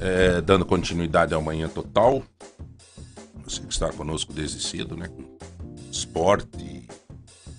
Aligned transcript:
é, 0.00 0.40
dando 0.40 0.64
continuidade 0.64 1.34
ao 1.34 1.42
Manhã 1.42 1.68
Total. 1.68 2.22
Você 3.44 3.60
que 3.60 3.72
está 3.72 3.92
conosco 3.92 4.32
desde 4.32 4.62
cedo, 4.62 4.96
né? 4.96 5.08
Esporte, 5.90 6.88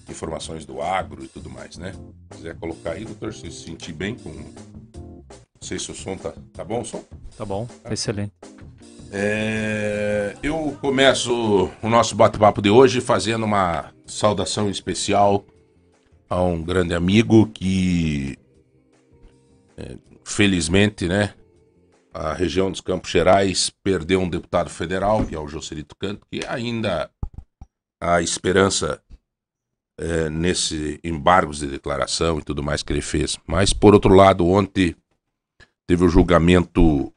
informações 0.09 0.65
do 0.65 0.81
agro 0.81 1.23
e 1.23 1.27
tudo 1.27 1.49
mais, 1.49 1.77
né? 1.77 1.93
Se 2.31 2.37
quiser 2.37 2.55
colocar 2.55 2.91
aí, 2.91 3.05
doutor, 3.05 3.33
se 3.33 3.51
se 3.51 3.65
sentir 3.65 3.93
bem 3.93 4.15
com. 4.15 4.29
Não 4.29 5.23
sei 5.61 5.79
se 5.79 5.91
o 5.91 5.95
som 5.95 6.17
tá, 6.17 6.33
tá 6.53 6.63
bom 6.63 6.81
o 6.81 6.85
som? 6.85 7.03
Tá 7.37 7.45
bom, 7.45 7.67
excelente. 7.89 8.33
É, 9.11 10.35
eu 10.43 10.77
começo 10.81 11.69
o 11.81 11.89
nosso 11.89 12.15
bate-papo 12.15 12.61
de 12.61 12.69
hoje 12.69 12.99
fazendo 12.99 13.45
uma 13.45 13.93
saudação 14.05 14.69
especial 14.69 15.45
a 16.29 16.41
um 16.41 16.61
grande 16.61 16.93
amigo 16.93 17.47
que, 17.47 18.37
é, 19.77 19.97
felizmente, 20.23 21.07
né, 21.07 21.33
a 22.15 22.33
região 22.33 22.71
dos 22.71 22.79
Campos 22.79 23.11
Gerais 23.11 23.69
perdeu 23.83 24.21
um 24.21 24.29
deputado 24.29 24.69
federal, 24.69 25.25
que 25.25 25.35
é 25.35 25.39
o 25.39 25.49
Joselito 25.49 25.97
Canto, 25.97 26.25
que 26.31 26.45
ainda 26.47 27.11
há 28.01 28.21
esperança 28.21 29.03
é, 29.99 30.29
nesse 30.29 30.97
embargos 31.03 31.59
de 31.59 31.67
declaração 31.67 32.39
e 32.39 32.41
tudo 32.41 32.63
mais 32.63 32.81
que 32.81 32.93
ele 32.93 33.01
fez. 33.01 33.37
Mas, 33.45 33.73
por 33.73 33.93
outro 33.93 34.13
lado, 34.13 34.47
ontem 34.47 34.95
teve 35.85 36.05
o 36.05 36.09
julgamento 36.09 37.13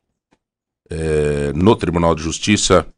é, 0.91 1.53
no 1.53 1.77
Tribunal 1.77 2.17
de 2.17 2.23
Justiça 2.25 2.93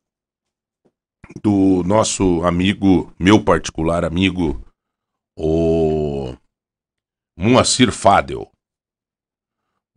do 1.43 1.83
nosso 1.85 2.43
amigo, 2.45 3.15
meu 3.19 3.45
particular 3.45 4.07
amigo, 4.07 4.65
o 5.37 6.35
Moacir 7.37 7.93
Fadel. 7.93 8.51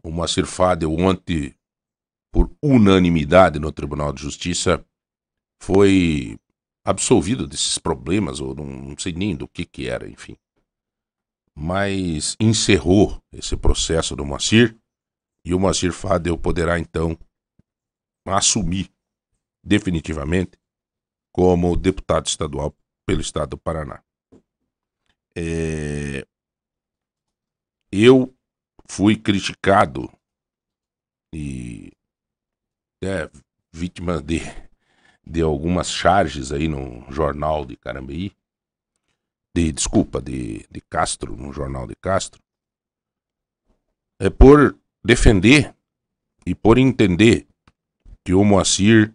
O 0.04 0.12
Moacir 0.12 0.46
Fadel 0.46 0.92
ontem, 0.92 1.56
por 2.34 2.52
unanimidade 2.64 3.60
no 3.60 3.72
Tribunal 3.72 4.12
de 4.12 4.24
Justiça, 4.24 4.84
foi 5.62 6.40
absolvido 6.84 7.48
desses 7.48 7.78
problemas, 7.78 8.40
ou 8.40 8.56
não, 8.56 8.66
não 8.66 8.98
sei 8.98 9.14
nem 9.14 9.36
do 9.36 9.48
que 9.48 9.64
que 9.64 9.88
era, 9.88 10.10
enfim. 10.10 10.36
Mas 11.56 12.36
encerrou 12.40 13.22
esse 13.32 13.56
processo 13.56 14.16
do 14.16 14.26
Moacir, 14.26 14.76
e 15.46 15.54
o 15.54 15.60
Moacir 15.60 15.94
Fadel 15.94 16.36
poderá 16.36 16.80
então 16.80 17.16
assumir 18.26 18.92
definitivamente 19.64 20.58
como 21.32 21.78
deputado 21.78 22.26
estadual 22.26 22.76
pelo 23.06 23.22
estado 23.22 23.52
do 23.52 23.58
Paraná. 23.60 24.04
É... 25.38 26.26
Eu 27.92 28.34
fui 28.90 29.16
criticado 29.16 30.12
e 31.32 31.92
é, 33.06 33.30
vítima 33.72 34.22
de, 34.22 34.42
de 35.26 35.42
algumas 35.42 35.90
charges 35.90 36.52
aí 36.52 36.68
no 36.68 37.06
jornal 37.12 37.66
de 37.66 37.76
Carambeí, 37.76 38.32
de, 39.56 39.72
desculpa, 39.72 40.22
de, 40.22 40.66
de 40.70 40.82
Castro, 40.82 41.36
no 41.36 41.54
jornal 41.54 41.88
de 41.88 41.96
Castro, 41.96 42.42
é 44.20 44.30
por 44.30 44.78
defender 45.04 45.76
e 46.46 46.56
por 46.56 46.78
entender 46.78 47.46
que 48.24 48.34
o 48.34 48.44
Moacir 48.44 49.14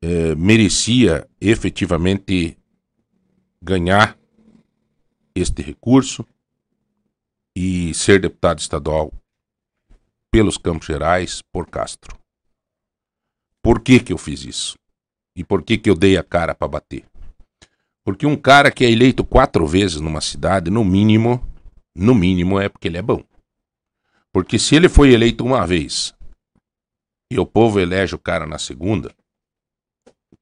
é, 0.00 0.34
merecia 0.34 1.28
efetivamente 1.40 2.56
ganhar 3.60 4.18
este 5.34 5.62
recurso 5.62 6.26
e 7.54 7.92
ser 7.94 8.20
deputado 8.20 8.58
estadual 8.58 9.12
pelos 10.30 10.56
Campos 10.56 10.86
Gerais 10.86 11.42
por 11.42 11.68
Castro. 11.68 12.19
Por 13.62 13.80
que 13.80 14.00
que 14.00 14.12
eu 14.12 14.18
fiz 14.18 14.44
isso? 14.44 14.78
E 15.36 15.44
por 15.44 15.62
que 15.62 15.78
que 15.78 15.88
eu 15.90 15.94
dei 15.94 16.16
a 16.16 16.22
cara 16.22 16.54
para 16.54 16.68
bater? 16.68 17.04
Porque 18.04 18.26
um 18.26 18.36
cara 18.36 18.70
que 18.70 18.84
é 18.84 18.90
eleito 18.90 19.24
quatro 19.24 19.66
vezes 19.66 20.00
numa 20.00 20.20
cidade, 20.20 20.70
no 20.70 20.84
mínimo, 20.84 21.46
no 21.94 22.14
mínimo 22.14 22.58
é 22.58 22.68
porque 22.68 22.88
ele 22.88 22.98
é 22.98 23.02
bom. 23.02 23.22
Porque 24.32 24.58
se 24.58 24.74
ele 24.74 24.88
foi 24.88 25.12
eleito 25.12 25.44
uma 25.44 25.66
vez 25.66 26.14
e 27.30 27.38
o 27.38 27.46
povo 27.46 27.78
elege 27.78 28.14
o 28.14 28.18
cara 28.18 28.46
na 28.46 28.58
segunda, 28.58 29.14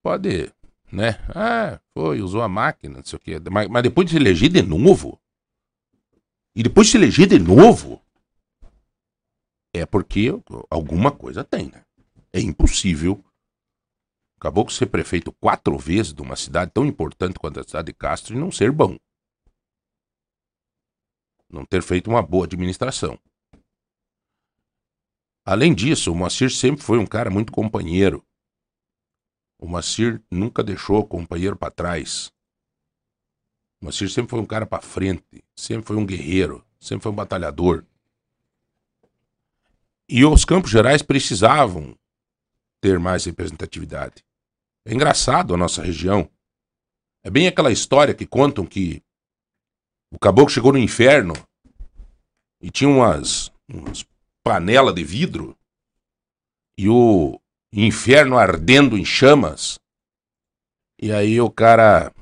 pode, 0.03 0.53
né? 0.91 1.19
Ah, 1.35 1.81
foi, 1.93 2.23
usou 2.23 2.43
a 2.43 2.49
máquina, 2.49 2.99
não 2.99 3.05
sei 3.05 3.17
o 3.17 3.21
quê. 3.21 3.39
Mas, 3.51 3.69
mas 3.69 3.83
depois 3.83 4.07
de 4.07 4.13
se 4.13 4.17
eleger 4.17 4.51
de 4.51 4.63
novo, 4.63 5.21
e 6.55 6.63
depois 6.63 6.87
de 6.87 6.93
se 6.93 6.97
eleger 6.97 7.27
de 7.27 7.39
novo, 7.39 8.01
é 9.75 9.85
porque 9.85 10.29
alguma 10.71 11.11
coisa 11.11 11.45
tem, 11.45 11.67
né? 11.69 11.85
É 12.33 12.41
impossível. 12.41 13.25
Acabou 14.37 14.65
que 14.65 14.73
ser 14.73 14.87
prefeito 14.87 15.33
quatro 15.33 15.77
vezes 15.77 16.13
de 16.13 16.23
uma 16.23 16.37
cidade 16.37 16.71
tão 16.73 16.87
importante 16.87 17.39
quanto 17.39 17.61
a 17.61 17.65
cidade 17.65 17.87
de 17.87 17.95
Castro 17.95 18.37
e 18.37 18.39
não 18.39 18.53
ser 18.53 18.71
bom. 18.71 18.97
Não 21.51 21.65
ter 21.65 21.83
feito 21.83 22.09
uma 22.09 22.23
boa 22.23 22.45
administração. 22.45 23.19
Além 25.45 25.75
disso, 25.75 26.13
o 26.13 26.15
Moacir 26.15 26.51
sempre 26.51 26.85
foi 26.85 26.99
um 26.99 27.07
cara 27.07 27.31
muito 27.31 27.51
companheiro. 27.51 28.23
O 29.59 29.67
Moacir 29.67 30.23
nunca 30.31 30.63
deixou 30.63 30.99
o 30.99 31.07
companheiro 31.07 31.57
para 31.57 31.73
trás. 31.73 32.31
O 33.81 33.87
Moacir 33.87 34.11
sempre 34.11 34.31
foi 34.31 34.41
um 34.41 34.47
cara 34.47 34.67
para 34.67 34.83
frente, 34.83 35.43
sempre 35.57 35.87
foi 35.87 35.97
um 35.97 36.05
guerreiro, 36.05 36.65
sempre 36.79 37.03
foi 37.03 37.13
um 37.13 37.17
batalhador. 37.17 37.85
E 40.09 40.25
os 40.25 40.45
Campos 40.45 40.71
Gerais 40.71 41.03
precisavam 41.03 41.99
ter 42.81 42.99
mais 42.99 43.25
representatividade. 43.25 44.25
É 44.87 44.95
engraçado 44.95 45.55
a 45.55 45.57
nossa 45.57 45.83
região. 45.83 46.31
É 47.25 47.31
bem 47.31 47.47
aquela 47.47 47.73
história 47.73 48.15
que 48.15 48.27
contam 48.27 48.65
que 48.65 49.03
o 50.13 50.19
caboclo 50.19 50.51
chegou 50.51 50.73
no 50.73 50.79
inferno 50.79 51.35
e 52.61 52.71
tinha 52.71 52.89
umas, 52.89 53.53
umas 53.69 54.05
de 54.95 55.05
vidro 55.05 55.57
e 56.79 56.89
o 56.89 57.39
inferno 57.73 58.39
ardendo 58.39 58.97
em 58.97 59.05
chamas. 59.05 59.79
E 61.01 61.13
aí 61.13 61.41
o 61.41 61.51
cara 61.51 62.13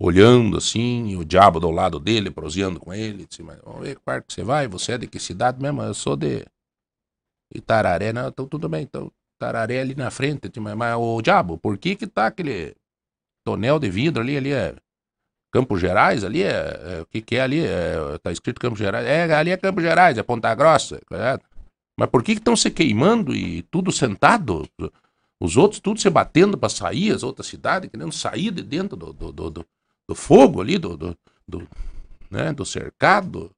olhando 0.00 0.56
assim, 0.56 1.14
o 1.14 1.24
diabo 1.24 1.60
do 1.60 1.70
lado 1.70 2.00
dele, 2.00 2.28
proseando 2.30 2.80
com 2.80 2.92
ele, 2.92 3.24
disse, 3.24 3.42
mas 3.42 3.60
vamos 3.62 3.82
ver 3.82 3.94
que 3.94 4.22
que 4.26 4.32
você 4.32 4.42
vai, 4.42 4.66
você 4.66 4.92
é 4.92 4.98
de 4.98 5.06
que 5.06 5.20
cidade 5.20 5.62
mesmo? 5.62 5.80
Eu 5.82 5.94
sou 5.94 6.16
de 6.16 6.44
Itararé, 7.54 8.12
não, 8.12 8.28
então 8.28 8.48
tudo 8.48 8.68
bem, 8.68 8.82
então 8.82 9.12
Itararé 9.42 9.80
ali 9.80 9.94
na 9.94 10.10
frente, 10.10 10.48
mas, 10.60 10.74
mas 10.76 10.96
o 10.96 11.20
diabo, 11.20 11.58
por 11.58 11.76
que 11.76 11.96
que 11.96 12.06
tá 12.06 12.26
aquele 12.26 12.76
tonel 13.44 13.78
de 13.78 13.90
vidro 13.90 14.22
ali, 14.22 14.36
ali 14.36 14.52
é 14.52 14.74
Campos 15.52 15.80
Gerais, 15.80 16.22
ali 16.22 16.42
é, 16.42 16.48
é 16.50 17.02
o 17.02 17.06
que 17.06 17.20
que 17.20 17.36
é 17.36 17.40
ali, 17.40 17.64
é, 17.64 18.18
tá 18.22 18.30
escrito 18.30 18.60
Campos 18.60 18.78
Gerais, 18.78 19.06
é, 19.06 19.32
ali 19.34 19.50
é 19.50 19.56
Campos 19.56 19.82
Gerais, 19.82 20.16
é 20.16 20.22
Ponta 20.22 20.54
Grossa? 20.54 21.00
Mas 21.98 22.08
por 22.08 22.22
que 22.22 22.32
estão 22.32 22.56
se 22.56 22.70
queimando 22.70 23.34
e 23.34 23.62
tudo 23.62 23.90
sentado? 23.90 24.66
Os 25.40 25.56
outros 25.56 25.80
tudo 25.80 26.00
se 26.00 26.08
batendo 26.08 26.56
para 26.56 26.68
sair, 26.68 27.12
as 27.12 27.24
outras 27.24 27.48
cidades 27.48 27.90
querendo 27.90 28.12
sair 28.12 28.52
de 28.52 28.62
dentro 28.62 28.96
do, 28.96 29.12
do, 29.12 29.32
do, 29.32 29.50
do, 29.50 29.66
do 30.08 30.14
fogo 30.14 30.60
ali, 30.60 30.78
do, 30.78 30.96
do, 30.96 31.18
do, 31.46 31.68
né, 32.30 32.52
do 32.52 32.64
cercado. 32.64 33.50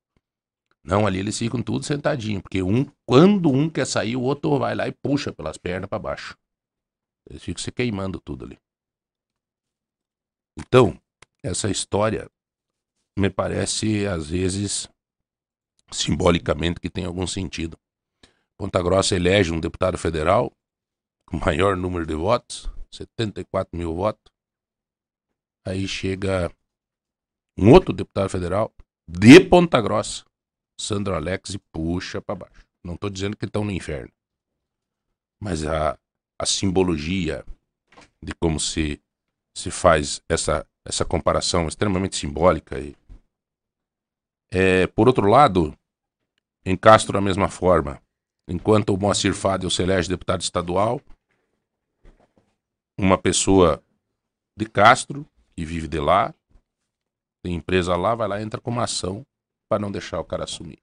Não, 0.84 1.06
ali 1.06 1.19
eles 1.19 1.39
ficam 1.39 1.62
tudo 1.62 1.84
sentadinho, 1.84 2.43
porque 2.43 2.62
um, 2.62 2.84
quando 3.06 3.50
um 3.50 3.71
quer 3.71 3.87
sair, 3.87 4.17
o 4.17 4.22
outro 4.22 4.59
vai 4.59 4.75
lá 4.75 4.87
e 4.87 4.93
puxa 4.93 5.33
pelas 5.33 5.56
pernas 5.56 5.89
para 5.89 5.99
baixo. 5.99 6.37
Eles 7.28 7.43
ficam 7.43 7.62
se 7.62 7.72
queimando 7.72 8.21
tudo 8.21 8.45
ali. 8.45 8.59
Então, 10.59 11.00
essa 11.43 11.71
história 11.71 12.31
me 13.19 13.31
parece, 13.31 14.06
às 14.06 14.28
vezes, 14.28 14.89
simbolicamente, 15.91 16.81
que 16.81 16.91
tem 16.91 17.06
algum 17.06 17.27
sentido. 17.27 17.78
Ponta 18.59 18.83
Grossa 18.83 19.16
elege 19.16 19.53
um 19.53 19.61
deputado 19.61 19.97
federal 19.97 20.53
com 21.27 21.39
maior 21.39 21.77
número 21.77 22.07
de 22.07 22.15
votos, 22.15 22.71
74 22.92 23.77
mil 23.77 23.95
votos. 23.95 24.33
Aí 25.66 25.89
chega 25.89 26.54
um 27.59 27.72
outro 27.72 27.92
deputado 27.92 28.28
federal 28.28 28.72
de 29.09 29.41
Ponta 29.41 29.80
Grossa, 29.80 30.25
Sandro 30.78 31.15
Alex, 31.15 31.50
e 31.50 31.59
puxa 31.59 32.21
para 32.21 32.34
baixo. 32.34 32.66
Não 32.84 32.94
estou 32.94 33.09
dizendo 33.09 33.36
que 33.36 33.47
estão 33.47 33.65
no 33.65 33.71
inferno. 33.71 34.12
Mas 35.41 35.65
a, 35.65 35.98
a 36.38 36.47
simbologia 36.47 37.44
de 38.22 38.34
como 38.34 38.59
se, 38.59 39.00
se 39.56 39.71
faz 39.71 40.22
essa, 40.28 40.66
essa 40.84 41.04
comparação 41.04 41.68
extremamente 41.68 42.16
simbólica. 42.16 42.78
E, 42.78 42.97
é, 44.53 44.86
por 44.88 45.09
outro 45.09 45.26
lado, 45.28 45.76
em 46.65 46.77
Castro, 46.77 47.16
a 47.18 47.20
mesma 47.20 47.48
forma. 47.48 48.00
Enquanto 48.48 48.91
o 48.91 48.98
Moacir 48.98 49.34
Fadel 49.34 49.70
se 49.70 49.82
elege 49.82 50.09
deputado 50.09 50.42
estadual, 50.42 51.00
uma 52.98 53.16
pessoa 53.16 53.82
de 54.56 54.66
Castro, 54.66 55.27
que 55.56 55.65
vive 55.65 55.88
de 55.88 55.98
lá, 55.98 56.34
tem 57.42 57.54
empresa 57.54 57.97
lá, 57.97 58.15
vai 58.15 58.28
lá 58.28 58.42
entra 58.42 58.60
com 58.60 58.70
uma 58.70 58.84
ação 58.84 59.27
para 59.69 59.81
não 59.81 59.91
deixar 59.91 60.21
o 60.21 60.25
cara 60.25 60.45
assumir. 60.45 60.78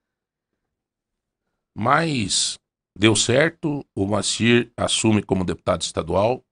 Mas 1.75 2.59
Deu 2.97 3.15
certo, 3.15 3.85
o 3.95 4.05
Macir 4.05 4.71
assume 4.75 5.23
como 5.23 5.45
deputado 5.45 5.81
estadual. 5.81 6.43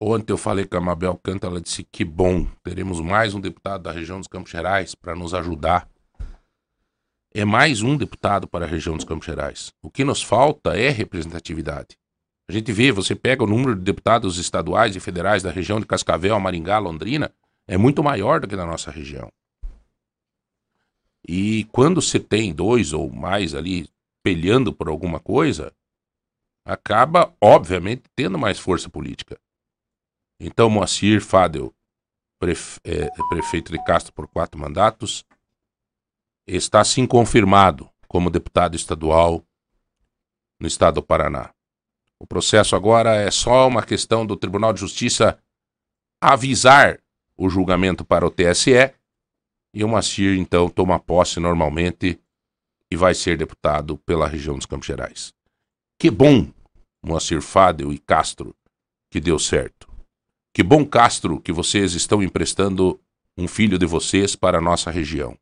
Ontem 0.00 0.32
eu 0.32 0.38
falei 0.38 0.64
com 0.64 0.78
a 0.78 0.80
Mabel 0.80 1.14
Canta, 1.22 1.46
ela 1.46 1.60
disse 1.60 1.84
que 1.84 2.04
bom, 2.04 2.46
teremos 2.64 3.00
mais 3.00 3.34
um 3.34 3.40
deputado 3.40 3.82
da 3.82 3.92
região 3.92 4.18
dos 4.18 4.28
Campos 4.28 4.50
Gerais 4.50 4.94
para 4.94 5.14
nos 5.14 5.34
ajudar. 5.34 5.86
É 7.34 7.44
mais 7.44 7.82
um 7.82 7.96
deputado 7.96 8.48
para 8.48 8.64
a 8.64 8.68
região 8.68 8.96
dos 8.96 9.04
Campos 9.04 9.26
Gerais. 9.26 9.72
O 9.82 9.90
que 9.90 10.04
nos 10.04 10.22
falta 10.22 10.76
é 10.76 10.88
representatividade. 10.88 11.98
A 12.48 12.52
gente 12.52 12.72
vê, 12.72 12.90
você 12.90 13.14
pega 13.14 13.44
o 13.44 13.46
número 13.46 13.76
de 13.76 13.82
deputados 13.82 14.38
estaduais 14.38 14.96
e 14.96 15.00
federais 15.00 15.42
da 15.42 15.50
região 15.50 15.78
de 15.78 15.86
Cascavel, 15.86 16.40
Maringá, 16.40 16.78
Londrina, 16.78 17.30
é 17.68 17.76
muito 17.76 18.02
maior 18.02 18.40
do 18.40 18.48
que 18.48 18.56
na 18.56 18.66
nossa 18.66 18.90
região. 18.90 19.30
E 21.26 21.64
quando 21.72 22.00
você 22.00 22.18
tem 22.18 22.52
dois 22.52 22.92
ou 22.92 23.10
mais 23.10 23.54
ali 23.54 23.88
pelhando 24.22 24.72
por 24.72 24.88
alguma 24.88 25.20
coisa, 25.20 25.72
acaba, 26.64 27.34
obviamente, 27.40 28.02
tendo 28.14 28.38
mais 28.38 28.58
força 28.58 28.88
política. 28.88 29.38
Então, 30.38 30.70
Moacir 30.70 31.22
Fadel, 31.22 31.74
prefe 32.38 32.80
é, 32.84 33.10
prefeito 33.28 33.72
de 33.72 33.82
Castro 33.84 34.12
por 34.12 34.26
quatro 34.28 34.58
mandatos, 34.58 35.24
está 36.46 36.82
sim 36.84 37.06
confirmado 37.06 37.88
como 38.08 38.30
deputado 38.30 38.74
estadual 38.74 39.44
no 40.58 40.66
estado 40.66 40.96
do 40.96 41.02
Paraná. 41.02 41.52
O 42.18 42.26
processo 42.26 42.76
agora 42.76 43.14
é 43.14 43.30
só 43.30 43.66
uma 43.66 43.82
questão 43.82 44.26
do 44.26 44.36
Tribunal 44.36 44.72
de 44.72 44.80
Justiça 44.80 45.38
avisar 46.20 47.00
o 47.36 47.48
julgamento 47.48 48.04
para 48.04 48.26
o 48.26 48.30
TSE 48.30 48.92
e 49.72 49.84
o 49.84 49.88
Macir 49.88 50.38
então 50.38 50.68
toma 50.68 50.98
posse 50.98 51.38
normalmente 51.38 52.18
e 52.90 52.96
vai 52.96 53.14
ser 53.14 53.36
deputado 53.36 53.96
pela 53.98 54.26
região 54.26 54.56
dos 54.56 54.66
Campos 54.66 54.86
Gerais. 54.86 55.32
Que 55.98 56.10
bom, 56.10 56.48
Moacir 57.02 57.40
Fadel 57.40 57.92
e 57.92 57.98
Castro, 57.98 58.54
que 59.10 59.20
deu 59.20 59.38
certo. 59.38 59.88
Que 60.52 60.62
bom, 60.62 60.84
Castro, 60.84 61.40
que 61.40 61.52
vocês 61.52 61.94
estão 61.94 62.22
emprestando 62.22 63.00
um 63.36 63.46
filho 63.46 63.78
de 63.78 63.86
vocês 63.86 64.34
para 64.34 64.58
a 64.58 64.60
nossa 64.60 64.90
região. 64.90 65.36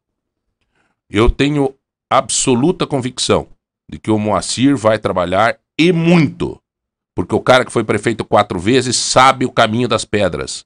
Eu 1.08 1.30
tenho 1.30 1.74
absoluta 2.10 2.86
convicção 2.86 3.48
de 3.88 3.98
que 3.98 4.10
o 4.10 4.18
Moacir 4.18 4.76
vai 4.76 4.98
trabalhar 4.98 5.58
e 5.78 5.92
muito 5.92 6.60
porque 7.18 7.34
o 7.34 7.40
cara 7.40 7.64
que 7.64 7.72
foi 7.72 7.82
prefeito 7.82 8.24
quatro 8.24 8.60
vezes 8.60 8.94
sabe 8.94 9.44
o 9.44 9.50
caminho 9.50 9.88
das 9.88 10.04
pedras. 10.04 10.64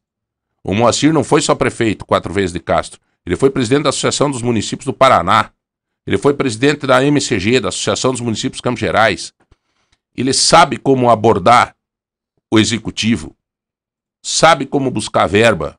O 0.62 0.74
Moacir 0.74 1.10
não 1.10 1.24
foi 1.24 1.40
só 1.40 1.54
prefeito 1.54 2.04
quatro 2.04 2.30
vezes 2.30 2.52
de 2.52 2.60
Castro, 2.60 3.00
ele 3.24 3.36
foi 3.36 3.50
presidente 3.50 3.84
da 3.84 3.90
Associação 3.90 4.30
dos 4.30 4.42
Municípios 4.42 4.86
do 4.86 4.92
Paraná, 4.92 5.52
ele 6.06 6.18
foi 6.18 6.34
presidente 6.34 6.86
da 6.86 7.02
MCG, 7.04 7.60
da 7.60 7.68
Associação 7.68 8.10
dos 8.12 8.20
Municípios 8.20 8.60
Campos 8.60 8.80
Gerais. 8.80 9.32
Ele 10.14 10.32
sabe 10.32 10.76
como 10.76 11.08
abordar 11.08 11.76
o 12.52 12.58
executivo, 12.58 13.36
sabe 14.22 14.66
como 14.66 14.90
buscar 14.90 15.26
verba. 15.26 15.78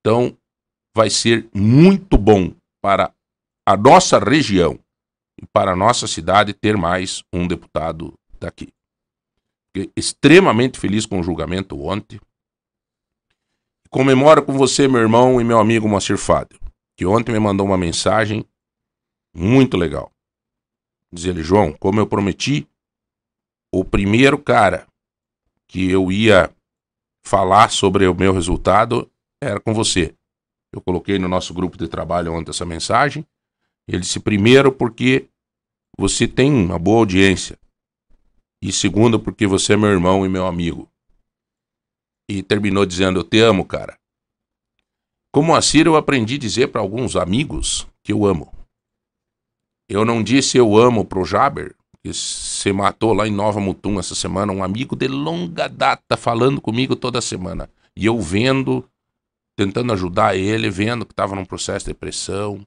Então, 0.00 0.36
vai 0.94 1.10
ser 1.10 1.48
muito 1.54 2.16
bom 2.16 2.54
para 2.80 3.12
a 3.66 3.76
nossa 3.76 4.18
região 4.18 4.78
e 5.40 5.46
para 5.46 5.72
a 5.72 5.76
nossa 5.76 6.06
cidade 6.06 6.54
ter 6.54 6.76
mais 6.76 7.22
um 7.32 7.46
deputado 7.46 8.14
daqui. 8.40 8.72
Fiquei 9.74 9.92
extremamente 9.96 10.78
feliz 10.78 11.04
com 11.04 11.20
o 11.20 11.22
julgamento 11.22 11.80
ontem. 11.80 12.20
Comemoro 13.94 14.44
com 14.44 14.52
você, 14.54 14.88
meu 14.88 15.00
irmão 15.00 15.40
e 15.40 15.44
meu 15.44 15.60
amigo 15.60 15.88
Moacir 15.88 16.18
Fábio, 16.18 16.58
que 16.96 17.06
ontem 17.06 17.30
me 17.30 17.38
mandou 17.38 17.64
uma 17.64 17.78
mensagem 17.78 18.44
muito 19.32 19.76
legal. 19.76 20.10
Diz 21.12 21.26
ele, 21.26 21.44
João, 21.44 21.72
como 21.72 22.00
eu 22.00 22.06
prometi, 22.08 22.66
o 23.72 23.84
primeiro 23.84 24.36
cara 24.36 24.88
que 25.68 25.88
eu 25.88 26.10
ia 26.10 26.52
falar 27.24 27.70
sobre 27.70 28.04
o 28.08 28.16
meu 28.16 28.32
resultado 28.32 29.08
era 29.40 29.60
com 29.60 29.72
você. 29.72 30.12
Eu 30.72 30.80
coloquei 30.80 31.16
no 31.20 31.28
nosso 31.28 31.54
grupo 31.54 31.78
de 31.78 31.86
trabalho 31.86 32.32
ontem 32.32 32.50
essa 32.50 32.66
mensagem. 32.66 33.24
Ele 33.86 34.00
disse, 34.00 34.18
primeiro, 34.18 34.72
porque 34.72 35.28
você 35.96 36.26
tem 36.26 36.52
uma 36.52 36.80
boa 36.80 36.98
audiência. 36.98 37.56
E 38.60 38.72
segundo, 38.72 39.20
porque 39.20 39.46
você 39.46 39.74
é 39.74 39.76
meu 39.76 39.90
irmão 39.90 40.26
e 40.26 40.28
meu 40.28 40.48
amigo. 40.48 40.90
E 42.28 42.42
terminou 42.42 42.86
dizendo: 42.86 43.20
Eu 43.20 43.24
te 43.24 43.40
amo, 43.40 43.64
cara. 43.64 43.98
Como 45.32 45.54
Assir, 45.54 45.86
eu 45.86 45.96
aprendi 45.96 46.36
a 46.36 46.38
dizer 46.38 46.68
para 46.68 46.80
alguns 46.80 47.16
amigos 47.16 47.86
que 48.04 48.12
eu 48.12 48.24
amo. 48.24 48.52
Eu 49.88 50.04
não 50.04 50.22
disse 50.22 50.56
eu 50.56 50.76
amo 50.76 51.04
pro 51.04 51.24
Jaber, 51.24 51.74
que 52.02 52.14
se 52.14 52.72
matou 52.72 53.12
lá 53.12 53.26
em 53.26 53.32
Nova 53.32 53.60
Mutum 53.60 53.98
essa 53.98 54.14
semana, 54.14 54.52
um 54.52 54.62
amigo 54.62 54.94
de 54.94 55.08
longa 55.08 55.68
data 55.68 56.16
falando 56.16 56.60
comigo 56.60 56.94
toda 56.94 57.20
semana. 57.20 57.68
E 57.96 58.06
eu 58.06 58.20
vendo, 58.20 58.88
tentando 59.56 59.92
ajudar 59.92 60.36
ele, 60.36 60.70
vendo 60.70 61.04
que 61.04 61.12
estava 61.12 61.34
num 61.34 61.44
processo 61.44 61.86
de 61.86 61.92
depressão, 61.92 62.64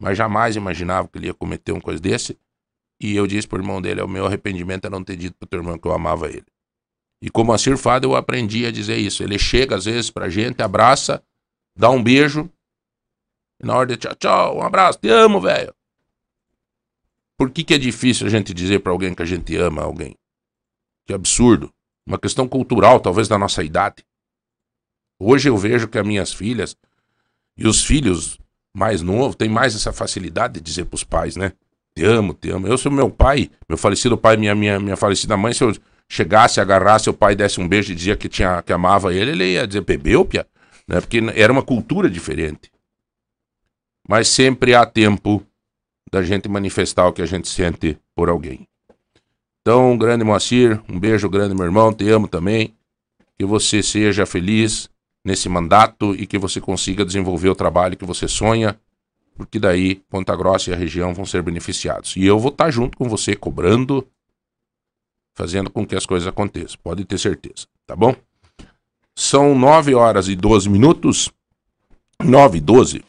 mas 0.00 0.16
jamais 0.16 0.54
imaginava 0.54 1.08
que 1.08 1.18
ele 1.18 1.26
ia 1.26 1.34
cometer 1.34 1.72
uma 1.72 1.80
coisa 1.80 2.00
desse. 2.00 2.38
E 3.00 3.16
eu 3.16 3.26
disse 3.26 3.48
pro 3.48 3.58
irmão 3.58 3.82
dele: 3.82 4.00
o 4.02 4.08
meu 4.08 4.26
arrependimento 4.26 4.86
é 4.86 4.90
não 4.90 5.02
ter 5.02 5.16
dito 5.16 5.36
pro 5.36 5.48
teu 5.48 5.60
irmão 5.60 5.78
que 5.78 5.88
eu 5.88 5.92
amava 5.92 6.28
ele. 6.28 6.46
E 7.24 7.30
como 7.30 7.54
a 7.54 7.58
Fado, 7.58 8.08
eu 8.08 8.14
aprendi 8.14 8.66
a 8.66 8.70
dizer 8.70 8.98
isso. 8.98 9.22
Ele 9.22 9.38
chega 9.38 9.76
às 9.76 9.86
vezes 9.86 10.10
pra 10.10 10.28
gente, 10.28 10.62
abraça, 10.62 11.24
dá 11.74 11.88
um 11.88 12.02
beijo. 12.02 12.50
E 13.58 13.66
na 13.66 13.74
hora 13.74 13.86
de 13.86 13.96
tchau, 13.96 14.14
tchau, 14.14 14.58
um 14.58 14.62
abraço, 14.62 14.98
te 14.98 15.08
amo, 15.08 15.40
velho. 15.40 15.74
Por 17.38 17.50
que, 17.50 17.64
que 17.64 17.72
é 17.72 17.78
difícil 17.78 18.26
a 18.26 18.30
gente 18.30 18.52
dizer 18.52 18.80
para 18.80 18.92
alguém 18.92 19.14
que 19.14 19.22
a 19.22 19.24
gente 19.24 19.56
ama 19.56 19.80
alguém? 19.80 20.14
Que 21.06 21.14
absurdo. 21.14 21.72
Uma 22.06 22.18
questão 22.18 22.46
cultural, 22.46 23.00
talvez 23.00 23.26
da 23.26 23.38
nossa 23.38 23.64
idade. 23.64 24.04
Hoje 25.18 25.48
eu 25.48 25.56
vejo 25.56 25.88
que 25.88 25.98
as 25.98 26.06
minhas 26.06 26.30
filhas 26.30 26.76
e 27.56 27.66
os 27.66 27.82
filhos 27.82 28.38
mais 28.76 29.00
novos 29.00 29.34
têm 29.34 29.48
mais 29.48 29.74
essa 29.74 29.94
facilidade 29.94 30.54
de 30.54 30.60
dizer 30.60 30.84
pros 30.84 31.02
pais, 31.02 31.36
né? 31.36 31.54
Te 31.96 32.04
amo, 32.04 32.34
te 32.34 32.50
amo. 32.50 32.66
Eu 32.66 32.76
sou 32.76 32.92
meu 32.92 33.08
pai, 33.08 33.50
meu 33.66 33.78
falecido 33.78 34.18
pai, 34.18 34.36
minha, 34.36 34.54
minha, 34.54 34.78
minha 34.78 34.96
falecida 34.96 35.38
mãe, 35.38 35.54
se 35.54 35.64
eu 35.64 35.72
chegasse, 36.08 36.60
agarrasse 36.60 37.08
o 37.08 37.14
pai, 37.14 37.34
desse 37.34 37.60
um 37.60 37.68
beijo 37.68 37.92
e 37.92 37.94
dizia 37.94 38.16
que, 38.16 38.28
tinha, 38.28 38.62
que 38.62 38.72
amava 38.72 39.14
ele, 39.14 39.30
ele 39.32 39.52
ia 39.52 39.66
dizer 39.66 39.82
bebeu, 39.82 40.24
pia, 40.24 40.46
né? 40.86 41.00
Porque 41.00 41.20
era 41.34 41.52
uma 41.52 41.62
cultura 41.62 42.08
diferente. 42.08 42.70
Mas 44.08 44.28
sempre 44.28 44.74
há 44.74 44.84
tempo 44.84 45.44
da 46.10 46.22
gente 46.22 46.48
manifestar 46.48 47.06
o 47.06 47.12
que 47.12 47.22
a 47.22 47.26
gente 47.26 47.48
sente 47.48 47.98
por 48.14 48.28
alguém. 48.28 48.68
Então, 49.62 49.96
grande 49.96 50.24
Moacir, 50.24 50.80
um 50.88 51.00
beijo 51.00 51.28
grande, 51.28 51.54
meu 51.54 51.64
irmão, 51.64 51.92
te 51.92 52.08
amo 52.10 52.28
também. 52.28 52.74
Que 53.38 53.44
você 53.44 53.82
seja 53.82 54.26
feliz 54.26 54.88
nesse 55.24 55.48
mandato 55.48 56.14
e 56.14 56.26
que 56.26 56.38
você 56.38 56.60
consiga 56.60 57.04
desenvolver 57.04 57.48
o 57.48 57.54
trabalho 57.54 57.96
que 57.96 58.04
você 58.04 58.28
sonha 58.28 58.78
porque 59.36 59.58
daí 59.58 59.96
Ponta 60.08 60.34
Grossa 60.34 60.70
e 60.70 60.72
a 60.72 60.76
região 60.76 61.12
vão 61.12 61.26
ser 61.26 61.42
beneficiados. 61.42 62.16
E 62.16 62.24
eu 62.24 62.38
vou 62.38 62.50
estar 62.50 62.70
junto 62.70 62.96
com 62.96 63.08
você, 63.08 63.34
cobrando, 63.34 64.06
fazendo 65.34 65.70
com 65.70 65.86
que 65.86 65.96
as 65.96 66.06
coisas 66.06 66.26
aconteçam. 66.26 66.78
Pode 66.82 67.04
ter 67.04 67.18
certeza, 67.18 67.66
tá 67.86 67.94
bom? 67.94 68.14
São 69.16 69.54
9 69.56 69.94
horas 69.94 70.28
e 70.28 70.34
12 70.34 70.68
minutos. 70.68 71.30
9 72.22 72.58
e 72.58 72.60
12. 72.60 73.04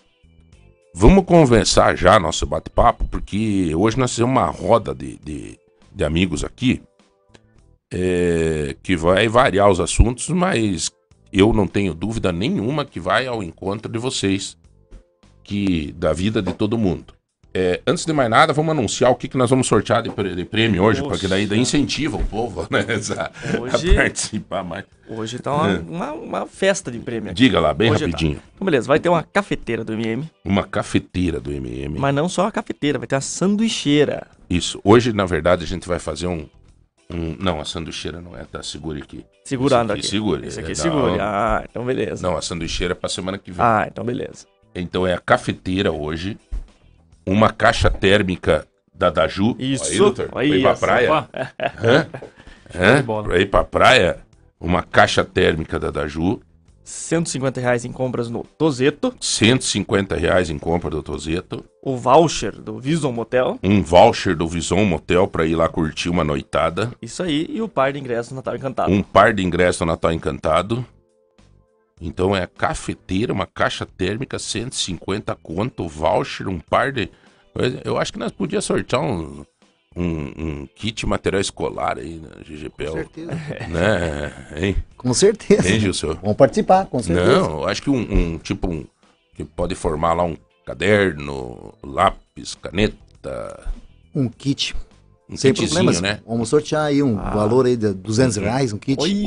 Vamos 0.93 1.25
conversar 1.25 1.97
já 1.97 2.19
nosso 2.19 2.45
bate-papo, 2.45 3.05
porque 3.09 3.73
hoje 3.75 3.97
nós 3.97 4.15
temos 4.15 4.31
uma 4.31 4.49
roda 4.49 4.93
de, 4.93 5.17
de, 5.17 5.59
de 5.93 6.03
amigos 6.03 6.43
aqui 6.43 6.81
é, 7.91 8.75
que 8.83 8.95
vai 8.95 9.27
variar 9.27 9.69
os 9.69 9.79
assuntos, 9.79 10.29
mas 10.29 10.91
eu 11.31 11.53
não 11.53 11.67
tenho 11.67 11.93
dúvida 11.93 12.31
nenhuma 12.31 12.85
que 12.85 12.99
vai 12.99 13.27
ao 13.27 13.43
encontro 13.43 13.91
de 13.91 13.99
vocês 13.99 14.57
que 15.43 15.91
da 15.93 16.13
vida 16.13 16.41
de 16.41 16.53
todo 16.53 16.77
mundo. 16.77 17.14
É, 17.57 17.79
antes 17.87 18.05
de 18.05 18.11
mais 18.11 18.29
nada, 18.29 18.51
vamos 18.51 18.69
anunciar 18.71 19.09
o 19.09 19.15
que, 19.15 19.29
que 19.29 19.37
nós 19.37 19.49
vamos 19.49 19.65
sortear 19.65 20.03
de, 20.03 20.09
de 20.35 20.43
prêmio 20.43 20.83
hoje, 20.83 20.99
Poxa. 20.99 21.11
porque 21.11 21.25
daí, 21.25 21.47
daí 21.47 21.57
incentiva 21.57 22.17
o 22.17 22.23
povo 22.25 22.67
né, 22.69 22.81
a, 23.17 23.61
hoje, 23.61 23.91
a 23.91 23.95
participar 23.95 24.61
mais. 24.61 24.83
Hoje 25.07 25.39
tá 25.39 25.53
uma, 25.55 25.71
é. 25.71 25.79
uma, 25.79 26.11
uma, 26.11 26.45
festa 26.47 26.91
de 26.91 26.99
prêmio 26.99 27.31
aqui. 27.31 27.35
Diga 27.35 27.61
lá, 27.61 27.73
bem 27.73 27.91
hoje 27.91 28.01
tá. 28.01 28.07
rapidinho. 28.07 28.35
Tá. 28.35 28.43
Então, 28.55 28.65
beleza, 28.65 28.87
vai 28.89 28.99
ter 28.99 29.07
uma 29.07 29.23
cafeteira 29.23 29.85
do 29.85 29.93
MM. 29.93 30.29
Uma 30.43 30.63
cafeteira 30.65 31.39
do 31.39 31.49
MM. 31.49 31.97
Mas 31.97 32.13
não 32.13 32.27
só 32.27 32.45
a 32.45 32.51
cafeteira, 32.51 32.99
vai 32.99 33.07
ter 33.07 33.15
a 33.15 33.21
sanduicheira. 33.21 34.27
Isso. 34.49 34.81
Hoje, 34.83 35.13
na 35.13 35.25
verdade, 35.25 35.63
a 35.63 35.67
gente 35.67 35.87
vai 35.87 35.97
fazer 35.97 36.27
um. 36.27 36.49
um 37.09 37.37
não, 37.39 37.61
a 37.61 37.63
sanduicheira 37.63 38.19
não 38.19 38.35
é, 38.35 38.43
tá? 38.43 38.61
Segure 38.61 39.01
aqui. 39.01 39.25
Segurando 39.45 39.91
aqui. 39.91 40.01
aqui. 40.01 40.09
Segure. 40.09 40.45
Esse 40.45 40.59
aqui 40.59 40.73
é, 40.73 40.75
segure. 40.75 41.21
Ah, 41.21 41.63
então 41.69 41.85
beleza. 41.85 42.21
Não, 42.21 42.35
a 42.35 42.41
sanduicheira 42.41 42.91
é 42.91 42.95
pra 42.95 43.07
semana 43.07 43.37
que 43.37 43.49
vem. 43.49 43.65
Ah, 43.65 43.85
então 43.89 44.03
beleza. 44.03 44.45
Então 44.75 45.07
é 45.07 45.13
a 45.13 45.19
cafeteira 45.19 45.89
hoje, 45.89 46.37
uma 47.25 47.51
caixa 47.51 47.89
térmica 47.89 48.67
da 48.93 49.09
Daju. 49.09 49.55
Isso. 49.59 49.91
Aí, 49.91 49.97
doutor? 49.97 50.29
Aí, 50.35 50.49
pra 50.49 50.57
ir 50.57 50.61
pra 50.61 50.75
praia? 50.75 51.29
Hã? 51.83 52.07
Hã? 52.75 53.23
Pra 53.23 53.39
ir 53.39 53.49
pra 53.49 53.63
praia, 53.63 54.17
uma 54.59 54.83
caixa 54.83 55.23
térmica 55.23 55.79
da 55.79 55.91
Daju. 55.91 56.41
150 56.83 57.59
reais 57.59 57.83
em 57.83 57.91
compras 57.91 58.29
no 58.29 58.43
Tozeto. 58.43 59.13
150 59.19 60.15
reais 60.15 60.51
em 60.51 60.57
compra 60.59 60.91
do 60.91 61.01
Tozeto. 61.01 61.65
O 61.81 61.97
voucher 61.97 62.51
do 62.61 62.79
Vison 62.79 63.11
Motel. 63.11 63.57
Um 63.63 63.81
voucher 63.81 64.35
do 64.35 64.47
Vison 64.47 64.85
Motel 64.85 65.27
para 65.27 65.47
ir 65.47 65.55
lá 65.55 65.67
curtir 65.67 66.09
uma 66.09 66.23
noitada. 66.23 66.91
Isso 67.01 67.23
aí. 67.23 67.47
E 67.49 67.59
o 67.59 67.67
par 67.67 67.91
de 67.91 67.99
ingressos 67.99 68.33
Natal 68.33 68.55
Encantado. 68.55 68.91
Um 68.91 69.01
par 69.01 69.33
de 69.33 69.43
ingressos 69.43 69.85
Natal 69.85 70.13
Encantado. 70.13 70.85
Então 71.99 72.35
é 72.35 72.45
cafeteira, 72.45 73.31
uma 73.31 73.47
caixa 73.47 73.85
térmica, 73.85 74.37
150 74.37 75.35
conto, 75.35 75.87
voucher, 75.87 76.47
um 76.47 76.59
par 76.59 76.91
de. 76.91 77.09
Eu 77.83 77.97
acho 77.97 78.11
que 78.11 78.19
nós 78.19 78.33
podíamos 78.33 78.65
sortear 78.65 79.01
um, 79.01 79.45
um, 79.95 80.33
um, 80.37 80.67
kit 80.75 81.05
material 81.05 81.39
escolar 81.39 81.97
aí 81.97 82.19
na 82.19 82.43
GGPL. 82.43 82.91
Com 82.91 82.97
certeza. 82.97 83.31
Né? 83.69 84.47
Hein? 84.57 84.75
Com 84.97 85.13
certeza. 85.13 85.69
Hein, 85.69 85.79
Gilson? 85.79 86.15
Vamos 86.15 86.35
participar, 86.35 86.85
com 86.87 87.01
certeza. 87.01 87.39
Não, 87.39 87.61
eu 87.61 87.67
acho 87.67 87.81
que 87.81 87.89
um, 87.89 88.01
um, 88.01 88.37
tipo 88.37 88.69
um. 88.69 88.85
que 89.33 89.45
pode 89.45 89.73
formar 89.73 90.13
lá 90.13 90.23
um 90.23 90.35
caderno, 90.65 91.73
lápis, 91.81 92.55
caneta. 92.55 93.71
Um 94.13 94.27
kit. 94.27 94.75
Um 95.27 95.35
Sem 95.35 95.53
problemas, 95.53 95.99
né? 95.99 96.19
Vamos 96.25 96.49
sortear 96.49 96.85
aí 96.85 97.01
um 97.01 97.19
ah. 97.19 97.31
valor 97.31 97.65
aí 97.65 97.75
de 97.75 97.93
200 97.93 98.37
reais, 98.37 98.71
um 98.71 98.77
kit. 98.77 99.01
Oi, 99.01 99.23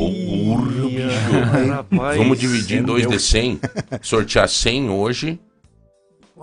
Porra, 1.90 2.14
Vamos 2.16 2.38
dividir 2.38 2.78
em 2.78 2.82
dois 2.84 3.06
de 3.06 3.18
100. 3.18 3.60
Sortear 4.00 4.48
100 4.48 4.90
hoje 4.90 5.40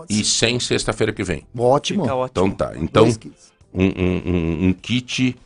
e 0.10 0.24
100 0.26 0.60
sexta-feira 0.60 1.14
que 1.14 1.24
vem. 1.24 1.48
Ótimo. 1.58 2.06
Então 2.30 2.52
tá. 2.52 2.74
Então, 2.76 3.08
um, 3.74 3.86
um, 3.86 4.22
um, 4.26 4.68
um 4.68 4.74
kit 4.74 5.38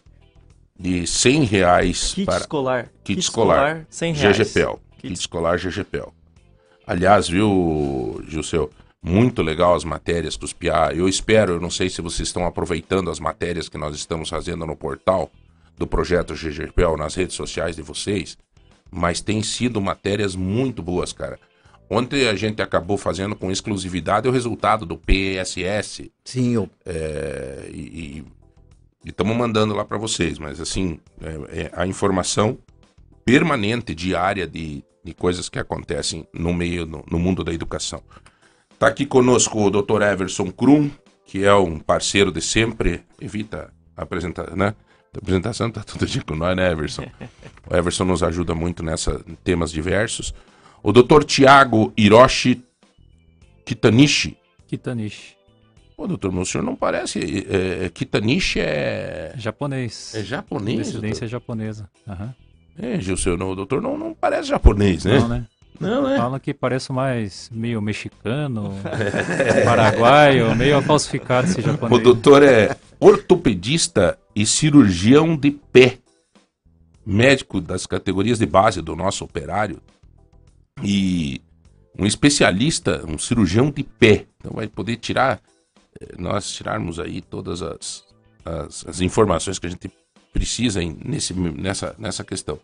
de 0.78 1.06
100 1.06 1.44
reais 1.44 2.14
kit 2.14 2.26
para 2.26 2.40
escolar. 2.40 2.84
Kit, 3.04 3.16
kit 3.16 3.20
escolar, 3.20 3.68
escolar 3.68 3.88
100 3.90 4.14
reais. 4.14 4.38
GGPEL. 4.38 4.80
Kit, 4.98 5.02
kit 5.02 5.20
escolar 5.20 5.60
GGPEL. 5.60 6.14
Aliás, 6.88 7.28
viu, 7.30 8.24
Gilceu, 8.28 8.72
muito 9.02 9.42
legal 9.42 9.76
as 9.76 9.84
matérias 9.84 10.36
que 10.36 10.46
os 10.46 10.54
PIA. 10.54 10.92
Eu 10.94 11.08
espero, 11.08 11.54
eu 11.54 11.62
não 11.62 11.70
sei 11.70 11.90
se 11.90 12.02
vocês 12.02 12.28
estão 12.28 12.46
aproveitando 12.46 13.10
as 13.10 13.20
matérias 13.20 13.70
que 13.70 13.78
nós 13.78 13.96
estamos 13.96 14.30
fazendo 14.30 14.66
no 14.66 14.76
portal 14.76 15.32
do 15.78 15.88
projeto 15.88 16.34
GGPEL 16.34 16.98
nas 16.98 17.16
redes 17.16 17.36
sociais 17.36 17.76
de 17.76 17.82
vocês, 17.82 18.38
mas 18.92 19.22
tem 19.22 19.42
sido 19.42 19.80
matérias 19.80 20.36
muito 20.36 20.84
boas, 20.84 21.14
cara. 21.14 21.40
Ontem 21.90 22.28
a 22.28 22.36
gente 22.36 22.62
acabou 22.62 22.98
fazendo 22.98 23.36
com 23.36 23.50
exclusividade 23.50 24.28
o 24.28 24.32
resultado 24.32 24.86
do 24.86 24.98
PSS. 24.98 26.12
Sim, 26.24 26.54
eu... 26.54 26.70
É, 26.86 27.70
e 27.74 28.24
estamos 29.06 29.36
mandando 29.36 29.74
lá 29.74 29.86
para 29.86 29.98
vocês, 29.98 30.38
mas 30.38 30.60
assim, 30.60 31.00
é, 31.22 31.62
é, 31.62 31.72
a 31.74 31.88
informação 31.88 32.58
permanente, 33.26 33.96
diária 33.96 34.48
de, 34.48 34.84
de 35.04 35.14
coisas 35.14 35.50
que 35.50 35.58
acontecem 35.58 36.28
no 36.34 36.54
meio, 36.54 36.86
no, 36.86 37.04
no 37.10 37.18
mundo 37.18 37.44
da 37.44 37.54
educação. 37.54 38.04
Está 38.80 38.88
aqui 38.88 39.06
conosco 39.06 39.62
o 39.62 39.70
Dr. 39.70 40.02
Everson 40.04 40.50
Krum, 40.52 40.90
que 41.26 41.44
é 41.44 41.54
um 41.54 41.78
parceiro 41.78 42.32
de 42.32 42.42
sempre. 42.42 43.04
Evita 43.20 43.74
a 43.96 44.04
apresentação, 44.04 44.56
né? 44.56 44.74
A 45.14 45.18
apresentação 45.18 45.70
tá 45.70 45.84
tudo 45.84 46.06
dia 46.06 46.24
com 46.24 46.34
nós, 46.34 46.56
né, 46.56 46.72
Everson? 46.72 47.04
O 47.70 47.76
Everson 47.76 48.06
nos 48.06 48.24
ajuda 48.24 48.56
muito 48.56 48.82
nessa 48.82 49.22
temas 49.44 49.70
diversos. 49.70 50.34
O 50.82 50.94
doutor 50.94 51.26
Tiago 51.26 51.92
Hiroshi 51.98 52.64
Kitanishi. 53.66 54.38
Kitanishi. 54.66 55.36
Pô, 55.98 56.08
doutor, 56.08 56.34
o 56.34 56.46
senhor 56.46 56.64
não 56.64 56.74
parece. 56.78 57.20
É, 57.50 57.88
é, 57.88 57.90
Kitanishi 57.90 58.62
é. 58.62 59.34
Japonês. 59.36 60.16
É 60.16 60.24
japonês? 60.24 60.78
Descendência 60.78 61.28
doutor? 61.28 61.28
japonesa. 61.28 61.90
Uhum. 62.08 62.30
É, 62.82 63.02
Gilson, 63.02 63.34
o 63.34 63.56
doutor 63.56 63.82
não, 63.82 63.98
não 63.98 64.14
parece 64.14 64.48
japonês, 64.48 65.04
né? 65.04 65.20
Não, 65.20 65.28
né? 65.28 65.46
Não, 65.80 66.08
né? 66.08 66.18
Fala 66.18 66.40
que 66.40 66.54
parece 66.54 66.92
mais 66.92 67.50
meio 67.54 67.82
mexicano, 67.82 68.74
paraguaio, 69.64 70.56
meio 70.56 70.82
falsificado 70.82 71.48
esse 71.48 71.62
japonês. 71.62 72.00
O 72.00 72.04
doutor 72.04 72.44
é 72.44 72.76
ortopedista 73.00 74.18
e 74.36 74.46
cirurgião 74.46 75.38
de 75.38 75.52
pé. 75.52 75.98
Médico 77.06 77.60
das 77.60 77.86
categorias 77.88 78.38
de 78.38 78.46
base 78.46 78.82
do 78.82 78.96
nosso 78.96 79.24
operário 79.24 79.82
e 80.84 81.42
um 81.98 82.06
especialista, 82.06 83.04
um 83.08 83.18
cirurgião 83.18 83.72
de 83.72 83.84
pé. 83.84 84.26
Então 84.38 84.54
vai 84.56 84.68
poder 84.68 84.98
tirar, 84.98 85.42
eh, 86.00 86.16
nós 86.18 86.52
tirarmos 86.52 87.00
aí 87.00 87.22
todas 87.22 87.62
as, 87.62 88.04
as, 88.46 88.86
as 88.88 89.02
informações 89.02 89.58
que 89.58 89.66
a 89.66 89.70
gente 89.70 89.92
precisa 90.32 90.80
nesse, 91.04 91.34
nessa, 91.34 91.96
nessa 91.98 92.24
questão. 92.24 92.60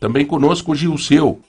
Também 0.00 0.26
conosco 0.26 0.72
o 0.72 0.74
Gilceu. 0.74 1.40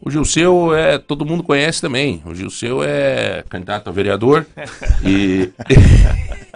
O 0.00 0.10
Gilceu 0.10 0.74
é, 0.74 0.96
todo 0.98 1.26
mundo 1.26 1.42
conhece 1.42 1.80
também. 1.80 2.22
O 2.24 2.34
Gilceu 2.34 2.82
é 2.82 3.44
candidato 3.48 3.88
a 3.88 3.92
vereador 3.92 4.46
e 5.04 5.50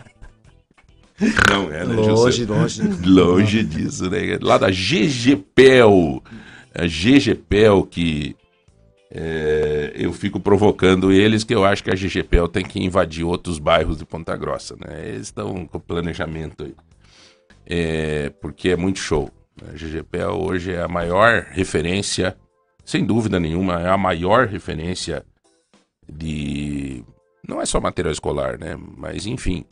Não 1.48 1.72
é, 1.72 1.84
né, 1.84 1.94
Longe, 1.94 2.44
longe. 2.44 2.82
Longe 3.04 3.62
disso, 3.62 4.10
né? 4.10 4.38
Lá 4.40 4.58
da 4.58 4.70
GGPEL. 4.70 6.22
A 6.74 6.86
GGPEL 6.86 7.84
que 7.84 8.34
é, 9.14 9.92
eu 9.94 10.12
fico 10.12 10.40
provocando 10.40 11.12
eles 11.12 11.44
que 11.44 11.54
eu 11.54 11.64
acho 11.64 11.84
que 11.84 11.90
a 11.90 11.94
GGPEL 11.94 12.48
tem 12.48 12.64
que 12.64 12.82
invadir 12.82 13.24
outros 13.24 13.58
bairros 13.58 13.98
de 13.98 14.06
Ponta 14.06 14.34
Grossa, 14.36 14.74
né? 14.76 15.08
Eles 15.08 15.26
estão 15.26 15.66
com 15.66 15.78
planejamento 15.78 16.64
aí. 16.64 16.74
É, 17.66 18.30
porque 18.40 18.70
é 18.70 18.76
muito 18.76 18.98
show. 18.98 19.30
A 19.68 19.72
GGPEL 19.72 20.40
hoje 20.40 20.72
é 20.72 20.82
a 20.82 20.88
maior 20.88 21.46
referência, 21.50 22.34
sem 22.84 23.04
dúvida 23.04 23.38
nenhuma, 23.38 23.80
é 23.80 23.88
a 23.88 23.98
maior 23.98 24.46
referência 24.46 25.24
de. 26.08 27.04
Não 27.46 27.60
é 27.60 27.66
só 27.66 27.80
material 27.80 28.12
escolar, 28.12 28.58
né? 28.58 28.76
Mas 28.96 29.26
enfim. 29.26 29.64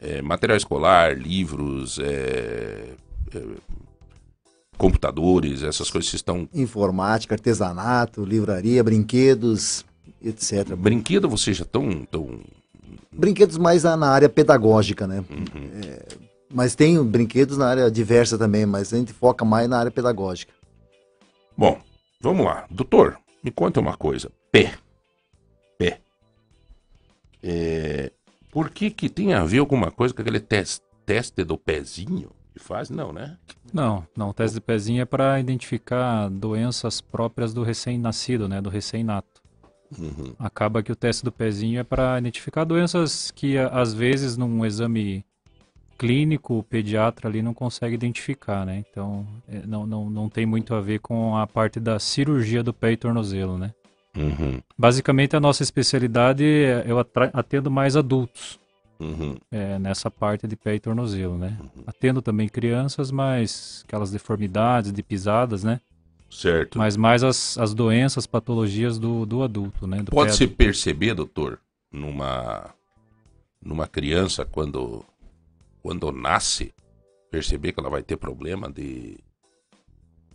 É, 0.00 0.20
material 0.20 0.56
escolar, 0.56 1.16
livros, 1.16 1.98
é, 2.00 2.94
é 3.34 3.42
computadores, 4.76 5.62
essas 5.62 5.90
coisas 5.90 6.10
que 6.10 6.16
estão. 6.16 6.48
Informática, 6.52 7.34
artesanato, 7.34 8.24
livraria, 8.24 8.82
brinquedos, 8.82 9.84
etc. 10.20 10.74
Brinquedo 10.74 11.28
vocês 11.28 11.56
já 11.56 11.62
estão. 11.62 12.04
Tão... 12.10 12.40
Brinquedos 13.12 13.58
mais 13.58 13.84
na 13.84 14.08
área 14.08 14.28
pedagógica, 14.28 15.06
né? 15.06 15.24
Uhum. 15.30 15.70
É, 15.84 16.02
mas 16.52 16.74
tem 16.74 17.02
brinquedos 17.02 17.56
na 17.56 17.66
área 17.66 17.90
diversa 17.90 18.36
também, 18.36 18.66
mas 18.66 18.92
a 18.92 18.96
gente 18.96 19.12
foca 19.12 19.44
mais 19.44 19.68
na 19.68 19.78
área 19.78 19.90
pedagógica. 19.90 20.52
Bom, 21.56 21.78
vamos 22.22 22.46
lá. 22.46 22.66
Doutor, 22.70 23.18
me 23.42 23.50
conta 23.50 23.80
uma 23.80 23.96
coisa. 23.96 24.30
Pé. 24.50 24.74
Pé. 25.76 26.00
É... 27.42 28.12
Por 28.50 28.70
que 28.70 28.90
que 28.90 29.08
tem 29.08 29.34
a 29.34 29.44
ver 29.44 29.58
alguma 29.58 29.90
coisa 29.90 30.14
com 30.14 30.22
aquele 30.22 30.40
teste, 30.40 30.84
teste 31.04 31.44
do 31.44 31.58
pezinho? 31.58 32.30
que 32.52 32.58
faz? 32.58 32.90
Não, 32.90 33.12
né? 33.12 33.36
Não, 33.72 34.06
não. 34.16 34.28
O 34.28 34.34
teste 34.34 34.54
de 34.54 34.60
pezinho 34.60 35.00
é 35.02 35.04
para 35.04 35.40
identificar 35.40 36.28
doenças 36.28 37.00
próprias 37.00 37.54
do 37.54 37.62
recém-nascido, 37.62 38.48
né? 38.48 38.60
Do 38.60 38.68
recém-nato. 38.68 39.42
Uhum. 39.98 40.34
Acaba 40.38 40.82
que 40.82 40.92
o 40.92 40.96
teste 40.96 41.24
do 41.24 41.32
pezinho 41.32 41.80
é 41.80 41.84
para 41.84 42.18
identificar 42.18 42.64
doenças 42.64 43.30
que 43.30 43.58
às 43.58 43.92
vezes 43.92 44.36
num 44.36 44.64
exame 44.64 45.24
clínico 45.98 46.58
o 46.58 46.62
pediatra 46.62 47.28
ali 47.28 47.42
não 47.42 47.54
consegue 47.54 47.94
identificar, 47.94 48.66
né? 48.66 48.84
Então 48.90 49.26
é, 49.48 49.66
não, 49.66 49.86
não, 49.86 50.10
não 50.10 50.28
tem 50.28 50.44
muito 50.44 50.74
a 50.74 50.80
ver 50.80 51.00
com 51.00 51.36
a 51.36 51.46
parte 51.46 51.78
da 51.78 51.98
cirurgia 51.98 52.62
do 52.62 52.72
pé 52.72 52.92
e 52.92 52.96
tornozelo, 52.96 53.58
né? 53.58 53.72
Uhum. 54.16 54.60
Basicamente 54.76 55.36
a 55.36 55.40
nossa 55.40 55.62
especialidade 55.62 56.44
é 56.44 56.84
eu 56.86 56.98
atendo 57.32 57.70
mais 57.70 57.96
adultos. 57.96 58.60
Uhum. 59.00 59.36
É, 59.50 59.80
nessa 59.80 60.08
parte 60.08 60.46
de 60.46 60.54
pé 60.54 60.76
e 60.76 60.80
tornozelo, 60.80 61.36
né? 61.36 61.58
Uhum. 61.60 61.82
Atendo 61.86 62.22
também 62.22 62.48
crianças, 62.48 63.10
mas 63.10 63.82
aquelas 63.86 64.12
deformidades 64.12 64.92
de 64.92 65.02
pisadas, 65.02 65.64
né? 65.64 65.80
Certo. 66.30 66.78
Mas 66.78 66.96
mais 66.96 67.22
as, 67.22 67.58
as 67.58 67.74
doenças, 67.74 68.26
patologias 68.26 68.98
do, 68.98 69.26
do 69.26 69.42
adulto, 69.42 69.86
né? 69.86 70.02
Do 70.02 70.12
Pode 70.12 70.34
se 70.34 70.46
perceber, 70.46 71.14
doutor, 71.14 71.58
numa, 71.92 72.70
numa 73.62 73.86
criança 73.86 74.44
quando, 74.44 75.04
quando 75.82 76.12
nasce, 76.12 76.72
perceber 77.30 77.72
que 77.72 77.80
ela 77.80 77.90
vai 77.90 78.02
ter 78.02 78.16
problema 78.16 78.70
de 78.70 79.18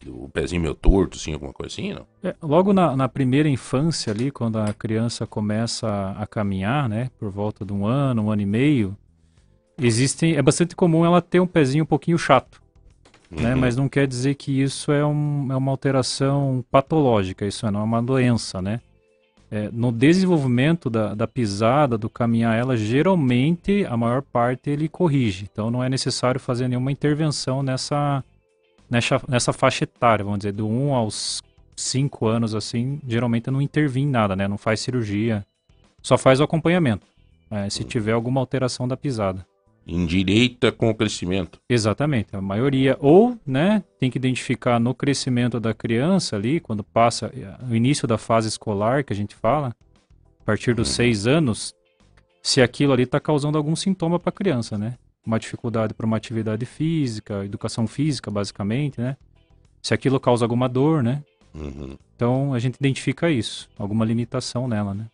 o 0.05 0.29
pezinho 0.29 0.61
meio 0.61 0.75
torto, 0.75 1.17
assim, 1.17 1.33
alguma 1.33 1.51
coisa 1.51 1.73
assim, 1.73 1.93
não? 1.93 2.05
É, 2.23 2.35
logo 2.41 2.71
na, 2.71 2.95
na, 2.95 3.09
primeira 3.09 3.49
infância 3.49 4.13
ali, 4.13 4.31
quando 4.31 4.57
a 4.57 4.73
criança 4.73 5.25
começa 5.25 5.87
a, 5.87 6.23
a, 6.23 6.27
caminhar, 6.27 6.87
né, 6.87 7.09
por 7.19 7.29
volta 7.29 7.65
de 7.65 7.73
um 7.73 7.85
ano, 7.85 8.23
um 8.23 8.31
ano 8.31 8.41
e 8.41 8.45
meio, 8.45 8.95
existem, 9.77 10.35
é 10.35 10.41
bastante 10.41 10.75
comum 10.75 11.03
ela 11.05 11.21
ter 11.21 11.39
um 11.39 11.47
pezinho 11.47 11.83
um 11.83 11.87
pouquinho 11.87 12.17
chato, 12.17 12.61
né, 13.29 13.37
uhum. 13.37 13.43
né, 13.49 13.55
mas 13.55 13.75
não 13.75 13.89
quer 13.89 14.07
dizer 14.07 14.35
que 14.35 14.61
isso 14.61 14.91
é, 14.91 15.05
um, 15.05 15.47
é 15.51 15.55
uma 15.55 15.71
alteração 15.71 16.63
patológica, 16.69 17.45
isso 17.45 17.69
não 17.71 17.81
é 17.81 17.83
uma 17.83 18.01
doença, 18.01 18.61
né. 18.61 18.81
É, 19.49 19.69
no 19.71 19.91
desenvolvimento 19.91 20.89
da, 20.89 21.15
da 21.15 21.25
pisada, 21.25 21.97
do 21.97 22.09
caminhar, 22.09 22.57
ela 22.57 22.75
geralmente, 22.75 23.85
a 23.85 23.95
maior 23.95 24.21
parte, 24.21 24.69
ele 24.69 24.89
corrige. 24.89 25.47
Então 25.51 25.71
não 25.71 25.83
é 25.83 25.89
necessário 25.89 26.39
fazer 26.39 26.67
nenhuma 26.67 26.91
intervenção 26.91 27.63
nessa, 27.63 28.23
nessa, 28.89 29.21
nessa 29.27 29.53
faixa 29.53 29.85
etária, 29.85 30.25
vamos 30.25 30.39
dizer, 30.39 30.51
do 30.51 30.67
1 30.67 30.93
aos 30.93 31.41
cinco 31.75 32.27
anos 32.27 32.55
assim, 32.55 32.99
geralmente 33.07 33.51
não 33.51 33.61
intervém 33.61 34.03
em 34.03 34.09
nada, 34.09 34.35
né? 34.35 34.47
Não 34.47 34.57
faz 34.57 34.79
cirurgia, 34.79 35.45
só 36.01 36.17
faz 36.17 36.39
o 36.39 36.43
acompanhamento. 36.43 37.05
É, 37.49 37.69
se 37.69 37.85
tiver 37.85 38.11
alguma 38.11 38.41
alteração 38.41 38.87
da 38.87 38.97
pisada. 38.97 39.45
Endireita 39.88 40.72
com 40.72 40.89
o 40.89 40.96
crescimento. 40.96 41.60
Exatamente, 41.70 42.36
a 42.36 42.41
maioria. 42.41 42.98
Ou, 43.00 43.39
né, 43.46 43.82
tem 43.98 44.12
que 44.12 44.17
identificar 44.17 44.79
no 44.79 44.94
crescimento 44.94 45.60
da 45.60 45.74
criança 45.74 46.36
ali, 46.36 46.60
quando 46.60 46.84
passa 46.84 47.32
o 47.70 47.74
início 47.74 48.08
da 48.08 48.17
fase 48.17 48.50
escolar, 48.50 49.03
que 49.03 49.13
a 49.13 49.15
gente 49.15 49.34
fala, 49.34 49.74
a 50.41 50.44
partir 50.44 50.74
dos 50.74 50.89
uhum. 50.89 50.96
seis 50.96 51.25
anos, 51.25 51.74
se 52.44 52.62
aquilo 52.62 52.94
ali 52.94 53.03
está 53.03 53.20
causando 53.20 53.58
algum 53.58 53.75
sintoma 53.75 54.20
para 54.20 54.29
a 54.29 54.34
criança, 54.34 54.77
né? 54.77 54.96
Uma 55.25 55.39
dificuldade 55.39 55.94
para 55.94 56.06
uma 56.06 56.17
atividade 56.17 56.65
física, 56.65 57.46
educação 57.46 57.88
física, 57.88 58.29
basicamente, 58.29 59.00
né? 59.00 59.15
Se 59.82 59.94
aquilo 59.94 60.20
causa 60.20 60.44
alguma 60.46 60.67
dor, 60.67 61.01
né? 61.01 61.24
Uhum. 61.53 61.98
Então 62.15 62.53
a 62.53 62.60
gente 62.60 62.75
identifica 62.75 63.29
isso, 63.29 63.70
alguma 63.77 64.03
limitação 64.06 64.67
nela, 64.67 64.94
né? 64.94 65.08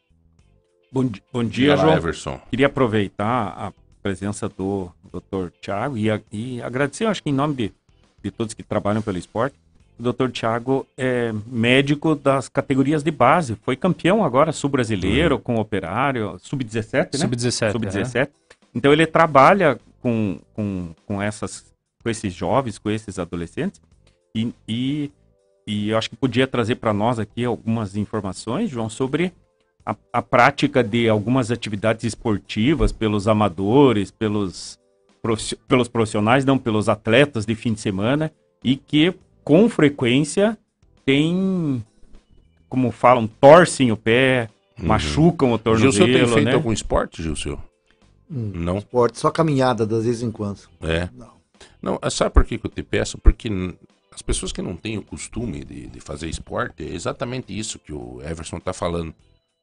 Bom, 0.91 1.09
bom 1.31 1.43
dia, 1.43 1.75
João. 1.75 1.95
Everson. 1.95 2.39
Queria 2.51 2.67
aproveitar 2.67 3.55
a 3.57 3.71
presença 4.03 4.49
do 4.49 4.91
Dr. 5.05 5.49
Tiago 5.61 5.97
e, 5.97 6.07
e 6.31 6.61
agradecer, 6.61 7.05
acho 7.05 7.23
que 7.23 7.29
em 7.29 7.33
nome 7.33 7.55
de, 7.55 7.73
de 8.21 8.29
todos 8.29 8.53
que 8.53 8.61
trabalham 8.61 9.01
pelo 9.01 9.17
esporte. 9.17 9.55
O 9.97 10.11
Dr. 10.11 10.29
Tiago 10.29 10.85
é 10.97 11.31
médico 11.47 12.13
das 12.13 12.49
categorias 12.49 13.03
de 13.03 13.11
base, 13.11 13.55
foi 13.63 13.75
campeão 13.75 14.25
agora 14.25 14.51
sul-brasileiro 14.51 15.35
uhum. 15.35 15.41
com 15.41 15.55
operário, 15.55 16.37
sub-17, 16.39 17.13
né? 17.13 17.19
Sub-17. 17.19 17.71
Sub-17. 17.71 18.15
É. 18.15 18.29
Então 18.75 18.91
ele 18.91 19.05
trabalha 19.05 19.79
com, 20.01 20.39
com, 20.53 20.93
com, 21.05 21.21
essas, 21.21 21.63
com 22.03 22.09
esses 22.09 22.33
jovens, 22.33 22.77
com 22.77 22.89
esses 22.89 23.17
adolescentes 23.17 23.79
e, 24.35 24.51
e, 24.67 25.11
e 25.65 25.89
eu 25.89 25.97
acho 25.97 26.09
que 26.09 26.15
podia 26.15 26.47
trazer 26.47 26.75
para 26.75 26.91
nós 26.91 27.19
aqui 27.19 27.45
algumas 27.45 27.95
informações, 27.95 28.69
João, 28.69 28.89
sobre 28.89 29.31
a, 29.85 29.95
a 30.11 30.21
prática 30.21 30.83
de 30.83 31.09
algumas 31.09 31.51
atividades 31.51 32.03
esportivas 32.03 32.91
pelos 32.91 33.27
amadores, 33.27 34.11
pelos, 34.11 34.79
pelos 35.67 35.87
profissionais, 35.87 36.45
não 36.45 36.57
pelos 36.57 36.87
atletas 36.87 37.45
de 37.45 37.55
fim 37.55 37.73
de 37.73 37.81
semana, 37.81 38.31
e 38.63 38.75
que 38.75 39.13
com 39.43 39.67
frequência 39.69 40.57
tem, 41.05 41.83
como 42.69 42.91
falam, 42.91 43.27
torcem 43.27 43.91
o 43.91 43.97
pé, 43.97 44.49
uhum. 44.79 44.87
machucam 44.87 45.51
o 45.51 45.57
tornozelo. 45.57 45.91
Gilson 45.91 46.05
tem 46.05 46.27
feito 46.27 46.45
né? 46.45 46.53
algum 46.53 46.71
esporte, 46.71 47.21
Gilson? 47.21 47.59
Hum, 48.31 48.51
não. 48.55 48.77
Esporte, 48.77 49.19
só 49.19 49.29
caminhada, 49.29 49.85
das 49.85 50.05
vezes 50.05 50.23
em 50.23 50.31
quando. 50.31 50.61
É. 50.81 51.09
Não. 51.13 51.33
Não, 51.81 51.99
sabe 52.09 52.31
por 52.31 52.45
que, 52.45 52.57
que 52.57 52.65
eu 52.65 52.71
te 52.71 52.81
peço? 52.81 53.17
Porque 53.17 53.49
as 54.09 54.21
pessoas 54.21 54.53
que 54.53 54.61
não 54.61 54.75
têm 54.75 54.97
o 54.97 55.01
costume 55.01 55.65
de, 55.65 55.87
de 55.87 55.99
fazer 55.99 56.29
esporte, 56.29 56.83
é 56.83 56.93
exatamente 56.93 57.57
isso 57.57 57.77
que 57.77 57.91
o 57.91 58.21
Everson 58.21 58.57
está 58.57 58.71
falando 58.71 59.13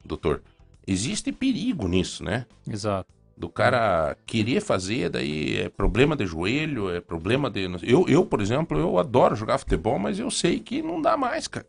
doutor, 0.04 0.42
existe 0.86 1.32
perigo 1.32 1.88
nisso, 1.88 2.24
né? 2.24 2.46
Exato. 2.68 3.12
Do 3.36 3.48
cara 3.48 4.16
querer 4.26 4.60
fazer, 4.60 5.08
daí 5.08 5.58
é 5.58 5.68
problema 5.70 6.14
de 6.14 6.26
joelho, 6.26 6.90
é 6.90 7.00
problema 7.00 7.50
de. 7.50 7.62
Eu, 7.82 8.06
eu, 8.06 8.24
por 8.26 8.40
exemplo, 8.40 8.78
eu 8.78 8.98
adoro 8.98 9.34
jogar 9.34 9.56
futebol, 9.58 9.98
mas 9.98 10.18
eu 10.18 10.30
sei 10.30 10.60
que 10.60 10.82
não 10.82 11.00
dá 11.00 11.16
mais, 11.16 11.48
cara. 11.48 11.66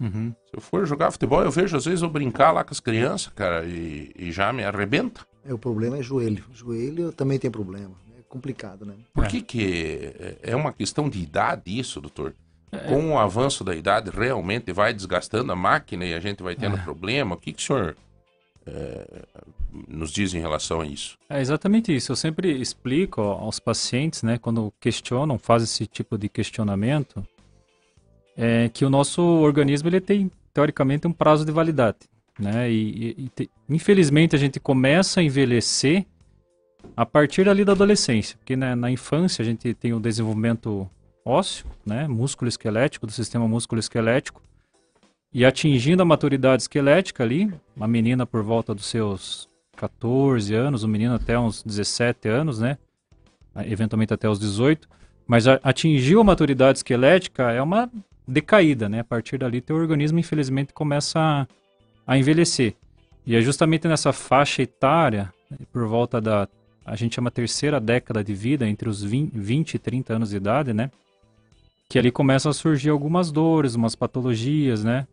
Uhum. 0.00 0.34
Se 0.46 0.56
eu 0.56 0.60
for 0.60 0.86
jogar 0.86 1.10
futebol, 1.10 1.42
eu 1.42 1.50
vejo 1.50 1.76
às 1.76 1.84
vezes 1.84 2.02
eu 2.02 2.10
brincar 2.10 2.52
lá 2.52 2.62
com 2.62 2.72
as 2.72 2.80
crianças, 2.80 3.32
cara, 3.34 3.64
e, 3.64 4.12
e 4.16 4.30
já 4.30 4.52
me 4.52 4.62
arrebenta. 4.64 5.26
É, 5.44 5.52
o 5.52 5.58
problema 5.58 5.98
é 5.98 6.02
joelho. 6.02 6.44
Joelho 6.52 7.12
também 7.12 7.38
tem 7.38 7.50
problema. 7.50 7.94
É 8.18 8.22
complicado, 8.28 8.84
né? 8.84 8.94
Por 9.12 9.26
que, 9.26 9.40
que 9.40 10.12
é, 10.18 10.38
é 10.52 10.56
uma 10.56 10.72
questão 10.72 11.08
de 11.08 11.20
idade 11.20 11.78
isso, 11.78 12.00
doutor? 12.00 12.34
Com 12.88 13.12
o 13.12 13.18
avanço 13.18 13.64
da 13.64 13.74
idade, 13.74 14.10
realmente 14.10 14.72
vai 14.72 14.92
desgastando 14.92 15.52
a 15.52 15.56
máquina 15.56 16.04
e 16.04 16.14
a 16.14 16.20
gente 16.20 16.42
vai 16.42 16.54
tendo 16.54 16.76
é. 16.76 16.80
problema? 16.80 17.34
O 17.34 17.38
que, 17.38 17.52
que 17.52 17.62
o 17.62 17.66
senhor 17.66 17.96
é, 18.66 19.24
nos 19.88 20.10
diz 20.10 20.34
em 20.34 20.40
relação 20.40 20.80
a 20.80 20.86
isso? 20.86 21.18
É 21.28 21.40
exatamente 21.40 21.94
isso. 21.94 22.12
Eu 22.12 22.16
sempre 22.16 22.50
explico 22.60 23.20
aos 23.20 23.58
pacientes, 23.58 24.22
né, 24.22 24.38
quando 24.38 24.72
questionam, 24.80 25.38
fazem 25.38 25.64
esse 25.64 25.86
tipo 25.86 26.16
de 26.16 26.28
questionamento, 26.28 27.26
é 28.36 28.68
que 28.68 28.84
o 28.84 28.90
nosso 28.90 29.22
organismo 29.22 29.88
ele 29.88 30.00
tem, 30.00 30.30
teoricamente, 30.52 31.06
um 31.06 31.12
prazo 31.12 31.44
de 31.44 31.52
validade. 31.52 31.98
Né? 32.38 32.70
E, 32.70 33.30
e, 33.38 33.42
e 33.42 33.50
infelizmente 33.68 34.34
a 34.34 34.38
gente 34.38 34.58
começa 34.58 35.20
a 35.20 35.22
envelhecer 35.22 36.04
a 36.96 37.06
partir 37.06 37.44
dali 37.44 37.64
da 37.64 37.72
adolescência, 37.72 38.36
porque 38.36 38.56
né, 38.56 38.74
na 38.74 38.90
infância 38.90 39.42
a 39.42 39.44
gente 39.44 39.72
tem 39.74 39.92
o 39.92 40.00
desenvolvimento 40.00 40.88
ósseo, 41.24 41.66
né, 41.84 42.06
músculo 42.06 42.48
esquelético, 42.48 43.06
do 43.06 43.12
sistema 43.12 43.48
músculo 43.48 43.78
esquelético, 43.78 44.42
e 45.32 45.44
atingindo 45.44 46.02
a 46.02 46.04
maturidade 46.04 46.62
esquelética 46.62 47.24
ali, 47.24 47.52
uma 47.74 47.88
menina 47.88 48.24
por 48.26 48.42
volta 48.42 48.74
dos 48.74 48.86
seus 48.86 49.48
14 49.76 50.54
anos, 50.54 50.84
um 50.84 50.88
menino 50.88 51.14
até 51.14 51.38
uns 51.38 51.62
17 51.62 52.28
anos, 52.28 52.60
né, 52.60 52.78
eventualmente 53.66 54.12
até 54.12 54.28
os 54.28 54.38
18, 54.38 54.88
mas 55.26 55.46
atingiu 55.48 56.20
a 56.20 56.24
maturidade 56.24 56.78
esquelética 56.78 57.50
é 57.50 57.62
uma 57.62 57.90
decaída, 58.28 58.88
né, 58.88 59.00
a 59.00 59.04
partir 59.04 59.38
dali 59.38 59.60
teu 59.60 59.76
organismo 59.76 60.18
infelizmente 60.18 60.72
começa 60.72 61.18
a, 61.18 61.46
a 62.06 62.18
envelhecer. 62.18 62.74
E 63.26 63.34
é 63.34 63.40
justamente 63.40 63.88
nessa 63.88 64.12
faixa 64.12 64.62
etária, 64.62 65.32
por 65.72 65.86
volta 65.86 66.20
da 66.20 66.46
a 66.84 66.96
gente 66.96 67.14
chama 67.14 67.30
terceira 67.30 67.80
década 67.80 68.22
de 68.22 68.34
vida, 68.34 68.68
entre 68.68 68.88
os 68.88 69.02
20, 69.02 69.32
20 69.32 69.74
e 69.74 69.78
30 69.78 70.14
anos 70.14 70.30
de 70.30 70.36
idade, 70.36 70.74
né? 70.74 70.90
Que 71.88 71.98
ali 71.98 72.10
começam 72.10 72.50
a 72.50 72.54
surgir 72.54 72.90
algumas 72.90 73.30
dores, 73.30 73.74
umas 73.74 73.94
patologias, 73.94 74.84
né? 74.84 75.06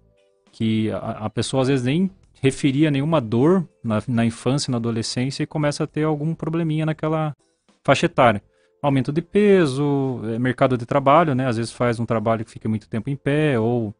Que 0.52 0.92
a, 0.92 1.26
a 1.26 1.30
pessoa 1.30 1.62
às 1.62 1.68
vezes 1.68 1.86
nem 1.86 2.10
referia 2.42 2.90
nenhuma 2.90 3.22
dor 3.22 3.68
na, 3.84 4.02
na 4.08 4.26
infância 4.26 4.72
na 4.72 4.78
adolescência 4.78 5.44
e 5.44 5.48
começa 5.48 5.84
a 5.84 5.88
ter 5.88 6.04
algum 6.04 6.34
probleminha 6.34 6.86
naquela 6.86 7.36
faixa 7.84 8.08
etária. 8.08 8.42
Aumento 8.82 9.12
de 9.12 9.22
peso, 9.22 10.22
é, 10.26 10.40
mercado 10.40 10.76
de 10.76 10.86
trabalho, 10.86 11.36
né? 11.36 11.48
Às 11.48 11.58
vezes 11.58 11.72
faz 11.72 12.00
um 12.00 12.06
trabalho 12.06 12.44
que 12.44 12.52
fica 12.52 12.68
muito 12.68 12.90
tempo 12.90 13.10
em 13.10 13.16
pé 13.16 13.60
ou 13.60 13.94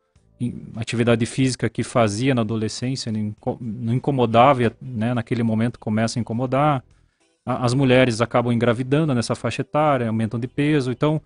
atividade 0.76 1.24
física 1.28 1.70
que 1.70 1.84
fazia 1.84 2.34
na 2.34 2.42
adolescência 2.42 3.12
não 3.12 3.94
incomodava, 3.94 4.74
né? 4.82 5.14
Naquele 5.14 5.44
momento 5.44 5.78
começa 5.78 6.18
a 6.18 6.22
incomodar. 6.22 6.84
As 7.46 7.76
mulheres 7.76 8.22
acabam 8.22 8.52
engravidando 8.52 9.14
nessa 9.14 9.36
faixa 9.36 9.62
etária, 9.62 10.08
aumentam 10.08 10.40
de 10.40 10.48
peso. 10.48 10.92
Então, 10.92 11.22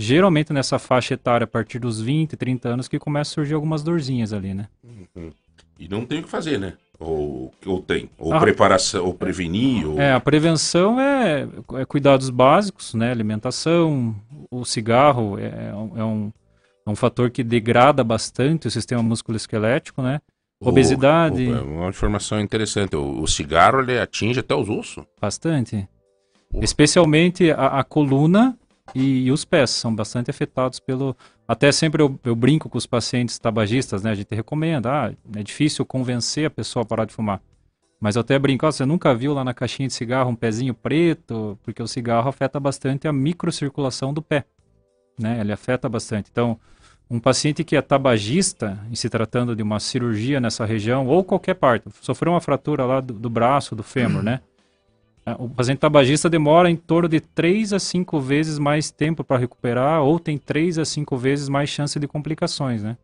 geralmente 0.00 0.52
nessa 0.52 0.78
faixa 0.78 1.14
etária, 1.14 1.44
a 1.44 1.48
partir 1.48 1.78
dos 1.78 2.00
20, 2.00 2.36
30 2.36 2.68
anos, 2.70 2.88
que 2.88 2.98
começa 2.98 3.32
a 3.32 3.34
surgir 3.34 3.54
algumas 3.54 3.82
dorzinhas 3.82 4.32
ali, 4.32 4.54
né? 4.54 4.66
Uhum. 4.82 5.30
E 5.78 5.88
não 5.88 6.04
tem 6.06 6.20
o 6.20 6.22
que 6.22 6.28
fazer, 6.28 6.58
né? 6.58 6.74
Ou, 6.98 7.52
ou 7.66 7.80
tem? 7.80 8.10
Ou 8.18 8.32
ah, 8.32 8.40
preparação, 8.40 9.04
ou 9.04 9.14
prevenir? 9.14 9.86
Ou... 9.86 10.00
É, 10.00 10.12
a 10.12 10.20
prevenção 10.20 11.00
é, 11.00 11.46
é, 11.74 11.84
cuidados 11.84 12.30
básicos, 12.30 12.94
né? 12.94 13.10
Alimentação, 13.10 14.14
o 14.50 14.64
cigarro 14.64 15.38
é, 15.38 15.70
é, 15.70 16.04
um, 16.04 16.32
é 16.86 16.90
um 16.90 16.96
fator 16.96 17.30
que 17.30 17.42
degrada 17.42 18.02
bastante 18.02 18.68
o 18.68 18.70
sistema 18.70 19.02
músculo-esquelético, 19.02 20.02
né? 20.02 20.20
Obesidade. 20.62 21.46
O, 21.46 21.52
o, 21.52 21.56
é 21.56 21.60
uma 21.62 21.88
informação 21.88 22.40
interessante. 22.40 22.96
O, 22.96 23.22
o, 23.22 23.26
cigarro 23.26 23.80
ele 23.80 23.98
atinge 23.98 24.40
até 24.40 24.54
os 24.54 24.68
ossos. 24.68 25.04
Bastante. 25.20 25.88
Especialmente 26.54 27.50
a, 27.50 27.80
a 27.80 27.84
coluna 27.84 28.58
e, 28.94 29.26
e, 29.26 29.32
os 29.32 29.44
pés 29.44 29.70
são 29.70 29.94
bastante 29.94 30.30
afetados 30.30 30.80
pelo. 30.80 31.16
Até 31.46 31.72
sempre 31.72 32.02
eu, 32.02 32.18
eu, 32.24 32.34
brinco 32.34 32.68
com 32.68 32.78
os 32.78 32.86
pacientes 32.86 33.38
tabagistas, 33.38 34.02
né? 34.02 34.10
A 34.10 34.14
gente 34.14 34.34
recomenda, 34.34 34.90
ah, 34.90 35.12
é 35.36 35.42
difícil 35.42 35.84
convencer 35.84 36.46
a 36.46 36.50
pessoa 36.50 36.82
a 36.82 36.86
parar 36.86 37.04
de 37.04 37.12
fumar. 37.12 37.40
Mas 38.00 38.16
eu 38.16 38.20
até 38.20 38.38
brinco, 38.38 38.66
oh, 38.66 38.72
você 38.72 38.86
nunca 38.86 39.14
viu 39.14 39.34
lá 39.34 39.44
na 39.44 39.52
caixinha 39.52 39.86
de 39.86 39.94
cigarro 39.94 40.30
um 40.30 40.34
pezinho 40.34 40.72
preto? 40.72 41.58
Porque 41.62 41.82
o 41.82 41.86
cigarro 41.86 42.28
afeta 42.28 42.58
bastante 42.58 43.06
a 43.06 43.12
microcirculação 43.12 44.14
do 44.14 44.22
pé, 44.22 44.44
né? 45.18 45.40
Ele 45.40 45.52
afeta 45.52 45.88
bastante. 45.88 46.30
Então, 46.30 46.58
um 47.10 47.18
paciente 47.18 47.64
que 47.64 47.76
é 47.76 47.82
tabagista, 47.82 48.78
e 48.90 48.96
se 48.96 49.10
tratando 49.10 49.54
de 49.56 49.62
uma 49.62 49.80
cirurgia 49.80 50.40
nessa 50.40 50.64
região, 50.64 51.06
ou 51.06 51.24
qualquer 51.24 51.54
parte, 51.54 51.84
sofreu 52.00 52.32
uma 52.32 52.40
fratura 52.40 52.84
lá 52.86 53.00
do, 53.00 53.12
do 53.12 53.28
braço, 53.28 53.74
do 53.74 53.82
fêmur, 53.82 54.22
né? 54.24 54.40
É, 55.30 55.36
o 55.38 55.48
paciente 55.48 55.78
tabagista 55.78 56.28
demora 56.28 56.70
em 56.70 56.76
torno 56.76 57.08
de 57.08 57.20
3 57.20 57.72
a 57.72 57.78
5 57.78 58.20
vezes 58.20 58.58
mais 58.58 58.90
tempo 58.90 59.22
para 59.22 59.38
recuperar 59.38 60.02
ou 60.02 60.18
tem 60.18 60.36
3 60.36 60.78
a 60.78 60.84
5 60.84 61.16
vezes 61.16 61.48
mais 61.48 61.68
chance 61.68 61.98
de 61.98 62.08
complicações, 62.08 62.82
né? 62.82 62.96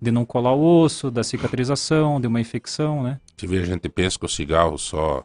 De 0.00 0.10
não 0.10 0.24
colar 0.24 0.52
o 0.52 0.82
osso, 0.82 1.10
da 1.10 1.24
cicatrização, 1.24 2.20
de 2.20 2.26
uma 2.26 2.40
infecção, 2.40 3.02
né? 3.02 3.20
Você 3.36 3.46
vê, 3.46 3.58
a 3.58 3.64
gente 3.64 3.88
pensa 3.88 4.18
que 4.18 4.26
o 4.26 4.28
cigarro 4.28 4.76
só, 4.78 5.24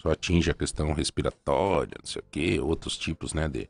só 0.00 0.12
atinge 0.12 0.50
a 0.50 0.54
questão 0.54 0.92
respiratória, 0.92 1.96
não 1.98 2.06
sei 2.06 2.20
o 2.20 2.24
quê, 2.30 2.60
outros 2.60 2.96
tipos, 2.96 3.34
né, 3.34 3.48
de... 3.48 3.68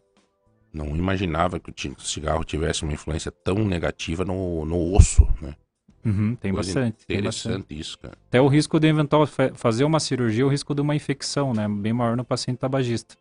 Não 0.73 0.88
imaginava 0.95 1.59
que 1.59 1.71
o 1.71 2.01
cigarro 2.01 2.45
tivesse 2.45 2.83
uma 2.83 2.92
influência 2.92 3.33
tão 3.33 3.64
negativa 3.64 4.27
no, 4.27 4.66
no 4.66 4.95
osso, 4.95 5.27
né? 5.40 5.55
Uhum, 6.07 6.37
tem 6.37 6.53
bastante. 6.53 7.03
Interessante 7.03 7.07
tem 7.09 7.23
bastante 7.23 7.81
isso, 7.81 7.99
cara. 7.99 8.16
Até 8.29 8.40
o 8.40 8.47
risco 8.47 8.79
de 8.79 8.87
eventual 8.87 9.27
fazer 9.55 9.83
uma 9.83 9.99
cirurgia, 9.99 10.47
o 10.47 10.49
risco 10.49 10.73
de 10.73 10.81
uma 10.81 10.95
infecção, 10.95 11.53
né? 11.53 11.66
Bem 11.69 11.92
maior 11.92 12.16
no 12.16 12.25
paciente 12.25 12.59
tabagista. 12.59 13.16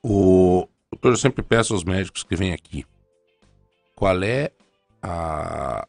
O 0.00 0.68
doutor, 0.92 1.10
eu 1.10 1.16
sempre 1.16 1.42
peço 1.42 1.74
aos 1.74 1.82
médicos 1.82 2.22
que 2.22 2.36
vêm 2.36 2.52
aqui, 2.52 2.86
qual 3.96 4.22
é 4.22 4.52
a, 5.02 5.88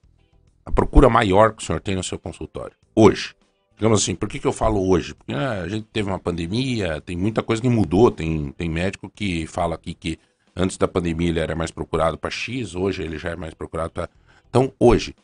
a 0.65 0.71
procura 0.71 1.09
maior 1.09 1.53
que 1.53 1.61
o 1.61 1.65
senhor 1.65 1.79
tem 1.79 1.95
no 1.95 2.03
seu 2.03 2.17
consultório? 2.17 2.75
Hoje. 2.95 3.35
Digamos 3.77 4.01
assim, 4.01 4.13
por 4.13 4.27
que, 4.27 4.39
que 4.39 4.47
eu 4.47 4.51
falo 4.51 4.89
hoje? 4.89 5.13
Porque 5.13 5.31
ah, 5.31 5.61
a 5.61 5.69
gente 5.69 5.87
teve 5.93 6.09
uma 6.09 6.19
pandemia, 6.19 6.99
tem 6.99 7.15
muita 7.15 7.41
coisa 7.41 7.61
que 7.61 7.69
mudou. 7.69 8.11
Tem, 8.11 8.51
tem 8.51 8.67
médico 8.67 9.09
que 9.09 9.47
fala 9.47 9.75
aqui 9.75 9.93
que 9.93 10.19
antes 10.53 10.75
da 10.75 10.85
pandemia 10.85 11.29
ele 11.29 11.39
era 11.39 11.55
mais 11.55 11.71
procurado 11.71 12.17
para 12.17 12.29
X, 12.29 12.75
hoje 12.75 13.03
ele 13.03 13.17
já 13.17 13.29
é 13.29 13.35
mais 13.37 13.53
procurado 13.53 13.91
para. 13.91 14.09
Então, 14.49 14.73
hoje, 14.77 15.15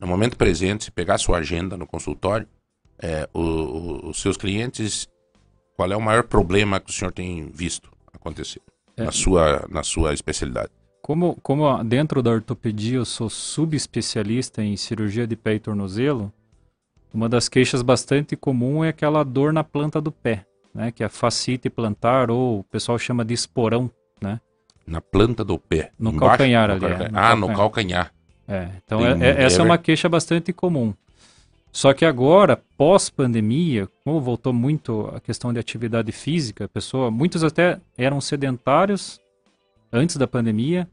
no 0.00 0.06
momento 0.06 0.36
presente, 0.36 0.84
se 0.84 0.90
pegar 0.90 1.18
sua 1.18 1.38
agenda 1.38 1.76
no 1.76 1.86
consultório, 1.86 2.46
é, 2.98 3.28
o, 3.32 3.40
o, 3.40 4.08
os 4.10 4.20
seus 4.20 4.36
clientes, 4.36 5.08
qual 5.76 5.90
é 5.90 5.96
o 5.96 6.00
maior 6.00 6.24
problema 6.24 6.80
que 6.80 6.90
o 6.90 6.92
senhor 6.92 7.12
tem 7.12 7.48
visto 7.52 7.90
acontecer 8.12 8.60
é. 8.96 9.04
na, 9.04 9.12
sua, 9.12 9.66
na 9.68 9.82
sua 9.82 10.12
especialidade? 10.12 10.70
Como, 11.02 11.38
como 11.42 11.82
dentro 11.84 12.22
da 12.22 12.30
ortopedia 12.30 12.96
eu 12.96 13.04
sou 13.04 13.30
subespecialista 13.30 14.62
em 14.62 14.76
cirurgia 14.76 15.26
de 15.26 15.36
pé 15.36 15.54
e 15.54 15.60
tornozelo, 15.60 16.32
uma 17.14 17.28
das 17.28 17.48
queixas 17.48 17.82
bastante 17.82 18.36
comum 18.36 18.84
é 18.84 18.88
aquela 18.88 19.24
dor 19.24 19.52
na 19.52 19.64
planta 19.64 20.00
do 20.00 20.12
pé, 20.12 20.44
né, 20.74 20.90
que 20.90 21.02
é 21.02 21.06
a 21.06 21.08
fascite 21.08 21.70
plantar 21.70 22.30
ou 22.30 22.60
o 22.60 22.64
pessoal 22.64 22.98
chama 22.98 23.24
de 23.24 23.32
esporão, 23.32 23.90
né? 24.20 24.40
Na 24.86 25.00
planta 25.00 25.44
do 25.44 25.58
pé. 25.58 25.92
No 25.98 26.10
Embaixo, 26.10 26.30
calcanhar 26.30 26.68
no 26.68 26.74
ali. 26.74 26.80
Calcanhar. 26.80 27.08
É, 27.08 27.10
no 27.10 27.18
ah, 27.18 27.20
calcanhar. 27.20 27.38
no 27.38 27.56
calcanhar. 27.56 28.14
É, 28.48 28.70
então 28.82 29.04
é, 29.06 29.28
é, 29.28 29.42
essa 29.44 29.60
é 29.60 29.64
uma 29.64 29.76
queixa 29.76 30.08
bastante 30.08 30.52
comum. 30.52 30.94
Só 31.70 31.92
que 31.92 32.04
agora, 32.04 32.58
pós-pandemia, 32.76 33.88
como 34.02 34.20
voltou 34.20 34.52
muito 34.52 35.12
a 35.14 35.20
questão 35.20 35.52
de 35.52 35.60
atividade 35.60 36.10
física, 36.10 36.66
pessoa, 36.66 37.10
muitos 37.10 37.44
até 37.44 37.78
eram 37.96 38.20
sedentários 38.20 39.20
antes 39.92 40.16
da 40.16 40.26
pandemia, 40.26 40.88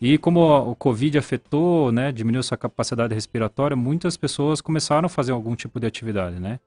e 0.00 0.16
como 0.18 0.70
o 0.70 0.74
Covid 0.74 1.18
afetou, 1.18 1.90
né, 1.90 2.12
diminuiu 2.12 2.42
sua 2.42 2.56
capacidade 2.56 3.14
respiratória, 3.14 3.76
muitas 3.76 4.16
pessoas 4.16 4.60
começaram 4.60 5.06
a 5.06 5.08
fazer 5.08 5.32
algum 5.32 5.56
tipo 5.56 5.80
de 5.80 5.86
atividade, 5.86 6.38
né? 6.38 6.58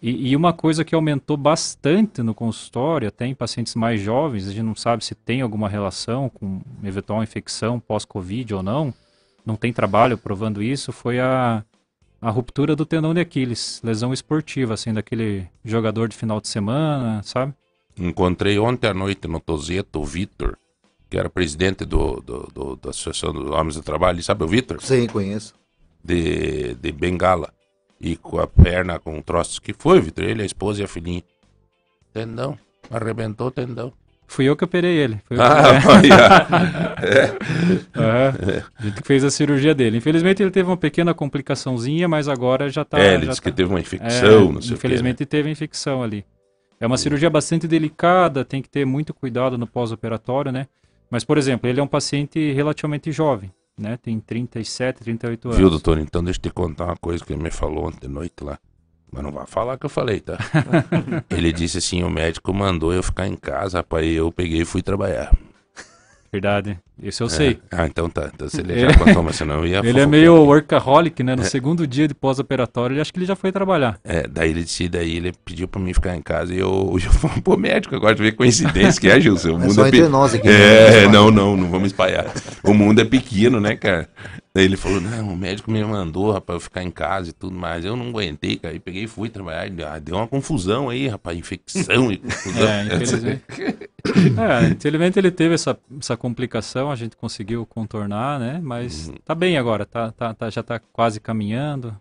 E, 0.00 0.30
e, 0.30 0.36
uma 0.36 0.52
coisa 0.52 0.84
que 0.84 0.94
aumentou 0.94 1.36
bastante 1.36 2.22
no 2.22 2.32
consultório, 2.32 3.08
até 3.08 3.26
em 3.26 3.34
pacientes 3.34 3.74
mais 3.74 4.00
jovens, 4.00 4.46
a 4.46 4.50
gente 4.52 4.62
não 4.62 4.76
sabe 4.76 5.04
se 5.04 5.12
tem 5.12 5.40
alguma 5.40 5.68
relação 5.68 6.28
com 6.28 6.60
eventual 6.84 7.20
infecção 7.20 7.80
pós-Covid 7.80 8.54
ou 8.54 8.62
não, 8.62 8.94
não 9.48 9.56
tem 9.56 9.72
trabalho 9.72 10.18
provando 10.18 10.62
isso, 10.62 10.92
foi 10.92 11.18
a, 11.18 11.64
a 12.20 12.30
ruptura 12.30 12.76
do 12.76 12.84
tendão 12.84 13.14
de 13.14 13.20
Aquiles, 13.20 13.80
lesão 13.82 14.12
esportiva, 14.12 14.74
assim, 14.74 14.92
daquele 14.92 15.48
jogador 15.64 16.06
de 16.06 16.14
final 16.14 16.38
de 16.38 16.48
semana, 16.48 17.22
sabe? 17.24 17.54
Encontrei 17.96 18.58
ontem 18.58 18.88
à 18.88 18.94
noite 18.94 19.26
no 19.26 19.40
Tozeto 19.40 20.00
o 20.00 20.04
Vitor, 20.04 20.58
que 21.08 21.18
era 21.18 21.30
presidente 21.30 21.86
do, 21.86 22.20
do, 22.20 22.48
do, 22.54 22.76
da 22.76 22.90
Associação 22.90 23.32
dos 23.32 23.50
Homens 23.50 23.76
do 23.76 23.82
Trabalho, 23.82 24.22
sabe 24.22 24.44
o 24.44 24.46
Vitor? 24.46 24.82
Sim, 24.82 25.06
conheço. 25.06 25.54
De, 26.04 26.74
de 26.74 26.92
Bengala. 26.92 27.50
E 27.98 28.16
com 28.16 28.38
a 28.38 28.46
perna 28.46 29.00
com 29.00 29.20
troços 29.22 29.58
que 29.58 29.72
foi, 29.72 29.98
Vitor, 29.98 30.24
ele, 30.24 30.42
a 30.42 30.46
esposa 30.46 30.82
e 30.82 30.84
a 30.84 30.88
filhinha. 30.88 31.24
Tendão, 32.12 32.56
arrebentou 32.90 33.46
o 33.46 33.50
tendão. 33.50 33.92
Fui 34.28 34.44
eu 34.44 34.54
que 34.54 34.62
operei 34.62 34.94
ele. 34.94 35.18
Foi 35.24 35.38
ah, 35.40 35.80
que... 36.00 36.12
é. 37.08 37.32
uhum. 37.96 38.62
A 38.78 38.82
gente 38.84 39.00
fez 39.02 39.24
a 39.24 39.30
cirurgia 39.30 39.74
dele. 39.74 39.96
Infelizmente 39.96 40.42
ele 40.42 40.50
teve 40.50 40.68
uma 40.68 40.76
pequena 40.76 41.14
complicaçãozinha, 41.14 42.06
mas 42.06 42.28
agora 42.28 42.68
já 42.68 42.84
tá. 42.84 43.00
É, 43.00 43.14
ele 43.14 43.26
disse 43.26 43.40
tá... 43.40 43.50
que 43.50 43.56
teve 43.56 43.70
uma 43.70 43.80
infecção, 43.80 44.50
é, 44.50 44.52
não 44.52 44.60
sei 44.60 44.74
Infelizmente 44.74 45.14
o 45.14 45.18
quê, 45.18 45.24
né? 45.24 45.28
teve 45.28 45.50
infecção 45.50 46.02
ali. 46.02 46.26
É 46.78 46.86
uma 46.86 46.98
cirurgia 46.98 47.30
bastante 47.30 47.66
delicada, 47.66 48.44
tem 48.44 48.60
que 48.60 48.68
ter 48.68 48.84
muito 48.84 49.14
cuidado 49.14 49.56
no 49.56 49.66
pós-operatório, 49.66 50.52
né? 50.52 50.66
Mas, 51.10 51.24
por 51.24 51.38
exemplo, 51.38 51.68
ele 51.68 51.80
é 51.80 51.82
um 51.82 51.88
paciente 51.88 52.52
relativamente 52.52 53.10
jovem, 53.10 53.50
né? 53.78 53.96
Tem 53.96 54.20
37, 54.20 55.00
38 55.00 55.48
anos. 55.48 55.58
Viu, 55.58 55.70
doutor? 55.70 55.98
Então 55.98 56.22
deixa 56.22 56.38
eu 56.38 56.42
te 56.42 56.50
contar 56.50 56.84
uma 56.84 56.96
coisa 56.96 57.24
que 57.24 57.32
ele 57.32 57.42
me 57.42 57.50
falou 57.50 57.86
ontem 57.86 58.06
à 58.06 58.10
noite 58.10 58.44
lá. 58.44 58.58
Mas 59.10 59.22
não 59.22 59.32
vai 59.32 59.46
falar 59.46 59.78
que 59.78 59.86
eu 59.86 59.90
falei, 59.90 60.20
tá? 60.20 60.36
ele 61.30 61.52
disse 61.52 61.78
assim, 61.78 62.02
o 62.02 62.10
médico 62.10 62.52
mandou 62.52 62.92
eu 62.92 63.02
ficar 63.02 63.26
em 63.26 63.36
casa, 63.36 63.78
rapaz, 63.78 64.06
eu 64.06 64.30
peguei 64.30 64.62
e 64.62 64.66
fui 64.66 64.82
trabalhar. 64.82 65.34
Verdade. 66.30 66.78
Isso 67.02 67.22
eu 67.22 67.26
é. 67.28 67.30
sei. 67.30 67.58
Ah, 67.70 67.86
então 67.86 68.08
tá. 68.10 68.30
Então 68.34 68.48
se 68.48 68.60
ele 68.60 68.80
já 68.80 68.96
contou, 68.96 69.22
mas 69.22 69.36
senão 69.36 69.58
eu 69.58 69.66
ia 69.66 69.78
Ele 69.84 70.00
é 70.00 70.06
meio 70.06 70.34
workaholic, 70.44 71.22
né? 71.22 71.36
No 71.36 71.42
é. 71.42 71.44
segundo 71.44 71.86
dia 71.86 72.08
de 72.08 72.14
pós-operatório, 72.14 72.94
ele 72.94 73.00
acho 73.00 73.12
que 73.12 73.18
ele 73.18 73.26
já 73.26 73.36
foi 73.36 73.52
trabalhar. 73.52 73.98
É, 74.02 74.26
daí 74.26 74.50
ele 74.50 74.64
disse, 74.64 74.88
daí 74.88 75.16
ele 75.16 75.32
pediu 75.44 75.68
pra 75.68 75.80
mim 75.80 75.94
ficar 75.94 76.16
em 76.16 76.22
casa 76.22 76.54
e 76.54 76.58
eu, 76.58 76.96
eu 77.02 77.12
fui 77.12 77.40
pro 77.40 77.56
médico 77.56 77.94
agora 77.94 78.14
de 78.14 78.22
ver 78.22 78.32
coincidência 78.32 79.00
que 79.00 79.08
é, 79.08 79.20
Gilson. 79.20 79.50
O 79.50 79.58
mundo 79.58 79.70
é 79.70 79.74
só 79.74 79.84
é 79.84 79.88
entre 79.88 80.02
pe... 80.02 80.08
nós 80.08 80.34
aqui. 80.34 80.48
É, 80.48 81.02
né? 81.02 81.08
não, 81.08 81.30
não, 81.30 81.56
não 81.56 81.70
vamos 81.70 81.88
espalhar. 81.88 82.26
O 82.64 82.74
mundo 82.74 83.00
é 83.00 83.04
pequeno, 83.04 83.60
né, 83.60 83.76
cara? 83.76 84.08
Daí 84.58 84.64
ele 84.64 84.76
falou, 84.76 85.00
não, 85.00 85.34
o 85.34 85.36
médico 85.36 85.70
me 85.70 85.84
mandou, 85.84 86.32
rapaz, 86.32 86.56
eu 86.56 86.60
ficar 86.60 86.82
em 86.82 86.90
casa 86.90 87.30
e 87.30 87.32
tudo 87.32 87.56
mais. 87.56 87.84
Eu 87.84 87.94
não 87.94 88.08
aguentei, 88.08 88.56
cara. 88.56 88.74
E 88.74 88.80
peguei 88.80 89.04
e 89.04 89.06
fui 89.06 89.28
trabalhar. 89.28 89.70
Ah, 89.86 90.00
deu 90.00 90.16
uma 90.16 90.26
confusão 90.26 90.88
aí, 90.88 91.06
rapaz, 91.06 91.38
infecção 91.38 92.10
e 92.10 92.16
confusão. 92.18 92.68
É, 92.68 92.84
infelizmente. 92.86 93.42
é, 93.52 94.68
infelizmente 94.70 95.16
ele 95.16 95.30
teve 95.30 95.54
essa, 95.54 95.78
essa 96.00 96.16
complicação, 96.16 96.87
a 96.90 96.96
gente 96.96 97.16
conseguiu 97.16 97.64
contornar, 97.66 98.38
né? 98.38 98.60
Mas 98.62 99.08
uhum. 99.08 99.14
tá 99.24 99.34
bem 99.34 99.56
agora, 99.56 99.84
tá, 99.86 100.10
tá, 100.10 100.34
tá, 100.34 100.50
já 100.50 100.62
tá 100.62 100.80
quase 100.92 101.20
caminhando. 101.20 101.96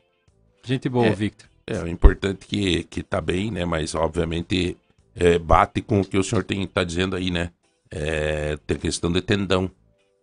Gente 0.63 0.89
boa, 0.89 1.07
é, 1.07 1.13
Victor. 1.13 1.47
É, 1.65 1.79
o 1.79 1.87
importante 1.87 2.45
que, 2.45 2.83
que 2.83 3.03
tá 3.03 3.21
bem, 3.21 3.51
né? 3.51 3.65
Mas 3.65 3.95
obviamente 3.95 4.77
é, 5.15 5.39
bate 5.39 5.81
com 5.81 6.01
o 6.01 6.05
que 6.05 6.17
o 6.17 6.23
senhor 6.23 6.43
tem, 6.43 6.65
tá 6.67 6.83
dizendo 6.83 7.15
aí, 7.15 7.31
né? 7.31 7.51
É, 7.89 8.57
tem 8.67 8.77
questão 8.77 9.11
de 9.11 9.21
tendão. 9.21 9.67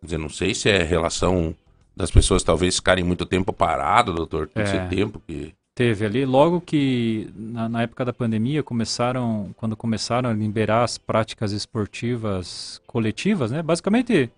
Quer 0.00 0.06
dizer, 0.06 0.18
não 0.18 0.28
sei 0.28 0.54
se 0.54 0.68
é 0.68 0.82
relação 0.82 1.54
das 1.96 2.10
pessoas 2.10 2.42
talvez 2.42 2.76
ficarem 2.76 3.04
muito 3.04 3.26
tempo 3.26 3.52
parado, 3.52 4.12
doutor. 4.12 4.48
Tem 4.48 4.64
é, 4.64 4.86
tempo 4.86 5.20
que. 5.26 5.54
Teve 5.74 6.06
ali, 6.06 6.24
logo 6.24 6.60
que 6.60 7.28
na, 7.34 7.68
na, 7.68 7.82
época 7.82 8.04
da 8.04 8.12
pandemia 8.12 8.62
começaram, 8.62 9.50
quando 9.56 9.76
começaram 9.76 10.30
a 10.30 10.32
liberar 10.32 10.84
as 10.84 10.96
práticas 10.96 11.50
esportivas 11.50 12.80
coletivas, 12.86 13.50
né? 13.50 13.60
Basicamente, 13.60 14.30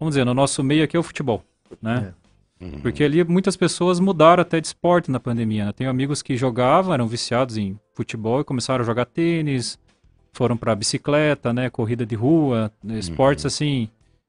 vamos 0.00 0.14
dizer, 0.14 0.24
no 0.24 0.34
nosso 0.34 0.64
meio 0.64 0.82
aqui 0.82 0.96
é 0.96 1.00
o 1.00 1.02
futebol, 1.02 1.44
né? 1.80 2.12
É. 2.16 2.64
Uhum. 2.64 2.80
Porque 2.80 3.04
ali 3.04 3.22
muitas 3.24 3.56
pessoas 3.56 4.00
mudaram 4.00 4.42
até 4.42 4.60
de 4.60 4.66
esporte 4.66 5.10
na 5.10 5.18
pandemia. 5.18 5.66
Né? 5.66 5.72
Tenho 5.72 5.88
amigos 5.88 6.20
que 6.20 6.36
jogavam, 6.36 6.92
eram 6.92 7.06
viciados 7.06 7.56
em 7.56 7.78
futebol 7.94 8.40
e 8.40 8.44
começaram 8.44 8.82
a 8.82 8.86
jogar 8.86 9.06
tênis, 9.06 9.78
foram 10.32 10.56
para 10.56 10.74
bicicleta, 10.74 11.52
né? 11.52 11.70
Corrida 11.70 12.04
de 12.04 12.14
rua, 12.14 12.70
esportes 12.98 13.44
uhum. 13.44 13.48
assim 13.48 13.88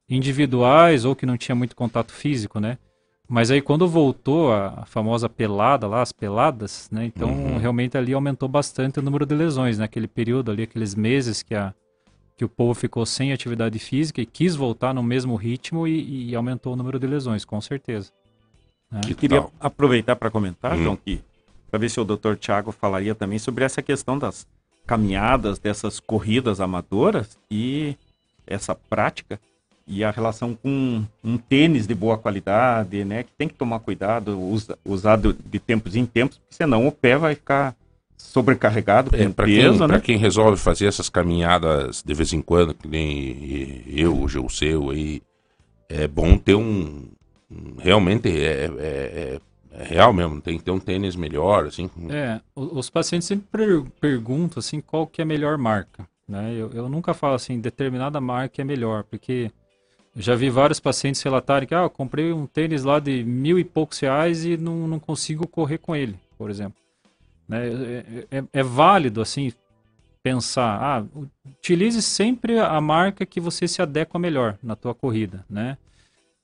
individuais 0.10 1.05
ou 1.05 1.15
que 1.15 1.25
não 1.25 1.38
tinha 1.38 1.55
muito 1.55 1.75
contato 1.75 2.12
físico, 2.12 2.60
né? 2.60 2.77
Mas 3.29 3.49
aí 3.49 3.62
quando 3.62 3.88
voltou 3.88 4.51
a, 4.51 4.86
famosa 4.86 5.29
pelada 5.29 5.88
lá, 5.88 6.01
as 6.01 6.12
peladas, 6.12 6.89
né? 6.91 7.05
Então 7.05 7.29
uhum. 7.29 7.57
realmente 7.57 7.97
ali 7.97 8.13
aumentou 8.13 8.49
bastante 8.49 8.99
o 8.99 9.01
número 9.01 9.25
de 9.25 9.36
lesões, 9.36 9.77
naquele 9.77 10.07
né? 10.07 10.12
período 10.13 10.51
ali, 10.51 10.63
aqueles 10.63 10.95
meses 10.95 11.41
que, 11.41 11.55
a, 11.55 11.73
que 12.41 12.45
o 12.45 12.49
povo 12.49 12.73
ficou 12.73 13.06
sem 13.06 13.32
atividade 13.32 13.77
física 13.77 14.19
e 14.19 14.25
quis 14.25 14.56
voltar 14.56 14.95
no 14.95 15.04
mesmo 15.04 15.36
ritmo 15.36 15.88
e, 15.88 16.32
e 16.32 16.36
aumentou 16.36 16.73
o 16.73 16.75
número 16.75 16.97
de 16.97 17.06
lesões, 17.06 17.45
com 17.45 17.62
certeza. 17.62 18.12
Né? 18.89 18.99
Eu 19.08 19.15
queria 19.15 19.45
aproveitar 19.60 20.15
para 20.15 20.32
comentar, 20.32 20.75
hum. 20.75 20.84
João, 20.84 20.95
que 20.95 21.21
para 21.69 21.80
ver 21.80 21.88
se 21.91 21.99
o 21.99 22.04
Dr. 22.04 22.34
Tiago 22.39 22.71
falaria 22.71 23.13
também 23.13 23.38
sobre 23.38 23.63
essa 23.63 23.80
questão 23.84 24.17
das 24.17 24.47
caminhadas, 24.88 25.60
dessas 25.60 25.99
corridas 25.99 26.60
amadoras 26.60 27.38
e 27.49 27.95
essa 28.47 28.73
prática 28.73 29.39
e 29.86 30.04
a 30.04 30.10
relação 30.10 30.56
com 30.56 31.06
um 31.23 31.38
tênis 31.38 31.86
de 31.86 31.93
boa 31.93 32.17
qualidade, 32.17 33.06
né? 33.06 33.21
Que 33.21 33.34
tem 33.38 33.47
que 33.47 33.54
tomar 33.54 33.82
cuidado, 33.82 34.39
usa, 34.39 34.80
usado 34.84 35.32
de 35.45 35.60
tempos 35.60 35.95
em 35.95 36.08
tempos, 36.08 36.39
porque 36.39 36.56
senão 36.56 36.88
o 36.88 36.91
pé 36.91 37.19
vai 37.19 37.36
ficar 37.36 37.75
sobrecarregado 38.21 39.15
é, 39.15 39.27
para 39.29 39.45
quem, 39.45 39.88
né? 39.88 39.99
quem 39.99 40.17
resolve 40.17 40.57
fazer 40.57 40.86
essas 40.86 41.10
caminhadas 41.10 42.01
de 42.01 42.13
vez 42.13 42.31
em 42.31 42.41
quando, 42.41 42.73
que 42.73 42.88
nem 42.88 43.84
eu, 43.88 44.17
o 44.17 44.27
Gilceu 44.27 44.89
aí, 44.89 45.21
é 45.89 46.07
bom 46.07 46.38
ter 46.38 46.55
um, 46.55 47.10
realmente 47.79 48.29
é, 48.29 48.65
é, 48.65 48.69
é, 48.79 49.39
é, 49.71 49.84
real 49.84 50.13
mesmo, 50.13 50.39
tem 50.39 50.57
que 50.57 50.63
ter 50.63 50.71
um 50.71 50.79
tênis 50.79 51.15
melhor, 51.15 51.65
assim. 51.65 51.89
É, 52.10 52.39
os 52.55 52.89
pacientes 52.89 53.27
sempre 53.27 53.84
perguntam 53.99 54.60
assim 54.60 54.79
qual 54.79 55.05
que 55.05 55.21
é 55.21 55.23
a 55.23 55.27
melhor 55.27 55.57
marca, 55.57 56.07
né? 56.27 56.53
Eu, 56.53 56.71
eu 56.73 56.88
nunca 56.88 57.13
falo 57.13 57.36
assim 57.36 57.60
determinada 57.60 58.21
marca 58.21 58.62
é 58.62 58.65
melhor, 58.65 59.03
porque 59.03 59.51
já 60.15 60.36
vi 60.36 60.49
vários 60.49 60.79
pacientes 60.79 61.21
relatarem 61.21 61.67
que 61.67 61.75
ah, 61.75 61.84
eu 61.84 61.89
comprei 61.89 62.31
um 62.31 62.45
tênis 62.45 62.84
lá 62.84 62.99
de 62.99 63.23
mil 63.23 63.57
e 63.60 63.63
poucos 63.63 63.99
reais 63.99 64.45
e 64.45 64.57
não, 64.57 64.88
não 64.88 64.99
consigo 64.99 65.47
correr 65.47 65.77
com 65.77 65.95
ele, 65.95 66.15
por 66.38 66.49
exemplo. 66.49 66.81
Né? 67.47 67.67
É, 68.32 68.38
é, 68.38 68.43
é 68.54 68.63
válido 68.63 69.21
assim 69.21 69.51
pensar, 70.23 70.80
ah, 70.82 71.06
utilize 71.45 72.01
sempre 72.01 72.60
a 72.60 72.80
marca 72.80 73.25
que 73.25 73.39
você 73.39 73.67
se 73.67 73.82
adequa 73.82 74.19
melhor 74.19 74.58
na 74.62 74.75
tua 74.75 74.93
corrida, 74.93 75.43
né? 75.49 75.77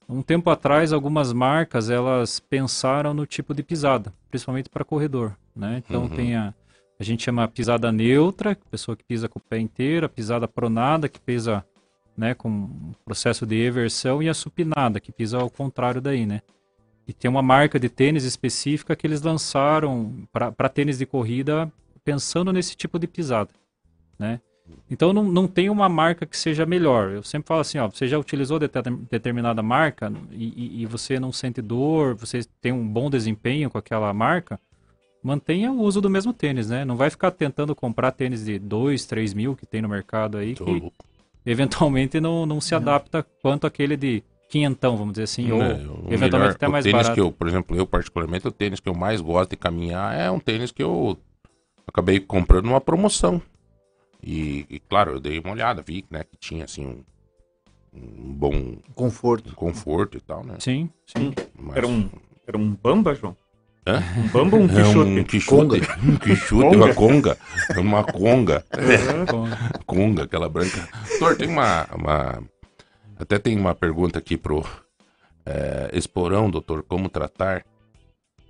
Um 0.10 0.21
tempo 0.21 0.49
atrás, 0.49 0.93
algumas 0.93 1.33
marcas 1.33 1.89
elas 1.89 2.39
pensaram 2.39 3.13
no 3.13 3.25
tipo 3.25 3.53
de 3.53 3.62
pisada, 3.62 4.13
principalmente 4.29 4.69
para 4.69 4.86
corredor, 4.86 5.36
né? 5.55 5.83
Então 5.86 6.03
uhum. 6.03 6.10
tem 6.10 6.36
a, 6.36 6.53
a 6.99 7.03
gente 7.03 7.23
chama 7.23 7.47
pisada 7.47 7.91
neutra, 7.91 8.57
pessoa 8.71 8.95
que 8.95 9.03
pisa 9.03 9.27
com 9.29 9.38
o 9.38 9.41
pé 9.41 9.60
inteiro, 9.60 10.05
a 10.05 10.10
pisada 10.10 10.47
pronada, 10.47 11.07
que 11.07 11.19
pisa 11.19 11.63
né, 12.17 12.33
com 12.33 12.93
processo 13.05 13.45
de 13.45 13.55
eversão 13.55 14.23
e 14.23 14.29
a 14.29 14.33
supinada, 14.33 14.99
que 14.99 15.12
pisa 15.12 15.38
ao 15.38 15.49
contrário 15.49 16.01
daí, 16.01 16.25
né? 16.25 16.41
E 17.07 17.13
tem 17.13 17.29
uma 17.29 17.41
marca 17.41 17.79
de 17.79 17.87
tênis 17.87 18.25
específica 18.25 18.95
que 18.95 19.07
eles 19.07 19.21
lançaram 19.21 20.27
para 20.31 20.69
tênis 20.69 20.97
de 20.97 21.05
corrida 21.05 21.71
pensando 22.03 22.51
nesse 22.51 22.75
tipo 22.75 22.99
de 22.99 23.07
pisada, 23.07 23.49
né? 24.19 24.41
Então 24.89 25.13
não, 25.13 25.23
não 25.23 25.47
tem 25.47 25.69
uma 25.69 25.87
marca 25.87 26.25
que 26.25 26.37
seja 26.37 26.65
melhor. 26.65 27.11
Eu 27.11 27.23
sempre 27.23 27.47
falo 27.47 27.61
assim, 27.61 27.77
ó, 27.77 27.87
você 27.87 28.07
já 28.07 28.17
utilizou 28.17 28.59
de 28.59 28.69
determinada 29.09 29.63
marca 29.63 30.11
e, 30.31 30.45
e, 30.45 30.81
e, 30.81 30.85
você 30.85 31.19
não 31.19 31.31
sente 31.31 31.61
dor, 31.61 32.15
você 32.15 32.41
tem 32.61 32.71
um 32.71 32.85
bom 32.85 33.09
desempenho 33.09 33.69
com 33.69 33.77
aquela 33.77 34.13
marca, 34.13 34.59
mantenha 35.23 35.71
o 35.71 35.81
uso 35.81 36.01
do 36.01 36.09
mesmo 36.09 36.33
tênis, 36.33 36.69
né? 36.69 36.85
Não 36.85 36.95
vai 36.95 37.09
ficar 37.09 37.31
tentando 37.31 37.75
comprar 37.75 38.11
tênis 38.11 38.45
de 38.45 38.59
2, 38.59 39.05
3 39.05 39.33
mil 39.33 39.55
que 39.55 39.65
tem 39.65 39.81
no 39.81 39.89
mercado 39.89 40.37
aí, 40.37 40.55
Tô 40.55 40.65
que 40.65 40.71
louco. 40.71 41.05
eventualmente 41.45 42.19
não, 42.19 42.45
não 42.45 42.61
se 42.61 42.75
adapta 42.75 43.25
quanto 43.41 43.67
aquele 43.67 43.95
de 43.95 44.23
quinhentão, 44.49 44.95
vamos 44.95 45.13
dizer 45.13 45.23
assim, 45.23 45.51
ou 45.51 45.62
eventualmente 45.62 46.31
melhor, 46.31 46.49
até 46.51 46.67
mais 46.67 46.83
tênis 46.83 47.01
barato. 47.01 47.13
Que 47.13 47.21
eu, 47.21 47.31
por 47.31 47.47
exemplo, 47.47 47.75
eu 47.75 47.86
particularmente, 47.86 48.47
o 48.47 48.51
tênis 48.51 48.79
que 48.79 48.89
eu 48.89 48.95
mais 48.95 49.21
gosto 49.21 49.51
de 49.51 49.57
caminhar 49.57 50.17
é 50.17 50.29
um 50.31 50.39
tênis 50.39 50.71
que 50.71 50.81
eu 50.81 51.17
acabei 51.86 52.19
comprando 52.19 52.65
numa 52.65 52.81
promoção. 52.81 53.41
E, 54.21 54.65
e, 54.69 54.79
claro, 54.79 55.13
eu 55.13 55.19
dei 55.19 55.39
uma 55.39 55.51
olhada, 55.51 55.83
vi 55.86 56.03
né, 56.10 56.23
que 56.23 56.38
tinha 56.38 56.65
assim 56.65 56.86
um, 56.86 57.03
um 57.93 58.33
bom 58.33 58.77
conforto. 58.95 59.49
Um 59.51 59.53
conforto 59.53 60.17
e 60.17 60.21
tal, 60.21 60.43
né? 60.43 60.55
Sim, 60.60 60.89
sim. 61.05 61.33
Mas... 61.57 61.77
Era, 61.77 61.88
um, 61.88 62.10
era 62.47 62.57
um 62.57 62.73
bamba, 62.73 63.13
João? 63.13 63.36
Hã? 63.88 64.03
Um 64.17 64.27
bamba 64.27 64.57
ou 64.57 64.63
um 64.63 64.67
quixote? 64.67 65.17
É 65.17 65.21
um 65.21 65.23
quixote, 65.23 65.81
um 66.03 66.17
quixote, 66.17 66.75
uma 66.75 66.93
conga. 66.93 67.38
Uma 67.77 68.03
conga. 68.03 68.65
É. 68.73 69.83
conga, 69.86 70.23
aquela 70.23 70.49
branca. 70.49 70.89
Doutor, 71.07 71.38
tem 71.38 71.47
uma, 71.47 71.88
uma. 71.95 72.43
Até 73.19 73.39
tem 73.39 73.58
uma 73.58 73.73
pergunta 73.73 74.19
aqui 74.19 74.38
pro 74.38 74.63
é, 75.45 75.89
Esporão, 75.93 76.49
doutor, 76.49 76.84
como 76.84 77.10
tratar? 77.10 77.65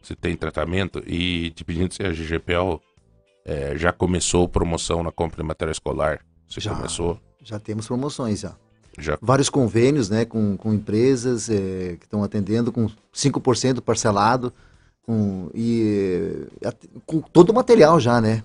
Se 0.02 0.16
tem 0.16 0.36
tratamento? 0.36 1.02
E 1.06 1.52
te 1.52 1.64
pedindo 1.64 1.94
se 1.94 2.04
a 2.04 2.12
GGPL 2.12 2.80
é, 3.46 3.78
já 3.78 3.94
começou 3.94 4.48
promoção 4.48 5.04
na 5.04 5.12
compra 5.12 5.38
de 5.42 5.48
material 5.48 5.72
escolar? 5.72 6.20
Você 6.48 6.60
já, 6.60 6.76
começou? 6.76 7.20
Já 7.42 7.60
temos 7.60 7.88
promoções, 7.88 8.40
já. 8.40 8.56
já. 8.98 9.18
Vários 9.22 9.50
convênios 9.50 10.10
né, 10.10 10.26
com, 10.26 10.58
com 10.58 10.74
empresas 10.74 11.50
é, 11.50 11.96
que 11.98 12.06
estão 12.06 12.24
atendendo 12.24 12.72
com 12.72 12.90
5% 13.14 13.82
parcelado 13.82 14.54
com, 15.04 15.50
e 15.54 16.46
com 17.06 17.22
todo 17.22 17.52
o 17.52 17.54
material 17.54 18.00
já, 18.00 18.20
né? 18.20 18.44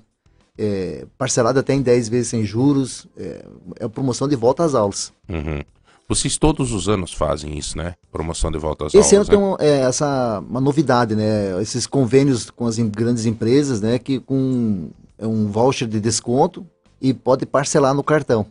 É, 0.57 1.07
parcelado 1.19 1.59
até 1.59 1.75
em 1.75 1.83
10 1.83 2.09
vezes 2.09 2.29
sem 2.29 2.45
juros. 2.45 3.09
É, 3.17 3.45
é 3.81 3.89
promoção 3.89 4.29
de 4.29 4.37
volta 4.37 4.65
às 4.65 4.75
aulas. 4.75 5.13
Uhum. 5.29 5.63
Vocês 6.09 6.37
todos 6.37 6.73
os 6.73 6.88
anos 6.88 7.12
fazem 7.12 7.57
isso, 7.57 7.77
né? 7.79 7.95
Promoção 8.11 8.51
de 8.51 8.59
volta 8.59 8.87
às 8.87 8.95
Esse 8.95 9.15
aulas. 9.15 9.29
Esse 9.29 9.35
ano 9.37 9.47
né? 9.49 9.57
tem 9.59 9.67
um, 9.67 9.71
é, 9.71 9.81
essa 9.83 10.43
uma 10.49 10.61
novidade, 10.61 11.15
né? 11.15 11.61
Esses 11.61 11.87
convênios 11.87 12.51
com 12.51 12.67
as 12.67 12.79
grandes 12.79 13.25
empresas, 13.25 13.81
né? 13.81 13.99
Que 13.99 14.21
com 14.21 14.91
é 15.19 15.27
um 15.27 15.47
voucher 15.47 15.88
de 15.88 16.01
desconto 16.01 16.67
e 17.01 17.15
pode 17.15 17.47
parcelar 17.47 17.95
no 17.95 18.03
cartão. 18.03 18.47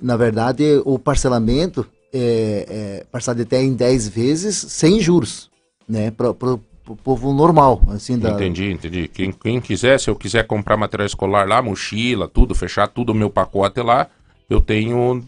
Na 0.00 0.16
verdade, 0.16 0.82
o 0.84 0.98
parcelamento 0.98 1.86
é, 2.12 2.66
é 2.68 3.06
parcelado 3.10 3.42
até 3.42 3.62
em 3.62 3.74
10 3.74 4.08
vezes 4.08 4.56
sem 4.56 5.00
juros, 5.00 5.50
né? 5.88 6.10
Para 6.10 6.30
o 6.30 6.96
povo 6.96 7.32
normal, 7.32 7.82
assim. 7.88 8.18
Da... 8.18 8.30
Entendi, 8.30 8.70
entendi. 8.70 9.08
Quem, 9.08 9.32
quem 9.32 9.60
quiser, 9.60 9.98
se 9.98 10.10
eu 10.10 10.16
quiser 10.16 10.46
comprar 10.46 10.76
material 10.76 11.06
escolar 11.06 11.48
lá, 11.48 11.62
mochila, 11.62 12.28
tudo, 12.28 12.54
fechar 12.54 12.88
tudo 12.88 13.10
o 13.10 13.14
meu 13.14 13.30
pacote 13.30 13.80
lá, 13.80 14.08
eu 14.50 14.60
tenho 14.60 15.24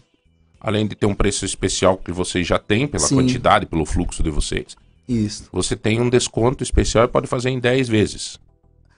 além 0.59 0.87
de 0.87 0.95
ter 0.95 1.05
um 1.05 1.15
preço 1.15 1.45
especial 1.45 1.97
que 1.97 2.11
vocês 2.11 2.45
já 2.45 2.59
têm 2.59 2.87
pela 2.87 3.07
Sim. 3.07 3.15
quantidade, 3.15 3.65
pelo 3.65 3.85
fluxo 3.85 4.23
de 4.23 4.29
vocês. 4.29 4.75
Isso. 5.07 5.47
Você 5.51 5.75
tem 5.75 6.01
um 6.01 6.09
desconto 6.09 6.63
especial 6.63 7.05
e 7.05 7.07
pode 7.07 7.27
fazer 7.27 7.49
em 7.49 7.59
10 7.59 7.87
vezes. 7.87 8.39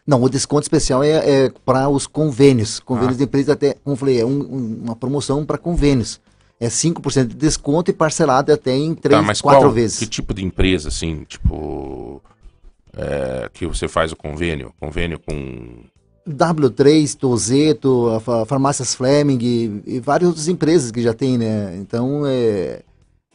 Não, 0.06 0.24
o 0.24 0.30
desconto 0.30 0.64
especial 0.64 1.04
é, 1.04 1.46
é 1.46 1.52
para 1.64 1.88
os 1.88 2.08
convênios. 2.08 2.80
Convênios 2.80 3.16
ah. 3.16 3.18
de 3.18 3.24
empresa 3.26 3.54
até, 3.54 3.76
como 3.76 3.94
eu 3.94 3.98
falei, 3.98 4.20
é 4.20 4.26
um, 4.26 4.82
uma 4.84 4.96
promoção 4.96 5.46
para 5.46 5.58
convênios. 5.58 6.20
É 6.60 6.68
5% 6.68 7.28
de 7.28 7.36
desconto 7.36 7.92
e 7.92 7.94
parcelado 7.94 8.52
até 8.52 8.76
em 8.76 8.96
3, 8.96 9.22
tá, 9.22 9.26
4 9.26 9.42
qual, 9.42 9.72
vezes. 9.72 10.00
Que 10.00 10.08
tipo 10.08 10.34
de 10.34 10.44
empresa, 10.44 10.90
assim, 10.90 11.24
tipo. 11.26 12.22
É, 12.98 13.50
que 13.54 13.68
você 13.68 13.88
faz 13.88 14.12
o 14.12 14.16
convênio? 14.16 14.74
Convênio 14.80 15.20
com 15.20 15.84
W3, 16.28 17.16
Tozeto, 17.16 18.10
a 18.10 18.46
Farmácias 18.46 18.94
Fleming 18.96 19.40
e, 19.42 19.96
e, 19.96 20.00
várias 20.00 20.28
outras 20.28 20.48
empresas 20.48 20.92
que 20.92 21.02
já 21.02 21.14
tem, 21.14 21.38
né? 21.38 21.76
Então, 21.78 22.26
é, 22.26 22.82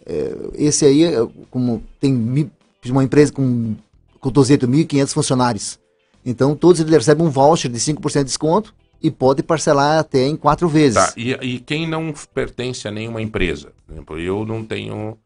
é, 0.06 0.36
esse 0.54 0.84
aí, 0.84 1.04
é, 1.04 1.26
como 1.50 1.82
tem 2.00 2.50
uma 2.86 3.04
empresa 3.04 3.32
com, 3.32 3.74
com 4.20 4.30
Tozeto, 4.30 4.66
1.500 4.66 5.12
funcionários. 5.12 5.78
Então, 6.24 6.56
todos 6.56 6.80
eles 6.80 6.92
recebem 6.92 7.26
um 7.26 7.30
voucher 7.30 7.70
de 7.70 7.78
5% 7.78 8.18
de 8.18 8.24
desconto 8.24 8.74
e 9.02 9.10
pode 9.10 9.42
parcelar 9.42 9.98
até 9.98 10.26
em 10.26 10.36
quatro 10.36 10.68
vezes. 10.68 10.94
Tá, 10.94 11.12
e, 11.16 11.32
e 11.32 11.60
quem 11.60 11.86
não 11.86 12.14
pertence 12.32 12.88
a 12.88 12.90
nenhuma 12.90 13.20
empresa? 13.20 13.72
Por 13.86 13.92
exemplo, 13.92 14.18
eu 14.18 14.46
não 14.46 14.64
tenho 14.64 15.18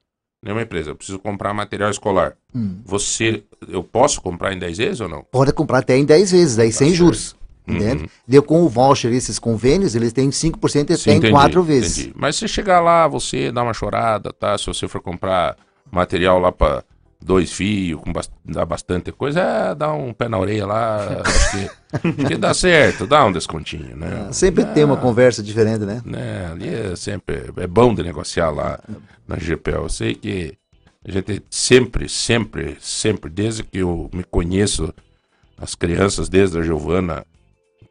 nenhuma 0.43 0.63
empresa, 0.63 0.91
eu 0.91 0.97
preciso 0.97 1.19
comprar 1.19 1.55
material 1.55 1.91
escolar. 1.91 2.37
Hum. 2.55 2.79
Você, 2.85 3.45
eu 3.69 3.85
posso 3.85 4.21
comprar 4.21 4.53
em 4.53 4.59
10 4.59 4.79
vezes 4.79 5.01
ou 5.01 5.09
não? 5.09 5.25
Pode 5.31 5.53
comprar 5.53 5.79
até 5.79 5.97
em 5.97 6.05
10 6.05 6.33
vezes, 6.33 6.59
aí 6.59 6.71
tá 6.71 6.79
sem 6.79 6.89
certo. 6.89 6.99
juros. 6.99 7.37
Uhum. 7.69 8.07
Deu 8.27 8.43
com 8.43 8.63
o 8.63 8.69
voucher, 8.69 9.13
esses 9.13 9.39
convênios, 9.39 9.95
eles 9.95 10.13
têm 10.13 10.31
5% 10.31 10.91
e 10.91 10.97
Sim, 10.97 11.21
tem 11.21 11.31
quatro 11.31 11.63
vezes. 11.63 11.99
Entendi. 11.99 12.15
Mas 12.17 12.37
se 12.37 12.49
chegar 12.49 12.81
lá, 12.81 13.07
você 13.07 13.53
dá 13.53 13.63
uma 13.63 13.75
chorada, 13.75 14.33
tá? 14.33 14.57
Se 14.57 14.67
você 14.67 14.89
for 14.89 15.01
comprar 15.01 15.57
material 15.91 16.39
lá 16.39 16.53
para 16.53 16.85
dois 17.21 17.53
fios, 17.53 18.01
com 18.01 18.13
bast 18.13 18.33
dá 18.45 18.65
bastante 18.65 19.13
coisa, 19.13 19.41
é, 19.41 19.75
dá 19.75 19.93
um 19.93 20.13
pé 20.13 20.29
na 20.29 20.39
orelha 20.39 20.67
lá, 20.67 21.23
que, 21.51 22.25
que 22.25 22.37
dá 22.37 22.55
certo, 22.55 23.07
dá 23.07 23.25
um 23.25 23.33
descontinho, 23.33 23.97
né? 23.97 24.29
É, 24.29 24.33
sempre 24.33 24.65
tem 24.67 24.85
uma 24.85 24.97
conversa 24.97 25.43
diferente, 25.43 25.85
né? 25.85 26.01
né? 26.05 26.51
Ali 26.53 26.69
é 26.69 26.97
sempre, 26.97 27.53
é 27.57 27.67
bom 27.67 27.95
de 27.95 28.03
negociar 28.03 28.51
lá 28.51 28.79
na 29.27 29.37
GPL. 29.37 29.83
Eu 29.83 29.89
sei 29.89 30.15
que 30.15 30.57
a 31.05 31.11
gente 31.11 31.43
sempre, 31.51 32.09
sempre, 32.09 32.77
sempre, 32.81 33.31
desde 33.31 33.63
que 33.63 33.79
eu 33.79 34.09
me 34.13 34.25
conheço, 34.25 34.93
as 35.57 35.75
crianças, 35.75 36.29
desde 36.29 36.59
a 36.59 36.63
Giovana, 36.63 37.27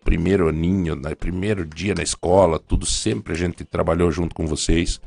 primeiro 0.07 0.47
aninho, 0.47 0.95
no 0.95 1.13
primeiro 1.17 1.65
dia 1.65 1.93
na 1.93 2.01
escola, 2.01 2.57
tudo 2.57 2.85
sempre 2.85 3.33
a 3.33 3.35
gente 3.35 3.65
trabalhou 3.65 4.09
junto 4.09 4.33
com 4.33 4.47
vocês. 4.47 5.01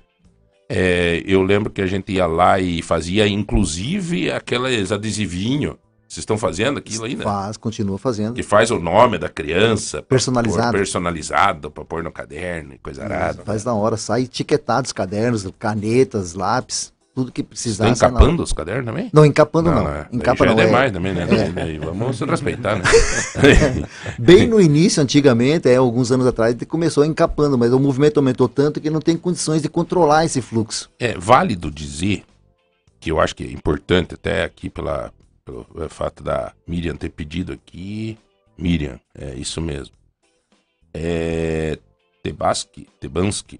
É, 0.68 1.22
eu 1.24 1.42
lembro 1.42 1.70
que 1.70 1.80
a 1.80 1.86
gente 1.86 2.12
ia 2.12 2.26
lá 2.26 2.60
e 2.60 2.82
fazia, 2.82 3.26
inclusive, 3.26 4.30
aqueles 4.30 4.92
adesivinhos. 4.92 5.76
Vocês 6.06 6.18
estão 6.18 6.36
fazendo 6.36 6.80
aquilo 6.80 7.06
ainda? 7.06 7.22
Faz, 7.22 7.56
continua 7.56 7.96
fazendo. 7.96 8.34
Que 8.34 8.42
faz 8.42 8.70
o 8.70 8.78
nome 8.78 9.16
da 9.16 9.30
criança. 9.30 10.02
Personalizado. 10.02 10.76
personalizado, 10.76 11.70
para 11.70 11.84
pôr 11.84 12.02
no 12.02 12.12
caderno 12.12 12.74
e 12.74 12.78
coisa 12.78 13.02
arada. 13.02 13.42
Faz 13.42 13.64
na 13.64 13.72
hora, 13.72 13.96
sai 13.96 14.24
etiquetados 14.24 14.92
cadernos, 14.92 15.48
canetas, 15.58 16.34
lápis 16.34 16.92
tudo 17.14 17.32
que 17.32 17.42
precisar. 17.42 17.90
Está 17.90 18.08
encapando 18.08 18.42
os 18.42 18.52
cadernos 18.52 18.86
também? 18.86 19.10
Não, 19.12 19.24
encapando 19.24 19.70
não. 19.70 19.84
não. 19.84 19.90
É. 19.90 20.08
Encapa 20.12 20.44
já 20.46 20.54
não 20.54 20.62
é 20.62 20.66
demais 20.66 20.92
também, 20.92 21.12
né? 21.12 21.22
É. 21.22 21.78
Vamos 21.84 22.20
respeitar, 22.20 22.76
né? 22.76 22.84
Bem 24.18 24.46
no 24.46 24.60
início, 24.60 25.02
antigamente, 25.02 25.68
é, 25.68 25.76
alguns 25.76 26.12
anos 26.12 26.26
atrás, 26.26 26.56
começou 26.68 27.04
encapando, 27.04 27.58
mas 27.58 27.72
o 27.72 27.80
movimento 27.80 28.18
aumentou 28.18 28.48
tanto 28.48 28.80
que 28.80 28.90
não 28.90 29.00
tem 29.00 29.16
condições 29.16 29.62
de 29.62 29.68
controlar 29.68 30.24
esse 30.24 30.40
fluxo. 30.40 30.90
É 30.98 31.16
válido 31.18 31.70
dizer, 31.70 32.24
que 33.00 33.10
eu 33.10 33.18
acho 33.18 33.34
que 33.34 33.44
é 33.44 33.50
importante 33.50 34.14
até 34.14 34.44
aqui 34.44 34.68
pela, 34.68 35.12
pelo 35.44 35.66
é, 35.78 35.88
fato 35.88 36.22
da 36.22 36.52
Miriam 36.66 36.94
ter 36.94 37.08
pedido 37.08 37.52
aqui. 37.52 38.18
Miriam, 38.56 39.00
é 39.18 39.34
isso 39.34 39.60
mesmo. 39.60 39.94
É, 40.92 41.78
Tebaski, 42.22 42.86
Tebansky, 43.00 43.58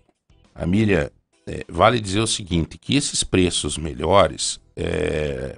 a 0.55 0.67
Miriam 0.67 1.11
é, 1.47 1.65
vale 1.69 2.01
dizer 2.01 2.21
o 2.21 2.27
seguinte, 2.27 2.79
que 2.79 2.97
esses 2.97 3.25
preços 3.25 3.77
melhores 3.77 4.61
é, 4.77 5.57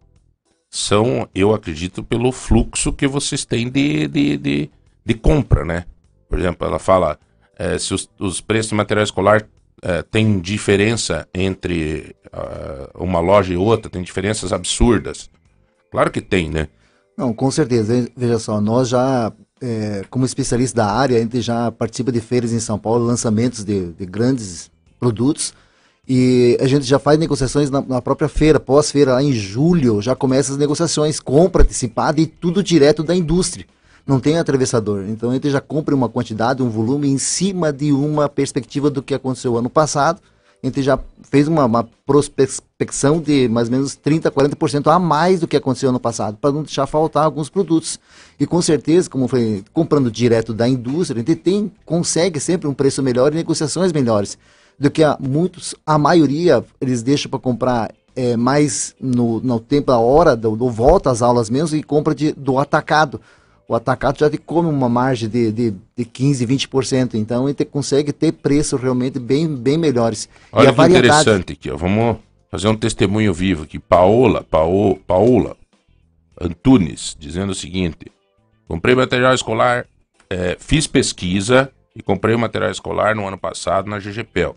são, 0.71 1.29
eu 1.35 1.53
acredito, 1.55 2.03
pelo 2.03 2.33
fluxo 2.33 2.93
que 2.93 3.07
vocês 3.07 3.45
têm 3.45 3.71
de, 3.71 4.09
de, 4.09 4.37
de, 4.39 4.71
de 5.05 5.15
compra, 5.15 5.65
né? 5.65 5.85
Por 6.29 6.39
exemplo, 6.39 6.67
ela 6.67 6.79
fala 6.79 7.19
é, 7.59 7.79
se 7.79 7.93
os, 7.93 8.09
os, 8.19 8.41
preços 8.41 8.71
de 8.71 8.75
material 8.75 9.05
escolar 9.05 9.47
é, 9.83 10.03
têm 10.03 10.41
diferença 10.41 11.29
entre 11.35 12.17
uh, 12.33 13.03
uma 13.03 13.21
loja 13.21 13.53
e 13.53 13.57
outra, 13.57 13.91
tem 13.91 14.03
diferenças 14.03 14.53
absurdas. 14.53 15.29
Claro 15.91 16.11
que 16.11 16.23
tem, 16.23 16.49
né? 16.49 16.69
Não, 17.17 17.35
com 17.35 17.51
certeza. 17.51 18.09
Veja 18.17 18.39
só, 18.39 18.61
nós 18.61 18.89
já, 18.89 19.31
é, 19.61 20.05
como 20.09 20.25
especialista 20.25 20.77
da 20.79 20.91
área, 20.91 21.19
a 21.19 21.21
gente 21.21 21.41
já 21.43 21.71
participa 21.71 22.11
de 22.11 22.21
feiras 22.21 22.53
em 22.53 22.61
São 22.61 22.79
Paulo, 22.79 23.05
lançamentos 23.05 23.63
de, 23.63 23.93
de 23.93 24.07
grandes 24.07 24.71
produtos. 24.99 25.53
E 26.15 26.59
a 26.61 26.67
gente 26.67 26.85
já 26.85 26.99
faz 26.99 27.19
negociações 27.19 27.71
na, 27.71 27.81
na 27.81 28.03
própria 28.03 28.29
feira, 28.29 28.61
pós-feira, 28.61 29.15
lá 29.15 29.23
em 29.23 29.33
julho, 29.33 30.03
já 30.03 30.15
começa 30.15 30.53
as 30.53 30.59
negociações, 30.59 31.19
compra 31.19 31.63
antecipada 31.63 32.21
e 32.21 32.27
tudo 32.27 32.63
direto 32.63 33.03
da 33.03 33.17
indústria. 33.17 33.65
Não 34.07 34.21
tem 34.21 34.37
atravessador. 34.37 35.07
Então 35.09 35.33
gente 35.33 35.49
já 35.49 35.59
compra 35.59 35.95
uma 35.95 36.11
quantidade, 36.11 36.63
um 36.63 36.69
volume 36.69 37.09
em 37.09 37.17
cima 37.17 37.73
de 37.73 37.93
uma 37.93 38.29
perspectiva 38.29 38.91
do 38.91 39.03
que 39.03 39.15
aconteceu 39.15 39.57
ano 39.57 39.71
passado 39.71 40.21
a 40.63 40.67
gente 40.69 40.81
já 40.81 40.97
fez 41.25 41.49
uma, 41.49 41.65
uma 41.65 41.89
prospecção 42.07 43.21
de 43.21 43.49
mais 43.49 43.67
ou 43.67 43.73
menos 43.73 43.97
30%, 43.97 44.31
40% 44.31 44.95
a 44.95 44.99
mais 44.99 45.41
do 45.41 45.49
que 45.49 45.57
aconteceu 45.57 45.89
ano 45.89 45.99
passado, 45.99 46.37
para 46.41 46.53
não 46.53 46.63
deixar 46.63 46.87
faltar 46.87 47.25
alguns 47.25 47.51
produtos. 47.51 47.99
E 48.39 48.47
com 48.47 48.63
certeza, 48.63 49.11
como 49.11 49.27
foi 49.27 49.65
comprando 49.73 50.09
direto 50.09 50.55
da 50.55 50.69
indústria, 50.69 51.21
a 51.21 51.25
gente 51.25 51.35
tem, 51.35 51.73
consegue 51.85 52.39
sempre 52.39 52.69
um 52.69 52.75
preço 52.75 53.03
melhor 53.03 53.33
e 53.33 53.37
negociações 53.37 53.93
melhores 53.93 54.39
do 54.83 54.91
que 54.91 55.05
a 55.05 55.17
muitos, 55.21 55.75
a 55.87 55.97
maioria 55.97 56.65
eles 56.81 57.03
deixam 57.03 57.31
para 57.31 57.39
comprar 57.39 57.93
é, 58.15 58.37
mais 58.37 58.95
no, 59.01 59.41
no 59.41 59.61
tempo, 59.61 59.93
a 59.93 59.99
hora 59.99 60.37
do, 60.37 60.57
do 60.57 60.69
volta 60.69 61.11
às 61.11 61.23
aulas 61.23 61.49
mesmo 61.49 61.77
e 61.77 61.83
compra 61.83 62.15
de, 62.15 62.33
do 62.33 62.59
atacado 62.59 63.21
o 63.69 63.75
atacado 63.75 64.19
já 64.19 64.29
te 64.29 64.37
come 64.37 64.69
uma 64.69 64.89
margem 64.89 65.31
de, 65.31 65.51
de, 65.51 65.71
de 65.97 66.05
15%, 66.05 66.69
20%. 66.69 67.15
Então, 67.15 67.49
ele 67.49 67.65
consegue 67.65 68.13
ter 68.13 68.33
preços 68.33 68.79
realmente 68.79 69.19
bem, 69.19 69.49
bem 69.49 69.79
melhores. 69.79 70.29
Olha 70.51 70.71
que 70.71 70.77
variedade... 70.77 71.09
interessante 71.09 71.53
aqui, 71.55 71.71
ó. 71.71 71.77
vamos 71.77 72.19
fazer 72.51 72.69
um 72.69 72.77
testemunho 72.77 73.33
vivo 73.33 73.63
aqui. 73.63 73.79
Paola, 73.79 74.43
Paola, 74.43 74.97
Paola 75.07 75.57
Antunes, 76.39 77.17
dizendo 77.19 77.53
o 77.53 77.55
seguinte: 77.55 78.13
comprei 78.69 78.95
material 78.95 79.33
escolar, 79.33 79.87
é, 80.29 80.55
fiz 80.61 80.87
pesquisa 80.87 81.73
e 81.97 82.03
comprei 82.03 82.35
o 82.35 82.39
material 82.39 82.71
escolar 82.71 83.15
no 83.15 83.27
ano 83.27 83.39
passado 83.39 83.89
na 83.89 83.99
GGPEL. 83.99 84.55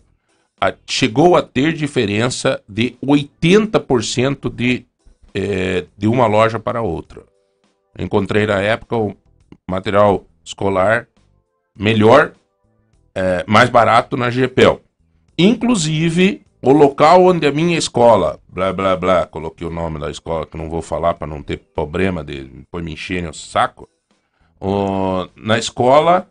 A, 0.60 0.72
chegou 0.86 1.36
a 1.36 1.42
ter 1.42 1.72
diferença 1.72 2.62
de 2.68 2.96
80% 3.04 4.52
de, 4.52 4.86
é, 5.34 5.86
de 5.96 6.08
uma 6.08 6.26
loja 6.26 6.58
para 6.58 6.82
outra. 6.82 7.24
Encontrei 7.98 8.46
na 8.46 8.60
época 8.60 8.96
o 8.96 9.16
material 9.68 10.24
escolar 10.44 11.08
melhor, 11.78 12.32
é, 13.14 13.44
mais 13.46 13.68
barato 13.68 14.16
na 14.16 14.30
GPEL. 14.30 14.80
Inclusive, 15.38 16.46
o 16.62 16.72
local 16.72 17.24
onde 17.24 17.46
a 17.46 17.52
minha 17.52 17.76
escola, 17.76 18.40
blá 18.48 18.72
blá 18.72 18.96
blá, 18.96 19.26
coloquei 19.26 19.66
o 19.66 19.70
nome 19.70 20.00
da 20.00 20.10
escola 20.10 20.46
que 20.46 20.56
não 20.56 20.70
vou 20.70 20.80
falar 20.80 21.14
para 21.14 21.26
não 21.26 21.42
ter 21.42 21.58
problema 21.58 22.24
de 22.24 22.44
depois 22.44 22.84
me 22.84 22.92
encherem 22.92 23.28
o 23.28 23.34
saco. 23.34 23.88
O, 24.58 25.28
na 25.36 25.58
escola 25.58 26.30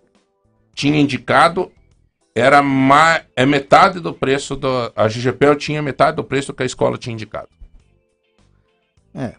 tinha 0.74 1.00
indicado 1.00 1.72
era 2.36 2.62
mais, 2.62 3.24
é 3.36 3.45
metade 3.45 4.02
do 4.02 4.13
preço 4.13 4.58
do 4.58 4.91
a 4.93 5.08
GGPEL 5.08 5.56
tinha 5.56 5.82
metade 5.82 6.17
do 6.17 6.24
preço 6.24 6.54
que 6.54 6.63
a 6.63 6.65
escola 6.65 6.98
tinha 6.98 7.13
indicado. 7.13 7.48
É. 9.13 9.36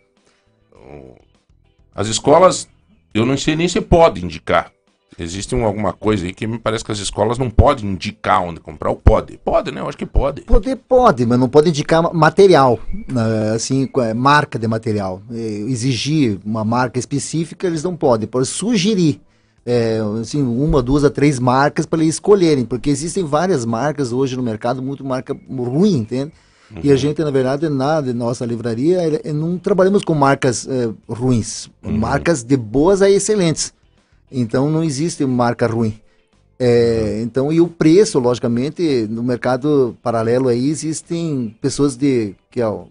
As 1.94 2.08
escolas, 2.08 2.66
eu 3.12 3.26
não 3.26 3.36
sei 3.36 3.54
nem 3.54 3.68
se 3.68 3.80
pode 3.82 4.24
indicar. 4.24 4.72
Existe 5.18 5.54
um, 5.54 5.64
alguma 5.64 5.94
coisa 5.94 6.26
aí 6.26 6.34
que 6.34 6.46
me 6.46 6.58
parece 6.58 6.84
que 6.84 6.92
as 6.92 6.98
escolas 6.98 7.38
não 7.38 7.48
podem 7.48 7.86
indicar 7.86 8.42
onde 8.42 8.60
comprar. 8.60 8.90
Ou 8.90 8.96
pode? 8.96 9.38
Pode, 9.38 9.70
né? 9.70 9.80
Eu 9.80 9.88
acho 9.88 9.96
que 9.96 10.04
pode. 10.04 10.42
Poder 10.42 10.76
pode, 10.76 11.24
mas 11.24 11.38
não 11.38 11.48
pode 11.48 11.70
indicar 11.70 12.12
material, 12.14 12.78
né? 13.10 13.52
assim, 13.54 13.88
é, 13.98 14.12
marca 14.12 14.58
de 14.58 14.68
material. 14.68 15.22
Exigir 15.30 16.38
uma 16.44 16.64
marca 16.64 16.98
específica, 16.98 17.66
eles 17.66 17.82
não 17.82 17.96
podem. 17.96 18.28
Pode 18.28 18.46
sugerir. 18.46 19.20
É, 19.68 19.98
assim, 20.20 20.40
uma, 20.40 20.80
duas 20.80 21.02
a 21.02 21.10
três 21.10 21.40
marcas 21.40 21.84
para 21.84 22.00
eles 22.00 22.14
escolherem, 22.14 22.64
porque 22.64 22.88
existem 22.88 23.24
várias 23.24 23.64
marcas 23.64 24.12
hoje 24.12 24.36
no 24.36 24.42
mercado, 24.42 24.80
muito 24.80 25.04
marca 25.04 25.36
ruim, 25.50 25.96
entende? 25.96 26.32
Uhum. 26.70 26.80
E 26.84 26.92
a 26.92 26.96
gente, 26.96 27.22
na 27.22 27.32
verdade, 27.32 27.68
na 27.68 28.00
nossa 28.12 28.46
livraria, 28.46 29.20
não 29.34 29.58
trabalhamos 29.58 30.04
com 30.04 30.14
marcas 30.14 30.68
é, 30.68 30.88
ruins. 31.08 31.68
Uhum. 31.84 31.98
Marcas 31.98 32.44
de 32.44 32.56
boas 32.56 33.02
a 33.02 33.10
excelentes. 33.10 33.74
Então 34.30 34.70
não 34.70 34.84
existe 34.84 35.24
marca 35.26 35.66
ruim. 35.66 35.98
É, 36.58 37.16
uhum. 37.16 37.22
Então, 37.22 37.52
e 37.52 37.60
o 37.60 37.66
preço, 37.66 38.20
logicamente, 38.20 39.06
no 39.10 39.22
mercado 39.22 39.96
paralelo 40.02 40.48
aí 40.48 40.70
existem 40.70 41.54
pessoas 41.60 41.96
de, 41.96 42.34
que, 42.50 42.62
ó, 42.62 42.84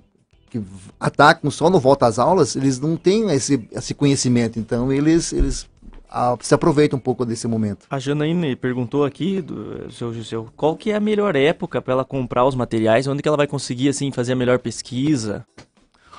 que 0.49 0.61
atacam 0.99 1.49
só 1.49 1.69
no 1.69 1.79
volta 1.79 2.05
às 2.05 2.19
aulas, 2.19 2.55
eles 2.55 2.79
não 2.79 2.95
têm 2.95 3.31
esse, 3.31 3.67
esse 3.71 3.93
conhecimento. 3.93 4.59
Então, 4.59 4.91
eles, 4.91 5.33
eles 5.33 5.67
a, 6.15 6.37
se 6.39 6.53
aproveita 6.53 6.95
um 6.95 6.99
pouco 6.99 7.25
desse 7.25 7.45
momento. 7.45 7.85
A 7.89 7.99
Janaíne 7.99 8.55
perguntou 8.55 9.03
aqui, 9.03 9.41
do, 9.41 9.91
seu 9.91 10.13
Giseu, 10.13 10.47
qual 10.55 10.77
que 10.77 10.91
é 10.91 10.95
a 10.95 10.99
melhor 10.99 11.35
época 11.35 11.81
para 11.81 11.93
ela 11.93 12.05
comprar 12.05 12.45
os 12.45 12.55
materiais? 12.55 13.05
Onde 13.05 13.21
que 13.21 13.27
ela 13.27 13.35
vai 13.35 13.47
conseguir 13.47 13.89
assim 13.89 14.09
fazer 14.11 14.31
a 14.31 14.35
melhor 14.35 14.59
pesquisa? 14.59 15.45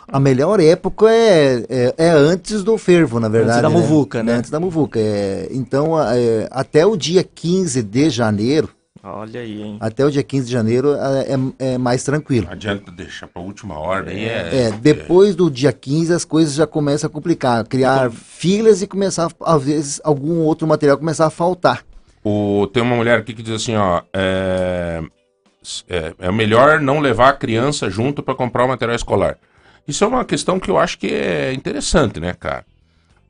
A 0.06 0.20
melhor 0.20 0.60
época 0.60 1.10
é, 1.10 1.66
é, 1.68 1.94
é, 1.96 2.10
antes 2.10 2.62
do 2.62 2.76
fervo, 2.78 3.18
na 3.18 3.28
verdade. 3.28 3.58
Antes 3.58 3.62
da 3.62 3.70
né? 3.70 3.74
muvuca, 3.74 4.22
né? 4.22 4.32
Antes 4.34 4.50
da 4.50 4.60
muvuca. 4.60 5.00
É, 5.00 5.48
então, 5.50 6.00
é, 6.00 6.46
até 6.50 6.86
o 6.86 6.96
dia 6.96 7.24
15 7.24 7.82
de 7.82 8.10
janeiro, 8.10 8.68
Olha 9.08 9.40
aí, 9.40 9.62
hein? 9.62 9.76
Até 9.80 10.04
o 10.04 10.10
dia 10.10 10.22
15 10.22 10.46
de 10.46 10.52
janeiro 10.52 10.94
é, 10.94 11.34
é, 11.60 11.74
é 11.74 11.78
mais 11.78 12.02
tranquilo. 12.02 12.46
Não 12.46 12.52
adianta 12.52 12.90
deixar 12.90 13.28
para 13.28 13.40
a 13.40 13.44
última 13.44 13.78
hora. 13.78 14.12
É, 14.12 14.24
é, 14.24 14.62
é, 14.62 14.70
depois 14.72 15.36
do 15.36 15.48
dia 15.48 15.72
15 15.72 16.12
as 16.12 16.24
coisas 16.24 16.54
já 16.54 16.66
começam 16.66 17.08
a 17.08 17.10
complicar. 17.10 17.64
Criar 17.66 18.10
filas 18.10 18.82
e 18.82 18.86
começar, 18.86 19.30
às 19.40 19.62
vezes, 19.64 20.00
algum 20.02 20.40
outro 20.40 20.66
material 20.66 20.98
começar 20.98 21.26
a 21.26 21.30
faltar. 21.30 21.84
O, 22.24 22.66
tem 22.72 22.82
uma 22.82 22.96
mulher 22.96 23.20
aqui 23.20 23.32
que 23.32 23.42
diz 23.42 23.54
assim, 23.54 23.76
ó... 23.76 24.02
É, 24.12 25.02
é, 25.88 26.14
é 26.18 26.32
melhor 26.32 26.80
não 26.80 27.00
levar 27.00 27.30
a 27.30 27.32
criança 27.32 27.90
junto 27.90 28.22
para 28.22 28.34
comprar 28.34 28.64
o 28.64 28.68
material 28.68 28.96
escolar. 28.96 29.38
Isso 29.86 30.02
é 30.02 30.06
uma 30.06 30.24
questão 30.24 30.58
que 30.58 30.70
eu 30.70 30.78
acho 30.78 30.98
que 30.98 31.08
é 31.08 31.52
interessante, 31.52 32.18
né, 32.18 32.34
cara? 32.34 32.64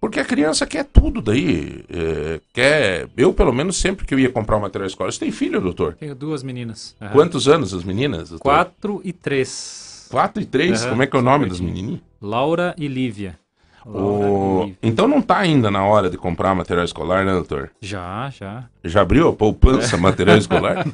Porque 0.00 0.20
a 0.20 0.24
criança 0.24 0.66
quer 0.66 0.84
tudo 0.84 1.20
daí. 1.22 1.84
É, 1.88 2.40
quer. 2.52 3.08
Eu, 3.16 3.32
pelo 3.32 3.52
menos, 3.52 3.76
sempre 3.76 4.06
que 4.06 4.14
eu 4.14 4.18
ia 4.18 4.30
comprar 4.30 4.56
um 4.56 4.60
material 4.60 4.86
escolar. 4.86 5.10
Você 5.10 5.20
tem 5.20 5.32
filho, 5.32 5.60
doutor? 5.60 5.94
Tenho 5.94 6.14
duas 6.14 6.42
meninas. 6.42 6.94
Uhum. 7.00 7.08
Quantos 7.08 7.48
anos 7.48 7.72
as 7.72 7.84
meninas? 7.84 8.30
Doutor? 8.30 8.42
Quatro 8.42 9.00
e 9.04 9.12
três. 9.12 10.06
Quatro 10.10 10.42
e 10.42 10.46
três? 10.46 10.84
Uhum. 10.84 10.90
Como 10.90 11.02
é 11.02 11.06
que 11.06 11.16
é 11.16 11.18
o 11.18 11.22
nome 11.22 11.48
das 11.48 11.60
menininhas? 11.60 12.00
Laura 12.20 12.74
e 12.78 12.86
Lívia. 12.86 13.38
O... 13.86 14.72
Então 14.82 15.06
não 15.06 15.20
está 15.20 15.38
ainda 15.38 15.70
na 15.70 15.84
hora 15.84 16.10
de 16.10 16.18
comprar 16.18 16.52
material 16.56 16.84
escolar, 16.84 17.24
né, 17.24 17.32
doutor? 17.32 17.70
Já, 17.80 18.28
já. 18.30 18.64
Já 18.82 19.02
abriu 19.02 19.28
a 19.28 19.32
poupança 19.32 19.96
material 19.96 20.36
escolar? 20.36 20.84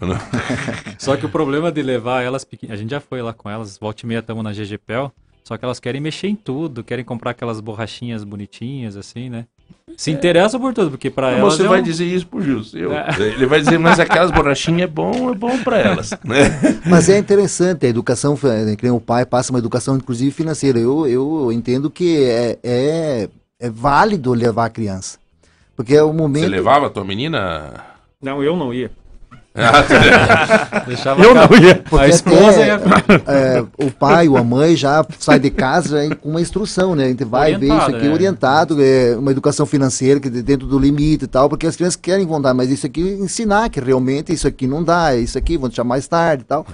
Só 0.98 1.16
que 1.16 1.24
o 1.24 1.28
problema 1.28 1.72
de 1.72 1.82
levar 1.82 2.22
elas 2.22 2.44
pequenas. 2.44 2.74
A 2.74 2.76
gente 2.76 2.90
já 2.90 3.00
foi 3.00 3.22
lá 3.22 3.32
com 3.32 3.48
elas, 3.48 3.78
volta 3.78 4.02
e 4.04 4.06
meia 4.06 4.18
estamos 4.18 4.44
na 4.44 4.52
GGPEL. 4.52 5.10
Só 5.44 5.56
que 5.56 5.64
elas 5.64 5.80
querem 5.80 6.00
mexer 6.00 6.28
em 6.28 6.36
tudo, 6.36 6.84
querem 6.84 7.04
comprar 7.04 7.32
aquelas 7.32 7.60
borrachinhas 7.60 8.22
bonitinhas, 8.22 8.96
assim, 8.96 9.28
né? 9.28 9.46
Se 9.96 10.10
é. 10.10 10.14
interessam 10.14 10.60
por 10.60 10.72
tudo, 10.72 10.90
porque 10.90 11.10
para 11.10 11.32
elas. 11.32 11.54
Você 11.54 11.64
é 11.64 11.68
vai 11.68 11.80
um... 11.80 11.82
dizer 11.82 12.04
isso 12.04 12.26
pro 12.26 12.40
Gilson. 12.40 12.78
É. 12.78 13.20
Ele 13.20 13.46
vai 13.46 13.60
dizer, 13.60 13.78
mas 13.78 13.98
aquelas 13.98 14.30
borrachinhas 14.30 14.82
é 14.82 14.86
bom, 14.86 15.30
é 15.30 15.34
bom 15.34 15.58
para 15.62 15.78
elas. 15.78 16.10
Né? 16.24 16.80
Mas 16.86 17.08
é 17.08 17.18
interessante, 17.18 17.84
a 17.84 17.88
educação, 17.88 18.38
né, 18.42 18.76
que 18.76 18.88
o 18.88 19.00
pai 19.00 19.26
passa 19.26 19.52
uma 19.52 19.58
educação, 19.58 19.96
inclusive 19.96 20.30
financeira. 20.30 20.78
Eu, 20.78 21.06
eu 21.06 21.52
entendo 21.52 21.90
que 21.90 22.22
é, 22.22 22.58
é, 22.62 23.28
é 23.58 23.70
válido 23.70 24.32
levar 24.32 24.66
a 24.66 24.70
criança. 24.70 25.18
Porque 25.74 25.94
é 25.94 26.02
o 26.02 26.12
momento. 26.12 26.44
Você 26.44 26.48
levava 26.48 26.86
a 26.86 26.90
tua 26.90 27.04
menina? 27.04 27.84
Não, 28.20 28.42
eu 28.42 28.56
não 28.56 28.72
ia. 28.72 28.90
Deixava 30.86 31.22
eu 31.22 31.34
não 31.34 31.42
ia. 31.42 31.74
Porque 31.76 32.04
a 32.04 32.08
esposa 32.08 32.64
ia... 32.64 32.80
é, 33.26 33.64
o 33.84 33.90
pai 33.90 34.28
ou 34.28 34.38
a 34.38 34.42
mãe 34.42 34.74
já 34.74 35.04
sai 35.18 35.38
de 35.38 35.50
casa 35.50 36.14
com 36.16 36.30
uma 36.30 36.40
instrução, 36.40 36.94
né? 36.94 37.04
A 37.04 37.08
gente 37.08 37.24
vai 37.24 37.56
ver 37.56 37.66
isso 37.66 37.90
aqui 37.90 38.06
é. 38.06 38.10
orientado, 38.10 38.82
é, 38.82 39.14
uma 39.16 39.30
educação 39.30 39.66
financeira 39.66 40.18
que 40.18 40.30
dentro 40.30 40.66
do 40.66 40.78
limite 40.78 41.24
e 41.24 41.28
tal, 41.28 41.48
porque 41.48 41.66
as 41.66 41.76
crianças 41.76 41.96
querem 41.96 42.26
vão 42.26 42.40
dar, 42.40 42.54
mas 42.54 42.70
isso 42.70 42.86
aqui 42.86 43.00
ensinar 43.00 43.68
que 43.68 43.80
realmente 43.80 44.32
isso 44.32 44.48
aqui 44.48 44.66
não 44.66 44.82
dá, 44.82 45.14
isso 45.14 45.36
aqui 45.36 45.58
vão 45.58 45.68
deixar 45.68 45.84
mais 45.84 46.08
tarde 46.08 46.44
e 46.44 46.46
tal. 46.46 46.66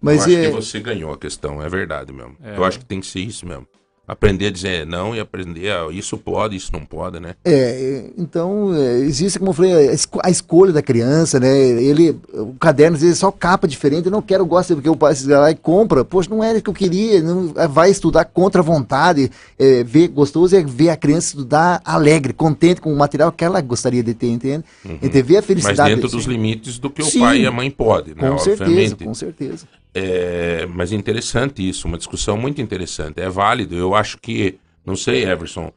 Mas 0.00 0.26
eu 0.26 0.34
acho 0.34 0.36
é... 0.36 0.50
que 0.50 0.56
você 0.56 0.80
ganhou 0.80 1.12
a 1.12 1.18
questão, 1.18 1.62
é 1.62 1.68
verdade 1.68 2.12
mesmo. 2.12 2.36
É. 2.44 2.56
Eu 2.56 2.64
acho 2.64 2.78
que 2.78 2.84
tem 2.84 3.00
que 3.00 3.06
ser 3.06 3.20
isso 3.20 3.46
mesmo 3.46 3.66
aprender 4.06 4.46
a 4.46 4.50
dizer 4.50 4.86
não 4.86 5.14
e 5.14 5.20
aprender 5.20 5.70
a, 5.70 5.90
isso 5.90 6.16
pode, 6.16 6.54
isso 6.54 6.72
não 6.72 6.84
pode, 6.84 7.18
né? 7.18 7.34
É, 7.44 8.10
então 8.16 8.74
é, 8.74 8.98
existe, 9.00 9.38
como 9.38 9.50
eu 9.50 9.54
falei, 9.54 9.90
a 10.22 10.30
escolha 10.30 10.72
da 10.72 10.82
criança, 10.82 11.40
né? 11.40 11.58
Ele, 11.58 12.16
o 12.32 12.54
caderno 12.54 12.96
às 12.96 13.02
vezes 13.02 13.18
é 13.18 13.20
só 13.20 13.32
capa 13.32 13.66
diferente, 13.66 14.06
eu 14.06 14.12
não 14.12 14.22
quero, 14.22 14.46
gosto 14.46 14.74
porque 14.74 14.88
o 14.88 14.96
pai 14.96 15.14
vai 15.14 15.38
lá 15.38 15.50
e 15.50 15.56
compra, 15.56 16.04
poxa, 16.04 16.30
não 16.30 16.42
era 16.42 16.58
o 16.58 16.62
que 16.62 16.70
eu 16.70 16.74
queria, 16.74 17.20
não, 17.22 17.52
é, 17.56 17.66
vai 17.66 17.90
estudar 17.90 18.24
contra 18.26 18.60
a 18.60 18.64
vontade, 18.64 19.30
é, 19.58 19.82
ver 19.82 20.08
gostoso 20.08 20.56
é 20.56 20.62
ver 20.62 20.90
a 20.90 20.96
criança 20.96 21.28
estudar 21.28 21.80
alegre, 21.84 22.32
contente 22.32 22.80
com 22.80 22.92
o 22.92 22.96
material 22.96 23.32
que 23.32 23.44
ela 23.44 23.60
gostaria 23.60 24.02
de 24.02 24.14
ter, 24.14 24.28
entende? 24.28 24.64
Uhum. 24.84 24.98
Ver 25.26 25.38
a 25.38 25.42
felicidade. 25.42 25.80
Mas 25.80 26.00
dentro 26.02 26.08
dos 26.08 26.26
limites 26.26 26.78
do 26.78 26.90
que 26.90 27.02
Sim, 27.02 27.18
o 27.18 27.20
pai 27.22 27.40
e 27.40 27.46
a 27.46 27.50
mãe 27.50 27.70
podem, 27.70 28.14
né? 28.14 28.30
Com 28.30 28.38
certeza, 28.38 28.96
com 28.96 29.14
certeza. 29.14 29.66
É, 29.98 30.66
mas 30.66 30.92
interessante 30.92 31.66
isso, 31.66 31.88
uma 31.88 31.96
discussão 31.96 32.36
muito 32.36 32.60
interessante. 32.60 33.18
É 33.18 33.30
válido. 33.30 33.74
Eu 33.74 33.94
acho 33.94 34.18
que, 34.18 34.58
não 34.84 34.94
sei, 34.94 35.24
Everson, 35.24 35.72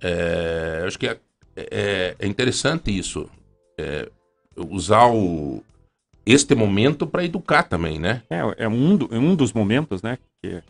é, 0.00 0.84
acho 0.86 0.98
que 0.98 1.06
é, 1.06 1.18
é, 1.54 2.16
é 2.18 2.26
interessante 2.26 2.96
isso. 2.96 3.28
É, 3.76 4.08
usar 4.56 5.06
o, 5.08 5.62
este 6.24 6.54
momento 6.54 7.06
para 7.06 7.22
educar 7.22 7.62
também, 7.62 7.98
né? 7.98 8.22
É, 8.30 8.64
é 8.64 8.68
um, 8.68 8.96
do, 8.96 9.14
é 9.14 9.18
um 9.18 9.36
dos 9.36 9.52
momentos, 9.52 10.00
né? 10.00 10.16
Que, 10.40 10.62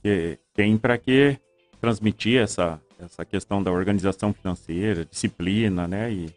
que 0.00 0.38
tem 0.54 0.78
para 0.78 0.96
que 0.96 1.36
transmitir 1.80 2.40
essa, 2.40 2.80
essa 3.00 3.24
questão 3.24 3.60
da 3.60 3.72
organização 3.72 4.32
financeira, 4.32 5.04
disciplina, 5.04 5.88
né? 5.88 6.12
E 6.12 6.32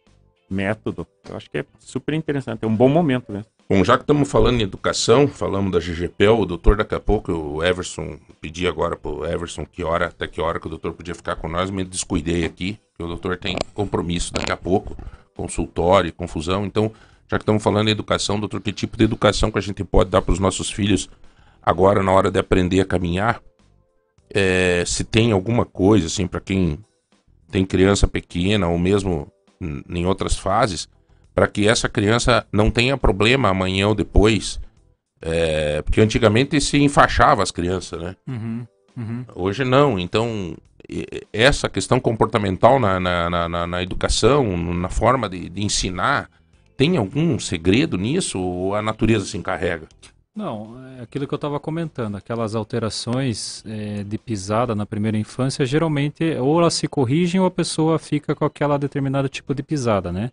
método. 0.50 1.06
Eu 1.30 1.38
acho 1.38 1.48
que 1.48 1.60
é 1.60 1.66
super 1.80 2.16
interessante. 2.16 2.64
É 2.64 2.68
um 2.68 2.76
bom 2.76 2.90
momento, 2.90 3.32
né? 3.32 3.46
Bom, 3.72 3.86
já 3.86 3.96
que 3.96 4.04
estamos 4.04 4.30
falando 4.30 4.60
em 4.60 4.64
educação, 4.64 5.30
falamos 5.30 5.72
da 5.72 5.80
GGPEL, 5.80 6.42
o 6.42 6.46
doutor 6.46 6.76
daqui 6.76 6.94
a 6.94 7.00
pouco, 7.00 7.32
o 7.32 7.64
Everson, 7.64 8.20
pedi 8.42 8.68
agora 8.68 8.98
pro 8.98 9.26
Everson 9.26 9.66
que 9.66 9.82
hora, 9.82 10.08
até 10.08 10.28
que 10.28 10.42
hora 10.42 10.60
que 10.60 10.68
o 10.68 10.70
doutor 10.70 10.92
podia 10.92 11.16
ficar 11.16 11.38
com 11.38 11.48
nós, 11.48 11.72
me 11.72 11.86
descuidei 11.86 12.44
aqui, 12.44 12.78
que 12.98 13.02
o 13.02 13.08
doutor 13.08 13.38
tem 13.38 13.56
compromisso 13.74 14.34
daqui 14.34 14.52
a 14.52 14.58
pouco, 14.58 14.98
consultório, 15.34 16.12
confusão, 16.12 16.66
então, 16.66 16.92
já 17.30 17.38
que 17.38 17.44
estamos 17.44 17.64
falando 17.64 17.88
em 17.88 17.92
educação, 17.92 18.38
doutor, 18.38 18.60
que 18.60 18.74
tipo 18.74 18.98
de 18.98 19.06
educação 19.06 19.50
que 19.50 19.58
a 19.58 19.62
gente 19.62 19.86
pode 19.86 20.10
dar 20.10 20.22
para 20.22 20.34
os 20.34 20.40
nossos 20.40 20.70
filhos 20.70 21.10
agora 21.62 22.04
na 22.04 22.12
hora 22.12 22.30
de 22.30 22.40
aprender 22.40 22.82
a 22.82 22.86
caminhar? 22.86 23.42
É, 24.30 24.84
se 24.86 25.06
tem 25.06 25.32
alguma 25.32 25.64
coisa, 25.64 26.08
assim, 26.08 26.28
para 26.28 26.42
quem 26.42 26.78
tem 27.50 27.66
criança 27.66 28.06
pequena 28.06 28.68
ou 28.68 28.78
mesmo 28.78 29.32
em 29.62 30.06
outras 30.06 30.38
fases, 30.38 30.90
para 31.34 31.48
que 31.48 31.68
essa 31.68 31.88
criança 31.88 32.46
não 32.52 32.70
tenha 32.70 32.98
problema 32.98 33.50
amanhã 33.50 33.88
ou 33.88 33.96
depois. 33.96 34.60
É, 35.22 35.82
porque 35.84 36.02
antigamente 36.02 36.60
se 36.60 36.78
enfaixava 36.78 37.44
as 37.44 37.52
crianças, 37.52 38.02
né? 38.02 38.16
Uhum, 38.28 38.66
uhum. 38.98 39.26
Hoje 39.36 39.64
não. 39.64 40.00
Então, 40.00 40.56
essa 41.32 41.70
questão 41.70 42.00
comportamental 42.00 42.80
na, 42.80 43.00
na, 43.00 43.50
na, 43.50 43.68
na 43.68 43.84
educação, 43.84 44.58
na 44.58 44.90
forma 44.90 45.30
de, 45.30 45.48
de, 45.50 45.64
ensinar, 45.64 46.30
tem 46.76 46.98
algum 46.98 47.40
segredo 47.40 47.98
nisso 47.98 48.40
ou 48.40 48.76
a 48.76 48.82
natureza 48.82 49.26
se 49.26 49.38
encarrega? 49.38 49.88
Não, 50.36 50.76
é 50.98 51.04
aquilo 51.04 51.28
que 51.28 51.34
eu 51.34 51.38
estava 51.38 51.60
comentando, 51.60 52.16
aquelas 52.16 52.56
alterações 52.56 53.64
é, 53.68 54.04
de 54.04 54.18
pisada 54.18 54.74
na 54.74 54.86
primeira 54.86 55.18
infância, 55.18 55.66
geralmente 55.66 56.24
ou 56.36 56.60
elas 56.60 56.74
se 56.74 56.88
corrigem 56.88 57.40
ou 57.40 57.46
a 57.46 57.52
pessoa 57.52 58.00
fica 58.00 58.34
com 58.34 58.46
aquela 58.46 58.80
determinado 58.80 59.28
tipo 59.28 59.54
de 59.54 59.62
pisada, 59.62 60.12
né? 60.12 60.32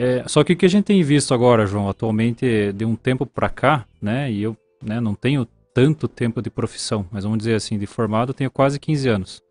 É, 0.00 0.22
só 0.28 0.44
que 0.44 0.52
o 0.52 0.56
que 0.56 0.64
a 0.64 0.68
gente 0.68 0.84
tem 0.84 1.02
visto 1.02 1.34
agora, 1.34 1.66
João, 1.66 1.88
atualmente, 1.88 2.72
de 2.72 2.84
um 2.84 2.94
tempo 2.94 3.26
para 3.26 3.48
cá, 3.48 3.84
né, 4.00 4.30
e 4.30 4.40
eu 4.40 4.56
né, 4.80 5.00
não 5.00 5.12
tenho 5.12 5.44
tanto 5.74 6.06
tempo 6.06 6.40
de 6.40 6.48
profissão, 6.48 7.04
mas 7.10 7.24
vamos 7.24 7.38
dizer 7.38 7.56
assim, 7.56 7.76
de 7.76 7.84
formado, 7.84 8.32
tenho 8.32 8.48
quase 8.48 8.78
15 8.78 9.08
anos. 9.08 9.42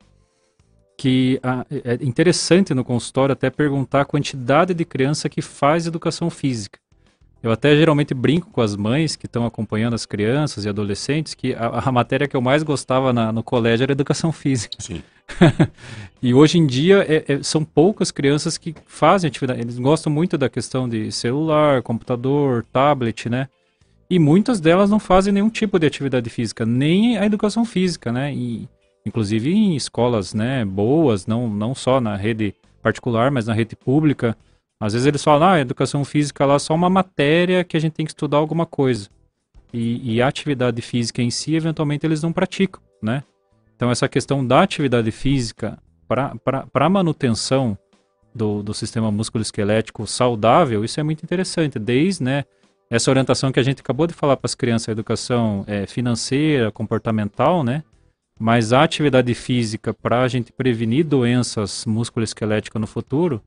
Que 0.97 1.37
a, 1.43 1.65
é 1.69 1.95
interessante 1.95 2.73
no 2.73 2.85
consultório 2.85 3.33
até 3.33 3.49
perguntar 3.49 4.01
a 4.01 4.05
quantidade 4.05 4.73
de 4.73 4.85
criança 4.85 5.27
que 5.27 5.41
faz 5.41 5.85
educação 5.85 6.29
física. 6.29 6.79
Eu 7.41 7.51
até 7.51 7.75
geralmente 7.75 8.13
brinco 8.13 8.49
com 8.49 8.61
as 8.61 8.75
mães 8.75 9.15
que 9.15 9.25
estão 9.25 9.45
acompanhando 9.45 9.93
as 9.93 10.05
crianças 10.05 10.65
e 10.65 10.69
adolescentes 10.69 11.33
que 11.33 11.53
a, 11.53 11.83
a 11.85 11.91
matéria 11.91 12.27
que 12.27 12.35
eu 12.35 12.41
mais 12.41 12.63
gostava 12.63 13.13
na, 13.13 13.31
no 13.31 13.43
colégio 13.43 13.83
era 13.83 13.91
educação 13.91 14.31
física. 14.31 14.75
Sim. 14.79 15.03
e 16.21 16.33
hoje 16.33 16.57
em 16.57 16.65
dia 16.65 17.05
é, 17.07 17.33
é, 17.33 17.43
são 17.43 17.63
poucas 17.63 18.11
crianças 18.11 18.57
que 18.57 18.73
fazem 18.85 19.27
atividade. 19.27 19.61
Eles 19.61 19.77
gostam 19.77 20.11
muito 20.11 20.37
da 20.37 20.49
questão 20.49 20.89
de 20.89 21.11
celular, 21.11 21.83
computador, 21.83 22.65
tablet, 22.71 23.29
né? 23.29 23.47
E 24.09 24.17
muitas 24.19 24.59
delas 24.59 24.89
não 24.89 24.99
fazem 24.99 25.33
nenhum 25.33 25.49
tipo 25.49 25.77
de 25.77 25.85
atividade 25.85 26.29
física, 26.29 26.65
nem 26.65 27.17
a 27.17 27.25
educação 27.25 27.65
física, 27.65 28.11
né? 28.11 28.33
E, 28.33 28.67
inclusive 29.05 29.51
em 29.51 29.75
escolas, 29.75 30.33
né, 30.33 30.63
boas, 30.63 31.27
não, 31.27 31.49
não 31.49 31.75
só 31.75 31.99
na 31.99 32.15
rede 32.15 32.55
particular, 32.81 33.29
mas 33.31 33.47
na 33.47 33.53
rede 33.53 33.75
pública 33.75 34.35
às 34.79 34.93
vezes 34.93 35.07
eles 35.07 35.23
falam, 35.23 35.49
ah, 35.49 35.59
educação 35.59 36.05
física 36.05 36.45
lá 36.45 36.55
é 36.55 36.59
só 36.59 36.73
uma 36.73 36.89
matéria 36.89 37.63
que 37.63 37.75
a 37.75 37.79
gente 37.79 37.93
tem 37.93 38.05
que 38.05 38.11
estudar 38.11 38.37
alguma 38.37 38.65
coisa. 38.65 39.09
E, 39.73 40.15
e 40.15 40.21
a 40.21 40.27
atividade 40.27 40.81
física 40.81 41.21
em 41.21 41.29
si, 41.31 41.55
eventualmente, 41.55 42.05
eles 42.05 42.21
não 42.21 42.31
praticam, 42.31 42.81
né? 43.01 43.23
Então, 43.75 43.91
essa 43.91 44.07
questão 44.07 44.45
da 44.45 44.61
atividade 44.61 45.11
física 45.11 45.77
para 46.07 46.33
a 46.73 46.89
manutenção 46.89 47.77
do, 48.33 48.63
do 48.63 48.73
sistema 48.73 49.11
musculoesquelético 49.11 50.07
saudável, 50.07 50.85
isso 50.85 50.99
é 50.99 51.03
muito 51.03 51.23
interessante. 51.23 51.77
Desde 51.77 52.23
né, 52.23 52.45
essa 52.89 53.09
orientação 53.09 53.51
que 53.51 53.59
a 53.59 53.63
gente 53.63 53.81
acabou 53.81 54.07
de 54.07 54.13
falar 54.13 54.37
para 54.37 54.47
as 54.47 54.55
crianças, 54.55 54.89
a 54.89 54.91
educação 54.93 55.63
é, 55.67 55.85
financeira, 55.85 56.71
comportamental, 56.71 57.63
né? 57.63 57.83
Mas 58.39 58.71
a 58.71 58.83
atividade 58.83 59.33
física 59.33 59.93
para 59.93 60.21
a 60.21 60.27
gente 60.27 60.51
prevenir 60.51 61.03
doenças 61.03 61.85
musculoesqueléticas 61.85 62.79
no 62.79 62.87
futuro, 62.87 63.41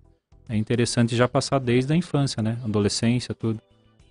é 0.51 0.57
interessante 0.57 1.17
já 1.17 1.29
passar 1.29 1.61
desde 1.61 1.93
a 1.93 1.97
infância, 1.97 2.43
né? 2.43 2.59
Adolescência, 2.65 3.35
tudo. 3.35 3.61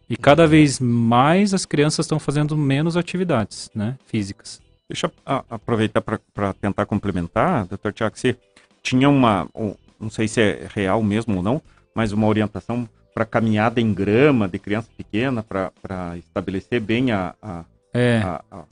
E 0.09 0.17
cada 0.17 0.47
vez 0.47 0.79
mais 0.79 1.53
as 1.53 1.65
crianças 1.65 2.05
estão 2.05 2.17
fazendo 2.17 2.57
menos 2.57 2.97
atividades, 2.97 3.69
né? 3.75 3.97
Físicas. 4.07 4.61
Deixa 4.89 5.05
eu 5.05 5.43
aproveitar 5.49 6.01
para 6.01 6.53
tentar 6.53 6.85
complementar, 6.87 7.67
doutor 7.67 7.93
Tiago, 7.93 8.17
se 8.17 8.35
tinha 8.81 9.07
uma, 9.07 9.47
um, 9.53 9.75
não 9.99 10.09
sei 10.09 10.27
se 10.27 10.41
é 10.41 10.67
real 10.73 11.03
mesmo 11.03 11.37
ou 11.37 11.43
não, 11.43 11.61
mas 11.93 12.11
uma 12.11 12.25
orientação 12.25 12.89
para 13.13 13.25
caminhada 13.25 13.79
em 13.79 13.93
grama 13.93 14.47
de 14.47 14.57
criança 14.57 14.87
pequena, 14.97 15.43
para 15.43 16.17
estabelecer 16.17 16.79
bem 16.79 17.11
a, 17.11 17.35
a, 17.41 17.65
é. 17.93 18.17
a, 18.23 18.41
a 18.49 18.63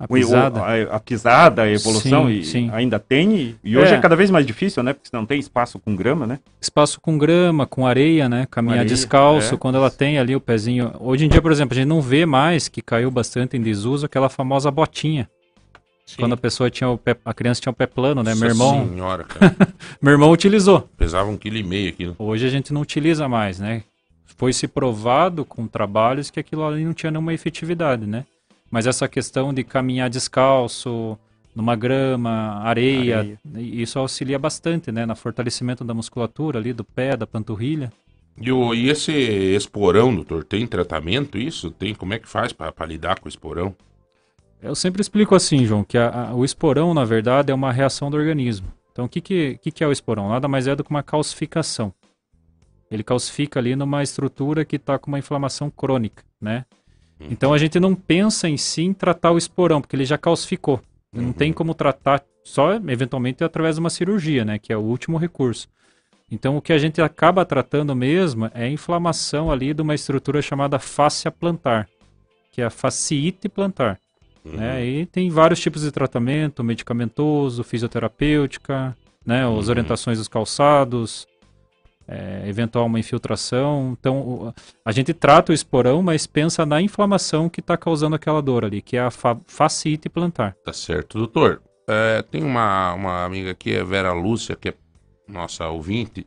a 0.00 0.08
pisada. 0.08 0.60
O, 0.60 0.64
a, 0.64 0.96
a, 0.96 1.00
pisada, 1.00 1.62
a 1.62 1.70
evolução, 1.70 2.26
sim, 2.26 2.32
e 2.32 2.44
sim. 2.44 2.70
ainda 2.72 2.98
tem. 2.98 3.36
E, 3.36 3.56
e 3.62 3.76
hoje 3.76 3.92
é. 3.92 3.96
é. 3.96 4.00
cada 4.00 4.16
vez 4.16 4.30
mais 4.30 4.46
difícil, 4.46 4.82
né? 4.82 4.94
Porque 4.94 5.10
não 5.12 5.26
tem 5.26 5.38
espaço 5.38 5.78
com 5.78 5.94
grama, 5.94 6.26
né? 6.26 6.38
Espaço 6.58 6.98
com 6.98 7.18
grama, 7.18 7.66
com 7.66 7.86
areia, 7.86 8.26
né? 8.26 8.46
Caminhar 8.50 8.78
areia, 8.78 8.88
descalço, 8.88 9.56
é. 9.56 9.58
quando 9.58 9.74
ela 9.74 9.90
tem 9.90 10.18
ali 10.18 10.34
o 10.34 10.40
pezinho. 10.40 10.90
Hoje 10.98 11.26
em 11.26 11.28
dia, 11.28 11.42
por 11.42 11.52
exemplo, 11.52 11.74
a 11.74 11.76
gente 11.76 11.86
não 11.88 12.00
vê 12.00 12.24
mais 12.24 12.66
que 12.66 12.80
caiu 12.80 13.10
bastante 13.10 13.58
em 13.58 13.60
desuso 13.60 14.06
aquela 14.06 14.30
famosa 14.30 14.70
botinha. 14.70 15.28
Sim. 16.06 16.16
Quando 16.18 16.32
a 16.32 16.36
pessoa 16.38 16.70
tinha 16.70 16.88
o 16.88 16.96
pé, 16.96 17.14
a 17.22 17.34
criança 17.34 17.60
tinha 17.60 17.70
o 17.70 17.76
pé 17.76 17.86
plano, 17.86 18.22
né? 18.22 18.30
Nossa 18.30 18.40
Meu 18.40 18.50
irmão. 18.50 18.88
Senhora, 18.88 19.24
cara. 19.28 19.54
Meu 20.00 20.12
irmão 20.12 20.32
utilizou. 20.32 20.88
Pesava 20.96 21.28
um 21.28 21.36
quilo 21.36 21.58
e 21.58 21.62
meio 21.62 21.90
aquilo. 21.90 22.16
Hoje 22.18 22.46
a 22.46 22.50
gente 22.50 22.72
não 22.72 22.80
utiliza 22.80 23.28
mais, 23.28 23.60
né? 23.60 23.82
Foi 24.24 24.54
se 24.54 24.66
provado 24.66 25.44
com 25.44 25.66
trabalhos 25.66 26.30
que 26.30 26.40
aquilo 26.40 26.64
ali 26.64 26.86
não 26.86 26.94
tinha 26.94 27.12
nenhuma 27.12 27.34
efetividade, 27.34 28.06
né? 28.06 28.24
Mas 28.70 28.86
essa 28.86 29.08
questão 29.08 29.52
de 29.52 29.64
caminhar 29.64 30.08
descalço, 30.08 31.18
numa 31.54 31.74
grama, 31.74 32.60
areia, 32.62 33.18
areia, 33.18 33.38
isso 33.56 33.98
auxilia 33.98 34.38
bastante, 34.38 34.92
né? 34.92 35.04
No 35.04 35.16
fortalecimento 35.16 35.84
da 35.84 35.92
musculatura 35.92 36.58
ali, 36.58 36.72
do 36.72 36.84
pé, 36.84 37.16
da 37.16 37.26
panturrilha. 37.26 37.92
E, 38.40 38.50
o, 38.52 38.72
e 38.72 38.88
esse 38.88 39.12
esporão, 39.12 40.14
doutor, 40.14 40.44
tem 40.44 40.66
tratamento 40.66 41.36
isso? 41.36 41.70
Tem 41.70 41.94
Como 41.94 42.14
é 42.14 42.18
que 42.18 42.28
faz 42.28 42.52
para 42.52 42.86
lidar 42.86 43.18
com 43.18 43.26
o 43.26 43.28
esporão? 43.28 43.74
Eu 44.62 44.74
sempre 44.74 45.00
explico 45.00 45.34
assim, 45.34 45.64
João, 45.64 45.82
que 45.82 45.98
a, 45.98 46.28
a, 46.28 46.34
o 46.34 46.44
esporão, 46.44 46.94
na 46.94 47.04
verdade, 47.04 47.50
é 47.50 47.54
uma 47.54 47.72
reação 47.72 48.10
do 48.10 48.16
organismo. 48.16 48.68
Então, 48.92 49.06
o 49.06 49.08
que, 49.08 49.20
que, 49.20 49.58
que, 49.62 49.70
que 49.70 49.84
é 49.84 49.86
o 49.86 49.92
esporão? 49.92 50.28
Nada 50.28 50.46
mais 50.46 50.66
é 50.66 50.76
do 50.76 50.84
que 50.84 50.90
uma 50.90 51.02
calcificação. 51.02 51.92
Ele 52.90 53.02
calcifica 53.02 53.58
ali 53.58 53.76
numa 53.76 54.02
estrutura 54.02 54.64
que 54.64 54.76
está 54.76 54.98
com 54.98 55.10
uma 55.10 55.18
inflamação 55.18 55.70
crônica, 55.70 56.24
né? 56.40 56.64
Então 57.28 57.52
a 57.52 57.58
gente 57.58 57.78
não 57.78 57.94
pensa 57.94 58.48
em 58.48 58.56
si 58.56 58.82
em 58.82 58.92
tratar 58.92 59.32
o 59.32 59.38
esporão, 59.38 59.80
porque 59.80 59.96
ele 59.96 60.04
já 60.04 60.16
calcificou. 60.16 60.80
Uhum. 61.12 61.22
Não 61.22 61.32
tem 61.32 61.52
como 61.52 61.74
tratar 61.74 62.22
só 62.44 62.74
eventualmente 62.74 63.44
através 63.44 63.76
de 63.76 63.80
uma 63.80 63.90
cirurgia, 63.90 64.44
né, 64.44 64.58
que 64.58 64.72
é 64.72 64.76
o 64.76 64.80
último 64.80 65.18
recurso. 65.18 65.68
Então 66.30 66.56
o 66.56 66.62
que 66.62 66.72
a 66.72 66.78
gente 66.78 67.02
acaba 67.02 67.44
tratando 67.44 67.94
mesmo 67.94 68.50
é 68.54 68.64
a 68.64 68.70
inflamação 68.70 69.50
ali 69.50 69.74
de 69.74 69.82
uma 69.82 69.94
estrutura 69.94 70.40
chamada 70.40 70.78
fáscia 70.78 71.30
plantar, 71.30 71.88
que 72.52 72.62
é 72.62 72.64
a 72.64 72.70
fasciite 72.70 73.48
plantar. 73.48 73.98
Uhum. 74.44 74.52
Né? 74.56 74.86
E 74.86 75.06
tem 75.06 75.28
vários 75.28 75.60
tipos 75.60 75.82
de 75.82 75.90
tratamento, 75.90 76.64
medicamentoso, 76.64 77.62
fisioterapêutica, 77.62 78.96
né, 79.26 79.44
as 79.44 79.64
uhum. 79.64 79.70
orientações 79.70 80.18
dos 80.18 80.28
calçados, 80.28 81.26
é, 82.10 82.42
eventual 82.48 82.86
uma 82.86 82.98
infiltração. 82.98 83.96
Então, 83.98 84.52
a 84.84 84.90
gente 84.90 85.14
trata 85.14 85.52
o 85.52 85.54
esporão, 85.54 86.02
mas 86.02 86.26
pensa 86.26 86.66
na 86.66 86.82
inflamação 86.82 87.48
que 87.48 87.60
está 87.60 87.76
causando 87.76 88.16
aquela 88.16 88.42
dor 88.42 88.64
ali, 88.64 88.82
que 88.82 88.96
é 88.96 89.00
a 89.00 89.10
fa 89.12 89.38
plantar. 90.12 90.56
Tá 90.64 90.72
certo, 90.72 91.16
doutor. 91.18 91.62
É, 91.88 92.22
tem 92.22 92.42
uma, 92.42 92.94
uma 92.94 93.24
amiga 93.24 93.52
aqui, 93.52 93.76
a 93.76 93.84
Vera 93.84 94.12
Lúcia, 94.12 94.56
que 94.56 94.70
é 94.70 94.74
nossa 95.28 95.68
ouvinte. 95.68 96.26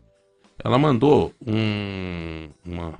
Ela 0.64 0.78
mandou 0.78 1.34
um, 1.46 2.50
uma, 2.66 2.94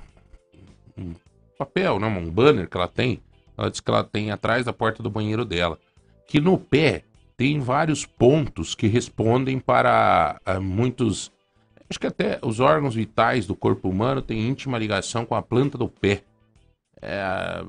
um 0.98 1.14
papel, 1.58 1.98
né, 1.98 2.06
um 2.06 2.30
banner 2.30 2.68
que 2.68 2.76
ela 2.76 2.88
tem. 2.88 3.22
Ela 3.56 3.70
disse 3.70 3.82
que 3.82 3.90
ela 3.90 4.04
tem 4.04 4.30
atrás 4.30 4.66
da 4.66 4.72
porta 4.72 5.02
do 5.02 5.08
banheiro 5.08 5.44
dela. 5.44 5.78
Que 6.26 6.40
no 6.40 6.58
pé 6.58 7.04
tem 7.36 7.60
vários 7.60 8.04
pontos 8.04 8.74
que 8.74 8.86
respondem 8.86 9.58
para 9.58 10.38
uh, 10.46 10.60
muitos 10.60 11.32
Acho 11.88 12.00
que 12.00 12.06
até 12.06 12.38
os 12.42 12.60
órgãos 12.60 12.94
vitais 12.94 13.46
do 13.46 13.54
corpo 13.54 13.88
humano 13.88 14.22
têm 14.22 14.48
íntima 14.48 14.78
ligação 14.78 15.26
com 15.26 15.34
a 15.34 15.42
planta 15.42 15.76
do 15.76 15.88
pé. 15.88 16.22
É, 17.00 17.62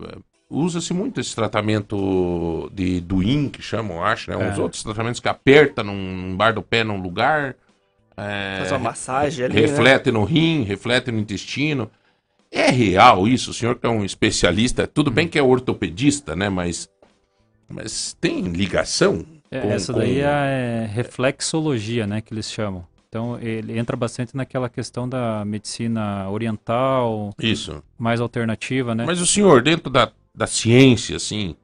Usa-se 0.49 0.93
muito 0.93 1.20
esse 1.20 1.36
tratamento 1.36 2.70
de 2.72 3.01
Duin, 3.01 3.49
que 3.49 3.63
chamam, 3.63 4.03
acho, 4.03 4.30
né? 4.30 4.38
É. 4.39 4.51
Uns 4.51 4.59
outros 4.59 4.84
tratamentos 4.84 5.20
que 5.20 5.28
aperta 5.28 5.84
num 5.84 6.36
bar 6.38 6.53
do 6.53 6.61
pé 6.61 6.84
num 6.84 7.01
lugar. 7.01 7.55
É, 8.16 8.57
Faz 8.59 8.72
uma 8.72 8.80
massagem 8.80 9.45
ali. 9.45 9.59
Reflete 9.59 10.07
né? 10.07 10.11
no 10.11 10.24
rim, 10.24 10.63
reflete 10.63 11.11
no 11.11 11.20
intestino. 11.20 11.89
É 12.51 12.70
real 12.70 13.28
isso, 13.28 13.51
o 13.51 13.53
senhor 13.53 13.76
que 13.76 13.88
é 13.88 13.89
um 13.89 14.05
especialista, 14.05 14.88
tudo 14.88 15.09
bem 15.09 15.28
que 15.28 15.38
é 15.38 15.43
ortopedista, 15.43 16.36
né? 16.36 16.47
Mas, 16.47 16.88
mas 17.68 18.16
tem 18.22 18.41
ligação? 18.41 19.26
É, 19.49 19.59
com, 19.59 19.72
essa 19.72 19.91
daí 19.91 20.22
com... 20.22 20.28
é 20.28 20.89
reflexologia, 20.93 22.05
né? 22.05 22.22
Que 22.22 22.34
eles 22.34 22.49
chamam. 22.51 22.88
Então 23.16 23.39
ele 23.39 23.80
entra 23.80 23.95
bastante 23.95 24.36
naquela 24.36 24.68
questão 24.68 25.07
da 25.07 25.45
medicina 25.45 26.30
oriental, 26.30 27.34
Isso. 27.39 27.82
mais 27.97 28.20
alternativa, 28.20 28.93
né? 28.93 29.05
Mas 29.07 29.22
o 29.22 29.26
senhor, 29.26 29.61
dentro 29.61 29.89
da, 29.89 30.11
da 30.36 30.45
ciência, 30.45 31.16
assim, 31.16 31.55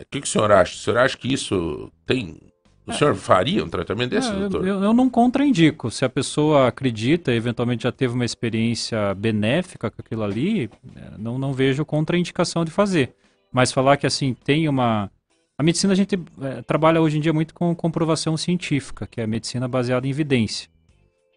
o 0.00 0.04
que, 0.10 0.20
que 0.20 0.26
o 0.26 0.28
senhor 0.28 0.50
acha? 0.50 0.74
O 0.74 0.78
senhor 0.78 0.98
acha 0.98 1.16
que 1.16 1.32
isso 1.32 1.92
tem. 2.04 2.38
O 2.84 2.92
senhor 2.92 3.14
faria 3.14 3.64
um 3.64 3.68
tratamento 3.68 4.10
desse, 4.10 4.30
É, 4.30 4.32
doutor? 4.32 4.66
eu- 4.66 4.82
eu 4.82 4.92
não 4.92 5.08
contraindico. 5.08 5.92
Se 5.92 6.04
a 6.04 6.08
pessoa 6.08 6.66
acredita, 6.66 7.32
eventualmente 7.32 7.84
já 7.84 7.92
teve 7.92 8.12
uma 8.12 8.24
experiência 8.24 9.14
benéfica 9.14 9.88
com 9.88 10.02
aquilo 10.02 10.24
ali, 10.24 10.68
é, 10.96 11.12
não, 11.18 11.38
não 11.38 11.52
vejo 11.52 11.84
contraindicação 11.84 12.64
de 12.64 12.72
fazer. 12.72 13.14
Mas 13.52 13.70
falar 13.70 13.96
que 13.96 14.08
assim 14.08 14.34
tem 14.34 14.68
uma. 14.68 15.08
A 15.56 15.62
medicina 15.62 15.92
a 15.92 15.96
gente 15.96 16.18
é, 16.42 16.62
trabalha 16.62 17.00
hoje 17.00 17.16
em 17.16 17.20
dia 17.20 17.32
muito 17.32 17.54
com 17.54 17.72
comprovação 17.76 18.36
científica, 18.36 19.06
que 19.06 19.20
é 19.20 19.24
a 19.24 19.26
medicina 19.28 19.68
baseada 19.68 20.04
em 20.04 20.10
evidência. 20.10 20.68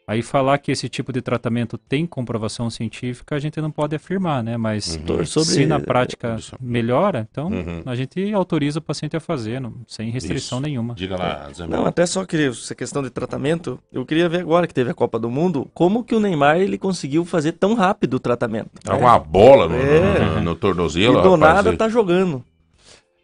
Aí 0.09 0.23
falar 0.23 0.57
que 0.57 0.71
esse 0.71 0.89
tipo 0.89 1.13
de 1.13 1.21
tratamento 1.21 1.77
tem 1.77 2.07
comprovação 2.07 2.67
científica, 2.71 3.35
a 3.35 3.39
gente 3.39 3.61
não 3.61 3.69
pode 3.69 3.95
afirmar, 3.95 4.41
né? 4.43 4.57
Mas 4.57 4.99
Uhum. 5.07 5.23
Se 5.43 5.67
na 5.67 5.79
prática 5.79 6.35
melhora, 6.59 7.27
então 7.29 7.47
Uhum. 7.49 7.83
a 7.85 7.93
gente 7.93 8.33
autoriza 8.33 8.79
o 8.79 8.81
paciente 8.81 9.15
a 9.15 9.19
fazer, 9.19 9.61
não- 9.61 9.75
sem 9.87 10.09
restrição 10.09 10.57
Isso. 10.57 10.67
nenhuma. 10.67 10.95
Diga 10.95 11.15
lá, 11.15 11.43
Não, 11.47 11.53
Zamel. 11.53 11.85
até 11.85 12.07
só 12.07 12.25
queria 12.25 12.47
essa 12.47 12.73
questão 12.73 13.03
de 13.03 13.11
tratamento. 13.11 13.79
Eu 13.93 14.03
queria 14.03 14.27
ver 14.27 14.39
agora 14.41 14.65
que 14.65 14.73
teve 14.73 14.89
a 14.89 14.93
Copa 14.95 15.19
do 15.19 15.29
Mundo, 15.29 15.69
como 15.75 16.03
que 16.03 16.15
o 16.15 16.19
Neymar 16.19 16.57
ele 16.57 16.79
conseguiu 16.79 17.23
fazer 17.23 17.51
tão 17.51 17.75
rápido 17.75 18.15
o 18.15 18.19
tratamento. 18.19 18.71
É 18.87 18.93
uma 18.93 19.19
bola 19.19 19.67
no, 19.67 19.75
É. 19.75 20.19
no, 20.37 20.41
no 20.41 20.51
E 20.53 20.55
tornozelo. 20.55 21.21
do 21.21 21.35
rapaz, 21.35 21.39
nada 21.65 21.77
tá 21.77 21.87
jogando. 21.87 22.43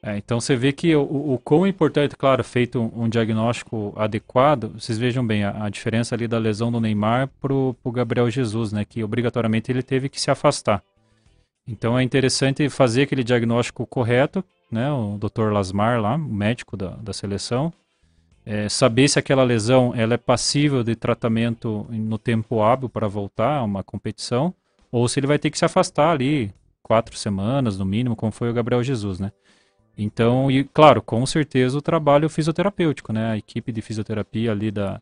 É, 0.06 0.18
então 0.18 0.39
você 0.39 0.56
vê 0.56 0.72
que 0.72 0.95
o, 0.95 1.01
o, 1.01 1.34
o 1.34 1.39
quão 1.39 1.66
importante, 1.66 2.16
claro, 2.16 2.43
feito 2.43 2.80
um, 2.95 3.10
diagnóstico 3.10 3.91
adequado, 3.97 4.72
vocês 4.80 4.99
vejam 4.99 5.26
bem 5.26 5.43
a, 5.43 5.66
a 5.66 5.70
diferença 5.70 6.14
ali 6.14 6.28
da 6.28 6.38
lesão 6.38 6.72
do 6.72 6.80
Neymar 6.80 7.28
pro, 7.41 7.76
pro 7.82 7.91
Gabriel 7.91 8.30
Jesus, 8.30 8.72
né? 8.72 8.86
Que 8.86 9.03
obrigatoriamente 9.03 9.72
ele 9.72 9.82
teve 9.82 10.08
que 10.08 10.22
se 10.22 10.30
afastar. 10.30 10.84
Então 11.68 11.97
é 11.97 12.03
interessante 12.03 12.70
fazer 12.70 13.01
aquele 13.01 13.24
diagnóstico 13.24 13.84
correto, 13.88 14.45
né? 14.72 14.91
O 14.91 15.18
Dr. 15.18 15.51
Lasmar 15.51 15.99
lá, 15.99 16.14
o 16.14 16.20
médico 16.20 16.78
da, 16.78 16.89
da 16.89 17.12
seleção, 17.12 17.74
é, 18.45 18.70
saber 18.70 19.08
se 19.08 19.18
aquela 19.18 19.43
lesão 19.43 19.91
ela 19.95 20.14
é 20.14 20.18
passível 20.18 20.84
de 20.84 20.95
tratamento 20.95 21.88
no 21.89 22.20
tempo 22.20 22.62
hábil 22.62 22.89
para 22.89 23.08
voltar 23.08 23.58
a 23.58 23.64
uma 23.64 23.84
competição, 23.84 24.53
ou 24.91 25.08
se 25.08 25.20
ele 25.20 25.26
vai 25.26 25.39
ter 25.39 25.49
que 25.49 25.58
se 25.58 25.66
afastar 25.66 26.12
ali 26.12 26.53
quatro 26.84 27.18
semanas 27.18 27.80
no 27.80 27.86
mínimo, 27.86 28.16
como 28.16 28.32
foi 28.32 28.51
o 28.51 28.53
Gabriel 28.53 28.84
Jesus, 28.84 29.20
né? 29.20 29.32
Então, 29.97 30.51
e 30.51 30.63
claro, 30.63 31.01
com 31.01 31.25
certeza 31.25 31.77
o 31.77 31.81
trabalho 31.81 32.29
fisioterapêutico, 32.29 33.13
né? 33.13 33.31
A 33.31 33.37
equipe 33.37 33.71
de 33.71 33.81
fisioterapia 33.81 34.51
ali 34.51 34.71
da, 34.71 34.99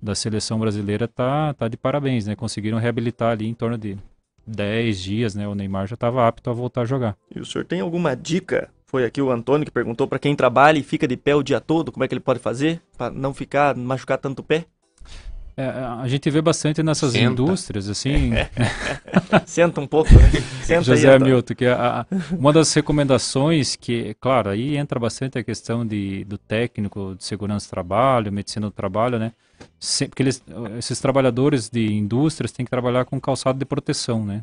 da 0.00 0.14
seleção 0.14 0.58
brasileira 0.58 1.06
tá, 1.06 1.52
tá 1.54 1.68
de 1.68 1.76
parabéns, 1.76 2.26
né? 2.26 2.34
Conseguiram 2.34 2.78
reabilitar 2.78 3.32
ali 3.32 3.46
em 3.46 3.54
torno 3.54 3.76
de 3.76 3.98
10 4.46 5.00
dias, 5.00 5.34
né? 5.34 5.46
O 5.46 5.54
Neymar 5.54 5.86
já 5.86 5.94
estava 5.94 6.26
apto 6.26 6.50
a 6.50 6.52
voltar 6.52 6.82
a 6.82 6.86
jogar. 6.86 7.16
E 7.34 7.40
o 7.40 7.44
senhor 7.44 7.64
tem 7.64 7.80
alguma 7.80 8.16
dica? 8.16 8.70
Foi 8.86 9.04
aqui 9.04 9.22
o 9.22 9.30
Antônio 9.30 9.64
que 9.64 9.70
perguntou 9.70 10.08
para 10.08 10.18
quem 10.18 10.34
trabalha 10.34 10.78
e 10.78 10.82
fica 10.82 11.06
de 11.06 11.16
pé 11.16 11.34
o 11.36 11.42
dia 11.42 11.60
todo, 11.60 11.92
como 11.92 12.02
é 12.02 12.08
que 12.08 12.14
ele 12.14 12.20
pode 12.20 12.40
fazer 12.40 12.82
para 12.98 13.10
não 13.10 13.32
ficar 13.32 13.76
machucar 13.76 14.18
tanto 14.18 14.40
o 14.40 14.44
pé? 14.44 14.64
É, 15.56 15.64
a 15.66 16.06
gente 16.08 16.30
vê 16.30 16.40
bastante 16.40 16.82
nessas 16.82 17.12
Senta. 17.12 17.32
indústrias, 17.32 17.88
assim, 17.88 18.30
Senta 19.46 19.80
um 19.80 19.86
pouco, 19.86 20.12
né? 20.14 20.30
Senta 20.62 20.82
José 20.82 21.12
aí. 21.12 21.18
Milton, 21.18 21.54
que 21.54 21.66
a- 21.66 22.00
a- 22.00 22.06
uma 22.32 22.52
das 22.52 22.72
recomendações 22.72 23.76
que, 23.76 24.14
claro, 24.20 24.50
aí 24.50 24.76
entra 24.76 24.98
bastante 24.98 25.38
a 25.38 25.44
questão 25.44 25.84
de, 25.86 26.24
do 26.24 26.38
técnico 26.38 27.14
de 27.16 27.24
segurança 27.24 27.66
do 27.66 27.70
trabalho, 27.70 28.32
medicina 28.32 28.66
do 28.66 28.72
trabalho, 28.72 29.18
né? 29.18 29.32
Se- 29.78 30.08
Porque 30.08 30.22
eles, 30.22 30.42
esses 30.78 30.98
trabalhadores 31.00 31.68
de 31.68 31.92
indústrias 31.92 32.52
têm 32.52 32.64
que 32.64 32.70
trabalhar 32.70 33.04
com 33.04 33.20
calçado 33.20 33.58
de 33.58 33.64
proteção, 33.64 34.24
né? 34.24 34.42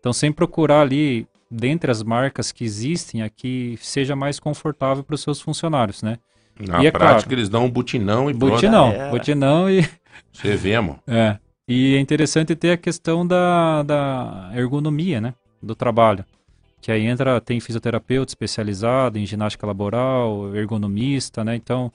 Então, 0.00 0.12
sem 0.12 0.32
procurar 0.32 0.80
ali, 0.82 1.26
dentre 1.50 1.90
as 1.90 2.02
marcas 2.02 2.50
que 2.50 2.64
existem, 2.64 3.22
a 3.22 3.28
que 3.28 3.78
seja 3.80 4.16
mais 4.16 4.40
confortável 4.40 5.04
para 5.04 5.14
os 5.14 5.22
seus 5.22 5.40
funcionários, 5.40 6.02
né? 6.02 6.18
Na 6.58 6.82
E 6.82 6.86
é 6.86 6.90
prática, 6.90 7.22
claro. 7.28 7.34
eles 7.34 7.48
dão 7.48 7.66
um 7.66 7.70
butinão 7.70 8.30
e. 8.30 8.32
Butinão, 8.32 8.92
butinão 9.10 9.70
e... 9.70 9.86
Você 10.32 10.56
vê, 10.56 10.78
mano. 10.80 10.98
É. 11.06 11.38
E 11.68 11.94
é 11.96 12.00
interessante 12.00 12.54
ter 12.54 12.72
a 12.72 12.76
questão 12.76 13.26
da, 13.26 13.82
da 13.82 14.50
ergonomia, 14.54 15.20
né? 15.20 15.34
Do 15.62 15.74
trabalho. 15.74 16.24
Que 16.80 16.92
aí 16.92 17.04
entra, 17.06 17.40
tem 17.40 17.58
fisioterapeuta 17.58 18.30
especializado 18.30 19.18
em 19.18 19.26
ginástica 19.26 19.66
laboral, 19.66 20.54
ergonomista, 20.54 21.42
né? 21.42 21.56
Então, 21.56 21.92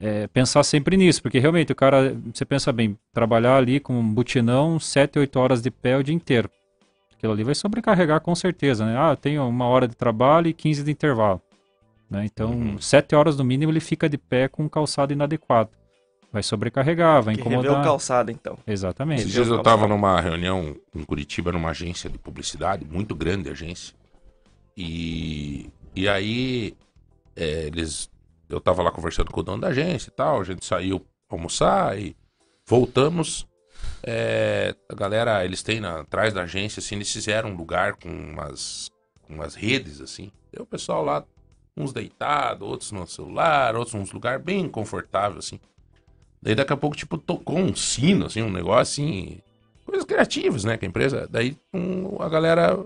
é, 0.00 0.26
pensar 0.28 0.62
sempre 0.62 0.96
nisso, 0.96 1.20
porque 1.20 1.38
realmente 1.38 1.72
o 1.72 1.74
cara, 1.74 2.16
você 2.32 2.46
pensa 2.46 2.72
bem, 2.72 2.96
trabalhar 3.12 3.56
ali 3.56 3.78
com 3.80 3.98
um 4.00 4.14
butinão, 4.14 4.80
7, 4.80 5.18
8 5.18 5.38
horas 5.38 5.60
de 5.60 5.70
pé 5.70 5.98
o 5.98 6.02
dia 6.02 6.14
inteiro. 6.14 6.48
Aquilo 7.14 7.34
ali 7.34 7.44
vai 7.44 7.54
sobrecarregar 7.54 8.22
com 8.22 8.34
certeza, 8.34 8.86
né? 8.86 8.96
Ah, 8.96 9.10
eu 9.10 9.16
tenho 9.16 9.46
uma 9.46 9.66
hora 9.66 9.86
de 9.86 9.94
trabalho 9.94 10.48
e 10.48 10.54
15 10.54 10.82
de 10.82 10.90
intervalo. 10.90 11.42
Né? 12.08 12.24
Então, 12.24 12.52
Uhum. 12.52 12.80
7 12.80 13.14
horas 13.14 13.36
no 13.36 13.44
mínimo 13.44 13.70
ele 13.70 13.80
fica 13.80 14.08
de 14.08 14.16
pé 14.16 14.48
com 14.48 14.62
um 14.64 14.68
calçado 14.70 15.12
inadequado. 15.12 15.68
Vai 16.32 16.42
sobrecarregar, 16.42 17.22
vai 17.22 17.34
Que 17.34 17.42
rever 17.42 17.58
o 17.58 17.62
incomodar. 17.62 17.84
calçado, 17.84 18.30
então. 18.30 18.56
Exatamente. 18.66 19.22
Esses 19.22 19.32
dias 19.32 19.48
eu 19.48 19.62
tava 19.62 19.88
numa 19.88 20.20
reunião 20.20 20.76
em 20.94 21.04
Curitiba, 21.04 21.50
numa 21.50 21.70
agência 21.70 22.08
de 22.08 22.18
publicidade, 22.18 22.84
muito 22.84 23.14
grande 23.16 23.50
agência. 23.50 23.94
E, 24.76 25.70
e 25.94 26.08
aí, 26.08 26.76
é, 27.34 27.64
eles. 27.66 28.08
Eu 28.48 28.60
tava 28.60 28.82
lá 28.82 28.90
conversando 28.90 29.30
com 29.30 29.40
o 29.40 29.42
dono 29.42 29.60
da 29.60 29.68
agência 29.68 30.08
e 30.08 30.12
tal, 30.12 30.40
a 30.40 30.44
gente 30.44 30.64
saiu 30.64 31.04
almoçar 31.28 31.98
e 31.98 32.16
voltamos. 32.66 33.46
É, 34.02 34.74
a 34.88 34.94
galera, 34.94 35.44
eles 35.44 35.62
têm 35.62 35.80
na, 35.80 36.00
atrás 36.00 36.32
da 36.32 36.42
agência, 36.42 36.80
assim, 36.80 36.96
eles 36.96 37.12
fizeram 37.12 37.50
um 37.50 37.56
lugar 37.56 37.94
com 37.94 38.08
umas, 38.08 38.90
com 39.22 39.34
umas 39.34 39.54
redes, 39.54 40.00
assim. 40.00 40.30
E 40.52 40.60
o 40.60 40.66
pessoal 40.66 41.04
lá, 41.04 41.24
uns 41.76 41.92
deitados, 41.92 42.66
outros 42.68 42.92
no 42.92 43.06
celular, 43.06 43.74
outros 43.76 43.94
nos 43.94 44.12
lugares 44.12 44.42
bem 44.44 44.68
confortável, 44.68 45.38
assim. 45.38 45.60
Daí 46.42 46.54
daqui 46.54 46.72
a 46.72 46.76
pouco, 46.76 46.96
tipo, 46.96 47.18
tocou 47.18 47.58
um 47.58 47.74
sino, 47.74 48.26
assim, 48.26 48.42
um 48.42 48.50
negócio 48.50 49.02
assim. 49.02 49.38
Coisas 49.84 50.04
criativas, 50.04 50.64
né? 50.64 50.76
Que 50.76 50.86
a 50.86 50.88
empresa. 50.88 51.28
Daí 51.30 51.56
um, 51.72 52.20
a 52.22 52.28
galera 52.28 52.78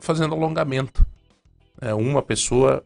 fazendo 0.00 0.34
alongamento. 0.34 1.06
É, 1.80 1.94
uma 1.94 2.22
pessoa 2.22 2.82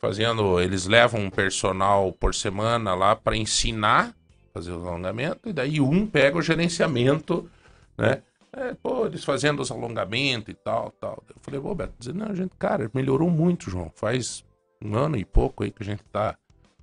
fazendo. 0.00 0.60
Eles 0.60 0.86
levam 0.86 1.22
um 1.22 1.30
personal 1.30 2.12
por 2.12 2.34
semana 2.34 2.94
lá 2.94 3.16
para 3.16 3.36
ensinar 3.36 4.14
fazer 4.58 4.72
o 4.72 4.88
alongamento, 4.88 5.48
e 5.48 5.52
daí 5.52 5.80
um 5.80 6.06
pega 6.06 6.36
o 6.36 6.42
gerenciamento, 6.42 7.48
né? 7.96 8.22
É, 8.52 8.74
pô, 8.74 9.06
eles 9.06 9.22
fazendo 9.22 9.60
os 9.60 9.70
alongamentos 9.70 10.52
e 10.52 10.54
tal, 10.54 10.90
tal. 11.00 11.22
Eu 11.28 11.36
falei, 11.40 11.60
ô 11.60 11.74
Beto, 11.74 11.92
dizendo, 11.98 12.24
não, 12.24 12.34
gente, 12.34 12.52
cara, 12.58 12.90
melhorou 12.92 13.30
muito, 13.30 13.70
João. 13.70 13.92
Faz 13.94 14.44
um 14.82 14.96
ano 14.96 15.16
e 15.16 15.24
pouco 15.24 15.62
aí 15.62 15.70
que 15.70 15.82
a 15.82 15.86
gente 15.86 16.02
tá 16.04 16.36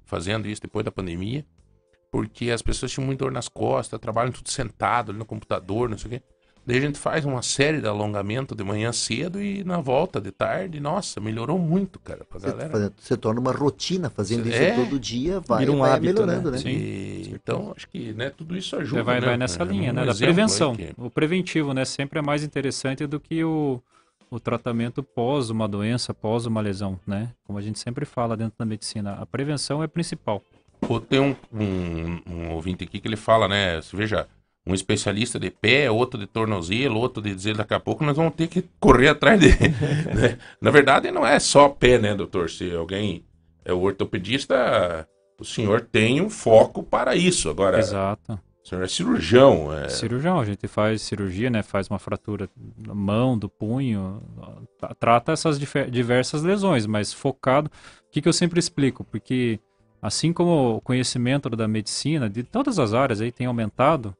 fazendo 0.05 0.47
isso 0.47 0.61
depois 0.61 0.85
da 0.85 0.91
pandemia 0.91 1.43
porque 2.15 2.49
as 2.49 2.61
pessoas 2.61 2.93
tinham 2.93 3.05
muita 3.05 3.25
dor 3.25 3.31
nas 3.33 3.49
costas, 3.49 3.99
trabalham 3.99 4.31
tudo 4.31 4.49
sentado 4.49 5.09
ali 5.11 5.19
no 5.19 5.25
computador, 5.25 5.89
não 5.89 5.97
sei 5.97 6.07
o 6.07 6.09
quê. 6.11 6.21
Daí 6.65 6.77
a 6.77 6.81
gente 6.81 6.97
faz 6.97 7.25
uma 7.25 7.41
série 7.41 7.81
de 7.81 7.87
alongamento 7.89 8.55
de 8.55 8.63
manhã 8.63 8.89
cedo 8.93 9.41
e 9.43 9.65
na 9.65 9.81
volta 9.81 10.21
de 10.21 10.31
tarde, 10.31 10.79
nossa, 10.79 11.19
melhorou 11.19 11.59
muito, 11.59 11.99
cara, 11.99 12.23
pra 12.23 12.39
Você, 12.39 12.47
galera. 12.47 12.69
faz- 12.69 12.91
você 12.97 13.17
torna 13.17 13.41
uma 13.41 13.51
rotina 13.51 14.09
fazendo 14.09 14.47
isso 14.47 14.57
É. 14.57 14.73
todo 14.75 14.97
dia, 14.97 15.41
vai, 15.41 15.59
Vira 15.59 15.71
um 15.73 15.79
vai 15.79 15.91
hábito, 15.91 16.13
melhorando, 16.21 16.51
né? 16.51 16.57
Sim. 16.57 16.69
E, 16.69 17.31
então, 17.35 17.73
acho 17.75 17.85
que 17.89 18.13
né, 18.13 18.29
tudo 18.29 18.55
isso 18.55 18.77
ajuda. 18.77 19.01
É, 19.01 19.03
vai, 19.03 19.19
né? 19.19 19.27
vai 19.27 19.37
nessa 19.37 19.61
É 19.61 19.65
linha, 19.65 19.91
um 19.91 19.95
né? 19.95 20.05
Da 20.05 20.15
prevenção. 20.15 20.73
que- 20.73 20.93
O 20.97 21.09
preventivo, 21.09 21.73
né? 21.73 21.83
Sempre 21.83 22.19
é 22.19 22.21
mais 22.21 22.43
interessante 22.45 23.05
do 23.05 23.19
que 23.19 23.43
o, 23.43 23.79
o 24.31 24.39
tratamento 24.39 25.03
pós 25.03 25.49
uma 25.49 25.67
doença, 25.67 26.13
pós 26.13 26.45
uma 26.45 26.61
lesão, 26.61 26.97
né? 27.05 27.31
Como 27.43 27.59
a 27.59 27.61
gente 27.61 27.77
sempre 27.77 28.05
fala 28.05 28.37
dentro 28.37 28.55
da 28.57 28.65
medicina, 28.65 29.15
a 29.19 29.25
prevenção 29.25 29.83
é 29.83 29.87
principal. 29.87 30.41
Pô, 30.87 30.99
tem 30.99 31.19
um, 31.19 31.35
um, 31.53 32.21
um 32.27 32.51
ouvinte 32.51 32.83
aqui 32.83 32.99
que 32.99 33.07
ele 33.07 33.15
fala, 33.15 33.47
né? 33.47 33.81
Você 33.81 33.95
veja, 33.95 34.27
um 34.65 34.73
especialista 34.73 35.39
de 35.39 35.49
pé, 35.51 35.89
outro 35.91 36.19
de 36.19 36.25
tornozelo, 36.25 36.99
outro 36.99 37.21
de 37.21 37.33
dizer 37.33 37.55
daqui 37.55 37.73
a 37.73 37.79
pouco 37.79 38.03
nós 38.03 38.17
vamos 38.17 38.33
ter 38.35 38.47
que 38.47 38.63
correr 38.79 39.09
atrás 39.09 39.39
dele. 39.39 39.55
né? 40.13 40.37
Na 40.59 40.71
verdade, 40.71 41.11
não 41.11 41.25
é 41.25 41.39
só 41.39 41.69
pé, 41.69 41.99
né, 41.99 42.15
doutor? 42.15 42.49
Se 42.49 42.73
alguém 42.73 43.23
é 43.63 43.71
o 43.71 43.81
ortopedista, 43.81 45.07
o 45.39 45.45
senhor 45.45 45.81
tem 45.81 46.21
um 46.21 46.29
foco 46.29 46.81
para 46.81 47.15
isso. 47.15 47.49
Agora, 47.49 47.77
Exato. 47.77 48.39
o 48.63 48.67
senhor 48.67 48.83
é 48.83 48.87
cirurgião. 48.87 49.71
É... 49.73 49.89
Cirurgião, 49.89 50.39
a 50.39 50.45
gente 50.45 50.67
faz 50.67 51.01
cirurgia, 51.03 51.49
né? 51.49 51.61
Faz 51.61 51.87
uma 51.87 51.99
fratura 51.99 52.49
da 52.55 52.93
mão, 52.95 53.37
do 53.37 53.47
punho, 53.49 54.21
tra- 54.79 54.95
trata 54.95 55.31
essas 55.31 55.59
diversas 55.59 56.41
lesões, 56.41 56.87
mas 56.87 57.13
focado. 57.13 57.69
O 58.07 58.11
que, 58.11 58.21
que 58.21 58.27
eu 58.27 58.33
sempre 58.33 58.59
explico? 58.59 59.03
Porque 59.03 59.59
assim 60.01 60.31
como 60.33 60.77
o 60.77 60.81
conhecimento 60.81 61.49
da 61.49 61.67
medicina, 61.67 62.29
de 62.29 62.43
todas 62.43 62.79
as 62.79 62.93
áreas 62.93 63.21
aí 63.21 63.31
tem 63.31 63.47
aumentado, 63.47 64.15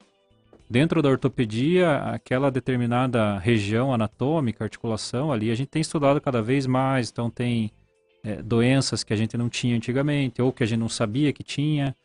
dentro 0.70 1.02
da 1.02 1.10
ortopedia, 1.10 1.98
aquela 1.98 2.50
determinada 2.50 3.38
região 3.38 3.94
anatômica, 3.94 4.64
articulação 4.64 5.32
ali, 5.32 5.52
a 5.52 5.56
gente 5.56 5.68
tem 5.68 5.82
estudado 5.82 6.20
cada 6.20 6.42
vez 6.42 6.66
mais, 6.66 7.10
então 7.12 7.30
tem 7.30 7.72
é, 8.24 8.42
doenças 8.42 9.04
que 9.04 9.14
a 9.14 9.16
gente 9.16 9.38
não 9.38 9.48
tinha 9.48 9.76
antigamente, 9.76 10.42
ou 10.42 10.52
que 10.52 10.64
a 10.64 10.66
gente 10.66 10.80
não 10.80 10.90
sabia 10.90 11.32
que 11.32 11.44
tinha. 11.44 11.96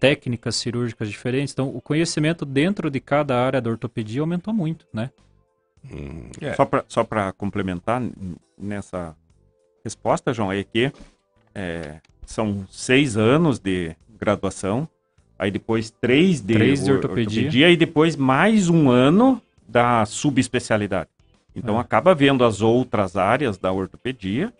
técnicas 0.00 0.56
cirúrgicas 0.56 1.08
diferentes. 1.08 1.52
Então, 1.52 1.68
o 1.68 1.80
conhecimento 1.80 2.44
dentro 2.44 2.90
de 2.90 3.00
cada 3.00 3.36
área 3.36 3.60
da 3.60 3.70
ortopedia 3.70 4.20
aumentou 4.20 4.54
muito, 4.54 4.86
né? 4.92 5.10
Hum, 5.84 6.30
é. 6.40 6.54
Só 6.88 7.04
para 7.04 7.32
complementar 7.32 8.02
nessa 8.56 9.16
resposta, 9.84 10.32
João, 10.32 10.52
é 10.52 10.62
que 10.62 10.92
é, 11.54 12.00
são 12.28 12.66
seis 12.70 13.16
anos 13.16 13.58
de 13.58 13.96
graduação, 14.20 14.86
aí 15.38 15.50
depois 15.50 15.90
três 15.90 16.42
de, 16.42 16.54
três 16.54 16.84
de 16.84 16.92
ortopedia. 16.92 17.42
ortopedia. 17.44 17.70
e 17.70 17.76
depois 17.76 18.16
mais 18.16 18.68
um 18.68 18.90
ano 18.90 19.40
da 19.66 20.04
subespecialidade. 20.04 21.08
Então 21.56 21.78
é. 21.78 21.80
acaba 21.80 22.14
vendo 22.14 22.44
as 22.44 22.60
outras 22.60 23.16
áreas 23.16 23.56
da 23.56 23.72
ortopedia, 23.72 24.52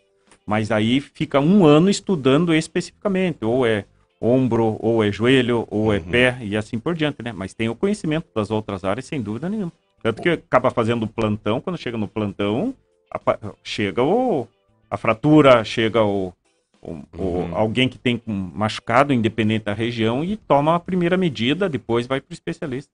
mas 0.47 0.71
aí 0.71 0.99
fica 0.99 1.41
um 1.41 1.67
ano 1.67 1.91
estudando 1.91 2.55
especificamente, 2.55 3.45
ou 3.45 3.67
é 3.67 3.85
ombro, 4.19 4.79
ou 4.81 5.05
é 5.05 5.13
joelho, 5.13 5.69
ou 5.71 5.93
é 5.93 5.99
uhum. 5.99 6.05
é 6.07 6.11
pé 6.11 6.39
e 6.41 6.57
assim 6.57 6.79
por 6.79 6.95
diante, 6.95 7.23
né? 7.23 7.33
Mas 7.33 7.53
tem 7.53 7.69
o 7.69 7.75
conhecimento 7.75 8.29
das 8.35 8.51
outras 8.51 8.83
áreas 8.83 9.05
sem 9.05 9.21
dúvida 9.21 9.49
nenhuma. 9.49 9.73
Tanto 10.03 10.23
que 10.23 10.31
acaba 10.31 10.71
fazendo 10.71 11.07
plantão, 11.07 11.61
quando 11.61 11.77
chega 11.77 11.99
no 11.99 12.09
plantão, 12.09 12.75
a, 13.13 13.21
chega 13.63 14.03
o, 14.03 14.49
a 14.91 14.97
fratura, 14.97 15.63
chega 15.65 16.03
o, 16.03 16.33
o, 16.81 17.03
uhum. 17.17 17.55
alguém 17.55 17.89
que 17.89 17.99
tem 17.99 18.23
machucado, 18.27 19.13
independente 19.13 19.65
da 19.65 19.75
região, 19.75 20.25
e 20.25 20.37
toma 20.37 20.75
a 20.75 20.81
primeira 20.81 21.17
medida, 21.17 21.69
depois 21.69 22.07
vai 22.07 22.21
para 22.21 22.33
o 22.33 22.35
especialista. 22.35 22.93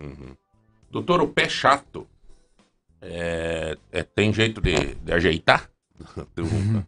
Uhum. 0.00 0.36
Doutor, 0.90 1.20
o 1.22 1.28
pé 1.28 1.48
chato 1.48 2.06
é, 3.00 3.76
é, 3.90 4.02
tem 4.02 4.32
jeito 4.32 4.60
de, 4.60 4.94
de 4.94 5.12
ajeitar? 5.12 5.70
Uhum. 6.36 6.82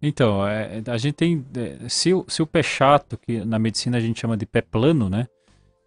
Então, 0.00 0.44
é, 0.48 0.82
a 0.88 0.96
gente 0.96 1.14
tem. 1.14 1.44
É, 1.54 1.88
se, 1.88 2.12
o, 2.12 2.24
se 2.26 2.42
o 2.42 2.46
pé 2.46 2.60
chato, 2.60 3.16
que 3.16 3.44
na 3.44 3.56
medicina 3.56 3.98
a 3.98 4.00
gente 4.00 4.18
chama 4.18 4.36
de 4.36 4.46
pé 4.46 4.60
plano, 4.60 5.08
né? 5.08 5.28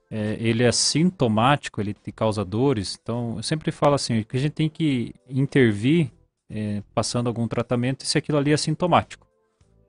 é, 0.10 0.38
ele 0.40 0.64
é 0.64 0.72
sintomático, 0.72 1.82
ele 1.82 1.94
te 1.94 2.12
causa 2.12 2.46
dores. 2.46 2.98
Então, 3.02 3.36
eu 3.38 3.44
sempre 3.44 3.72
falo 3.72 3.96
assim, 3.96 4.24
que 4.24 4.38
a 4.38 4.40
gente 4.40 4.54
tem 4.54 4.70
que 4.70 5.14
intervir 5.30 6.12
é, 6.50 6.82
passando 6.94 7.28
algum 7.28 7.48
tratamento 7.48 8.06
se 8.06 8.18
aquilo 8.18 8.38
ali 8.38 8.52
é 8.52 8.58
sintomático. 8.58 9.25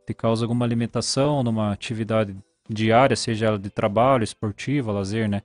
Te 0.06 0.14
causa 0.14 0.44
alguma 0.44 0.64
alimentação 0.64 1.42
numa 1.42 1.72
atividade 1.72 2.36
diária, 2.68 3.16
seja 3.16 3.46
ela 3.46 3.58
de 3.58 3.68
trabalho, 3.70 4.22
esportiva, 4.22 4.92
lazer, 4.92 5.28
né? 5.28 5.42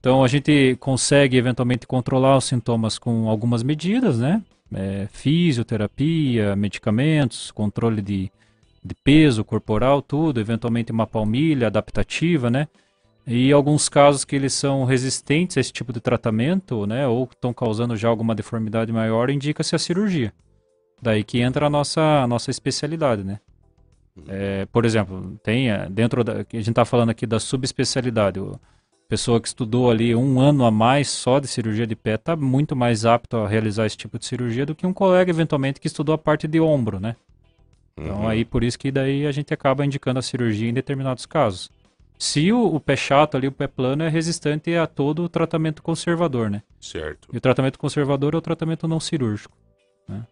Então, 0.00 0.24
a 0.24 0.28
gente 0.28 0.76
consegue 0.80 1.36
eventualmente 1.36 1.86
controlar 1.86 2.36
os 2.36 2.44
sintomas 2.44 2.98
com 2.98 3.28
algumas 3.28 3.62
medidas, 3.62 4.18
né? 4.18 4.42
É, 4.72 5.08
fisioterapia, 5.10 6.54
medicamentos, 6.56 7.50
controle 7.50 8.00
de, 8.00 8.30
de 8.82 8.94
peso 8.94 9.44
corporal, 9.44 10.00
tudo, 10.00 10.40
eventualmente 10.40 10.92
uma 10.92 11.06
palmilha 11.06 11.66
adaptativa, 11.66 12.50
né? 12.50 12.68
E 13.26 13.52
alguns 13.52 13.90
casos 13.90 14.24
que 14.24 14.34
eles 14.34 14.54
são 14.54 14.84
resistentes 14.84 15.58
a 15.58 15.60
esse 15.60 15.70
tipo 15.70 15.92
de 15.92 16.00
tratamento, 16.00 16.86
né, 16.86 17.06
ou 17.06 17.28
estão 17.30 17.52
causando 17.52 17.94
já 17.94 18.08
alguma 18.08 18.34
deformidade 18.34 18.90
maior, 18.90 19.28
indica-se 19.28 19.76
a 19.76 19.78
cirurgia. 19.78 20.32
Daí 21.02 21.22
que 21.22 21.38
entra 21.38 21.66
a 21.66 21.70
nossa, 21.70 22.22
a 22.22 22.26
nossa 22.26 22.50
especialidade, 22.50 23.22
né? 23.22 23.38
É, 24.26 24.66
por 24.66 24.84
exemplo, 24.84 25.38
tem 25.42 25.70
é, 25.70 25.88
dentro 25.88 26.24
da, 26.24 26.32
a 26.34 26.56
gente 26.56 26.70
está 26.70 26.84
falando 26.84 27.10
aqui 27.10 27.26
da 27.26 27.38
subespecialidade. 27.38 28.40
A 28.40 28.58
pessoa 29.08 29.40
que 29.40 29.48
estudou 29.48 29.90
ali 29.90 30.14
um 30.14 30.40
ano 30.40 30.64
a 30.64 30.70
mais 30.70 31.08
só 31.08 31.38
de 31.38 31.46
cirurgia 31.46 31.86
de 31.86 31.96
pé 31.96 32.14
está 32.14 32.36
muito 32.36 32.76
mais 32.76 33.04
apto 33.04 33.38
a 33.38 33.48
realizar 33.48 33.86
esse 33.86 33.96
tipo 33.96 34.18
de 34.18 34.26
cirurgia 34.26 34.66
do 34.66 34.74
que 34.74 34.86
um 34.86 34.92
colega 34.92 35.30
eventualmente 35.30 35.80
que 35.80 35.86
estudou 35.86 36.14
a 36.14 36.18
parte 36.18 36.46
de 36.46 36.60
ombro, 36.60 37.00
né? 37.00 37.16
Então 37.96 38.20
uhum. 38.20 38.28
aí 38.28 38.44
por 38.44 38.62
isso 38.62 38.78
que 38.78 38.92
daí 38.92 39.26
a 39.26 39.32
gente 39.32 39.52
acaba 39.52 39.84
indicando 39.84 40.18
a 40.18 40.22
cirurgia 40.22 40.68
em 40.68 40.74
determinados 40.74 41.26
casos. 41.26 41.70
Se 42.18 42.52
o, 42.52 42.74
o, 42.74 42.80
pé 42.80 42.96
chato 42.96 43.36
ali, 43.36 43.46
o 43.46 43.52
pé 43.52 43.68
plano, 43.68 44.02
é 44.02 44.08
resistente 44.08 44.74
a 44.74 44.86
todo 44.86 45.22
o 45.22 45.28
tratamento 45.28 45.82
conservador, 45.82 46.50
né? 46.50 46.62
Certo. 46.80 47.28
E 47.32 47.36
o 47.36 47.40
tratamento 47.40 47.78
conservador 47.78 48.34
é 48.34 48.36
o 48.36 48.40
tratamento 48.40 48.88
não 48.88 48.98
cirúrgico. 48.98 49.56
Né? 50.08 50.26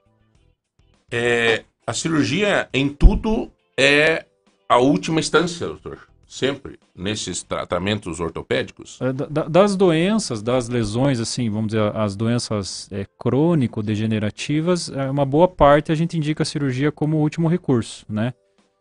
É, 1.11 1.65
a 1.87 1.93
cirurgia 1.93 2.69
em 2.75 2.89
tudo 2.89 3.53
é 3.79 4.25
a 4.69 4.79
última 4.79 5.21
instância, 5.21 5.67
doutor. 5.67 6.09
Sempre 6.27 6.77
nesses 6.95 7.45
tratamentos 7.45 8.19
ortopédicos? 8.19 8.99
É, 9.01 9.13
da, 9.13 9.45
das 9.45 9.77
doenças, 9.77 10.43
das 10.43 10.69
lesões, 10.69 11.21
assim, 11.21 11.49
vamos 11.49 11.69
dizer, 11.69 11.95
as 11.95 12.17
doenças 12.17 12.89
é, 12.91 13.07
crônico-degenerativas, 13.17 14.91
é, 14.91 15.09
uma 15.09 15.25
boa 15.25 15.47
parte 15.47 15.93
a 15.93 15.95
gente 15.95 16.17
indica 16.17 16.43
a 16.43 16.47
cirurgia 16.47 16.91
como 16.91 17.19
último 17.19 17.47
recurso, 17.47 18.05
né? 18.09 18.35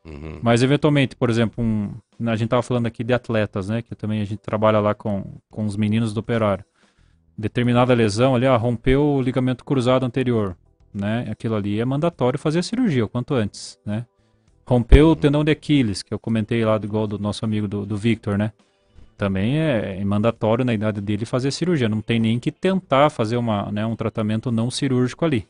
Uhum. 0.04 0.40
Mas 0.42 0.64
eventualmente, 0.64 1.16
por 1.16 1.30
exemplo, 1.30 1.64
um, 1.64 1.90
a 2.26 2.36
gente 2.36 2.46
estava 2.46 2.64
falando 2.64 2.88
aqui 2.88 3.04
de 3.04 3.14
atletas, 3.14 3.70
né? 3.70 3.84
Que 3.84 3.96
também 3.96 4.22
a 4.22 4.26
gente 4.26 4.40
trabalha 4.40 4.80
lá 4.80 4.96
com, 4.96 5.24
com 5.52 5.66
os 5.66 5.78
meninos 5.78 6.14
do 6.14 6.20
operário. 6.20 6.66
Determinada 7.38 7.94
lesão 7.94 8.36
ali, 8.36 8.48
ah, 8.48 8.58
rompeu 8.58 9.04
o 9.04 9.22
ligamento 9.22 9.64
cruzado 9.64 10.04
anterior, 10.04 10.58
né? 10.92 11.28
Aquilo 11.30 11.56
ali 11.56 11.80
é 11.80 11.86
mandatório 11.86 12.40
fazer 12.40 12.60
a 12.60 12.64
cirurgia 12.64 13.06
o 13.06 13.10
quanto 13.10 13.36
antes, 13.36 13.80
né? 13.86 14.06
Rompeu 14.68 15.10
o 15.10 15.16
tendão 15.16 15.44
de 15.44 15.52
Aquiles, 15.52 16.02
que 16.02 16.14
eu 16.14 16.18
comentei 16.18 16.66
lá 16.66 16.76
igual 16.82 17.06
do 17.06 17.20
nosso 17.20 17.46
amigo 17.46 17.68
do, 17.68 17.86
do 17.86 17.96
Victor, 17.96 18.38
né? 18.38 18.52
Também 19.18 19.60
é, 19.60 19.98
é 20.00 20.04
mandatório 20.04 20.66
na 20.66 20.74
idade 20.74 21.00
dele 21.00 21.26
fazer 21.26 21.52
cirurgia. 21.52 21.88
Não 21.88 22.02
tem 22.02 22.20
nem 22.20 22.40
que 22.40 22.52
tentar 22.52 23.10
fazer 23.10 23.38
uma, 23.38 23.72
né, 23.72 23.86
um 23.86 23.96
tratamento 23.96 24.52
não 24.52 24.70
cirúrgico 24.72 25.24
ali. 25.24 25.48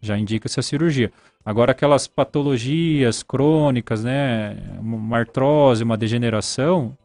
Já 0.00 0.18
indica-se 0.18 0.58
a 0.58 0.62
cirurgia. 0.62 1.12
Agora, 1.44 1.72
aquelas 1.72 2.06
patologias 2.06 3.22
crônicas, 3.22 4.02
né, 4.02 4.56
uma 4.80 5.18
artrose, 5.18 5.84
uma 5.84 5.96
degeneração, 5.96 6.96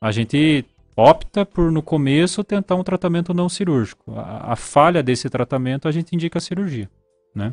a 0.00 0.10
gente 0.12 0.64
opta 0.96 1.44
por, 1.44 1.70
no 1.70 1.82
começo, 1.82 2.44
tentar 2.44 2.76
um 2.76 2.84
tratamento 2.84 3.34
não 3.34 3.48
cirúrgico. 3.48 4.14
A, 4.16 4.52
a 4.52 4.56
falha 4.56 5.02
desse 5.02 5.28
tratamento, 5.28 5.88
a 5.88 5.92
gente 5.92 6.14
indica 6.14 6.38
a 6.38 6.40
cirurgia, 6.40 6.88
né? 7.34 7.52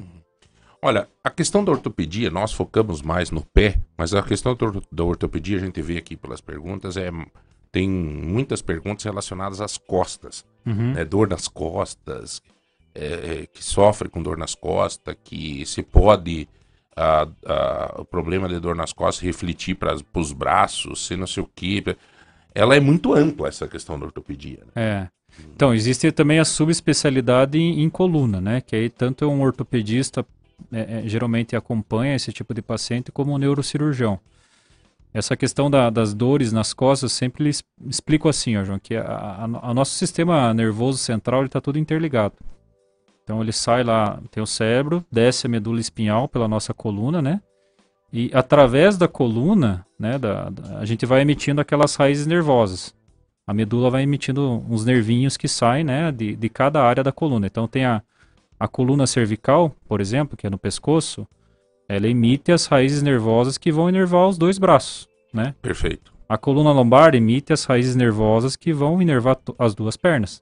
Olha, 0.82 1.08
a 1.24 1.30
questão 1.30 1.64
da 1.64 1.72
ortopedia, 1.72 2.30
nós 2.30 2.54
focamos 2.54 3.02
mais 3.02 3.32
no 3.32 3.44
pé, 3.44 3.80
mas 3.98 4.14
a 4.14 4.22
questão 4.22 4.56
da 4.92 5.04
ortopedia, 5.04 5.58
a 5.58 5.60
gente 5.60 5.82
vê 5.82 5.98
aqui 5.98 6.16
pelas 6.16 6.40
perguntas, 6.40 6.98
é 6.98 7.12
tem 7.72 7.90
muitas 7.90 8.62
perguntas 8.62 9.04
relacionadas 9.04 9.62
às 9.62 9.78
costas, 9.78 10.46
uhum. 10.66 10.94
né, 10.94 11.06
dor 11.06 11.28
nas 11.28 11.48
costas, 11.48 12.42
é, 12.96 13.06
é, 13.06 13.46
que 13.46 13.64
sofre 13.64 14.10
com 14.10 14.24
dor 14.24 14.38
nas 14.38 14.56
costas, 14.56 15.16
que 15.24 15.66
se 15.66 15.84
pode 15.84 16.48
a, 16.96 17.28
a, 17.46 18.02
o 18.02 18.06
problema 18.06 18.50
de 18.50 18.60
dor 18.60 18.76
nas 18.76 18.92
costas 18.92 19.24
refletir 19.24 19.76
para 19.76 19.96
os 20.16 20.34
braços, 20.34 21.06
se 21.06 21.16
não 21.16 21.28
sei 21.28 21.44
o 21.44 21.50
que. 21.56 21.84
Ela 22.56 22.76
é 22.76 22.80
muito 22.80 23.14
ampla 23.14 23.48
essa 23.48 23.68
questão 23.68 24.00
da 24.00 24.06
ortopedia. 24.06 24.60
Né? 24.66 24.72
É. 24.76 25.08
Então, 25.54 25.74
existe 25.74 26.12
também 26.12 26.40
a 26.40 26.46
subespecialidade 26.46 27.60
em, 27.60 27.84
em 27.84 27.90
coluna, 27.90 28.42
né? 28.42 28.62
Que 28.62 28.76
aí 28.76 28.90
tanto 28.90 29.28
um 29.28 29.42
ortopedista 29.42 30.26
é, 30.72 31.00
é, 31.00 31.08
geralmente 31.08 31.56
acompanha 31.56 32.16
esse 32.16 32.32
tipo 32.32 32.54
de 32.54 32.62
paciente 32.62 33.12
como 33.12 33.34
um 33.34 33.38
neurocirurgião. 33.38 34.20
Essa 35.14 35.36
questão 35.36 35.70
da, 35.72 35.90
das 35.90 36.14
dores 36.14 36.52
nas 36.52 36.74
costas, 36.74 37.12
sempre 37.12 37.50
explico 37.86 38.30
assim, 38.30 38.58
ó, 38.58 38.64
João, 38.64 38.78
que 38.78 38.94
o 38.98 39.74
nosso 39.74 39.94
sistema 39.94 40.54
nervoso 40.54 40.98
central 40.98 41.46
está 41.46 41.60
tudo 41.62 41.80
interligado. 41.80 42.36
Então 43.24 43.42
ele 43.42 43.52
sai 43.52 43.84
lá, 43.84 44.22
tem 44.32 44.42
o 44.42 44.48
cérebro, 44.48 45.04
desce 45.12 45.48
a 45.48 45.50
medula 45.50 45.80
espinhal 45.80 46.28
pela 46.28 46.48
nossa 46.48 46.74
coluna, 46.74 47.22
né? 47.22 47.42
E 48.12 48.32
através 48.34 48.98
da 48.98 49.08
coluna, 49.08 49.86
né, 50.00 50.18
da, 50.18 50.50
da, 50.50 50.80
a 50.80 50.86
gente 50.86 51.06
vai 51.06 51.22
emitindo 51.22 51.60
aquelas 51.60 51.96
raízes 51.96 52.26
nervosas. 52.26 52.96
A 53.46 53.54
medula 53.54 53.90
vai 53.90 54.04
emitindo 54.04 54.64
uns 54.70 54.86
nervinhos 54.86 55.36
que 55.36 55.48
saem, 55.48 55.84
né, 55.84 56.12
de, 56.12 56.36
de 56.36 56.50
cada 56.50 56.82
área 56.84 57.04
da 57.04 57.12
coluna. 57.12 57.48
Então 57.48 57.68
tem 57.68 57.86
a, 57.86 58.02
a 58.60 58.68
coluna 58.68 59.06
cervical, 59.06 59.76
por 59.88 60.02
exemplo, 60.02 60.36
que 60.36 60.48
é 60.48 60.50
no 60.50 60.58
pescoço, 60.58 61.28
ela 61.88 62.08
emite 62.08 62.52
as 62.52 62.66
raízes 62.66 63.02
nervosas 63.02 63.58
que 63.58 63.72
vão 63.72 63.90
inervar 63.90 64.28
os 64.28 64.38
dois 64.38 64.58
braços, 64.58 65.08
né? 65.34 65.56
Perfeito. 65.62 66.14
A 66.28 66.38
coluna 66.38 66.72
lombar 66.72 67.16
emite 67.16 67.54
as 67.54 67.64
raízes 67.64 67.96
nervosas 67.96 68.56
que 68.56 68.74
vão 68.74 69.02
inervar 69.02 69.38
as 69.58 69.74
duas 69.74 69.96
pernas. 69.96 70.42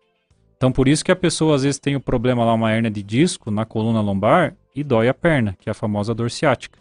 Então, 0.58 0.72
por 0.72 0.88
isso 0.88 1.06
que 1.06 1.12
a 1.12 1.16
pessoa 1.16 1.56
às 1.56 1.64
vezes 1.64 1.80
tem 1.80 1.96
o 1.96 2.02
problema 2.02 2.44
lá, 2.44 2.54
uma 2.54 2.72
hernia 2.72 2.90
de 2.90 3.04
disco 3.04 3.52
na 3.52 3.66
coluna 3.66 4.02
lombar 4.02 4.56
e 4.76 4.84
dói 4.84 5.08
a 5.08 5.14
perna, 5.14 5.56
que 5.60 5.70
é 5.70 5.72
a 5.72 5.76
famosa 5.76 6.16
dor 6.16 6.32
ciática, 6.32 6.80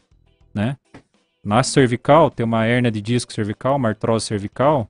né? 0.55 0.77
Na 1.45 1.63
cervical, 1.63 2.31
tem 2.31 2.45
uma 2.45 2.67
hernia 2.67 2.91
de 2.91 3.03
disco 3.03 3.33
cervical, 3.33 3.77
uma 3.77 3.91
artrose 3.91 4.25
cervical, 4.25 4.89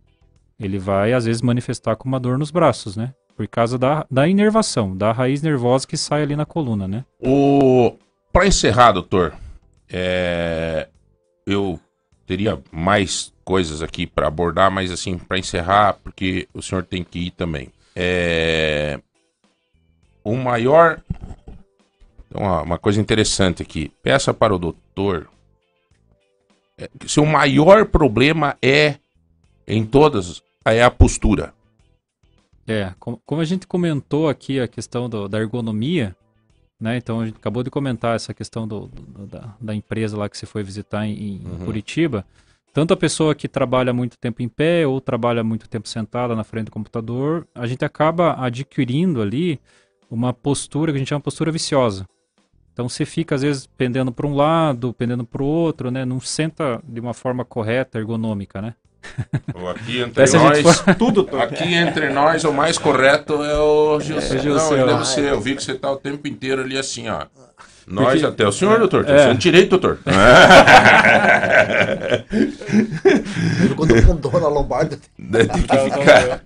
ele 0.60 0.78
vai 0.78 1.12
às 1.12 1.24
vezes 1.24 1.42
manifestar 1.42 1.96
com 1.96 2.06
uma 2.08 2.20
dor 2.20 2.38
nos 2.38 2.52
braços, 2.52 2.96
né? 2.96 3.12
Por 3.36 3.48
causa 3.48 3.76
da, 3.76 4.06
da 4.10 4.28
inervação, 4.28 4.96
da 4.96 5.10
raiz 5.10 5.42
nervosa 5.42 5.86
que 5.86 5.96
sai 5.96 6.22
ali 6.22 6.36
na 6.36 6.46
coluna, 6.46 6.86
né? 6.86 7.04
O... 7.20 7.96
Para 8.32 8.46
encerrar, 8.46 8.92
doutor, 8.92 9.34
é... 9.88 10.88
eu 11.46 11.78
teria 12.26 12.60
mais 12.70 13.32
coisas 13.44 13.82
aqui 13.82 14.06
para 14.06 14.28
abordar, 14.28 14.70
mas 14.70 14.90
assim, 14.90 15.18
para 15.18 15.38
encerrar, 15.38 15.94
porque 16.02 16.48
o 16.54 16.62
senhor 16.62 16.84
tem 16.84 17.02
que 17.02 17.18
ir 17.18 17.30
também. 17.32 17.70
É... 17.94 19.00
O 20.22 20.36
maior. 20.36 21.00
Uma, 22.32 22.62
uma 22.62 22.78
coisa 22.78 23.00
interessante 23.00 23.62
aqui. 23.62 23.92
Peça 24.02 24.32
para 24.32 24.54
o 24.54 24.58
doutor. 24.58 25.28
É, 26.78 26.88
se 27.06 27.20
o 27.20 27.26
maior 27.26 27.86
problema 27.86 28.56
é 28.62 28.96
em 29.66 29.84
todas 29.84 30.42
é 30.64 30.82
a 30.82 30.90
postura. 30.90 31.52
É, 32.66 32.92
com- 32.98 33.18
como 33.26 33.40
a 33.40 33.44
gente 33.44 33.66
comentou 33.66 34.28
aqui 34.28 34.58
a 34.60 34.66
questão 34.68 35.08
do- 35.08 35.28
da 35.28 35.38
ergonomia, 35.38 36.16
né? 36.80 36.96
Então 36.96 37.20
a 37.20 37.26
gente 37.26 37.36
acabou 37.36 37.62
de 37.62 37.70
comentar 37.70 38.16
essa 38.16 38.32
questão 38.32 38.66
do, 38.66 38.86
do- 38.88 39.26
da, 39.26 39.54
da 39.60 39.74
empresa 39.74 40.16
lá 40.16 40.28
que 40.28 40.36
você 40.38 40.46
foi 40.46 40.62
visitar 40.62 41.06
em, 41.06 41.12
em 41.42 41.42
Uhum. 41.44 41.64
Curitiba. 41.66 42.24
Tanto 42.72 42.92
a 42.92 42.96
pessoa 42.96 43.34
que 43.34 43.46
trabalha 43.46 43.92
muito 43.92 44.18
tempo 44.18 44.42
em 44.42 44.48
pé 44.48 44.86
ou 44.86 45.00
trabalha 45.00 45.44
muito 45.44 45.68
tempo 45.68 45.88
sentada 45.88 46.34
na 46.34 46.42
frente 46.42 46.66
do 46.66 46.72
computador, 46.72 47.46
a 47.54 47.66
gente 47.66 47.84
acaba 47.84 48.34
adquirindo 48.44 49.22
ali 49.22 49.60
uma 50.10 50.32
postura 50.32 50.90
que 50.90 50.96
a 50.96 50.98
gente 50.98 51.08
chama 51.08 51.20
postura 51.20 51.52
viciosa. 51.52 52.06
Então 52.72 52.88
você 52.88 53.04
fica 53.04 53.36
às 53.36 53.42
vezes 53.42 53.66
pendendo 53.66 54.10
para 54.10 54.26
um 54.26 54.34
lado, 54.34 54.92
pendendo 54.92 55.24
para 55.24 55.42
o 55.42 55.46
outro, 55.46 55.90
né? 55.92 56.04
Não 56.04 56.18
senta 56.18 56.82
de 56.88 56.98
uma 56.98 57.14
forma 57.14 57.44
correta, 57.44 57.98
ergonômica, 57.98 58.60
né? 58.60 58.74
Aqui 59.70 59.98
entre 60.00 60.12
Parece 60.14 60.36
a 60.36 60.40
gente 60.54 60.62
nós, 60.62 60.84
Tudo, 60.98 61.28
aqui 61.40 61.74
entre 61.74 62.10
nós, 62.10 62.44
o 62.44 62.52
mais 62.52 62.76
correto 62.78 63.42
é 63.44 63.58
o 63.58 63.98
Gilson. 64.00 64.34
É 64.34 64.38
o 64.38 64.40
Gilson. 64.42 64.76
Não, 64.76 64.82
ele 64.82 64.90
é 64.92 64.96
você. 64.96 65.30
Eu 65.30 65.40
vi 65.40 65.54
que 65.56 65.62
você 65.62 65.74
tá 65.74 65.90
o 65.90 65.96
tempo 65.96 66.26
inteiro 66.28 66.62
ali 66.62 66.76
assim, 66.78 67.08
ó. 67.08 67.26
Nós 67.86 68.12
Porque- 68.12 68.26
até 68.26 68.46
o 68.48 68.52
senhor, 68.52 68.78
doutor. 68.78 69.04
Tem 69.04 69.14
É. 69.14 69.30
é. 69.30 69.34
direito, 69.34 69.70
doutor. 69.70 69.98
Quando 73.76 74.06
com 74.06 74.16
dor 74.16 74.40
na 74.40 74.48
lombarda. 74.48 74.98
Tem 75.16 75.46
que 75.48 75.60
ficar. 75.60 76.40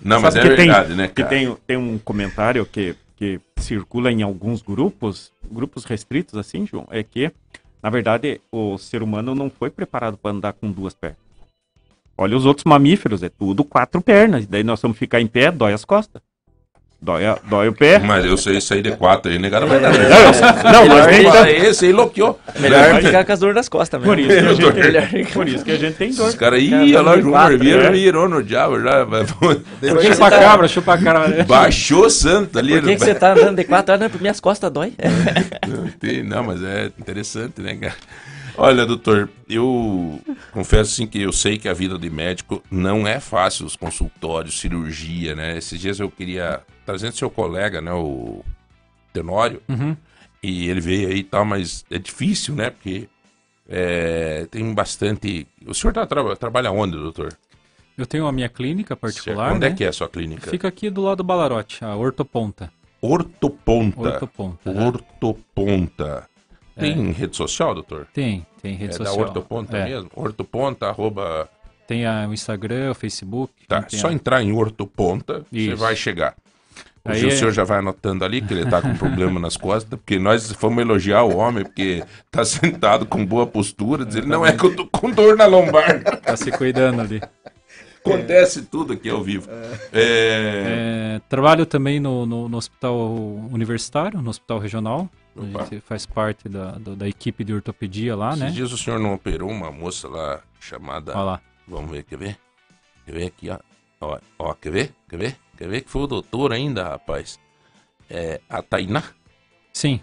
Não, 0.00 0.20
mas 0.22 0.36
é 0.36 0.42
Sabe 0.42 0.54
tem- 0.56 0.66
verdade, 0.66 0.94
né, 0.94 1.08
Que 1.08 1.14
cara? 1.22 1.28
tem, 1.28 1.56
tem 1.66 1.76
um 1.76 1.98
comentário 1.98 2.64
que, 2.66 2.94
que 3.16 3.40
circula 3.58 4.10
em 4.12 4.22
alguns 4.22 4.62
grupos, 4.62 5.32
grupos 5.50 5.84
restritos, 5.84 6.36
assim, 6.36 6.66
João, 6.66 6.86
é 6.90 7.02
que, 7.02 7.32
na 7.82 7.90
verdade, 7.90 8.40
o 8.52 8.78
ser 8.78 9.02
humano 9.02 9.34
não 9.34 9.50
foi 9.50 9.70
preparado 9.70 10.16
para 10.16 10.30
andar 10.30 10.52
com 10.52 10.70
duas 10.70 10.94
pernas. 10.94 11.18
Olha 12.20 12.36
os 12.36 12.44
outros 12.44 12.64
mamíferos, 12.64 13.22
é 13.22 13.28
tudo 13.28 13.62
quatro 13.62 14.00
pernas. 14.00 14.44
Daí 14.46 14.64
nós 14.64 14.82
vamos 14.82 14.98
ficar 14.98 15.20
em 15.20 15.26
pé, 15.28 15.52
dói 15.52 15.72
as 15.72 15.84
costas. 15.84 16.20
Dói, 17.00 17.24
a- 17.24 17.38
dói 17.48 17.68
o 17.68 17.72
pé. 17.72 18.00
Mas 18.00 18.24
eu 18.24 18.36
sei 18.36 18.60
sair 18.60 18.82
de 18.82 18.90
quatro 18.96 19.30
aí, 19.30 19.38
negado 19.38 19.68
vai 19.68 19.78
dar. 19.78 19.92
Não, 19.92 20.72
não, 20.84 20.88
mas 20.96 21.06
tem- 21.06 21.26
Esse, 21.28 21.66
esse 21.68 21.86
aí 21.86 21.92
loqueou. 21.92 22.40
Melhor 22.58 23.00
ficar 23.00 23.24
com 23.24 23.32
as 23.32 23.38
dores 23.38 23.54
nas 23.54 23.68
costas 23.68 24.00
mesmo. 24.00 24.12
por 24.12 24.18
isso, 24.18 24.28
que 24.34 24.66
a 24.66 24.72
gente 24.90 25.08
tem, 25.12 25.24
por 25.26 25.48
isso 25.48 25.64
que 25.64 25.70
a 25.70 25.76
gente 25.76 25.94
tem 25.94 26.12
dor. 26.12 26.26
Esses 26.26 26.34
caras 26.34 26.58
aí, 26.58 26.70
Cara, 26.70 26.84
olha 26.84 27.02
lá, 27.24 27.30
Barbeiro 27.30 27.82
né? 27.84 27.90
virou 27.92 28.28
no 28.28 28.42
diabo 28.42 28.80
já. 28.80 29.06
Chupa 29.06 30.28
tá- 30.30 30.38
cabra, 30.40 30.66
chupa 30.66 30.94
a 30.94 30.98
cara. 30.98 31.44
Baixou 31.44 32.10
santo 32.10 32.58
ali. 32.58 32.72
Por 32.72 32.88
que, 32.88 32.96
que 32.96 33.04
você 33.04 33.14
tá 33.14 33.30
andando 33.32 33.54
de 33.58 33.62
quatro 33.64 33.94
horas? 33.94 34.10
Não, 34.12 34.20
minhas 34.20 34.40
costas 34.40 34.68
dói. 34.72 34.92
Não, 35.68 35.86
tem- 36.00 36.24
não, 36.24 36.42
mas 36.42 36.64
é 36.64 36.90
interessante, 36.98 37.60
né, 37.60 37.76
cara? 37.76 37.94
Olha, 38.60 38.84
doutor, 38.84 39.30
eu 39.48 40.20
confesso 40.52 40.92
assim 40.92 41.06
que 41.06 41.20
eu 41.22 41.32
sei 41.32 41.58
que 41.58 41.68
a 41.68 41.72
vida 41.74 41.96
de 41.98 42.10
médico 42.10 42.62
não 42.70 43.06
é 43.06 43.20
fácil, 43.20 43.64
os 43.64 43.76
consultórios, 43.76 44.58
cirurgia, 44.58 45.34
né? 45.36 45.56
Esses 45.56 45.78
dias 45.80 46.00
eu 46.00 46.10
queria 46.10 46.60
trazer 46.84 47.12
seu 47.12 47.30
colega, 47.30 47.80
né, 47.80 47.92
o 47.92 48.44
Tenório, 49.12 49.62
Uhum. 49.68 49.96
e 50.42 50.68
ele 50.68 50.80
veio 50.80 51.08
aí 51.08 51.18
e 51.18 51.22
tal, 51.22 51.44
mas 51.44 51.84
é 51.90 51.98
difícil, 51.98 52.54
né? 52.56 52.70
Porque 52.70 53.08
é, 53.68 54.46
tem 54.50 54.74
bastante. 54.74 55.46
O 55.66 55.72
senhor 55.74 55.92
tá, 55.92 56.04
tra- 56.06 56.34
trabalha 56.36 56.72
onde, 56.72 56.96
doutor? 56.96 57.32
Eu 57.96 58.06
tenho 58.06 58.26
a 58.26 58.32
minha 58.32 58.48
clínica 58.48 58.96
particular, 58.96 59.52
Onde 59.52 59.60
né? 59.60 59.68
é 59.68 59.74
que 59.74 59.84
é 59.84 59.88
a 59.88 59.92
sua 59.92 60.08
clínica? 60.08 60.50
Fica 60.50 60.66
aqui 60.68 60.88
do 60.90 61.02
lado 61.02 61.18
do 61.18 61.24
Balarote, 61.24 61.84
a 61.84 61.94
Ortoponta. 61.96 62.72
Ortoponta. 63.00 64.00
Ortoponta. 64.00 64.70
é. 64.70 64.86
Ortoponta. 64.86 66.27
Tem 66.78 67.10
rede 67.12 67.36
social, 67.36 67.74
doutor? 67.74 68.06
Tem, 68.12 68.46
tem 68.62 68.74
rede 68.74 68.94
é 68.94 68.96
social. 68.96 69.16
da 69.16 69.22
Ortoponta 69.22 69.76
É. 69.76 69.84
mesmo? 69.88 70.10
Ortoponta, 70.14 70.86
arroba... 70.88 71.48
Tem 71.86 72.04
a- 72.06 72.26
o 72.28 72.34
Instagram, 72.34 72.90
o 72.90 72.94
Facebook. 72.94 73.52
Tá, 73.66 73.84
só 73.88 74.08
a- 74.08 74.12
entrar 74.12 74.42
em 74.42 74.52
Ortoponta, 74.52 75.44
você 75.50 75.58
Isso. 75.58 75.76
vai 75.76 75.96
chegar. 75.96 76.34
O 77.04 77.10
Aí 77.10 77.18
Gilson 77.20 77.46
é- 77.48 77.52
já 77.52 77.64
vai 77.64 77.78
anotando 77.78 78.24
ali 78.24 78.42
que 78.42 78.52
ele 78.52 78.66
tá 78.66 78.82
com 78.82 78.94
problema 78.94 79.40
nas 79.40 79.56
costas, 79.56 79.98
porque 79.98 80.18
nós 80.18 80.52
fomos 80.52 80.78
elogiar 80.82 81.22
o 81.22 81.36
homem, 81.38 81.64
porque 81.64 82.04
tá 82.30 82.44
sentado 82.44 83.06
com 83.06 83.24
boa 83.24 83.46
postura, 83.46 84.04
diz 84.04 84.16
ele, 84.16 84.26
não 84.26 84.44
é 84.44 84.52
que 84.52 84.64
eu 84.64 84.76
tô 84.76 84.86
com 84.86 85.10
dor 85.10 85.36
na 85.36 85.46
lombar. 85.46 86.02
Tá 86.20 86.36
se 86.36 86.50
cuidando 86.52 87.00
ali. 87.00 87.22
Acontece 88.04 88.62
tudo 88.62 88.92
aqui 88.92 89.08
ao 89.10 89.22
vivo. 89.22 89.48
É... 89.92 91.14
É, 91.16 91.20
trabalho 91.28 91.66
também 91.66 91.98
no, 92.00 92.24
no- 92.26 92.48
no 92.48 92.56
hospital 92.56 92.96
universitário, 93.50 94.20
no 94.22 94.30
hospital 94.30 94.58
regional. 94.58 95.08
Opa. 95.38 95.62
A 95.62 95.64
gente 95.66 95.80
faz 95.80 96.04
parte 96.06 96.48
da, 96.48 96.72
do- 96.72 96.96
da 96.96 97.08
equipe 97.08 97.44
de 97.44 97.52
ortopedia 97.54 98.16
lá, 98.16 98.30
Esses 98.30 98.40
né? 98.40 98.50
dias 98.50 98.72
o 98.72 98.78
senhor 98.78 98.98
não 98.98 99.14
operou 99.14 99.50
uma 99.50 99.70
moça 99.70 100.08
lá 100.08 100.40
chamada... 100.60 101.12
Olha 101.12 101.22
lá. 101.22 101.40
Vamos 101.66 101.90
ver, 101.90 102.02
quer 102.04 102.16
ver? 102.18 102.38
Quer 103.04 103.12
ver 103.12 103.26
aqui, 103.26 103.50
ó. 103.50 103.58
Ó, 104.00 104.18
ó, 104.38 104.54
quer 104.54 104.70
ver? 104.72 104.94
Quer 105.08 105.16
ver? 105.18 105.36
Quer 105.56 105.68
ver 105.68 105.80
que 105.82 105.90
foi 105.90 106.02
o 106.02 106.06
doutor 106.06 106.52
ainda, 106.52 106.84
rapaz? 106.88 107.38
É, 108.08 108.40
a 108.48 108.62
Tainá? 108.62 109.02
Sim, 109.72 110.00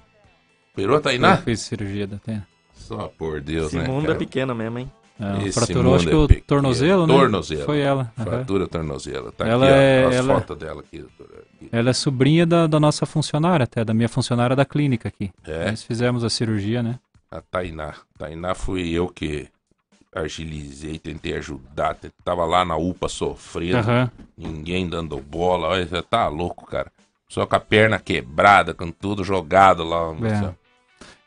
Operou 0.73 0.95
a 0.95 0.99
eu 0.99 1.01
Tainá? 1.03 1.37
fiz 1.37 1.61
cirurgia 1.61 2.05
da 2.05 2.17
tena. 2.17 2.45
Só 2.73 3.07
por 3.07 3.39
Deus, 3.41 3.67
Esse 3.67 3.77
né? 3.77 3.87
mundo 3.87 4.03
é 4.03 4.07
cara? 4.07 4.19
pequeno 4.19 4.53
mesmo, 4.53 4.77
hein? 4.79 4.91
É, 5.17 5.47
Esse 5.47 5.53
fraturou, 5.53 5.95
acho 5.95 6.07
que 6.07 6.13
é 6.13 6.15
o 6.17 6.27
tornozelo, 6.41 7.07
né? 7.07 7.13
Tornozelo. 7.13 7.63
Foi 7.65 7.79
ela. 7.79 8.11
Fratura 8.17 8.67
tornozelo. 8.67 9.31
Tá 9.31 9.47
Ela 9.47 9.65
aqui, 9.65 9.73
é- 9.75 10.05
as 10.05 10.15
ela- 10.15 10.33
fotos 10.35 10.57
dela 10.57 10.81
aqui. 10.81 11.05
Aqui. 11.57 11.69
Ela 11.71 11.89
é 11.89 11.93
sobrinha 11.93 12.45
da, 12.45 12.67
da 12.67 12.79
nossa 12.81 13.05
funcionária, 13.05 13.63
até, 13.63 13.85
da 13.85 13.93
minha 13.93 14.09
funcionária 14.09 14.55
da 14.57 14.65
clínica 14.65 15.07
aqui. 15.07 15.31
É, 15.45 15.71
Nós 15.71 15.83
fizemos 15.83 16.23
a 16.25 16.29
cirurgia, 16.29 16.83
né? 16.83 16.99
a 17.31 17.39
Tainá. 17.41 17.93
Tainá 18.17 18.53
fui 18.55 18.91
eu 18.91 19.07
que 19.07 19.47
agilizei, 20.13 20.97
tentei 20.99 21.33
ajudar. 21.35 21.97
Tava 22.23 22.45
lá 22.45 22.63
na 22.63 22.75
UPA 22.77 23.09
sofrendo, 23.09 23.77
Aham. 23.77 24.11
ninguém 24.37 24.87
dando 24.87 25.17
bola. 25.19 25.67
Olha, 25.69 25.85
você 25.87 26.01
tá 26.01 26.27
louco, 26.27 26.65
cara. 26.65 26.91
Só 27.27 27.45
com 27.45 27.55
a 27.55 27.59
perna 27.59 27.99
quebrada, 27.99 28.73
com 28.73 28.91
tudo 28.91 29.23
jogado 29.23 29.83
lá. 29.83 30.13
É, 30.23 30.53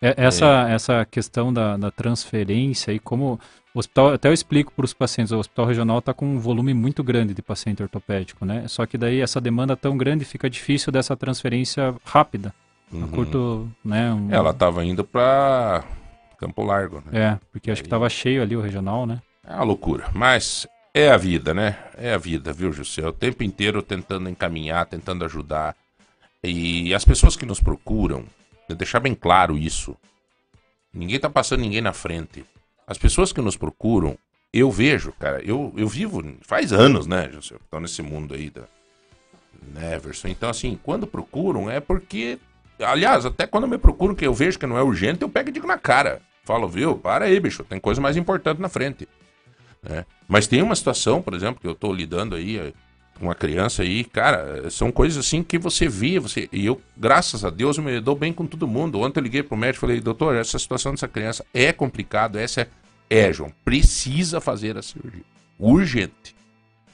essa, 0.01 0.68
essa 0.70 1.05
questão 1.05 1.53
da, 1.53 1.76
da 1.76 1.90
transferência 1.90 2.92
e 2.92 2.99
como 2.99 3.38
o 3.74 3.78
hospital, 3.78 4.12
até 4.14 4.28
eu 4.28 4.32
explico 4.32 4.72
para 4.72 4.84
os 4.84 4.94
pacientes, 4.94 5.32
o 5.32 5.38
hospital 5.38 5.66
regional 5.66 5.99
está 5.99 6.14
com 6.14 6.24
um 6.26 6.38
volume 6.38 6.72
muito 6.74 7.03
grande 7.05 7.34
de 7.34 7.42
paciente 7.42 7.82
ortopédico, 7.82 8.44
né? 8.44 8.66
Só 8.68 8.86
que 8.86 8.96
daí 8.96 9.20
essa 9.20 9.40
demanda 9.40 9.76
tão 9.76 9.96
grande 9.96 10.24
fica 10.24 10.49
difícil 10.49 10.90
dessa 10.92 11.16
transferência 11.16 11.94
rápida, 12.05 12.53
Uhum. 12.90 13.09
curto, 13.09 13.68
né? 13.84 14.12
um- 14.12 14.32
Ela 14.32 14.55
tava 14.55 14.84
indo 14.84 15.05
pra 15.05 15.84
Campo 16.38 16.62
Largo, 16.62 17.03
né? 17.05 17.20
É, 17.20 17.38
porque 17.53 17.70
acho 17.70 17.82
que 17.82 17.86
estava 17.86 18.09
cheio 18.09 18.40
ali 18.42 18.57
o 18.57 18.61
regional, 18.62 19.05
né? 19.05 19.20
É 19.46 19.55
uma 19.55 19.64
loucura. 19.64 20.07
Mas 20.14 20.66
é 20.94 21.11
a 21.11 21.16
vida, 21.16 21.53
né? 21.53 21.76
É 21.99 22.14
a 22.14 22.18
vida, 22.18 22.53
viu, 22.53 22.72
José? 22.72 23.07
O 23.07 23.12
tempo 23.12 23.42
inteiro 23.42 23.82
tentando 23.82 24.28
encaminhar, 24.28 24.86
tentando 24.86 25.24
ajudar. 25.24 25.76
E 26.42 26.94
as 26.94 27.05
pessoas 27.05 27.36
que 27.36 27.44
nos 27.44 27.61
procuram, 27.61 28.24
deixar 28.75 29.01
bem 29.01 29.14
claro 29.14 29.57
isso. 29.57 29.97
Ninguém 30.93 31.19
tá 31.19 31.29
passando 31.29 31.61
ninguém 31.61 31.81
na 31.81 31.93
frente. 31.93 32.45
As 32.87 32.99
pessoas 32.99 33.33
que 33.33 33.41
nos 33.41 33.57
procuram, 33.57 34.19
eu 34.53 34.71
vejo, 34.71 35.12
cara, 35.12 35.43
eu, 35.45 35.73
eu 35.77 35.87
vivo 35.87 36.23
faz 36.43 36.73
anos, 36.73 37.07
né, 37.07 37.29
José? 37.33 37.57
Estou 37.57 37.81
nesse 37.81 38.03
mundo 38.03 38.35
aí 38.35 38.51
da 38.51 38.62
Neverson. 39.75 40.29
Então, 40.29 40.49
assim, 40.49 40.79
quando 40.83 41.07
procuram 41.07 41.71
é 41.71 41.81
porque. 41.81 42.39
Aliás, 42.81 43.27
até 43.27 43.47
quando 43.47 43.66
me 43.66 43.77
procuram 43.77 44.14
que 44.14 44.27
eu 44.27 44.33
vejo 44.33 44.59
que 44.59 44.66
não 44.66 44.79
é 44.79 44.83
urgente, 44.83 45.23
eu 45.23 45.29
pego 45.29 45.49
e 45.49 45.53
digo 45.53 45.66
na 45.66 45.77
cara. 45.77 46.23
Falo, 46.45 46.66
viu, 46.69 46.97
para 46.97 47.27
aí, 47.27 47.39
bicho, 47.39 47.62
tem 47.64 47.79
coisa 47.79 48.01
mais 48.01 48.16
importante 48.16 48.61
na 48.61 48.69
frente. 48.69 49.07
né? 49.83 50.07
Mas 50.27 50.47
tem 50.47 50.62
uma 50.62 50.75
situação, 50.75 51.21
por 51.21 51.35
exemplo, 51.35 51.61
que 51.61 51.66
eu 51.66 51.75
tô 51.75 51.93
lidando 51.93 52.35
aí 52.37 52.73
uma 53.21 53.35
criança 53.35 53.83
aí, 53.83 54.05
cara, 54.05 54.71
são 54.71 54.93
coisas 54.93 55.19
assim 55.19 55.43
que 55.43 55.59
você 55.59 55.89
via, 55.89 56.21
você. 56.21 56.49
E 56.53 56.66
eu, 56.66 56.81
graças 56.97 57.45
a 57.45 57.51
Deus, 57.51 57.77
eu 57.77 57.83
me 57.83 58.01
dou 58.01 58.14
bem 58.14 58.33
com 58.33 58.47
todo 58.47 58.69
mundo. 58.69 59.01
Ontem 59.01 59.19
eu 59.19 59.25
liguei 59.25 59.43
pro 59.43 59.57
médico 59.57 59.85
e 59.85 59.87
falei, 59.89 60.01
doutor, 60.01 60.37
essa 60.37 60.59
situação 60.59 60.93
dessa 60.93 61.09
criança 61.09 61.45
é 61.53 61.73
complicado, 61.73 62.39
essa 62.39 62.62
é. 62.62 62.69
É, 63.11 63.33
João, 63.33 63.51
precisa 63.64 64.39
fazer 64.39 64.77
a 64.77 64.83
cirurgia. 64.83 65.25
Urgente. 65.59 66.37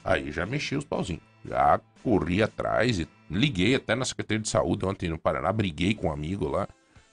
Aí 0.03 0.31
já 0.31 0.45
mexi 0.45 0.75
os 0.75 0.85
pauzinhos. 0.85 1.21
Já 1.45 1.79
corri 2.01 2.41
atrás 2.41 2.99
e 2.99 3.07
liguei 3.29 3.75
até 3.75 3.95
na 3.95 4.05
Secretaria 4.05 4.41
de 4.41 4.47
Saúde 4.47 4.85
ontem 4.85 5.09
no 5.09 5.17
Paraná, 5.17 5.51
briguei 5.51 5.93
com 5.93 6.07
um 6.07 6.11
amigo 6.11 6.47
lá. 6.47 6.67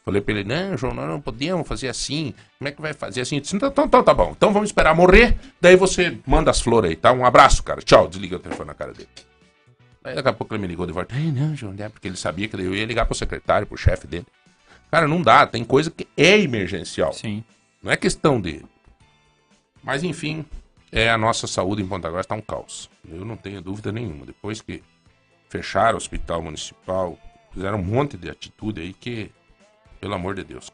Falei 0.05 0.21
pra 0.21 0.35
ele, 0.35 0.45
não, 0.45 0.77
João, 0.77 0.95
nós 0.95 1.09
não 1.09 1.21
podemos 1.21 1.67
fazer 1.67 1.89
assim. 1.89 2.35
Como 2.59 2.69
é 2.69 2.73
que 2.73 2.83
vai 2.83 2.93
fazer 2.93 3.21
assim? 3.21 3.37
Eu 3.37 3.41
disse, 3.43 3.55
então, 3.55 3.69
então, 3.69 3.85
então 3.85 4.03
tá 4.03 4.13
bom. 4.13 4.33
Então 4.37 4.53
vamos 4.53 4.71
esperar 4.71 4.95
morrer. 4.95 5.37
Daí 5.61 5.77
você 5.77 6.19
manda 6.27 6.51
as 6.51 6.61
flores 6.61 6.91
aí, 6.91 6.97
tá? 6.97 7.13
Um 7.13 7.25
abraço, 7.25 7.63
cara. 7.63 7.81
Tchau. 7.81 8.09
Desliga 8.09 8.37
o 8.37 8.39
telefone 8.41 8.69
na 8.69 8.75
cara 8.75 8.93
dele. 8.93 9.09
Aí 10.03 10.15
daqui 10.17 10.29
a 10.29 10.33
pouco 10.33 10.55
ele 10.55 10.63
me 10.63 10.67
ligou 10.67 10.87
de 10.87 10.93
volta. 10.93 11.15
Ai, 11.15 11.31
não, 11.31 11.55
João, 11.55 11.75
é 11.79 11.89
porque 11.89 12.09
ele 12.09 12.17
sabia 12.17 12.49
que 12.49 12.57
eu 12.57 12.75
ia 12.75 12.85
ligar 12.85 13.07
pro 13.07 13.15
secretário, 13.15 13.67
pro 13.67 13.77
chefe 13.77 14.07
dele. 14.07 14.27
Cara, 14.91 15.07
não 15.07 15.23
dá. 15.23 15.47
Tem 15.47 15.65
coisa 15.65 15.91
que 15.91 16.09
é 16.17 16.41
emergencial. 16.41 17.13
Sim. 17.13 17.45
Não 17.83 17.91
é 17.91 17.97
questão 17.97 18.41
de. 18.41 18.63
Mas 19.83 20.03
enfim, 20.03 20.45
é 20.91 21.11
a 21.11 21.17
nossa 21.17 21.47
saúde 21.47 21.83
em 21.83 21.89
Ponta 21.89 22.09
Grossa 22.09 22.27
está 22.27 22.35
um 22.35 22.41
caos. 22.41 22.91
Eu 23.09 23.25
não 23.25 23.37
tenho 23.37 23.63
dúvida 23.63 23.91
nenhuma. 23.91 24.27
Depois 24.27 24.61
que 24.61 24.83
fecharam 25.49 25.95
o 25.95 25.97
hospital 25.97 26.43
municipal, 26.43 27.19
fizeram 27.53 27.79
um 27.79 27.83
monte 27.83 28.17
de 28.17 28.29
atitude 28.29 28.81
aí 28.81 28.93
que, 28.93 29.31
pelo 30.03 30.15
amor 30.15 30.35
de 30.35 30.43
Deus. 30.43 30.69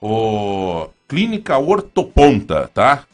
O 0.00 0.88
Clínica 1.06 1.58
Ortoponta, 1.58 2.68
tá? 2.72 3.04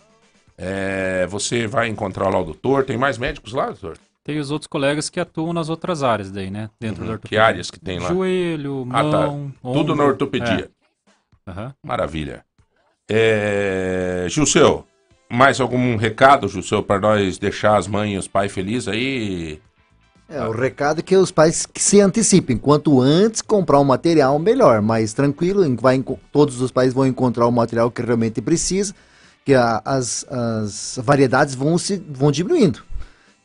É, 0.57 1.27
você 1.29 1.67
vai 1.67 1.89
encontrar 1.89 2.29
lá 2.29 2.39
o 2.39 2.45
doutor. 2.45 2.85
Tem 2.85 2.97
mais 2.97 3.19
médicos 3.19 3.53
lá, 3.53 3.67
doutor? 3.67 3.99
Tem 4.23 4.39
os 4.39 4.51
outros 4.53 4.69
colegas 4.69 5.11
que 5.11 5.19
atuam 5.19 5.53
nas 5.53 5.69
outras 5.69 6.03
áreas 6.05 6.31
daí, 6.31 6.51
né? 6.51 6.71
Dentro 6.81 7.03
Uhum. 7.03 7.09
da 7.09 7.13
Que 7.19 7.25
ortopedia. 7.25 7.43
áreas 7.45 7.71
que 7.71 7.81
tem 7.81 7.99
lá? 7.99 8.09
Joelho, 8.09 8.87
Ah, 8.91 9.03
tá. 9.03 9.27
mão, 9.27 9.53
Tudo 9.61 9.79
ombro. 9.93 9.97
na 9.97 10.05
ortopedia. 10.05 10.71
É. 11.47 11.51
Aham. 11.51 11.75
Maravilha. 11.83 12.45
É... 13.11 14.27
Gilceu, 14.31 14.87
mais 15.31 15.61
algum 15.61 15.97
recado, 15.97 16.49
Gilceu, 16.49 16.83
para 16.83 17.01
nós 17.01 17.39
deixar 17.39 17.77
as 17.77 17.87
mães 17.89 18.15
e 18.15 18.17
os 18.19 18.29
pais 18.29 18.53
felizes 18.53 18.89
aí? 18.89 19.61
É, 20.29 20.43
o 20.47 20.53
recado 20.53 21.01
é 21.01 21.03
que 21.03 21.17
os 21.17 21.31
pais 21.31 21.67
que 21.67 21.83
se 21.83 22.01
antecipem. 22.01 22.57
Quanto 22.57 23.01
antes 23.01 23.43
comprar 23.43 23.79
um 23.79 23.85
material, 23.85 24.39
melhor. 24.39 24.81
Mais 24.81 25.13
tranquilo, 25.13 25.63
vai, 25.79 26.03
todos 26.33 26.61
os 26.61 26.71
pais 26.71 26.93
vão 26.95 27.07
encontrar 27.07 27.47
o 27.47 27.53
material 27.53 27.91
que 27.91 28.01
realmente 28.03 28.41
precisa, 28.41 28.95
que 29.45 29.55
a- 29.55 29.83
as, 29.85 30.25
as 30.31 30.99
variedades 31.03 31.55
vão, 31.55 31.77
se, 31.77 32.03
vão 32.11 32.33
diminuindo. 32.33 32.83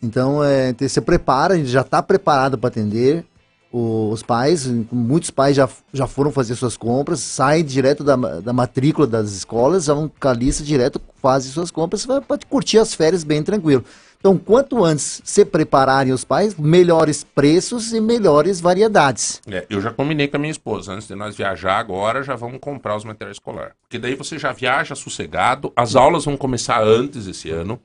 Então, 0.01 0.41
é, 0.43 0.71
te- 0.71 0.87
se 0.87 1.01
prepara, 1.01 1.63
já 1.65 1.81
está 1.81 2.01
preparado 2.01 2.57
para 2.57 2.69
atender 2.69 3.25
o- 3.69 4.09
os 4.11 4.23
pais. 4.23 4.65
Muitos 4.89 5.29
pais 5.31 5.57
já, 5.57 5.67
já 5.91 6.07
foram 6.07 6.31
fazer 6.31 6.55
suas 6.55 6.77
compras, 6.77 7.19
saem 7.19 7.63
direto 7.65 8.05
da, 8.05 8.15
da 8.15 8.53
matrícula 8.53 9.05
das 9.05 9.31
escolas, 9.33 9.83
já 9.83 9.93
vão 9.93 10.09
com 10.17 10.27
a 10.29 10.33
lista 10.33 10.63
direto, 10.63 11.01
fazem 11.21 11.51
suas 11.51 11.69
compras, 11.71 12.05
para 12.05 12.39
curtir 12.49 12.77
as 12.79 12.93
férias 12.93 13.25
bem 13.25 13.43
tranquilo. 13.43 13.83
Então, 14.19 14.37
quanto 14.37 14.83
antes 14.83 15.21
se 15.23 15.45
prepararem 15.45 16.11
os 16.11 16.25
pais, 16.25 16.53
melhores 16.55 17.23
preços 17.23 17.93
e 17.93 18.01
melhores 18.01 18.59
variedades. 18.59 19.41
É, 19.49 19.65
eu 19.69 19.79
já 19.79 19.91
combinei 19.91 20.27
com 20.27 20.35
a 20.35 20.39
minha 20.39 20.51
esposa, 20.51 20.91
antes 20.91 21.07
de 21.07 21.15
nós 21.15 21.37
viajar 21.37 21.77
agora, 21.77 22.21
já 22.21 22.35
vamos 22.35 22.59
comprar 22.59 22.97
os 22.97 23.05
materiais 23.05 23.37
escolares. 23.37 23.73
Porque 23.81 23.97
daí 23.97 24.15
você 24.15 24.37
já 24.37 24.51
viaja 24.51 24.93
sossegado, 24.93 25.71
as 25.73 25.95
aulas 25.95 26.25
vão 26.25 26.35
começar 26.35 26.83
antes 26.83 27.27
esse 27.27 27.49
ano. 27.49 27.79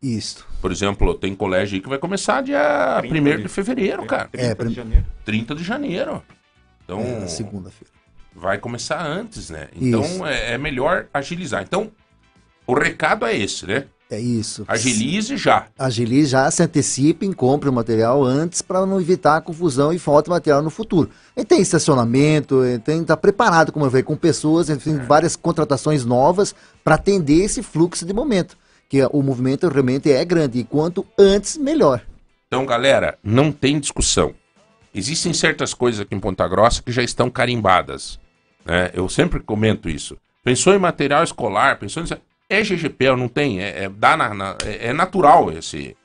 Isso. 0.00 0.46
Por 0.60 0.70
exemplo, 0.70 1.14
tem 1.14 1.34
colégio 1.34 1.74
aí 1.76 1.80
que 1.82 1.88
vai 1.88 1.98
começar 1.98 2.40
dia 2.40 2.98
30 3.00 3.14
1 3.30 3.36
de- 3.38 3.42
de 3.42 3.48
fevereiro, 3.48 4.06
cara. 4.06 4.28
É, 4.34 4.54
30 4.54 4.68
de 4.68 4.74
janeiro. 4.74 5.04
30 5.24 5.54
de 5.56 5.64
janeiro. 5.64 6.22
Então, 6.84 7.00
É, 7.00 7.26
segunda-feira. 7.26 7.92
vai 8.36 8.58
começar 8.58 9.04
antes, 9.04 9.50
né? 9.50 9.68
Então, 9.74 10.24
é, 10.26 10.52
é 10.52 10.58
melhor 10.58 11.06
agilizar. 11.12 11.62
Então, 11.62 11.90
o 12.66 12.74
recado 12.74 13.26
é 13.26 13.36
esse, 13.36 13.66
né? 13.66 13.86
É 14.10 14.20
isso. 14.20 14.64
Agilize 14.68 15.36
já. 15.36 15.66
Agilize 15.78 16.30
já, 16.30 16.50
se 16.50 16.62
antecipem, 16.62 17.32
compre 17.32 17.68
o 17.68 17.72
material 17.72 18.22
antes 18.22 18.60
para 18.60 18.84
não 18.84 19.00
evitar 19.00 19.40
confusão 19.40 19.92
e 19.92 19.98
falta 19.98 20.24
de 20.24 20.30
material 20.30 20.62
no 20.62 20.70
futuro. 20.70 21.10
E 21.36 21.44
tem 21.44 21.60
estacionamento, 21.60 22.60
tem 22.84 23.00
estar 23.00 23.16
preparado, 23.16 23.72
como 23.72 23.86
eu 23.86 23.90
falei, 23.90 24.02
com 24.02 24.16
pessoas, 24.16 24.68
enfim, 24.68 24.98
várias 24.98 25.34
contratações 25.36 26.04
novas 26.04 26.54
para 26.84 26.96
atender 26.96 27.44
esse 27.44 27.62
fluxo 27.62 28.04
de 28.04 28.12
momento. 28.12 28.56
Que 28.88 29.02
o 29.10 29.22
movimento 29.22 29.66
realmente 29.68 30.12
é 30.12 30.24
grande 30.24 30.60
e 30.60 30.64
quanto 30.64 31.04
antes, 31.18 31.56
melhor. 31.56 32.02
Então, 32.46 32.66
galera, 32.66 33.18
não 33.24 33.50
tem 33.50 33.80
discussão. 33.80 34.34
Existem 34.94 35.32
certas 35.32 35.74
coisas 35.74 36.02
aqui 36.02 36.14
em 36.14 36.20
Ponta 36.20 36.46
Grossa 36.46 36.82
que 36.82 36.92
já 36.92 37.02
estão 37.02 37.28
carimbadas. 37.28 38.20
Né? 38.64 38.90
Eu 38.94 39.08
sempre 39.08 39.40
comento 39.40 39.88
isso. 39.88 40.16
Pensou 40.44 40.74
em 40.74 40.78
material 40.78 41.24
escolar, 41.24 41.78
pensou 41.78 42.04
em... 42.04 42.06
É 42.54 42.64
GGPL, 42.64 43.16
não 43.16 43.28
tem. 43.28 43.60
É, 43.62 43.84
é, 43.84 43.88
dá 43.88 44.16
na- 44.16 44.34
na- 44.34 44.56
é- 44.64 44.88
é 44.88 44.92
natural 44.92 45.50
esse, 45.52 45.96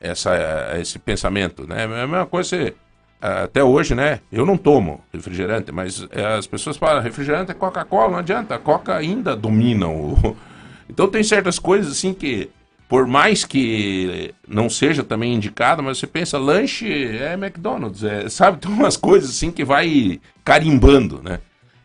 essa, 0.00 0.32
esse 0.80 0.98
pensamento. 0.98 1.66
Né? 1.66 1.82
É 1.82 1.84
a 1.84 2.06
mesma 2.06 2.26
coisa, 2.26 2.48
você, 2.48 2.74
até 3.20 3.64
hoje, 3.64 3.94
né? 3.94 4.20
Eu 4.30 4.44
não 4.44 4.56
tomo 4.56 5.02
refrigerante, 5.12 5.72
mas 5.72 6.06
é, 6.10 6.24
as 6.36 6.46
pessoas 6.46 6.76
falam, 6.76 7.02
refrigerante 7.02 7.50
é 7.50 7.54
Coca-Cola, 7.54 8.10
não 8.12 8.18
adianta. 8.18 8.54
A 8.54 8.58
Coca 8.58 8.94
ainda 8.94 9.34
domina 9.34 9.88
o... 9.88 10.36
Então 10.86 11.08
tem 11.08 11.22
certas 11.24 11.58
coisas 11.58 11.92
assim 11.92 12.12
que 12.12 12.50
por 12.86 13.06
mais 13.06 13.42
que 13.44 14.34
não 14.46 14.68
seja 14.68 15.02
também 15.02 15.34
indicado, 15.34 15.82
mas 15.82 15.98
você 15.98 16.06
pensa, 16.06 16.38
lanche 16.38 16.86
é 17.16 17.32
McDonald's, 17.32 18.04
é, 18.04 18.28
sabe? 18.28 18.58
Tem 18.58 18.70
umas 18.70 18.96
coisas 18.96 19.30
assim 19.30 19.50
que 19.50 19.64
vai 19.64 20.20
carimbando, 20.44 21.22
né? 21.22 21.40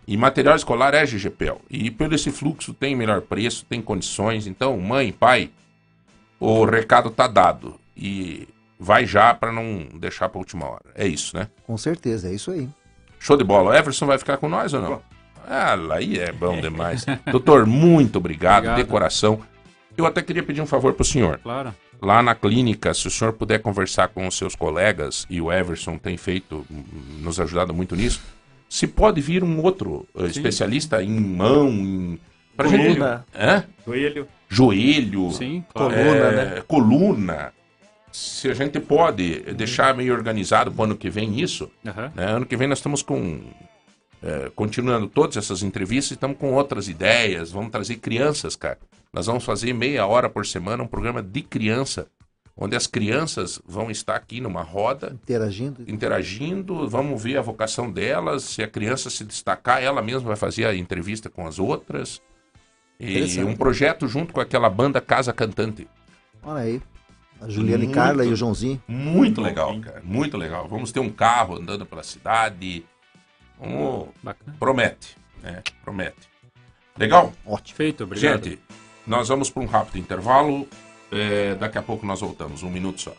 E 0.09 0.17
material 0.17 0.55
escolar 0.55 0.95
é 0.95 1.05
GGPL. 1.05 1.59
E 1.69 1.91
pelo 1.91 2.15
esse 2.15 2.31
fluxo 2.31 2.73
tem 2.73 2.95
melhor 2.95 3.21
preço, 3.21 3.63
tem 3.69 3.79
condições. 3.79 4.47
Então, 4.47 4.75
mãe, 4.79 5.11
pai, 5.11 5.51
o 6.39 6.65
recado 6.65 7.11
tá 7.11 7.27
dado. 7.27 7.75
E 7.95 8.47
vai 8.79 9.05
já 9.05 9.35
para 9.35 9.51
não 9.51 9.87
deixar 9.99 10.27
para 10.27 10.39
última 10.39 10.65
hora. 10.65 10.85
É 10.95 11.05
isso, 11.05 11.37
né? 11.37 11.47
Com 11.63 11.77
certeza, 11.77 12.27
é 12.27 12.33
isso 12.33 12.49
aí. 12.49 12.67
Show 13.19 13.37
de 13.37 13.43
bola. 13.43 13.69
O 13.69 13.73
Everson 13.75 14.07
vai 14.07 14.17
ficar 14.17 14.37
com 14.37 14.49
nós 14.49 14.73
ou 14.73 14.81
não? 14.81 14.99
Ah, 15.47 15.75
lá 15.75 15.97
aí 15.97 16.17
é 16.17 16.31
bom 16.31 16.59
demais. 16.59 17.05
Doutor, 17.31 17.67
muito 17.67 18.15
obrigado, 18.15 18.63
Obrigado. 18.63 18.77
de 18.83 18.85
coração. 18.85 19.39
Eu 19.95 20.07
até 20.07 20.23
queria 20.23 20.41
pedir 20.41 20.61
um 20.61 20.65
favor 20.65 20.91
pro 20.93 21.05
senhor. 21.05 21.37
Claro. 21.37 21.71
Lá 22.01 22.23
na 22.23 22.33
clínica, 22.33 22.95
se 22.95 23.07
o 23.07 23.11
senhor 23.11 23.33
puder 23.33 23.61
conversar 23.61 24.07
com 24.07 24.25
os 24.25 24.35
seus 24.35 24.55
colegas, 24.55 25.27
e 25.29 25.39
o 25.39 25.51
Everson 25.51 25.99
tem 25.99 26.17
feito, 26.17 26.65
nos 27.19 27.39
ajudado 27.39 27.75
muito 27.75 27.95
nisso, 27.95 28.19
se 28.69 28.85
pode 28.87 29.19
vir 29.19 29.43
um 29.43 29.61
outro 29.63 30.07
eh, 30.15 30.25
especialista 30.27 31.01
em 31.03 31.19
mão, 31.19 31.69
em. 31.69 32.19
Pra 32.55 32.67
gente. 32.67 32.83
Coluna. 32.85 33.25
Hã? 33.35 33.63
Joelho. 33.85 34.27
Joelho. 34.47 35.31
Sim, 35.31 35.63
claro. 35.73 35.93
Coluna, 35.93 36.11
é, 36.11 36.31
né? 36.55 36.63
Coluna. 36.67 37.53
Se 38.11 38.49
a 38.49 38.53
gente 38.53 38.79
pode 38.79 39.39
deixar 39.53 39.95
meio 39.95 40.13
organizado 40.13 40.71
pro 40.71 40.83
ano 40.83 40.95
que 40.95 41.09
vem 41.09 41.39
isso, 41.39 41.69
Aham. 41.85 42.11
né? 42.15 42.25
Ano 42.25 42.45
que 42.45 42.55
vem 42.57 42.67
nós 42.67 42.79
estamos 42.79 43.01
com. 43.01 43.39
é, 44.21 44.51
continuando 44.55 45.07
todas 45.07 45.37
essas 45.37 45.63
entrevistas, 45.63 46.11
estamos 46.11 46.37
com 46.37 46.53
outras 46.53 46.87
ideias. 46.87 47.51
Vamos 47.51 47.71
trazer 47.71 47.95
crianças, 47.95 48.55
cara. 48.55 48.77
Nós 49.13 49.25
vamos 49.25 49.43
fazer 49.43 49.73
meia 49.73 50.05
hora 50.05 50.29
por 50.29 50.45
semana 50.45 50.83
um 50.83 50.87
programa 50.87 51.23
de 51.23 51.41
criança, 51.41 52.07
onde 52.61 52.75
as 52.75 52.85
crianças 52.85 53.61
vão 53.65 53.89
estar 53.89 54.15
aqui 54.15 54.41
numa 54.41 54.61
roda, 54.61 55.13
Interagindo. 55.23 55.83
interagindo, 55.87 56.89
vamos 56.89 57.23
ver 57.23 57.37
a 57.37 57.41
vocação 57.41 57.89
delas. 57.89 58.43
Se 58.43 58.61
a 58.61 58.67
criança 58.67 59.09
se 59.09 59.23
destacar, 59.23 59.81
ela 59.81 60.01
mesma 60.01 60.27
vai 60.27 60.35
fazer 60.35 60.65
a 60.65 60.75
entrevista 60.75 61.29
com 61.29 61.47
as 61.47 61.57
outras. 61.57 62.21
E 62.99 63.41
um 63.41 63.55
projeto 63.55 64.09
junto 64.09 64.33
com 64.33 64.41
aquela 64.41 64.69
banda 64.69 64.99
Casa 64.99 65.31
Cantante. 65.31 65.87
Olha 66.43 66.63
aí. 66.63 66.81
A 67.39 67.47
Juliana 67.47 67.83
e 67.85 67.87
Muito. 67.87 67.95
Carla 67.95 68.25
e 68.25 68.33
o 68.33 68.35
Joãozinho. 68.35 68.83
Muito 68.85 69.39
legal, 69.39 69.79
cara. 69.79 70.01
Muito 70.03 70.35
legal. 70.35 70.67
Vamos 70.67 70.91
ter 70.91 70.99
um 70.99 71.09
carro 71.09 71.55
andando 71.55 71.85
pela 71.85 72.03
cidade. 72.03 72.83
Vamos... 73.57 74.09
Bacana. 74.21 74.57
Promete. 74.59 75.15
né? 75.41 75.63
Promete. 75.81 76.27
Legal? 76.97 77.31
Ótimo. 77.45 77.77
Feito, 77.77 78.03
obrigado. 78.03 78.43
Gente, 78.43 78.59
nós 79.07 79.29
vamos 79.29 79.49
para 79.49 79.63
um 79.63 79.65
rápido 79.65 79.97
intervalo. 79.97 80.67
É, 81.11 81.55
daqui 81.55 81.77
a 81.77 81.81
pouco 81.81 82.05
nós 82.05 82.21
voltamos. 82.21 82.63
Um 82.63 82.69
minuto 82.69 83.01
só. 83.01 83.13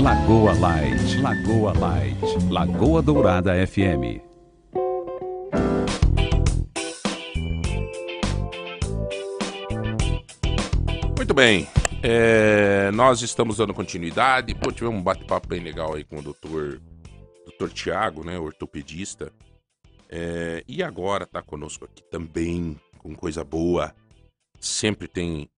Lagoa 0.00 0.52
Light, 0.52 1.20
Lagoa 1.20 1.72
Light, 1.76 2.20
Lagoa 2.48 3.02
Dourada 3.02 3.66
FM. 3.66 4.22
Muito 11.16 11.34
bem. 11.34 11.66
É, 12.02 12.90
nós 12.92 13.20
estamos 13.22 13.56
dando 13.56 13.74
continuidade. 13.74 14.54
Pô, 14.54 14.70
tivemos 14.70 15.00
um 15.00 15.02
bate-papo 15.02 15.48
bem 15.48 15.60
legal 15.60 15.94
aí 15.94 16.04
com 16.04 16.18
o 16.18 16.22
doutor, 16.22 16.80
doutor 17.44 17.72
Tiago, 17.72 18.22
né? 18.22 18.38
Ortopedista. 18.38 19.32
É, 20.08 20.62
e 20.68 20.84
agora 20.84 21.24
está 21.24 21.42
conosco 21.42 21.84
aqui 21.84 22.04
também 22.10 22.78
com 22.98 23.12
coisa 23.12 23.42
boa. 23.42 23.92
Sempre 24.60 25.08
tem 25.08 25.48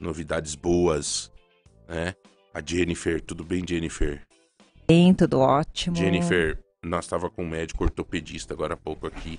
novidades 0.00 0.54
boas, 0.54 1.32
né? 1.88 2.14
A 2.52 2.62
Jennifer, 2.64 3.20
tudo 3.20 3.44
bem, 3.44 3.64
Jennifer? 3.66 4.26
Bem, 4.86 5.12
tudo 5.14 5.40
ótimo. 5.40 5.96
Jennifer, 5.96 6.58
nós 6.82 7.04
estava 7.04 7.28
com 7.30 7.44
um 7.44 7.48
médico 7.48 7.84
ortopedista 7.84 8.54
agora 8.54 8.74
há 8.74 8.76
pouco 8.76 9.06
aqui 9.06 9.38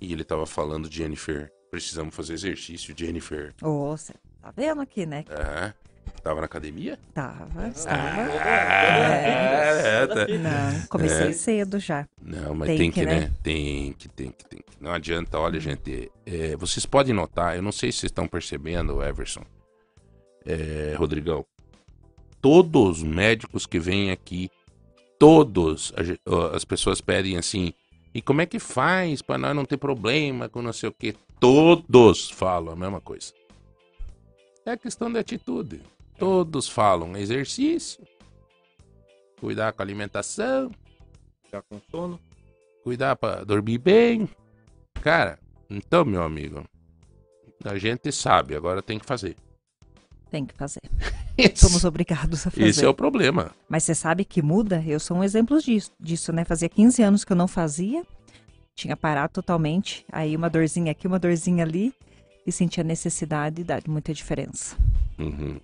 e 0.00 0.12
ele 0.12 0.22
estava 0.22 0.46
falando, 0.46 0.90
Jennifer, 0.90 1.50
precisamos 1.70 2.14
fazer 2.14 2.34
exercício, 2.34 2.94
Jennifer. 2.96 3.54
Ô, 3.62 3.96
você 3.96 4.14
tá 4.40 4.52
vendo 4.56 4.80
aqui, 4.80 5.06
né? 5.06 5.24
Aham. 5.30 5.74
Tava 6.22 6.40
na 6.40 6.46
academia? 6.46 6.98
Tava, 7.14 7.68
estava. 7.68 8.20
É, 8.20 10.06
tá. 10.06 10.14
Não, 10.26 10.86
comecei 10.88 11.28
É. 11.28 11.32
cedo 11.32 11.78
já. 11.78 12.06
Não, 12.20 12.54
mas 12.54 12.68
tem, 12.68 12.78
Tem 12.78 12.90
que, 12.90 13.00
que, 13.00 13.06
né? 13.06 13.20
né? 13.20 13.32
Tem 13.42 13.92
que, 13.92 14.08
tem 14.08 14.30
que, 14.30 14.44
tem 14.44 14.58
que. 14.58 14.64
Não 14.80 14.92
adianta, 14.92 15.38
olha, 15.38 15.60
gente. 15.60 16.10
é, 16.24 16.56
vocês 16.56 16.84
podem 16.84 17.14
notar, 17.14 17.56
eu 17.56 17.62
não 17.62 17.70
sei 17.72 17.92
se 17.92 17.98
vocês 17.98 18.10
estão 18.10 18.26
percebendo, 18.26 19.02
Everson, 19.02 19.42
é, 20.44 20.94
Rodrigão. 20.98 21.44
Todos 22.40 22.98
os 22.98 23.02
médicos 23.02 23.66
que 23.66 23.78
vêm 23.78 24.10
aqui, 24.10 24.50
todos 25.18 25.92
as 26.52 26.64
pessoas 26.64 27.00
pedem 27.00 27.36
assim. 27.36 27.72
E 28.14 28.22
como 28.22 28.40
é 28.40 28.46
que 28.46 28.58
faz 28.58 29.20
para 29.22 29.38
nós 29.38 29.54
não 29.54 29.64
ter 29.64 29.76
problema 29.76 30.48
com 30.48 30.62
não 30.62 30.72
sei 30.72 30.88
o 30.88 30.92
quê? 30.92 31.14
Todos 31.38 32.30
falam 32.30 32.72
a 32.72 32.76
mesma 32.76 33.00
coisa. 33.00 33.32
É 34.64 34.76
questão 34.76 35.12
de 35.12 35.18
atitude. 35.18 35.80
Todos 36.18 36.68
falam 36.68 37.16
exercício, 37.16 38.02
cuidar 39.38 39.72
com 39.72 39.82
a 39.82 39.84
alimentação, 39.84 40.70
Ficar 41.44 41.62
com 41.62 41.80
sono. 41.90 42.18
cuidar 42.82 43.16
pra 43.16 43.44
dormir 43.44 43.78
bem. 43.78 44.28
Cara, 45.02 45.38
então, 45.68 46.04
meu 46.04 46.22
amigo, 46.22 46.64
A 47.64 47.76
gente 47.78 48.10
sabe, 48.12 48.54
agora 48.54 48.82
tem 48.82 48.98
que 48.98 49.06
fazer. 49.06 49.36
Tem 50.30 50.44
que 50.44 50.54
fazer. 50.54 50.80
Somos 51.54 51.84
obrigados 51.84 52.46
a 52.46 52.50
fazer. 52.50 52.66
esse 52.66 52.84
é 52.84 52.88
o 52.88 52.94
problema. 52.94 53.52
Mas 53.68 53.84
você 53.84 53.94
sabe 53.94 54.24
que 54.24 54.40
muda? 54.42 54.82
Eu 54.86 54.98
sou 55.00 55.16
um 55.18 55.24
exemplo 55.24 55.60
disso, 55.60 55.90
disso, 56.00 56.32
né? 56.32 56.44
Fazia 56.44 56.68
15 56.68 57.02
anos 57.02 57.24
que 57.24 57.32
eu 57.32 57.36
não 57.36 57.46
fazia, 57.48 58.04
tinha 58.74 58.96
parado 58.96 59.32
totalmente, 59.34 60.04
aí 60.10 60.34
uma 60.36 60.48
dorzinha 60.50 60.92
aqui, 60.92 61.06
uma 61.06 61.18
dorzinha 61.18 61.64
ali, 61.64 61.92
e 62.46 62.52
sentia 62.52 62.82
necessidade 62.84 63.60
e 63.60 63.64
dá 63.64 63.80
muita 63.88 64.12
diferença. 64.14 64.76
Uhum. 65.18 65.58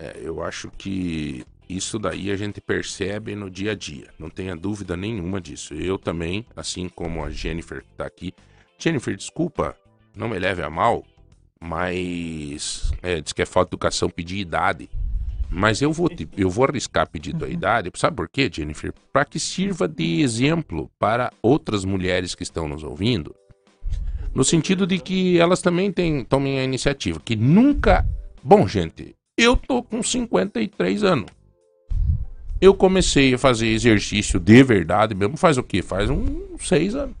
É, 0.00 0.18
eu 0.22 0.42
acho 0.42 0.70
que 0.78 1.44
isso 1.68 1.98
daí 1.98 2.30
a 2.30 2.36
gente 2.36 2.58
percebe 2.60 3.36
no 3.36 3.50
dia 3.50 3.72
a 3.72 3.74
dia, 3.74 4.08
não 4.18 4.30
tenha 4.30 4.56
dúvida 4.56 4.96
nenhuma 4.96 5.40
disso. 5.40 5.74
Eu 5.74 5.98
também, 5.98 6.46
assim 6.56 6.88
como 6.88 7.22
a 7.22 7.28
Jennifer 7.30 7.82
que 7.82 7.94
tá 7.96 8.06
aqui. 8.06 8.32
Jennifer, 8.78 9.14
desculpa, 9.14 9.76
não 10.16 10.26
me 10.28 10.38
leve 10.38 10.62
a 10.62 10.70
mal, 10.70 11.04
mas 11.60 12.90
é, 13.02 13.20
diz 13.20 13.32
que 13.34 13.42
é 13.42 13.46
falta 13.46 13.68
de 13.68 13.74
educação 13.74 14.08
pedir 14.08 14.38
idade. 14.38 14.88
Mas 15.52 15.82
eu 15.82 15.92
vou, 15.92 16.08
te- 16.08 16.28
eu 16.36 16.48
vou 16.48 16.64
arriscar 16.64 17.08
pedir 17.10 17.34
tua 17.34 17.48
idade, 17.48 17.90
sabe 17.96 18.16
por 18.16 18.28
quê, 18.28 18.48
Jennifer? 18.52 18.92
Para 19.12 19.24
que 19.24 19.38
sirva 19.38 19.86
de 19.86 20.22
exemplo 20.22 20.90
para 20.98 21.32
outras 21.42 21.84
mulheres 21.84 22.34
que 22.34 22.42
estão 22.44 22.68
nos 22.68 22.84
ouvindo, 22.84 23.34
no 24.32 24.44
sentido 24.44 24.86
de 24.86 24.98
que 24.98 25.38
elas 25.38 25.60
também 25.60 25.90
têm, 25.92 26.24
tomem 26.24 26.58
a 26.60 26.64
iniciativa, 26.64 27.20
que 27.20 27.34
nunca. 27.36 28.06
Bom, 28.42 28.66
gente, 28.66 29.14
eu 29.42 29.56
tô 29.56 29.82
com 29.82 30.02
53 30.02 31.02
anos. 31.04 31.26
Eu 32.60 32.74
comecei 32.74 33.32
a 33.34 33.38
fazer 33.38 33.68
exercício 33.68 34.38
de 34.38 34.62
verdade 34.62 35.14
mesmo 35.14 35.36
faz 35.36 35.56
o 35.56 35.62
quê? 35.62 35.80
Faz 35.82 36.10
uns 36.10 36.28
seis 36.68 36.94
anos. 36.94 37.16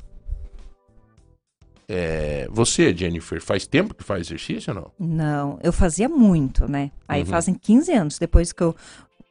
É, 1.88 2.46
você, 2.52 2.94
Jennifer, 2.96 3.42
faz 3.42 3.66
tempo 3.66 3.94
que 3.94 4.04
faz 4.04 4.26
exercício 4.28 4.72
ou 4.72 4.80
não? 4.80 5.16
Não, 5.16 5.58
eu 5.62 5.72
fazia 5.72 6.08
muito, 6.08 6.70
né? 6.70 6.92
Aí 7.08 7.22
Uhum. 7.22 7.26
fazem 7.26 7.52
15 7.54 7.92
anos, 7.92 8.18
depois 8.18 8.52
que 8.52 8.62
eu 8.62 8.76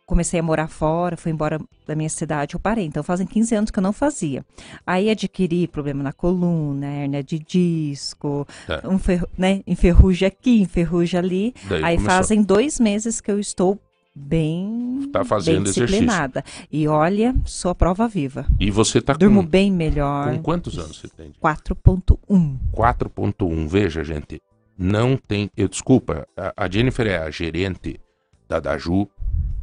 comecei 0.10 0.40
a 0.40 0.44
morar 0.44 0.68
fora, 0.68 1.16
fui 1.16 1.32
embora 1.32 1.60
da 1.88 1.96
minha 1.96 2.10
cidade, 2.10 2.56
eu 2.56 2.60
parei. 2.60 2.86
Então 2.86 3.04
fazem 3.04 3.28
15 3.28 3.54
anos 3.56 3.72
que 3.72 3.78
eu 3.78 3.84
não 3.84 3.94
fazia. 3.94 4.44
Aí 4.86 5.10
adquiri 5.10 5.68
problema 5.68 6.02
na 6.02 6.12
coluna, 6.12 6.88
hérnia 6.88 7.24
de 7.24 7.38
disco, 7.38 8.48
Tá. 8.66 8.82
um 8.86 8.98
ferru 8.98 9.28
né? 9.38 9.62
enferruja 9.68 10.28
aqui, 10.28 10.62
enferruja 10.62 11.20
ali. 11.20 11.54
Daí 11.70 11.84
Aí 11.84 11.96
começou. 11.98 12.18
fazem 12.18 12.42
dois 12.42 12.80
meses 12.80 13.22
que 13.22 13.30
eu 13.32 13.40
estou 13.40 13.80
bem, 14.16 15.10
Tá 15.14 15.24
fazendo 15.24 15.56
bem 15.56 15.62
exercício. 15.64 15.86
disciplinada. 15.86 16.44
E 16.72 16.88
olha, 16.88 17.34
sou 17.46 17.72
a 17.72 17.76
prova 17.76 18.08
viva. 18.08 18.46
E 18.60 18.70
você 18.72 19.00
tá 19.00 19.14
Durmo 19.14 19.44
com, 19.44 19.48
bem 19.50 19.72
melhor. 19.72 20.32
com 20.34 20.42
quantos 20.42 20.78
anos 20.78 20.98
você 21.00 21.08
tem? 21.08 21.32
4.1. 21.40 22.58
4.1. 22.74 23.68
Veja, 23.68 24.04
gente, 24.04 24.42
não 24.78 25.16
tem. 25.16 25.50
Eu 25.56 25.68
desculpa, 25.68 26.28
a, 26.36 26.66
a 26.66 26.70
Jennifer 26.70 27.06
é 27.08 27.18
a 27.20 27.30
gerente 27.30 28.00
da 28.48 28.60
Daju, 28.60 29.08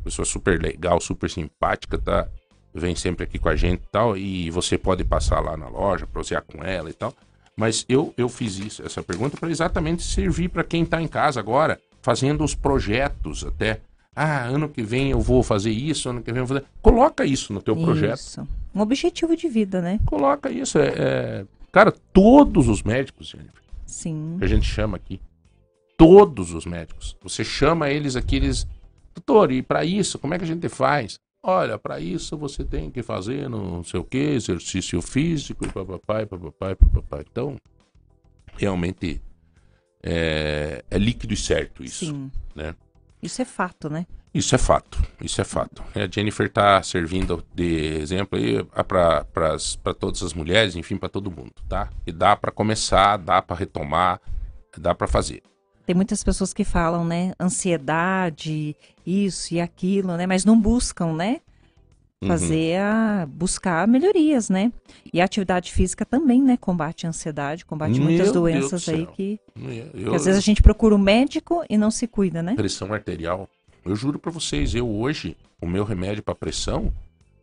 pessoa 0.06 0.24
super 0.24 0.60
legal, 0.60 1.00
super 1.00 1.28
simpática, 1.28 1.98
tá? 1.98 2.28
Vem 2.72 2.94
sempre 2.94 3.24
aqui 3.24 3.38
com 3.38 3.48
a 3.48 3.56
gente 3.56 3.80
e 3.82 3.88
tal, 3.90 4.16
e 4.16 4.50
você 4.50 4.78
pode 4.78 5.04
passar 5.04 5.40
lá 5.40 5.56
na 5.56 5.68
loja, 5.68 6.06
prosear 6.06 6.42
com 6.42 6.62
ela 6.62 6.88
e 6.88 6.92
tal. 6.92 7.12
Mas 7.56 7.84
eu, 7.88 8.12
eu 8.16 8.28
fiz 8.28 8.58
isso, 8.58 8.82
essa 8.84 9.02
pergunta 9.02 9.36
para 9.36 9.50
exatamente 9.50 10.02
servir 10.02 10.48
para 10.50 10.62
quem 10.62 10.84
tá 10.84 11.00
em 11.00 11.08
casa 11.08 11.40
agora, 11.40 11.80
fazendo 12.02 12.44
os 12.44 12.54
projetos 12.54 13.44
até. 13.44 13.80
Ah, 14.14 14.44
ano 14.44 14.68
que 14.68 14.82
vem 14.82 15.10
eu 15.10 15.20
vou 15.20 15.42
fazer 15.42 15.70
isso, 15.70 16.08
ano 16.08 16.22
que 16.22 16.32
vem 16.32 16.40
eu 16.40 16.46
vou 16.46 16.56
fazer. 16.56 16.68
Coloca 16.80 17.24
isso 17.24 17.52
no 17.52 17.60
teu 17.60 17.74
projeto. 17.76 18.18
Isso. 18.18 18.48
Um 18.74 18.80
objetivo 18.80 19.34
de 19.36 19.48
vida, 19.48 19.80
né? 19.82 19.98
Coloca 20.06 20.50
isso. 20.50 20.78
É, 20.78 20.92
é- 20.96 21.44
Cara, 21.72 21.92
todos 22.12 22.68
os 22.68 22.82
médicos, 22.82 23.28
Jennifer, 23.28 23.62
Sim. 23.86 24.36
que 24.38 24.44
a 24.44 24.48
gente 24.48 24.66
chama 24.66 24.96
aqui. 24.96 25.20
Todos 25.98 26.52
os 26.52 26.64
médicos. 26.66 27.16
Você 27.22 27.42
chama 27.44 27.90
eles 27.90 28.16
aqui, 28.16 28.36
eles. 28.36 28.66
Doutor, 29.16 29.50
e 29.50 29.62
para 29.62 29.84
isso, 29.84 30.18
como 30.18 30.34
é 30.34 30.38
que 30.38 30.44
a 30.44 30.46
gente 30.46 30.68
faz? 30.68 31.18
Olha, 31.42 31.78
para 31.78 31.98
isso 31.98 32.36
você 32.36 32.64
tem 32.64 32.90
que 32.90 33.02
fazer 33.02 33.48
não 33.48 33.82
sei 33.82 33.98
o 33.98 34.04
que, 34.04 34.18
exercício 34.18 35.00
físico, 35.00 35.64
e 35.64 35.68
papai, 35.68 36.26
papai, 36.26 36.76
papai. 36.76 37.24
Então, 37.30 37.56
realmente 38.56 39.22
é, 40.02 40.84
é 40.90 40.98
líquido 40.98 41.32
e 41.32 41.36
certo 41.36 41.82
isso. 41.82 42.06
Sim. 42.06 42.30
né? 42.54 42.74
Isso 43.22 43.40
é 43.40 43.44
fato, 43.44 43.88
né? 43.88 44.06
Isso 44.34 44.54
é 44.54 44.58
fato, 44.58 45.02
isso 45.22 45.40
é 45.40 45.44
fato. 45.44 45.82
A 45.94 46.06
Jennifer 46.12 46.52
tá 46.52 46.82
servindo 46.82 47.42
de 47.54 47.96
exemplo 47.98 48.38
aí 48.38 48.62
para 48.84 49.94
todas 49.98 50.22
as 50.22 50.34
mulheres, 50.34 50.76
enfim, 50.76 50.98
para 50.98 51.08
todo 51.08 51.30
mundo, 51.30 51.54
tá? 51.66 51.88
E 52.06 52.12
dá 52.12 52.36
para 52.36 52.52
começar, 52.52 53.16
dá 53.16 53.40
para 53.40 53.56
retomar, 53.56 54.20
dá 54.76 54.94
para 54.94 55.06
fazer. 55.06 55.42
Tem 55.86 55.94
muitas 55.94 56.24
pessoas 56.24 56.52
que 56.52 56.64
falam, 56.64 57.04
né? 57.04 57.32
Ansiedade, 57.38 58.74
isso 59.06 59.54
e 59.54 59.60
aquilo, 59.60 60.16
né? 60.16 60.26
Mas 60.26 60.44
não 60.44 60.60
buscam, 60.60 61.12
né? 61.12 61.40
Uhum. 62.20 62.28
Fazer 62.28 62.80
a. 62.80 63.26
buscar 63.28 63.86
melhorias, 63.86 64.50
né? 64.50 64.72
E 65.12 65.20
a 65.20 65.24
atividade 65.24 65.72
física 65.72 66.04
também, 66.04 66.42
né? 66.42 66.56
Combate 66.56 67.06
a 67.06 67.10
ansiedade, 67.10 67.64
combate 67.64 68.00
muitas 68.00 68.32
Meu 68.32 68.32
Deus 68.32 68.32
doenças 68.32 68.84
do 68.84 68.90
aí 68.90 69.06
que, 69.06 69.38
Eu, 69.94 70.10
que 70.10 70.16
às 70.16 70.24
vezes 70.24 70.38
a 70.38 70.42
gente 70.42 70.60
procura 70.60 70.94
o 70.94 70.98
médico 70.98 71.64
e 71.70 71.78
não 71.78 71.90
se 71.90 72.08
cuida, 72.08 72.42
né? 72.42 72.54
pressão 72.56 72.92
arterial. 72.92 73.48
Eu 73.84 73.94
juro 73.94 74.18
para 74.18 74.32
vocês, 74.32 74.74
eu 74.74 74.88
hoje, 74.88 75.36
o 75.60 75.66
meu 75.66 75.84
remédio 75.84 76.22
para 76.22 76.34
pressão, 76.34 76.92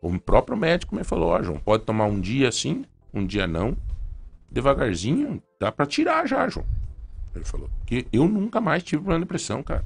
o 0.01 0.19
próprio 0.19 0.57
médico 0.57 0.93
me 0.93 1.03
falou, 1.05 1.29
ó, 1.29 1.41
João, 1.41 1.59
pode 1.59 1.85
tomar 1.85 2.05
um 2.07 2.19
dia 2.19 2.49
assim, 2.49 2.83
um 3.13 3.25
dia 3.25 3.47
não. 3.47 3.77
Devagarzinho, 4.51 5.41
dá 5.57 5.71
para 5.71 5.85
tirar 5.85 6.27
já, 6.27 6.49
João. 6.49 6.65
Ele 7.35 7.45
falou 7.45 7.69
que 7.85 8.07
eu 8.11 8.27
nunca 8.27 8.61
mais 8.61 8.83
tive 8.83 9.01
problema 9.01 9.21
de 9.25 9.27
pressão, 9.27 9.63
cara. 9.63 9.83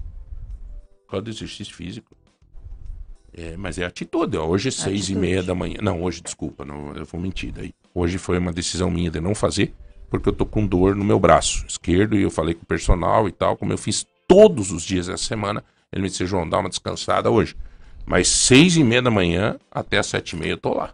Por 1.05 1.11
causa 1.11 1.23
do 1.23 1.29
exercício 1.29 1.73
físico. 1.73 2.15
É, 3.33 3.55
mas 3.55 3.77
é 3.77 3.85
atitude. 3.85 4.35
ó. 4.37 4.45
Hoje 4.45 4.69
é 4.69 4.71
seis 4.71 4.85
e 4.85 5.13
Atitude. 5.13 5.19
meia 5.19 5.43
da 5.43 5.55
manhã. 5.55 5.77
Não, 5.81 6.01
hoje, 6.03 6.21
desculpa, 6.21 6.65
não, 6.65 6.93
eu 6.95 7.05
vou 7.05 7.21
mentir 7.21 7.51
daí. 7.51 7.73
Hoje 7.93 8.17
foi 8.17 8.37
uma 8.37 8.51
decisão 8.51 8.89
minha 8.91 9.09
de 9.11 9.19
não 9.21 9.33
fazer, 9.35 9.73
porque 10.09 10.27
eu 10.29 10.33
tô 10.33 10.45
com 10.45 10.65
dor 10.65 10.95
no 10.95 11.05
meu 11.05 11.19
braço 11.19 11.65
esquerdo 11.67 12.17
e 12.17 12.21
eu 12.23 12.31
falei 12.31 12.53
com 12.53 12.63
o 12.63 12.65
personal 12.65 13.27
e 13.27 13.31
tal, 13.31 13.55
como 13.55 13.71
eu 13.71 13.77
fiz 13.77 14.05
todos 14.27 14.71
os 14.71 14.83
dias 14.83 15.07
essa 15.07 15.23
semana. 15.23 15.63
Ele 15.91 16.01
me 16.01 16.09
disse, 16.09 16.25
João, 16.25 16.47
dá 16.49 16.59
uma 16.59 16.69
descansada 16.69 17.29
hoje. 17.31 17.55
Mas 18.05 18.27
seis 18.27 18.75
e 18.75 18.83
meia 18.83 19.01
da 19.01 19.11
manhã 19.11 19.57
até 19.71 19.97
as 19.99 20.07
sete 20.07 20.31
e 20.35 20.39
meia 20.39 20.51
eu 20.51 20.57
tô 20.57 20.73
lá. 20.73 20.93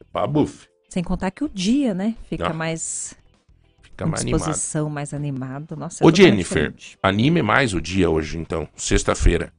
É 0.00 0.04
pra 0.12 0.26
buff. 0.26 0.66
Sem 0.88 1.02
contar 1.02 1.30
que 1.30 1.44
o 1.44 1.48
dia, 1.48 1.94
né? 1.94 2.14
Fica 2.28 2.48
Ah, 2.48 2.52
mais. 2.52 3.14
Fica 3.92 4.04
com 4.04 4.10
mais 4.10 4.22
animado. 4.22 4.38
disposição, 4.40 4.90
mais 4.90 5.14
animado. 5.14 5.76
Nossa, 5.76 6.02
é 6.02 6.06
Ô 6.06 6.10
totalmente 6.10 6.30
Jennifer, 6.30 6.74
anime 7.02 7.42
mais 7.42 7.74
o 7.74 7.80
dia 7.80 8.10
hoje 8.10 8.38
então, 8.38 8.68
sexta-feira. 8.74 9.52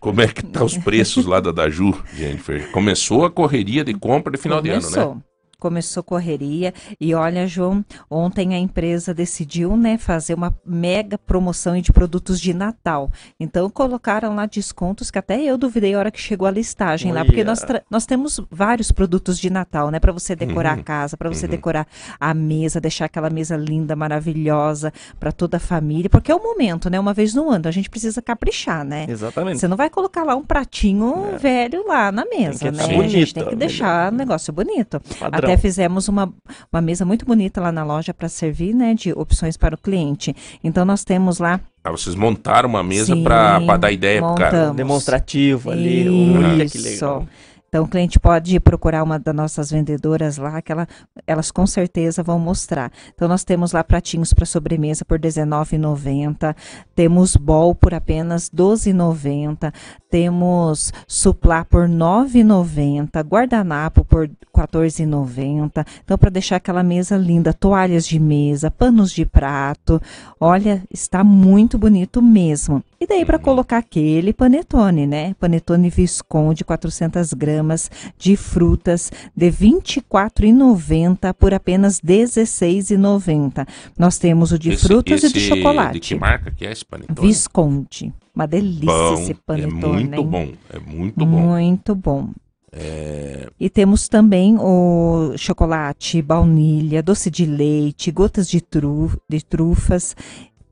Como 0.00 0.20
é 0.20 0.26
que 0.26 0.42
tá 0.42 0.64
os 0.64 0.76
preços 0.78 1.26
lá 1.26 1.40
da 1.40 1.52
Daju, 1.52 1.92
Jennifer? 2.14 2.70
Começou 2.70 3.24
a 3.24 3.30
correria 3.30 3.84
de 3.84 3.94
compra 3.94 4.32
de 4.32 4.38
final 4.38 4.60
de 4.62 4.70
ano, 4.70 4.90
né? 4.90 5.22
Começou. 5.60 6.02
Correria 6.02 6.72
e 7.00 7.14
olha, 7.14 7.46
João, 7.46 7.84
ontem 8.10 8.54
a 8.54 8.58
empresa 8.58 9.14
decidiu, 9.14 9.76
né, 9.76 9.96
fazer 9.98 10.34
uma 10.34 10.52
mega 10.66 11.16
promoção 11.18 11.78
de 11.80 11.92
produtos 11.92 12.40
de 12.40 12.52
Natal. 12.54 13.10
Então 13.38 13.68
colocaram 13.70 14.34
lá 14.34 14.46
descontos 14.46 15.10
que 15.10 15.18
até 15.18 15.40
eu 15.40 15.56
duvidei 15.58 15.94
a 15.94 15.98
hora 15.98 16.10
que 16.10 16.20
chegou 16.20 16.48
a 16.48 16.50
listagem 16.50 17.12
lá, 17.12 17.24
porque 17.24 17.44
nós, 17.44 17.60
nós 17.90 18.06
temos 18.06 18.40
vários 18.50 18.90
produtos 18.90 19.38
de 19.38 19.50
Natal, 19.50 19.90
né, 19.90 20.00
para 20.00 20.10
você 20.12 20.34
decorar 20.34 20.74
Uhum. 20.74 20.80
a 20.80 20.84
casa, 20.84 21.16
para 21.16 21.28
você 21.28 21.44
Uhum. 21.46 21.50
decorar 21.50 21.86
a 22.18 22.32
mesa, 22.34 22.80
deixar 22.80 23.04
aquela 23.04 23.28
mesa 23.30 23.56
linda, 23.56 23.94
maravilhosa 23.94 24.92
para 25.18 25.30
toda 25.32 25.58
a 25.58 25.60
família, 25.60 26.08
porque 26.08 26.32
é 26.32 26.34
o 26.34 26.42
momento, 26.42 26.88
né, 26.88 26.98
uma 26.98 27.12
vez 27.12 27.34
no 27.34 27.50
ano, 27.50 27.68
a 27.68 27.70
gente 27.70 27.90
precisa 27.90 28.22
caprichar, 28.22 28.84
né? 28.84 29.06
Exatamente. 29.08 29.58
Você 29.60 29.68
não 29.68 29.76
vai 29.76 29.90
colocar 29.90 30.24
lá 30.24 30.34
um 30.34 30.44
pratinho 30.44 31.36
velho 31.38 31.86
lá 31.86 32.10
na 32.10 32.24
mesa, 32.24 32.70
né? 32.70 32.78
tá 32.86 33.00
a 33.00 33.08
gente 33.08 33.34
tem 33.34 33.46
que 33.46 33.56
deixar 33.56 34.12
o 34.12 34.16
negócio 34.16 34.52
bonito. 34.52 35.00
Padrão. 35.18 35.49
Até 35.49 35.49
fizemos 35.56 36.08
uma, 36.08 36.32
uma 36.72 36.80
mesa 36.80 37.04
muito 37.04 37.24
bonita 37.24 37.60
lá 37.60 37.70
na 37.70 37.84
loja 37.84 38.12
para 38.12 38.28
servir, 38.28 38.74
né, 38.74 38.94
de 38.94 39.12
opções 39.12 39.56
para 39.56 39.74
o 39.74 39.78
cliente. 39.78 40.34
Então 40.62 40.84
nós 40.84 41.04
temos 41.04 41.38
lá 41.38 41.60
Ah, 41.82 41.90
vocês 41.90 42.14
montaram 42.14 42.68
uma 42.68 42.82
mesa 42.82 43.16
pra 43.16 43.58
dar 43.76 43.92
ideia 43.92 44.20
pro 44.20 44.34
cara. 44.34 44.70
Demonstrativo 44.72 45.70
ali. 45.70 46.08
Olha 46.08 46.68
que 46.68 46.78
legal. 46.78 47.26
Então 47.70 47.84
o 47.84 47.88
cliente 47.88 48.18
pode 48.18 48.58
procurar 48.58 49.04
uma 49.04 49.16
das 49.16 49.32
nossas 49.32 49.70
vendedoras 49.70 50.38
lá, 50.38 50.60
que 50.60 50.72
ela, 50.72 50.88
elas 51.24 51.52
com 51.52 51.64
certeza 51.68 52.20
vão 52.20 52.36
mostrar. 52.36 52.90
Então 53.14 53.28
nós 53.28 53.44
temos 53.44 53.70
lá 53.70 53.84
pratinhos 53.84 54.34
para 54.34 54.44
sobremesa 54.44 55.04
por 55.04 55.20
R$19,90, 55.20 56.56
temos 56.96 57.36
bol 57.36 57.72
por 57.72 57.94
apenas 57.94 58.50
R$12,90, 58.52 59.72
temos 60.10 60.92
suplá 61.06 61.64
por 61.64 61.86
R$ 61.88 61.94
9,90, 61.94 63.22
guardanapo 63.24 64.04
por 64.04 64.26
R$ 64.26 64.30
14,90. 64.54 65.86
Então, 66.04 66.18
para 66.18 66.30
deixar 66.30 66.56
aquela 66.56 66.82
mesa 66.82 67.16
linda, 67.16 67.52
toalhas 67.52 68.06
de 68.06 68.18
mesa, 68.18 68.70
panos 68.70 69.12
de 69.12 69.24
prato. 69.24 70.00
Olha, 70.38 70.82
está 70.92 71.22
muito 71.22 71.78
bonito 71.78 72.20
mesmo. 72.20 72.82
E 73.00 73.06
daí 73.06 73.24
para 73.24 73.38
colocar 73.38 73.78
aquele 73.78 74.32
panetone, 74.32 75.06
né? 75.06 75.34
Panetone 75.40 75.88
Visconde, 75.88 76.64
400 76.64 77.32
gramas 77.32 77.90
de 78.18 78.36
frutas, 78.36 79.10
de 79.34 79.46
R$ 79.48 79.56
24,90 79.56 81.32
por 81.34 81.54
apenas 81.54 81.98
R$ 82.04 82.24
16,90. 82.24 83.66
Nós 83.98 84.18
temos 84.18 84.52
o 84.52 84.58
de 84.58 84.70
Esse- 84.72 84.86
frutas 84.86 85.22
e 85.22 85.32
de 85.32 85.38
esse 85.38 85.48
chocolate. 85.48 85.94
De 85.94 86.00
que 86.00 86.14
marca 86.14 86.50
que 86.50 86.66
é 86.66 86.72
esse 86.72 86.84
panetone? 86.84 87.26
Visconde. 87.26 88.12
Uma 88.34 88.46
delícia 88.46 88.86
Bom, 88.86 89.14
esse 89.14 89.32
é 89.32 89.36
panetone. 89.46 90.04
muito 90.04 90.20
hein? 90.20 90.26
bom, 90.26 90.52
é 90.70 90.78
muito 90.78 91.26
bom. 91.26 91.40
Muito 91.40 91.94
bom. 91.94 92.28
É, 92.72 93.48
E 93.58 93.68
temos 93.68 94.08
também 94.08 94.56
o 94.58 95.32
chocolate, 95.36 96.22
baunilha, 96.22 97.02
doce 97.02 97.28
de 97.30 97.44
leite, 97.44 98.12
gotas 98.12 98.48
de, 98.48 98.60
tru, 98.60 99.10
de 99.28 99.44
trufas, 99.44 100.14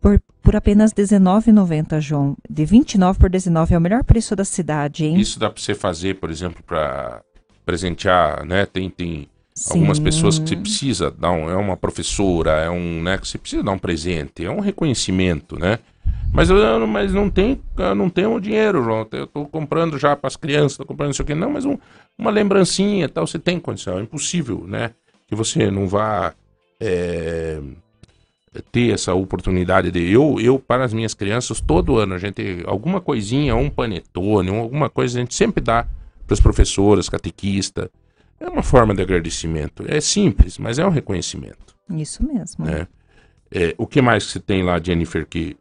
por, 0.01 0.23
por 0.41 0.55
apenas 0.55 0.93
R$19,90, 0.97 2.01
João. 2.01 2.37
De 2.49 2.65
29 2.65 3.19
por 3.19 3.29
19 3.29 3.75
é 3.75 3.79
o 3.79 3.81
melhor 3.81 4.05
preço 4.05 4.37
da 4.37 4.45
cidade, 4.45 5.05
hein? 5.07 5.19
Isso 5.19 5.41
dá 5.41 5.51
pra 5.51 5.61
você 5.61 5.75
fazer, 5.75 6.15
por 6.21 6.31
exemplo, 6.31 6.63
pra 6.65 7.21
presentear, 7.67 8.47
né? 8.47 8.65
Tem, 8.65 8.89
tem 8.89 9.29
Sim. 9.53 9.75
algumas 9.75 9.99
pessoas 9.99 10.39
que 10.39 10.49
você 10.49 10.57
precisa 10.57 11.11
dar 11.11 11.33
um, 11.33 11.51
é 11.51 11.57
uma 11.57 11.77
professora, 11.77 12.53
é 12.53 12.71
um, 12.71 13.03
né, 13.03 13.19
que 13.19 13.27
você 13.27 13.37
precisa 13.39 13.63
dar 13.63 13.73
um 13.73 13.79
presente, 13.79 14.45
é 14.45 14.51
um 14.51 14.61
reconhecimento, 14.61 15.59
né? 15.59 15.81
Mas 16.33 16.51
eu 16.51 16.87
mas 16.87 17.13
não 17.13 17.29
tem, 17.31 17.61
não 17.97 18.09
tenho 18.11 18.35
o 18.35 18.41
dinheiro, 18.41 18.83
João. 18.85 19.07
Eu 19.13 19.27
tô 19.27 19.47
comprando 19.47 19.99
já 19.99 20.15
para 20.15 20.29
as 20.29 20.37
crianças, 20.37 20.77
tô 20.79 20.85
comprando 20.85 21.13
isso 21.13 21.23
aqui, 21.23 21.35
não, 21.35 21.51
mas 21.51 21.65
um- 21.65 21.79
uma 22.19 22.31
lembrancinha, 22.31 23.07
e 23.07 23.09
tal, 23.09 23.27
você 23.27 23.39
tem 23.39 23.59
condição, 23.59 23.99
é 23.99 24.03
impossível, 24.03 24.65
né? 24.67 24.91
Que 25.27 25.35
você 25.35 25.71
não 25.71 25.89
vá 25.89 26.35
é, 26.81 27.61
ter 28.73 28.93
essa 28.93 29.15
oportunidade 29.15 29.91
de 29.91 30.11
eu, 30.13 30.39
eu 30.41 30.59
para 30.59 30.85
as 30.85 30.93
minhas 30.93 31.13
crianças 31.15 31.61
todo 31.61 31.99
ano 31.99 32.15
a 32.15 32.19
gente 32.19 32.63
alguma 32.67 33.01
coisinha, 33.01 33.55
um 33.57 33.69
panetone, 33.69 34.51
um- 34.51 34.61
alguma 34.61 34.89
coisa 34.89 35.19
a 35.19 35.21
gente 35.21 35.35
sempre 35.35 35.63
dá 35.63 35.87
para 36.27 36.35
as 36.35 36.41
professoras, 36.41 37.09
catequista. 37.09 37.91
É 38.41 38.49
uma 38.49 38.63
forma 38.63 38.95
de 38.95 39.03
agradecimento. 39.03 39.85
É 39.89 40.01
simples, 40.01 40.59
mas 40.59 40.79
é 40.79 40.87
um 40.87 40.91
reconhecimento. 40.91 41.75
Isso 41.91 42.25
mesmo. 42.25 42.65
né? 42.65 42.87
É, 43.51 43.75
o 43.79 43.87
que 43.87 44.01
mais 44.01 44.27
que 44.27 44.33
você 44.33 44.41
tem 44.41 44.63
lá, 44.63 44.79
Jennifer, 44.81 45.27
que 45.27 45.57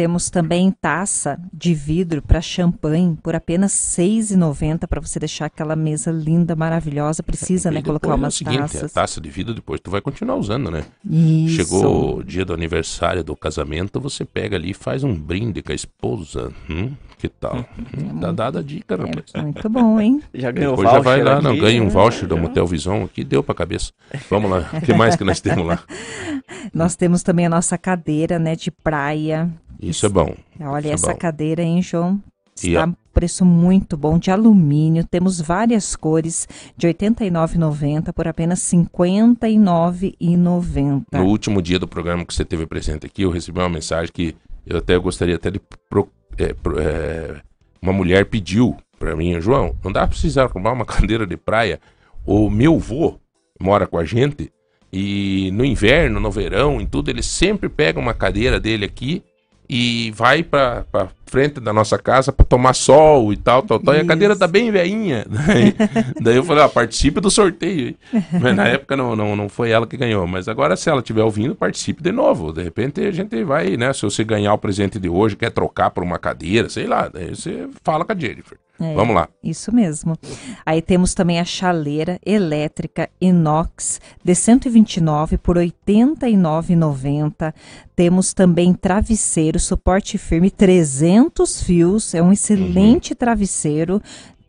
Temos 0.00 0.30
também 0.30 0.70
taça 0.70 1.38
de 1.52 1.74
vidro 1.74 2.22
para 2.22 2.40
champanhe 2.40 3.18
por 3.22 3.36
apenas 3.36 3.98
R$ 3.98 4.02
6,90 4.02 4.86
para 4.86 4.98
você 4.98 5.18
deixar 5.18 5.44
aquela 5.44 5.76
mesa 5.76 6.10
linda, 6.10 6.56
maravilhosa. 6.56 7.22
Precisa, 7.22 7.68
E 7.68 7.74
né, 7.74 7.82
colocar 7.82 8.08
é 8.08 8.12
o 8.12 8.14
umas 8.14 8.34
seguinte, 8.34 8.60
taças. 8.60 8.96
A 8.96 9.02
taça 9.02 9.20
de 9.20 9.28
vidro 9.28 9.52
depois 9.52 9.78
tu 9.78 9.90
vai 9.90 10.00
continuar 10.00 10.36
usando, 10.36 10.70
né? 10.70 10.86
Isso. 11.04 11.56
Chegou 11.56 12.16
o 12.16 12.24
dia 12.24 12.46
do 12.46 12.54
aniversário 12.54 13.22
do 13.22 13.36
casamento, 13.36 14.00
você 14.00 14.24
pega 14.24 14.56
ali 14.56 14.70
e 14.70 14.74
faz 14.74 15.04
um 15.04 15.14
brinde 15.14 15.60
com 15.60 15.70
a 15.70 15.74
esposa. 15.74 16.50
Hum, 16.70 16.92
que 17.18 17.28
tal? 17.28 17.62
Hum, 17.90 18.20
dá 18.20 18.30
dada 18.30 18.60
a 18.60 18.62
dica, 18.62 18.96
rapaz. 18.96 19.26
É 19.34 19.42
muito 19.42 19.68
bom, 19.68 20.00
hein? 20.00 20.22
Já 20.32 20.50
ganhou 20.52 20.76
Depois 20.76 20.94
já 20.94 21.00
vai 21.00 21.22
lá, 21.22 21.42
não, 21.42 21.50
aqui, 21.50 21.60
ganha 21.60 21.82
um 21.82 21.88
voucher 21.88 22.26
da 22.26 22.36
Motel 22.36 22.64
Visão 22.66 23.02
aqui, 23.02 23.24
deu 23.24 23.42
pra 23.42 23.54
cabeça. 23.54 23.92
Vamos 24.30 24.48
lá, 24.48 24.70
o 24.72 24.80
que 24.80 24.94
mais 24.94 25.16
que 25.16 25.24
nós 25.24 25.40
temos 25.40 25.66
lá? 25.66 25.82
Nós 26.72 26.94
temos 26.94 27.22
também 27.22 27.46
a 27.46 27.48
nossa 27.48 27.76
cadeira, 27.76 28.38
né, 28.38 28.54
de 28.54 28.70
praia. 28.70 29.50
Isso 29.80 30.04
é 30.06 30.08
bom. 30.08 30.34
Olha 30.60 30.80
Isso 30.80 30.88
é 30.88 30.92
essa 30.94 31.12
bom. 31.12 31.18
cadeira, 31.18 31.62
hein, 31.62 31.80
João? 31.82 32.20
Está 32.54 32.84
a- 32.84 32.86
um 32.86 32.94
preço 33.14 33.44
muito 33.44 33.96
bom, 33.96 34.18
de 34.18 34.30
alumínio. 34.30 35.04
Temos 35.04 35.40
várias 35.40 35.96
cores, 35.96 36.46
de 36.76 36.86
R$ 36.86 36.92
89,90 36.94 38.12
por 38.12 38.28
apenas 38.28 38.70
R$ 38.70 38.78
59,90. 40.18 41.18
No 41.18 41.24
último 41.26 41.60
dia 41.62 41.78
do 41.78 41.88
programa 41.88 42.24
que 42.24 42.34
você 42.34 42.44
teve 42.44 42.66
presente 42.66 43.06
aqui, 43.06 43.22
eu 43.22 43.30
recebi 43.30 43.58
uma 43.58 43.68
mensagem 43.68 44.10
que 44.12 44.34
eu 44.66 44.78
até 44.78 44.96
gostaria 44.98 45.36
até 45.36 45.50
de. 45.50 45.60
pro- 45.88 46.08
é, 46.38 46.52
pro- 46.52 46.78
é, 46.78 47.40
uma 47.82 47.92
mulher 47.92 48.26
pediu 48.26 48.76
pra 48.98 49.16
mim, 49.16 49.40
João, 49.40 49.74
não 49.82 49.90
dá 49.90 50.00
pra 50.00 50.08
precisar 50.08 50.44
arrumar 50.44 50.72
uma 50.72 50.84
cadeira 51.08 51.26
de 51.26 51.36
praia. 51.36 51.80
O 52.26 52.50
meu 52.50 52.78
vô 52.78 53.18
mora 53.58 53.86
com 53.86 53.98
a 53.98 54.04
gente 54.04 54.52
e 54.92 55.50
no 55.52 55.64
inverno, 55.64 56.20
no 56.20 56.30
verão, 56.30 56.80
em 56.80 56.86
tudo, 56.86 57.10
ele 57.10 57.22
sempre 57.22 57.68
pega 57.68 57.98
uma 57.98 58.12
cadeira 58.14 58.60
dele 58.60 58.84
aqui 58.84 59.22
e 59.72 60.10
vai 60.10 60.42
pra 60.42 60.84
frente 61.30 61.60
da 61.60 61.72
nossa 61.72 61.96
casa 61.96 62.32
pra 62.32 62.44
tomar 62.44 62.74
sol 62.74 63.32
e 63.32 63.36
tal, 63.36 63.62
tal, 63.62 63.78
tal. 63.78 63.94
E 63.94 64.00
a 64.00 64.04
cadeira 64.04 64.34
tá 64.34 64.48
bem 64.48 64.70
veinha. 64.70 65.24
Daí, 65.30 65.74
daí 66.20 66.36
eu 66.36 66.44
falei, 66.44 66.64
ah, 66.64 66.68
participe 66.68 67.20
do 67.20 67.30
sorteio. 67.30 67.94
Mas 68.40 68.56
na 68.56 68.66
época 68.66 68.96
não, 68.96 69.14
não, 69.14 69.36
não 69.36 69.48
foi 69.48 69.70
ela 69.70 69.86
que 69.86 69.96
ganhou. 69.96 70.26
Mas 70.26 70.48
agora, 70.48 70.76
se 70.76 70.90
ela 70.90 71.00
estiver 71.00 71.22
ouvindo, 71.22 71.54
participe 71.54 72.02
de 72.02 72.10
novo. 72.10 72.52
De 72.52 72.62
repente 72.62 73.00
a 73.00 73.12
gente 73.12 73.42
vai, 73.44 73.76
né? 73.76 73.92
Se 73.92 74.02
você 74.02 74.24
ganhar 74.24 74.52
o 74.52 74.58
presente 74.58 74.98
de 74.98 75.08
hoje, 75.08 75.36
quer 75.36 75.50
trocar 75.50 75.90
por 75.90 76.02
uma 76.02 76.18
cadeira, 76.18 76.68
sei 76.68 76.86
lá. 76.86 77.08
Daí 77.08 77.34
você 77.34 77.68
fala 77.82 78.04
com 78.04 78.12
a 78.12 78.16
Jennifer. 78.16 78.58
É. 78.80 78.94
Vamos 78.94 79.14
lá. 79.14 79.28
Isso 79.44 79.74
mesmo. 79.74 80.16
Aí 80.64 80.80
temos 80.80 81.12
também 81.12 81.38
a 81.38 81.44
chaleira 81.44 82.18
elétrica 82.24 83.10
inox 83.20 84.00
de 84.24 84.34
129 84.34 85.36
por 85.36 85.58
R$ 85.58 85.70
89,90. 85.86 87.52
Temos 87.94 88.32
também 88.32 88.72
travesseiro, 88.72 89.58
suporte 89.58 90.16
firme, 90.16 90.50
300 90.50 91.19
fios. 91.62 92.14
É 92.14 92.22
um 92.22 92.32
excelente 92.32 93.14
travesseiro. 93.14 94.00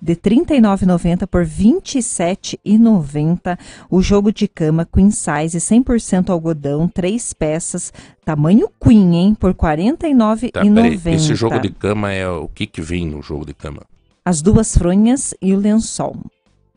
De 0.03 0.13
R$ 0.13 0.19
39,90 0.19 1.28
por 1.28 1.43
R$ 1.43 1.49
27,90. 1.49 3.55
O 3.88 4.01
jogo 4.01 4.32
de 4.32 4.47
cama 4.47 4.84
Queen 4.84 5.11
Size 5.11 5.59
100% 5.59 6.32
algodão, 6.32 6.88
três 6.88 7.34
peças, 7.34 7.93
tamanho 8.26 8.67
Queen, 8.84 9.15
hein? 9.15 9.36
Por 9.36 9.51
R$ 9.51 9.57
49,90. 9.57 10.51
Tá, 10.51 10.61
peraí. 10.61 10.99
Esse 11.15 11.36
jogo 11.36 11.59
de 11.59 11.69
cama 11.69 12.11
é 12.11 12.28
o 12.28 12.47
que 12.47 12.65
que 12.65 12.82
vem 12.82 13.05
no 13.05 13.22
jogo 13.22 13.45
de 13.45 13.53
cama? 13.53 13.84
As 14.26 14.41
duas 14.41 14.76
fronhas 14.76 15.36
e 15.39 15.53
o 15.53 15.59
lençol. 15.59 16.15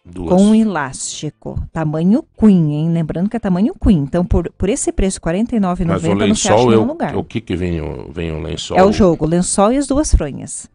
Duas. 0.04 0.28
Com 0.28 0.42
um 0.42 0.54
elástico. 0.54 1.58
Tamanho 1.72 2.22
Queen, 2.38 2.74
hein? 2.74 2.90
Lembrando 2.90 3.30
que 3.30 3.36
é 3.36 3.40
tamanho 3.40 3.74
Queen. 3.74 4.00
Então, 4.00 4.24
por, 4.24 4.50
por 4.52 4.68
esse 4.68 4.92
preço, 4.92 5.18
R$ 5.24 5.32
49,90 5.32 5.86
Mas 5.86 6.04
o 6.04 6.14
não 6.14 6.34
se 6.34 6.48
acha 6.48 6.56
lençol 6.56 6.58
em 6.58 6.62
é 6.62 6.70
nenhum 6.70 6.82
o, 6.82 6.86
lugar. 6.86 7.16
o 7.16 7.24
que 7.24 7.40
que 7.40 7.56
vem 7.56 7.80
o, 7.80 8.12
vem 8.12 8.30
o 8.30 8.42
lençol? 8.42 8.76
É 8.76 8.84
o 8.84 8.92
jogo, 8.92 9.24
o 9.24 9.28
lençol 9.28 9.72
e 9.72 9.78
as 9.78 9.86
duas 9.86 10.14
fronhas. 10.14 10.68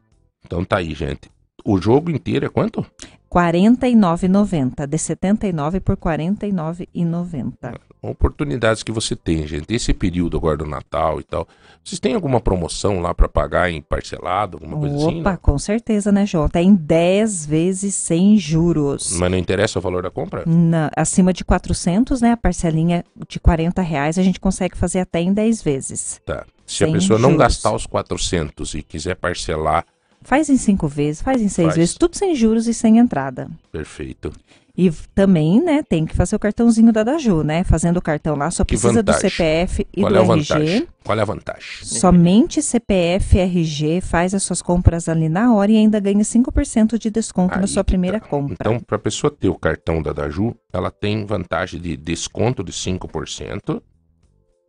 Então 0.44 0.66
tá 0.66 0.78
aí, 0.78 0.96
gente. 0.96 1.30
O 1.72 1.80
jogo 1.80 2.10
inteiro 2.10 2.48
é 2.48 2.50
quanto? 2.50 2.82
R$ 2.82 2.88
49,90. 3.30 4.88
De 4.88 4.98
79 4.98 5.80
por 5.80 5.94
R$ 6.04 6.18
49,90. 6.18 7.76
Oportunidades 8.02 8.82
que 8.82 8.92
você 8.92 9.16
tem, 9.16 9.46
gente. 9.46 9.72
Esse 9.72 9.94
período 9.94 10.36
agora 10.36 10.58
do 10.58 10.66
Natal 10.66 11.20
e 11.20 11.24
tal. 11.24 11.48
Vocês 11.84 12.00
têm 12.00 12.16
alguma 12.16 12.42
promoção 12.42 13.00
lá 13.02 13.14
pra 13.14 13.30
pagar 13.30 13.70
em 13.70 13.84
parcelado, 13.84 14.58
alguma 14.58 14.80
coisa 14.80 14.96
assim? 14.96 15.20
Opa, 15.20 15.32
não? 15.32 15.38
com 15.38 15.60
certeza, 15.60 16.12
né, 16.12 16.26
João? 16.26 16.50
Tem 16.50 16.74
10 16.74 17.46
vezes 17.46 17.94
sem 17.94 18.36
juros. 18.36 19.16
Mas 19.20 19.30
não 19.30 19.38
interessa 19.38 19.78
o 19.78 19.82
valor 19.82 20.02
da 20.02 20.10
compra? 20.10 20.44
Na- 20.48 20.90
acima 20.96 21.32
de 21.32 21.46
400, 21.46 22.20
né? 22.22 22.32
A 22.32 22.38
parcelinha 22.38 23.06
de 23.28 23.40
40 23.40 23.80
reais 23.84 24.18
a 24.18 24.24
gente 24.24 24.40
consegue 24.40 24.76
fazer 24.76 25.02
até 25.02 25.22
em 25.22 25.32
10 25.32 25.62
vezes. 25.62 26.20
Tá. 26.26 26.48
Se 26.66 26.84
a 26.84 26.92
pessoa 26.92 27.20
não 27.20 27.30
juros. 27.32 27.46
gastar 27.46 27.76
os 27.76 27.86
400 27.86 28.74
e 28.74 28.82
quiser 28.82 29.16
parcelar, 29.16 29.86
Faz 30.22 30.50
em 30.50 30.58
cinco 30.58 30.88
vezes, 30.88 31.22
faz 31.22 31.42
em 31.42 31.48
seis 31.48 31.68
Faz. 31.68 31.78
vezes, 31.78 31.96
tudo 31.96 32.16
sem 32.16 32.36
juros 32.36 32.68
e 32.68 32.74
sem 32.74 32.98
entrada. 32.98 33.50
perfeito. 33.72 34.32
E 34.78 34.90
também, 35.14 35.62
né, 35.62 35.84
tem 35.84 36.06
que 36.06 36.16
fazer 36.16 36.38
o 36.38 36.40
cartãozinho 36.40 36.94
da 36.94 37.04
Daju, 37.04 37.44
né? 37.44 37.66
Fazendo 37.66 37.98
o 37.98 38.02
cartão 38.02 38.38
lá, 38.38 38.50
só 38.50 38.64
Que 38.64 38.78
precisa 38.78 39.04
do? 39.04 39.12
CPF 39.12 39.86
e 39.94 40.00
Qual 40.02 40.10
do 40.10 40.18
é 40.18 40.20
a 40.20 40.24
RG. 40.24 40.28
vantagem? 40.54 40.88
Qual 41.04 41.20
é 41.20 41.22
a 41.22 41.26
vantagem? 41.26 41.70
Somente 41.84 42.62
CPF 42.62 43.36
e 43.38 43.42
RG 43.42 44.00
faz 44.00 44.34
as 44.34 44.42
suas 44.44 44.62
compras 44.62 45.10
ali 45.10 45.28
na 45.28 45.54
hora 45.54 45.70
e 45.70 45.76
ainda 45.76 46.00
ganha 46.00 46.24
5% 46.24 46.98
de 46.98 47.10
desconto 47.10 47.56
na 47.56 47.64
Aí 47.64 47.68
sua 47.68 47.84
que 47.84 47.92
primeira 47.92 48.22
tá. 48.22 48.28
compra. 48.28 48.54
Então, 48.58 48.80
para 48.80 48.96
a 48.96 49.00
pessoa 49.00 49.30
ter 49.30 49.50
o 49.50 49.56
cartão 49.56 50.02
da 50.02 50.14
Daju, 50.14 50.56
ela 50.72 50.90
tem 50.92 51.26
vantagem 51.26 51.82
de 51.82 51.98
desconto 51.98 52.64
de 52.64 52.72
5%. 52.72 53.82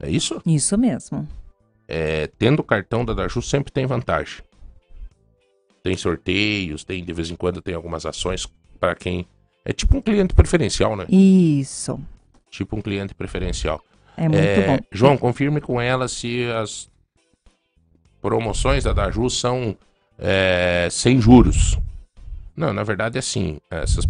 É 0.02 0.10
isso? 0.10 0.42
Isso 0.44 0.76
mesmo. 0.76 1.28
É, 1.86 2.28
tendo 2.36 2.60
o 2.60 2.64
cartão 2.64 3.04
da 3.04 3.12
Daju, 3.14 3.40
sempre 3.42 3.70
tem 3.72 3.86
vantagem. 3.86 4.42
Tem 5.82 5.96
sorteios, 5.96 6.84
tem 6.84 7.04
de 7.04 7.12
vez 7.12 7.30
em 7.30 7.36
quando 7.36 7.62
tem 7.62 7.74
algumas 7.74 8.04
ações 8.06 8.46
para 8.78 8.94
quem. 8.94 9.26
É 9.64 9.72
tipo 9.72 9.96
um 9.96 10.00
cliente 10.00 10.34
preferencial, 10.34 10.96
né? 10.96 11.06
Isso. 11.08 11.98
Tipo 12.50 12.76
um 12.76 12.82
cliente 12.82 13.14
preferencial. 13.14 13.82
É 14.16 14.28
muito 14.28 14.36
É, 14.42 14.66
bom. 14.66 14.78
João, 14.92 15.16
confirme 15.16 15.60
com 15.60 15.80
ela 15.80 16.08
se 16.08 16.44
as 16.50 16.90
promoções 18.20 18.84
da 18.84 18.92
Daju 18.92 19.30
são 19.30 19.76
é, 20.18 20.88
sem 20.90 21.20
juros. 21.20 21.78
Não, 22.56 22.72
na 22.72 22.82
verdade 22.82 23.16
é 23.16 23.20
assim. 23.20 23.58
Essas, 23.70 24.06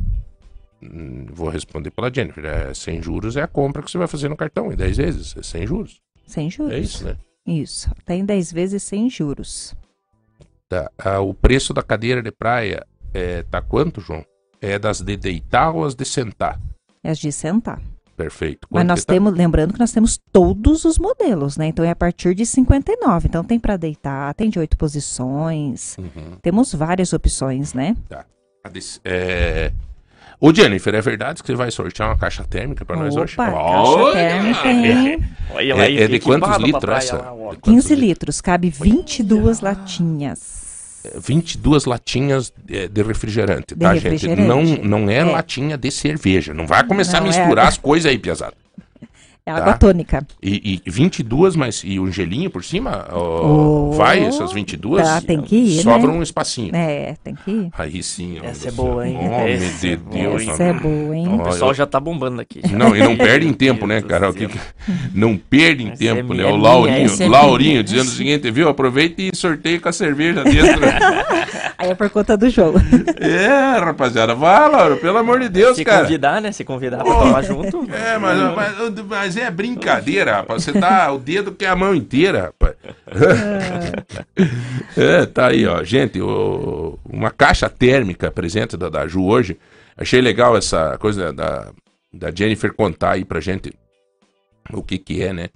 hum, 0.82 1.26
vou 1.30 1.48
responder 1.48 1.90
pela 1.90 2.12
Jennifer. 2.12 2.44
É, 2.44 2.74
sem 2.74 3.00
juros 3.02 3.36
é 3.36 3.42
a 3.42 3.48
compra 3.48 3.82
que 3.82 3.90
você 3.90 3.98
vai 3.98 4.08
fazer 4.08 4.28
no 4.28 4.36
cartão 4.36 4.72
em 4.72 4.76
10 4.76 4.96
vezes. 4.96 5.36
É 5.36 5.42
sem 5.42 5.66
juros. 5.66 6.00
Sem 6.26 6.50
juros. 6.50 6.72
É 6.72 6.78
isso, 6.78 7.04
né? 7.04 7.16
Isso. 7.46 7.90
Tem 8.04 8.24
10 8.24 8.52
vezes 8.52 8.82
sem 8.82 9.08
juros. 9.08 9.74
Tá. 10.70 10.88
Ah, 10.96 11.18
o 11.18 11.34
preço 11.34 11.74
da 11.74 11.82
cadeira 11.82 12.22
de 12.22 12.30
praia 12.30 12.86
é, 13.12 13.42
tá 13.42 13.60
quanto, 13.60 14.00
João? 14.00 14.24
É 14.60 14.78
das 14.78 15.00
de 15.00 15.16
deitar 15.16 15.74
ou 15.74 15.84
as 15.84 15.96
de 15.96 16.04
sentar? 16.04 16.60
É 17.02 17.10
as 17.10 17.18
de 17.18 17.32
sentar. 17.32 17.82
Perfeito. 18.16 18.68
Mas 18.70 18.82
Quanto 18.82 18.88
nós 18.88 19.00
que 19.00 19.06
tá? 19.06 19.12
temos, 19.14 19.32
lembrando 19.34 19.72
que 19.74 19.80
nós 19.80 19.90
temos 19.90 20.20
todos 20.30 20.84
os 20.84 20.96
modelos, 20.96 21.56
né? 21.56 21.66
Então 21.66 21.84
é 21.84 21.90
a 21.90 21.96
partir 21.96 22.34
de 22.36 22.46
59. 22.46 23.26
Então 23.26 23.42
tem 23.42 23.58
para 23.58 23.76
deitar, 23.76 24.32
tem 24.34 24.48
de 24.48 24.60
oito 24.60 24.76
posições. 24.76 25.96
Uhum. 25.98 26.36
Temos 26.40 26.72
várias 26.72 27.12
opções, 27.12 27.74
né? 27.74 27.96
A 28.62 28.68
de- 28.68 29.00
é... 29.04 29.72
Ô, 30.38 30.54
Jennifer, 30.54 30.94
é 30.94 31.00
verdade 31.00 31.42
que 31.42 31.46
você 31.48 31.54
vai 31.56 31.70
sortear 31.70 32.10
uma 32.10 32.16
caixa 32.16 32.44
térmica 32.44 32.84
pra 32.84 32.94
nós 32.96 33.16
hoje? 33.16 33.34
Caixa 33.36 33.56
Olha! 33.56 34.12
térmica, 34.14 34.68
hein? 34.70 35.22
Olha 35.52 35.72
É, 35.82 36.02
é 36.04 36.08
de 36.08 36.20
quantos 36.20 36.56
litros 36.58 36.94
essa? 36.94 37.16
De 37.16 37.22
quantos 37.24 37.58
15 37.62 37.94
litros, 37.94 38.40
cabe 38.40 38.70
22 38.70 39.60
latinhas. 39.60 40.59
22 41.18 41.84
latinhas 41.86 42.52
é, 42.68 42.86
de 42.88 43.02
refrigerante, 43.02 43.74
De 43.74 43.80
tá, 43.80 43.92
refrigerante. 43.92 44.40
gente? 44.42 44.46
Não, 44.84 45.00
não 45.00 45.10
é, 45.10 45.16
É. 45.18 45.24
latinha 45.24 45.76
de 45.78 45.90
cerveja. 45.90 46.52
Não 46.52 46.66
vai 46.66 46.86
começar 46.86 47.20
Não, 47.20 47.26
a 47.26 47.32
é 47.32 47.38
misturar 47.38 47.50
água. 47.64 47.68
as 47.68 47.78
coisas 47.78 48.10
aí, 48.10 48.18
piazada. 48.18 48.54
É 49.46 49.52
Tá. 49.52 49.56
água 49.58 49.72
tônica. 49.78 50.24
E, 50.42 50.80
e 50.86 50.90
22, 50.90 51.56
mas 51.56 51.82
e 51.84 51.98
um 51.98 52.10
gelinho 52.12 52.50
por 52.50 52.62
cima? 52.62 53.06
Ó, 53.10 53.40
Oh, 53.90 53.92
vai 53.92 54.22
essas 54.24 54.52
22? 54.52 55.02
tá, 55.02 55.20
tem 55.20 55.40
que 55.40 55.56
ir, 55.56 55.82
Sobra 55.82 56.12
né? 56.12 56.18
um 56.18 56.22
espacinho. 56.22 56.74
É, 56.76 57.16
tem 57.24 57.34
que 57.34 57.50
ir. 57.50 57.70
Aí 57.76 58.02
sim. 58.02 58.38
ó, 58.40 58.44
Essa 58.46 58.68
é 58.68 58.70
boa, 58.70 59.08
hein? 59.08 59.16
Homem 59.18 59.52
Essa 59.54 59.86
de 59.86 59.92
é 59.92 59.96
Deus. 59.96 60.46
Essa 60.48 60.62
é 60.64 60.72
boa, 60.72 61.16
hein? 61.16 61.28
O 61.34 61.42
pessoal 61.44 61.72
já 61.74 61.86
tá 61.86 61.98
bombando 61.98 62.40
aqui. 62.40 62.60
Não, 62.72 62.94
e 62.94 63.00
não 63.00 63.16
perde 63.18 63.46
em 63.46 63.52
tempo, 63.52 63.86
né, 63.86 64.00
cara? 64.02 64.32
que 64.32 64.48
Não 65.14 65.36
perde 65.36 65.84
em 65.84 65.88
Essa 65.90 65.96
tempo, 65.98 66.32
é 66.34 66.36
né? 66.36 66.44
O 66.44 66.48
é 66.48 66.58
Laurinho, 66.58 67.10
é 67.20 67.28
Laurinho 67.28 67.82
dizendo 67.82 68.08
o 68.08 68.10
seguinte, 68.10 68.50
viu? 68.50 68.68
Aproveita 68.68 69.20
e 69.22 69.34
sorteia 69.34 69.80
com 69.80 69.88
a 69.88 69.92
cerveja 69.92 70.44
dentro. 70.44 70.80
Aí 71.78 71.88
é 71.90 71.94
por 71.94 72.10
conta 72.10 72.36
do 72.36 72.48
jogo. 72.50 72.78
é, 73.18 73.78
rapaziada, 73.78 74.34
vai, 74.34 74.68
Lauro, 74.70 74.98
pelo 74.98 75.16
amor 75.16 75.40
de 75.40 75.48
Deus, 75.48 75.76
Se 75.76 75.84
cara. 75.84 76.02
convidar, 76.04 76.40
né? 76.42 76.52
Se 76.52 76.62
convidar 76.62 77.02
pra 77.02 77.14
tomar 77.14 77.42
junto. 77.42 77.86
É, 77.90 78.18
mas, 78.18 78.38
mas, 78.54 78.94
mas 79.08 79.29
é 79.36 79.50
brincadeira, 79.50 80.36
rapaz. 80.36 80.64
Você 80.64 80.72
tá 80.72 81.12
o 81.12 81.18
dedo 81.18 81.52
que 81.52 81.64
é 81.64 81.68
a 81.68 81.76
mão 81.76 81.94
inteira, 81.94 82.42
rapaz. 82.44 82.74
é, 84.96 85.26
tá 85.32 85.48
aí, 85.48 85.66
ó. 85.66 85.82
Gente, 85.84 86.20
o- 86.20 86.98
uma 87.04 87.30
caixa 87.30 87.68
térmica 87.68 88.30
presente 88.30 88.76
da, 88.76 88.88
da 88.88 89.06
Ju 89.06 89.24
hoje. 89.24 89.58
Achei 89.96 90.20
legal 90.20 90.56
essa 90.56 90.96
coisa 90.98 91.32
da, 91.32 91.72
da 92.12 92.30
Jennifer 92.34 92.72
contar 92.72 93.12
aí 93.12 93.24
pra 93.24 93.40
gente 93.40 93.72
o 94.72 94.82
que 94.82 94.98
que 94.98 95.22
é, 95.22 95.32
né? 95.32 95.48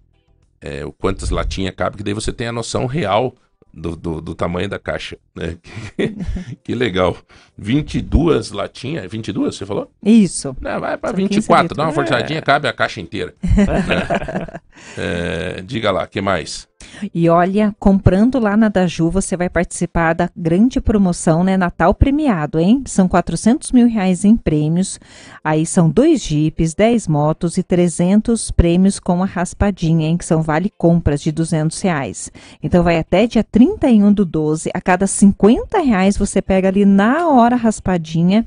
É, 0.60 0.84
o 0.84 0.92
quantas 0.92 1.30
latinhas 1.30 1.74
cabe, 1.74 1.96
que 1.96 2.02
daí 2.02 2.14
você 2.14 2.32
tem 2.32 2.46
a 2.48 2.52
noção 2.52 2.86
real 2.86 3.34
do, 3.72 3.94
do, 3.96 4.20
do 4.20 4.34
tamanho 4.34 4.68
da 4.68 4.78
caixa, 4.78 5.16
né? 5.34 5.56
que 6.64 6.74
legal. 6.74 7.16
22 7.56 8.50
latinhas, 8.50 9.10
22 9.10 9.54
você 9.54 9.64
falou? 9.64 9.90
Isso. 10.02 10.56
Não, 10.60 10.80
vai 10.80 10.98
15 10.98 11.14
24, 11.14 11.76
dá 11.76 11.84
uma 11.84 11.90
litros. 11.90 12.08
forçadinha, 12.08 12.42
cabe 12.42 12.68
a 12.68 12.72
caixa 12.72 13.00
inteira. 13.00 13.34
né? 13.42 14.60
É, 14.98 15.62
diga 15.62 15.90
lá, 15.90 16.06
que 16.06 16.20
mais? 16.20 16.68
E 17.12 17.28
olha, 17.28 17.74
comprando 17.78 18.38
lá 18.38 18.56
na 18.56 18.68
Daju, 18.68 19.10
você 19.10 19.36
vai 19.36 19.48
participar 19.48 20.14
da 20.14 20.30
grande 20.36 20.80
promoção, 20.80 21.42
né? 21.42 21.56
Natal 21.56 21.94
premiado, 21.94 22.58
hein? 22.58 22.82
São 22.86 23.08
400 23.08 23.72
mil 23.72 23.88
reais 23.88 24.24
em 24.24 24.36
prêmios. 24.36 25.00
Aí 25.42 25.66
são 25.66 25.90
dois 25.90 26.22
jipes, 26.22 26.74
10 26.74 27.08
motos 27.08 27.56
e 27.58 27.62
300 27.62 28.50
prêmios 28.50 28.98
com 29.00 29.22
a 29.22 29.26
raspadinha, 29.26 30.08
hein? 30.08 30.16
Que 30.16 30.24
são 30.24 30.42
vale 30.42 30.70
compras 30.76 31.20
de 31.20 31.32
200 31.32 31.80
reais. 31.80 32.30
Então 32.62 32.82
vai 32.82 32.98
até 32.98 33.26
dia 33.26 33.44
31 33.44 34.12
do 34.12 34.24
12. 34.24 34.70
A 34.72 34.80
cada 34.80 35.06
50 35.06 35.80
reais 35.80 36.16
você 36.16 36.40
pega 36.40 36.68
ali 36.68 36.84
na 36.84 37.28
hora 37.28 37.43
a 37.52 37.56
raspadinha 37.56 38.46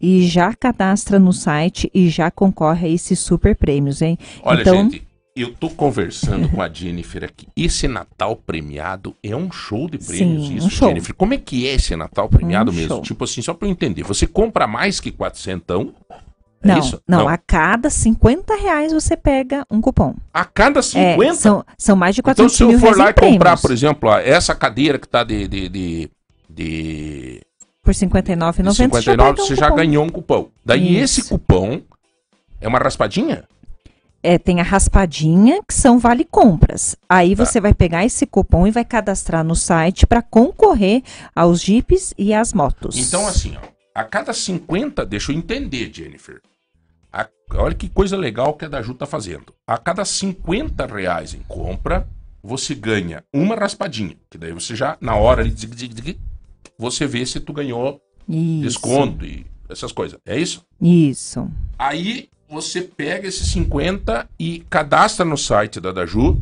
e 0.00 0.26
já 0.26 0.54
cadastra 0.54 1.18
no 1.18 1.32
site 1.32 1.90
e 1.92 2.08
já 2.08 2.30
concorre 2.30 2.86
a 2.86 2.90
esses 2.90 3.18
super 3.18 3.54
prêmios, 3.56 4.00
hein? 4.02 4.16
Olha, 4.42 4.60
Então- 4.62 4.74
gente, 4.76 5.02
eu 5.36 5.52
tô 5.54 5.70
conversando 5.70 6.48
com 6.48 6.60
a 6.62 6.68
Jennifer 6.68 7.24
aqui. 7.24 7.46
Esse 7.56 7.86
Natal 7.86 8.34
premiado 8.36 9.14
é 9.22 9.34
um 9.36 9.50
show 9.52 9.88
de 9.88 9.98
prêmios, 9.98 10.46
Sim, 10.48 10.56
isso, 10.56 10.66
um 10.66 10.70
show. 10.70 10.88
Jennifer. 10.88 11.14
Como 11.14 11.34
é 11.34 11.36
que 11.36 11.66
é 11.68 11.74
esse 11.74 11.94
Natal 11.94 12.28
premiado 12.28 12.70
Um 12.70 12.74
mesmo? 12.74 12.88
show. 12.88 13.02
Tipo 13.02 13.24
assim, 13.24 13.40
só 13.42 13.54
pra 13.54 13.68
eu 13.68 13.72
entender. 13.72 14.02
Você 14.02 14.26
compra 14.26 14.66
mais 14.66 14.98
que 15.00 15.10
400? 15.12 15.88
É 16.60 16.66
Não, 16.66 16.78
isso? 16.80 17.00
não, 17.06 17.28
a 17.28 17.38
cada 17.38 17.88
50 17.88 18.56
reais 18.56 18.92
você 18.92 19.16
pega 19.16 19.64
um 19.70 19.80
cupom. 19.80 20.16
A 20.34 20.44
cada 20.44 20.82
50? 20.82 21.24
É, 21.24 21.34
são, 21.34 21.64
são 21.78 21.94
mais 21.94 22.16
de 22.16 22.20
Então, 22.20 22.34
400 22.34 22.56
se 22.56 22.62
eu 22.64 22.78
for 22.80 22.96
lá 22.98 23.10
e 23.10 23.14
comprar, 23.14 23.56
por 23.60 23.70
exemplo, 23.70 24.08
ó, 24.10 24.18
essa 24.18 24.56
cadeira 24.56 24.98
que 24.98 25.06
tá 25.08 25.22
de. 25.22 25.46
de, 25.46 25.68
de, 25.68 26.10
de 26.50 27.40
Por 27.88 27.94
R$ 27.94 28.00
59,90 28.06 28.90
você 28.90 29.00
já 29.00 29.12
59, 29.14 29.40
um 29.40 29.44
você 29.46 29.56
já 29.56 29.70
ganhou 29.70 30.04
um 30.04 30.10
cupom. 30.10 30.50
Daí 30.62 31.00
Isso. 31.00 31.20
esse 31.20 31.28
cupom 31.30 31.80
é 32.60 32.68
uma 32.68 32.78
raspadinha? 32.78 33.44
É, 34.22 34.36
tem 34.36 34.60
a 34.60 34.62
raspadinha, 34.62 35.62
que 35.66 35.72
são 35.72 35.98
vale 35.98 36.26
compras. 36.26 36.96
Aí 37.08 37.34
Tá. 37.34 37.46
você 37.46 37.58
vai 37.62 37.72
pegar 37.72 38.04
esse 38.04 38.26
cupom 38.26 38.66
e 38.66 38.70
vai 38.70 38.84
cadastrar 38.84 39.42
no 39.42 39.56
site 39.56 40.06
para 40.06 40.20
concorrer 40.20 41.02
aos 41.34 41.62
jipes 41.62 42.12
e 42.18 42.34
às 42.34 42.52
motos. 42.52 42.94
Então, 42.98 43.26
assim, 43.26 43.56
ó, 43.56 43.66
a 43.94 44.04
cada 44.04 44.34
50, 44.34 45.06
deixa 45.06 45.32
eu 45.32 45.36
entender, 45.36 45.90
Jennifer. 45.90 46.42
A- 47.10 47.26
olha 47.54 47.74
que 47.74 47.88
coisa 47.88 48.18
legal 48.18 48.52
que 48.52 48.66
a 48.66 48.68
Daju 48.68 48.92
tá 48.92 49.06
fazendo. 49.06 49.54
A 49.66 49.78
cada 49.78 50.04
50 50.04 50.84
reais 50.84 51.32
em 51.32 51.40
compra, 51.48 52.06
você 52.42 52.74
ganha 52.74 53.24
uma 53.32 53.54
raspadinha. 53.54 54.14
Que 54.30 54.36
daí 54.36 54.52
você 54.52 54.76
já, 54.76 54.98
na 55.00 55.14
hora 55.14 55.40
ali, 55.40 55.54
você 56.78 57.06
vê 57.06 57.24
se 57.24 57.40
tu 57.40 57.52
ganhou 57.52 58.00
Isso. 58.28 58.62
desconto 58.62 59.24
e 59.24 59.46
essas 59.68 59.92
coisas. 59.92 60.18
É 60.26 60.38
isso? 60.38 60.64
Isso. 60.80 61.48
Aí 61.78 62.28
você 62.48 62.80
pega 62.82 63.28
esses 63.28 63.48
50 63.52 64.28
e 64.38 64.60
cadastra 64.70 65.24
no 65.24 65.36
site 65.36 65.80
da 65.80 65.92
Daju 65.92 66.40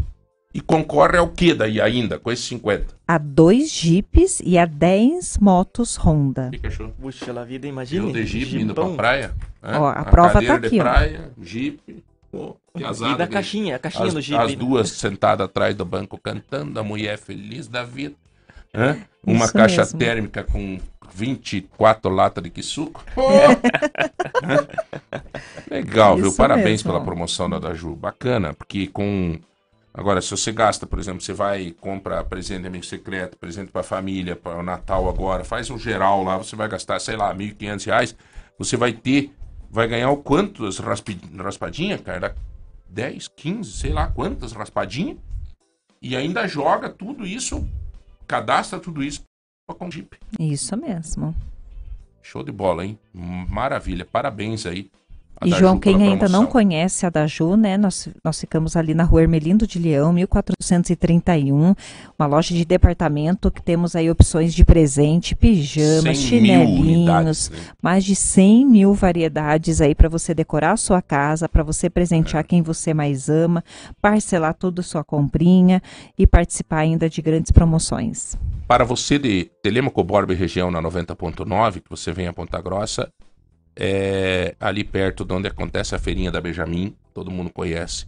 e 0.54 0.60
concorre 0.60 1.18
ao 1.18 1.28
que 1.28 1.52
daí 1.52 1.80
ainda 1.80 2.18
com 2.18 2.30
esses 2.32 2.44
50? 2.46 2.94
A 3.06 3.18
dois 3.18 3.70
jipes 3.72 4.40
e 4.44 4.56
a 4.56 4.64
10 4.64 5.38
motos 5.38 5.96
Honda. 5.96 6.46
O 6.48 6.50
que, 6.52 6.58
que 6.58 6.66
achou? 6.68 6.88
Puxa 6.90 7.32
lá 7.32 7.44
vida, 7.44 7.62
Viu 7.62 7.72
imagina. 7.72 8.12
de 8.12 8.24
Jeep 8.26 8.56
indo 8.62 8.74
pra 8.74 8.88
praia? 8.90 9.34
Ó, 9.62 9.88
a 9.88 10.04
prova 10.04 10.34
cadeira 10.34 10.54
tá 10.54 10.60
de 10.60 10.66
aqui, 10.68 10.78
ó. 10.80 10.82
praia, 10.82 11.30
Jeep. 11.42 12.04
Pô, 12.30 12.56
E 12.74 12.78
piazada 12.78 13.16
da 13.16 13.24
de- 13.26 13.30
caixinha, 13.32 13.76
a 13.76 13.78
caixinha 13.78 14.06
as, 14.06 14.14
do 14.14 14.20
Jeep. 14.20 14.40
as 14.42 14.50
né? 14.52 14.56
duas 14.56 14.90
sentadas 14.90 15.44
atrás 15.44 15.74
do 15.74 15.84
banco 15.84 16.18
cantando, 16.18 16.78
a 16.78 16.82
mulher 16.82 17.18
feliz 17.18 17.66
da 17.68 17.82
vida. 17.82 18.14
Hã? 18.76 18.98
Uma 19.24 19.44
Isso 19.46 19.52
caixa 19.54 19.80
mesmo. 19.82 19.98
térmica 19.98 20.44
com 20.44 20.78
24 21.12 22.10
latas 22.12 22.44
de 22.44 22.50
que 22.50 22.62
suco. 22.62 23.04
Legal, 25.70 26.16
viu? 26.16 26.28
Isso 26.28 26.36
Parabéns 26.36 26.82
mesmo. 26.82 26.92
pela 26.92 27.04
promoção 27.04 27.48
da 27.48 27.58
Daju. 27.58 27.96
Bacana, 27.96 28.52
porque 28.54 28.86
com. 28.86 29.38
Agora, 29.92 30.20
se 30.20 30.30
você 30.30 30.52
gasta, 30.52 30.86
por 30.86 30.98
exemplo, 30.98 31.22
você 31.22 31.32
vai 31.32 31.62
e 31.62 31.72
compra 31.72 32.22
presente 32.22 32.60
de 32.62 32.66
amigo 32.66 32.84
secreto, 32.84 33.38
presente 33.38 33.72
pra 33.72 33.82
família, 33.82 34.36
para 34.36 34.58
o 34.58 34.62
Natal 34.62 35.08
agora, 35.08 35.42
faz 35.42 35.70
um 35.70 35.78
geral 35.78 36.22
lá, 36.22 36.36
você 36.36 36.54
vai 36.54 36.68
gastar, 36.68 37.00
sei 37.00 37.16
lá, 37.16 37.34
1.500 37.34 37.86
reais, 37.86 38.16
você 38.58 38.76
vai 38.76 38.92
ter, 38.92 39.32
vai 39.70 39.88
ganhar 39.88 40.10
o 40.10 40.18
quantas 40.18 40.78
raspadinhas, 40.78 42.02
cara? 42.02 42.34
10, 42.90 43.28
15, 43.28 43.72
sei 43.72 43.90
lá 43.94 44.06
quantas 44.08 44.52
raspadinhas, 44.52 45.16
e 46.02 46.14
ainda 46.14 46.46
joga 46.46 46.90
tudo 46.90 47.26
isso, 47.26 47.66
cadastra 48.26 48.78
tudo 48.80 49.02
isso 49.02 49.22
com 49.78 49.90
Jeep. 49.90 50.16
Isso 50.38 50.76
mesmo. 50.76 51.34
Show 52.22 52.42
de 52.42 52.52
bola, 52.52 52.84
hein? 52.84 52.98
Maravilha, 53.12 54.04
parabéns 54.04 54.66
aí. 54.66 54.90
E 55.44 55.50
João, 55.50 55.78
quem 55.78 56.02
ainda 56.02 56.28
não 56.28 56.46
conhece 56.46 57.04
a 57.04 57.10
Daju, 57.10 57.56
né? 57.56 57.76
Nós, 57.76 58.08
nós 58.24 58.40
ficamos 58.40 58.74
ali 58.74 58.94
na 58.94 59.04
rua 59.04 59.22
Hermelindo 59.22 59.66
de 59.66 59.78
Leão, 59.78 60.12
1431, 60.12 61.74
uma 62.18 62.26
loja 62.26 62.54
de 62.54 62.64
departamento 62.64 63.50
que 63.50 63.62
temos 63.62 63.94
aí 63.94 64.10
opções 64.10 64.54
de 64.54 64.64
presente, 64.64 65.34
pijamas, 65.34 66.02
100 66.02 66.02
mil 66.12 66.14
chinelinhos, 66.14 66.80
unidades, 66.80 67.50
né? 67.50 67.58
mais 67.82 68.04
de 68.04 68.16
100 68.16 68.66
mil 68.66 68.94
variedades 68.94 69.80
aí 69.80 69.94
para 69.94 70.08
você 70.08 70.32
decorar 70.32 70.72
a 70.72 70.76
sua 70.76 71.02
casa, 71.02 71.48
para 71.48 71.62
você 71.62 71.90
presentear 71.90 72.44
quem 72.44 72.62
você 72.62 72.94
mais 72.94 73.28
ama, 73.28 73.62
parcelar 74.00 74.54
toda 74.54 74.80
a 74.80 74.84
sua 74.84 75.04
comprinha 75.04 75.82
e 76.18 76.26
participar 76.26 76.78
ainda 76.78 77.10
de 77.10 77.20
grandes 77.20 77.50
promoções. 77.50 78.36
Para 78.66 78.84
você 78.84 79.18
de 79.18 79.50
Telemaco 79.62 80.02
Borba 80.02 80.32
e 80.32 80.36
região 80.36 80.70
na 80.70 80.82
90.9, 80.82 81.74
que 81.74 81.90
você 81.90 82.12
vem 82.12 82.26
a 82.26 82.32
Ponta 82.32 82.60
Grossa, 82.60 83.12
é 83.78 84.54
ali 84.58 84.82
perto 84.82 85.24
de 85.24 85.34
onde 85.34 85.48
acontece 85.48 85.94
a 85.94 85.98
feirinha 85.98 86.30
da 86.30 86.40
Benjamin, 86.40 86.96
todo 87.12 87.30
mundo 87.30 87.50
conhece. 87.50 88.06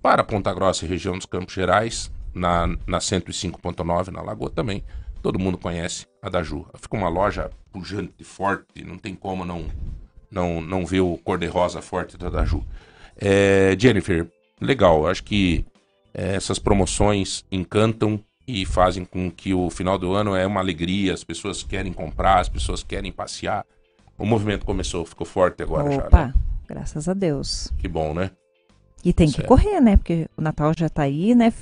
Para 0.00 0.24
Ponta 0.24 0.52
Grossa 0.52 0.84
e 0.84 0.88
região 0.88 1.16
dos 1.16 1.26
Campos 1.26 1.54
Gerais, 1.54 2.10
na, 2.34 2.66
na 2.86 2.98
105.9, 2.98 4.08
na 4.08 4.22
Lagoa 4.22 4.50
também, 4.50 4.82
todo 5.22 5.38
mundo 5.38 5.58
conhece 5.58 6.06
a 6.20 6.28
Daju. 6.28 6.66
Fica 6.74 6.96
uma 6.96 7.08
loja 7.08 7.50
pujante, 7.70 8.24
forte, 8.24 8.84
não 8.84 8.98
tem 8.98 9.14
como 9.14 9.44
não 9.44 9.66
não, 10.32 10.62
não 10.62 10.86
ver 10.86 11.00
o 11.00 11.18
cor-de-rosa 11.18 11.82
forte 11.82 12.16
da 12.16 12.30
Daju. 12.30 12.64
É, 13.20 13.76
Jennifer, 13.78 14.26
legal, 14.58 15.06
acho 15.06 15.22
que 15.22 15.64
é, 16.14 16.34
essas 16.34 16.58
promoções 16.58 17.44
encantam 17.52 18.18
e 18.48 18.64
fazem 18.64 19.04
com 19.04 19.30
que 19.30 19.52
o 19.52 19.68
final 19.70 19.98
do 19.98 20.14
ano 20.14 20.34
é 20.34 20.46
uma 20.46 20.60
alegria, 20.60 21.12
as 21.12 21.22
pessoas 21.22 21.62
querem 21.62 21.92
comprar, 21.92 22.40
as 22.40 22.48
pessoas 22.48 22.82
querem 22.82 23.12
passear. 23.12 23.64
O 24.18 24.24
movimento 24.26 24.64
começou, 24.64 25.04
ficou 25.04 25.26
forte 25.26 25.62
agora 25.62 25.90
já, 25.90 26.06
Opa, 26.06 26.26
né? 26.26 26.34
graças 26.68 27.08
a 27.08 27.14
Deus. 27.14 27.72
Que 27.78 27.88
bom, 27.88 28.14
né? 28.14 28.30
E 29.04 29.12
tem 29.12 29.26
que 29.26 29.34
Certo. 29.38 29.48
correr, 29.48 29.80
né? 29.80 29.96
Porque 29.96 30.28
o 30.36 30.40
Natal 30.40 30.72
já 30.78 30.88
tá 30.88 31.02
aí, 31.02 31.34
né? 31.34 31.52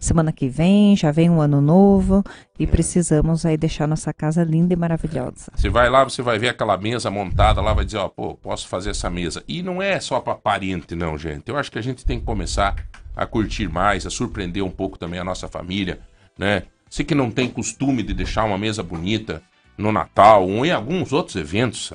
Semana 0.00 0.32
que 0.32 0.48
vem, 0.48 0.96
já 0.96 1.12
vem 1.12 1.30
um 1.30 1.40
ano 1.40 1.60
novo 1.60 2.24
e 2.58 2.64
É. 2.64 2.66
precisamos 2.66 3.46
aí 3.46 3.56
deixar 3.56 3.86
nossa 3.86 4.12
casa 4.12 4.42
linda 4.42 4.72
e 4.72 4.76
maravilhosa. 4.76 5.52
Você 5.54 5.68
vai 5.68 5.88
lá, 5.88 6.02
você 6.02 6.22
vai 6.22 6.40
ver 6.40 6.48
aquela 6.48 6.76
mesa 6.76 7.08
montada 7.08 7.60
lá, 7.60 7.72
vai 7.72 7.84
dizer, 7.84 7.98
ó, 7.98 8.08
pô, 8.08 8.34
posso 8.34 8.66
fazer 8.66 8.90
essa 8.90 9.08
mesa. 9.08 9.44
E 9.46 9.62
não 9.62 9.80
é 9.80 10.00
só 10.00 10.18
para 10.18 10.34
parente, 10.34 10.96
não, 10.96 11.16
gente. 11.16 11.48
Eu 11.48 11.56
acho 11.56 11.70
que 11.70 11.78
a 11.78 11.82
gente 11.82 12.04
tem 12.04 12.18
que 12.18 12.26
começar 12.26 12.74
a 13.14 13.24
curtir 13.26 13.68
mais, 13.68 14.04
a 14.04 14.10
surpreender 14.10 14.64
um 14.64 14.70
pouco 14.70 14.98
também 14.98 15.20
a 15.20 15.24
nossa 15.24 15.46
família, 15.46 16.00
né? 16.36 16.64
Você 16.90 17.04
que 17.04 17.14
não 17.14 17.30
tem 17.30 17.48
costume 17.48 18.02
de 18.02 18.12
deixar 18.12 18.42
uma 18.42 18.58
mesa 18.58 18.82
bonita 18.82 19.40
no 19.78 19.92
Natal 19.92 20.46
ou 20.46 20.66
em 20.66 20.72
alguns 20.72 21.12
outros 21.12 21.36
eventos, 21.36 21.92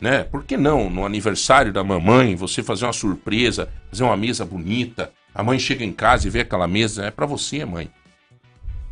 né? 0.00 0.24
Por 0.24 0.44
que 0.44 0.56
não, 0.56 0.90
no 0.90 1.04
aniversário 1.04 1.72
da 1.72 1.84
mamãe, 1.84 2.34
você 2.34 2.62
fazer 2.62 2.86
uma 2.86 2.92
surpresa, 2.92 3.68
fazer 3.90 4.02
uma 4.02 4.16
mesa 4.16 4.44
bonita? 4.44 5.12
A 5.34 5.42
mãe 5.42 5.58
chega 5.58 5.84
em 5.84 5.92
casa 5.92 6.26
e 6.26 6.30
vê 6.30 6.40
aquela 6.40 6.66
mesa, 6.66 7.04
é 7.04 7.10
para 7.10 7.26
você, 7.26 7.64
mãe. 7.64 7.90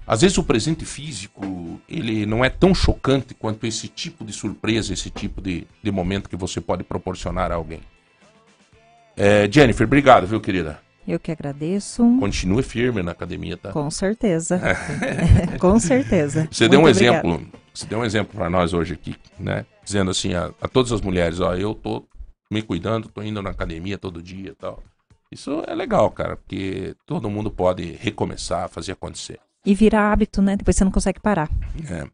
Às 0.06 0.20
vezes 0.20 0.36
o 0.36 0.44
presente 0.44 0.84
físico, 0.84 1.80
ele 1.88 2.26
não 2.26 2.44
é 2.44 2.50
tão 2.50 2.74
chocante 2.74 3.32
quanto 3.32 3.66
esse 3.66 3.88
tipo 3.88 4.22
de 4.22 4.34
surpresa, 4.34 4.92
esse 4.92 5.08
tipo 5.08 5.40
de, 5.40 5.66
de 5.82 5.90
momento 5.90 6.28
que 6.28 6.36
você 6.36 6.60
pode 6.60 6.84
proporcionar 6.84 7.50
a 7.50 7.54
alguém. 7.54 7.80
É, 9.16 9.48
Jennifer, 9.50 9.86
obrigado, 9.86 10.26
viu, 10.26 10.40
querida? 10.40 10.78
Eu 11.08 11.18
que 11.18 11.30
agradeço. 11.30 12.02
Continue 12.18 12.62
firme 12.62 13.02
na 13.02 13.12
academia, 13.12 13.56
tá? 13.56 13.70
Com 13.70 13.90
certeza. 13.90 14.60
Com 15.58 15.78
certeza. 15.78 16.48
Você 16.50 16.68
deu 16.68 16.80
um 16.80 16.82
Muito 16.82 16.96
exemplo, 16.96 17.46
você 17.74 17.86
deu 17.86 17.98
um 17.98 18.04
exemplo 18.04 18.36
para 18.36 18.48
nós 18.48 18.72
hoje 18.72 18.94
aqui, 18.94 19.16
né? 19.38 19.66
Dizendo 19.84 20.10
assim 20.10 20.34
a, 20.34 20.50
a 20.62 20.68
todas 20.68 20.92
as 20.92 21.00
mulheres, 21.00 21.40
ó, 21.40 21.54
eu 21.54 21.74
tô 21.74 22.06
me 22.50 22.62
cuidando, 22.62 23.08
tô 23.08 23.20
indo 23.20 23.42
na 23.42 23.50
academia 23.50 23.98
todo 23.98 24.22
dia 24.22 24.50
e 24.50 24.54
tal. 24.54 24.82
Isso 25.30 25.64
é 25.66 25.74
legal, 25.74 26.10
cara, 26.10 26.36
porque 26.36 26.94
todo 27.04 27.28
mundo 27.28 27.50
pode 27.50 27.92
recomeçar, 28.00 28.68
fazer 28.68 28.92
acontecer. 28.92 29.40
E 29.66 29.74
vira 29.74 30.12
hábito, 30.12 30.40
né? 30.40 30.56
Depois 30.56 30.76
você 30.76 30.84
não 30.84 30.92
consegue 30.92 31.18
parar. 31.18 31.50
É. 31.90 32.06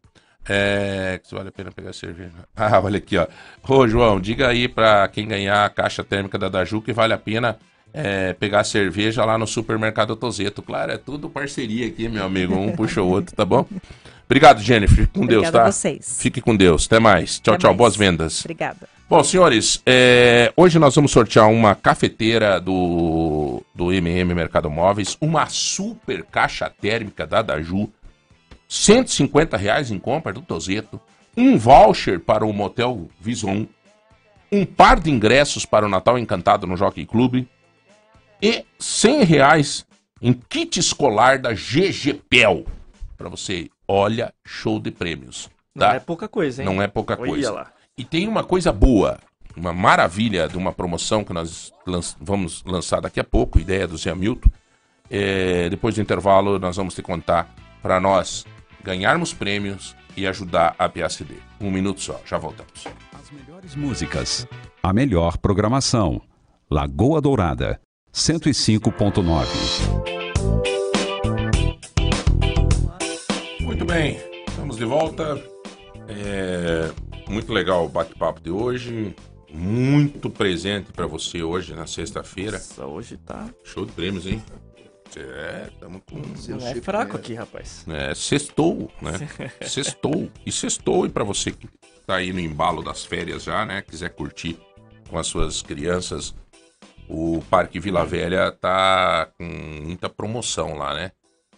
É, 0.49 1.19
que 1.23 1.35
vale 1.35 1.49
a 1.49 1.51
pena 1.51 1.71
pegar 1.71 1.93
cerveja. 1.93 2.31
Ah, 2.55 2.79
olha 2.79 2.97
aqui, 2.97 3.15
ó. 3.17 3.27
Ô, 3.67 3.87
João, 3.87 4.19
diga 4.19 4.47
aí 4.47 4.67
pra 4.67 5.07
quem 5.07 5.27
ganhar 5.27 5.65
a 5.65 5.69
caixa 5.69 6.03
térmica 6.03 6.39
da 6.39 6.49
Daju 6.49 6.81
que 6.81 6.91
vale 6.91 7.13
a 7.13 7.17
pena 7.17 7.59
é, 7.93 8.33
pegar 8.33 8.63
cerveja 8.63 9.23
lá 9.23 9.37
no 9.37 9.45
supermercado 9.45 10.15
Tozeto. 10.15 10.63
Claro, 10.63 10.91
é 10.91 10.97
tudo 10.97 11.29
parceria 11.29 11.87
aqui, 11.87 12.09
meu 12.09 12.25
amigo. 12.25 12.55
Um 12.55 12.75
puxa 12.75 13.01
o 13.03 13.07
outro, 13.07 13.35
tá 13.35 13.45
bom? 13.45 13.67
Obrigado, 14.31 14.61
Jennifer. 14.61 15.09
Com 15.09 15.25
Deus, 15.25 15.39
Obrigada 15.39 15.57
tá? 15.57 15.63
a 15.65 15.71
vocês. 15.73 16.17
Fique 16.21 16.39
com 16.39 16.55
Deus. 16.55 16.85
Até 16.85 16.99
mais. 16.99 17.37
Tchau, 17.41 17.53
Até 17.53 17.63
tchau. 17.63 17.71
mais. 17.71 17.77
Boas 17.77 17.95
vendas. 17.97 18.39
Obrigada. 18.39 18.87
Bom, 19.09 19.21
senhores, 19.25 19.81
é, 19.85 20.53
hoje 20.55 20.79
nós 20.79 20.95
vamos 20.95 21.11
sortear 21.11 21.49
uma 21.49 21.75
cafeteira 21.75 22.57
do, 22.57 23.61
do 23.75 23.91
MM 23.91 24.33
Mercado 24.33 24.69
Móveis, 24.69 25.17
uma 25.19 25.47
super 25.47 26.23
caixa 26.23 26.69
térmica 26.69 27.27
da 27.27 27.41
Daju, 27.41 27.91
150 28.69 29.57
reais 29.57 29.91
em 29.91 29.99
compra 29.99 30.31
do 30.31 30.41
Tozeto, 30.41 30.97
um 31.35 31.57
voucher 31.57 32.17
para 32.17 32.45
o 32.45 32.53
Motel 32.53 33.09
Vison, 33.19 33.67
um 34.49 34.65
par 34.65 34.97
de 35.01 35.11
ingressos 35.11 35.65
para 35.65 35.85
o 35.85 35.89
Natal 35.89 36.17
Encantado 36.17 36.65
no 36.65 36.77
Jockey 36.77 37.05
Club 37.05 37.45
e 38.41 38.63
100 38.79 39.23
reais 39.25 39.85
em 40.21 40.31
kit 40.31 40.79
escolar 40.79 41.37
da 41.37 41.51
GGPEL. 41.51 42.63
Para 43.17 43.27
você, 43.27 43.69
olha, 43.91 44.33
show 44.45 44.79
de 44.79 44.91
prêmios. 44.91 45.49
Não 45.75 45.87
Tá? 45.87 45.95
é 45.95 45.99
pouca 45.99 46.27
coisa, 46.27 46.61
hein? 46.61 46.65
Não 46.69 46.81
é 46.81 46.87
pouca 46.87 47.17
Olha 47.19 47.29
coisa. 47.31 47.51
lá. 47.51 47.71
E 47.97 48.03
tem 48.05 48.27
uma 48.27 48.43
coisa 48.43 48.71
boa, 48.71 49.19
uma 49.55 49.73
maravilha 49.73 50.47
de 50.47 50.57
uma 50.57 50.71
promoção 50.71 51.23
que 51.23 51.33
nós 51.33 51.71
lan- 51.85 51.99
vamos 52.19 52.63
lançar 52.65 53.01
daqui 53.01 53.19
a 53.19 53.23
pouco, 53.23 53.59
ideia 53.59 53.87
do 53.87 53.97
Zé 53.97 54.11
Hamilton. 54.11 54.49
É, 55.09 55.69
depois 55.69 55.95
do 55.95 56.01
intervalo, 56.01 56.57
nós 56.57 56.77
vamos 56.77 56.95
te 56.95 57.01
contar 57.01 57.53
para 57.81 57.99
nós 57.99 58.45
ganharmos 58.83 59.33
prêmios 59.33 59.95
e 60.15 60.25
ajudar 60.25 60.73
a 60.79 60.87
PACD. 60.89 61.35
Um 61.59 61.69
minuto 61.69 62.01
só, 62.01 62.19
já 62.25 62.37
voltamos. 62.37 62.85
As 63.19 63.29
melhores 63.29 63.75
músicas, 63.75 64.47
a 64.81 64.93
melhor 64.93 65.37
programação. 65.37 66.21
Lagoa 66.69 67.21
Dourada, 67.21 67.79
105.9. 68.13 70.20
Muito 73.81 73.93
bem, 73.93 74.19
estamos 74.47 74.77
de 74.77 74.85
volta. 74.85 75.43
É, 76.07 76.91
muito 77.27 77.51
legal 77.51 77.83
o 77.83 77.89
bate-papo 77.89 78.39
de 78.39 78.51
hoje. 78.51 79.15
Muito 79.51 80.29
presente 80.29 80.91
para 80.91 81.07
você 81.07 81.41
hoje, 81.41 81.73
na 81.73 81.87
sexta-feira. 81.87 82.59
Nossa, 82.59 82.85
hoje 82.85 83.17
tá. 83.17 83.49
Show 83.63 83.87
de 83.87 83.91
prêmios, 83.93 84.27
hein? 84.27 84.43
É, 85.17 85.67
estamos 85.73 86.03
com. 86.07 86.21
Você 86.21 86.51
não 86.51 86.67
é 86.67 86.75
fraco 86.75 87.17
aqui, 87.17 87.33
rapaz. 87.33 87.83
É, 87.87 88.13
sextou, 88.13 88.91
né? 89.01 89.13
sextou. 89.67 90.29
E 90.45 90.51
sextou, 90.51 91.07
e 91.07 91.09
para 91.09 91.23
você 91.23 91.49
que 91.49 91.67
tá 92.05 92.17
aí 92.17 92.31
no 92.31 92.39
embalo 92.39 92.83
das 92.83 93.03
férias 93.03 93.45
já, 93.45 93.65
né? 93.65 93.81
Quiser 93.81 94.09
curtir 94.09 94.59
com 95.09 95.17
as 95.17 95.25
suas 95.25 95.63
crianças, 95.63 96.35
o 97.09 97.41
Parque 97.49 97.79
Vila 97.79 98.05
Velha 98.05 98.51
tá 98.51 99.27
com 99.39 99.43
muita 99.43 100.07
promoção 100.07 100.77
lá, 100.77 100.93
né? 100.93 101.11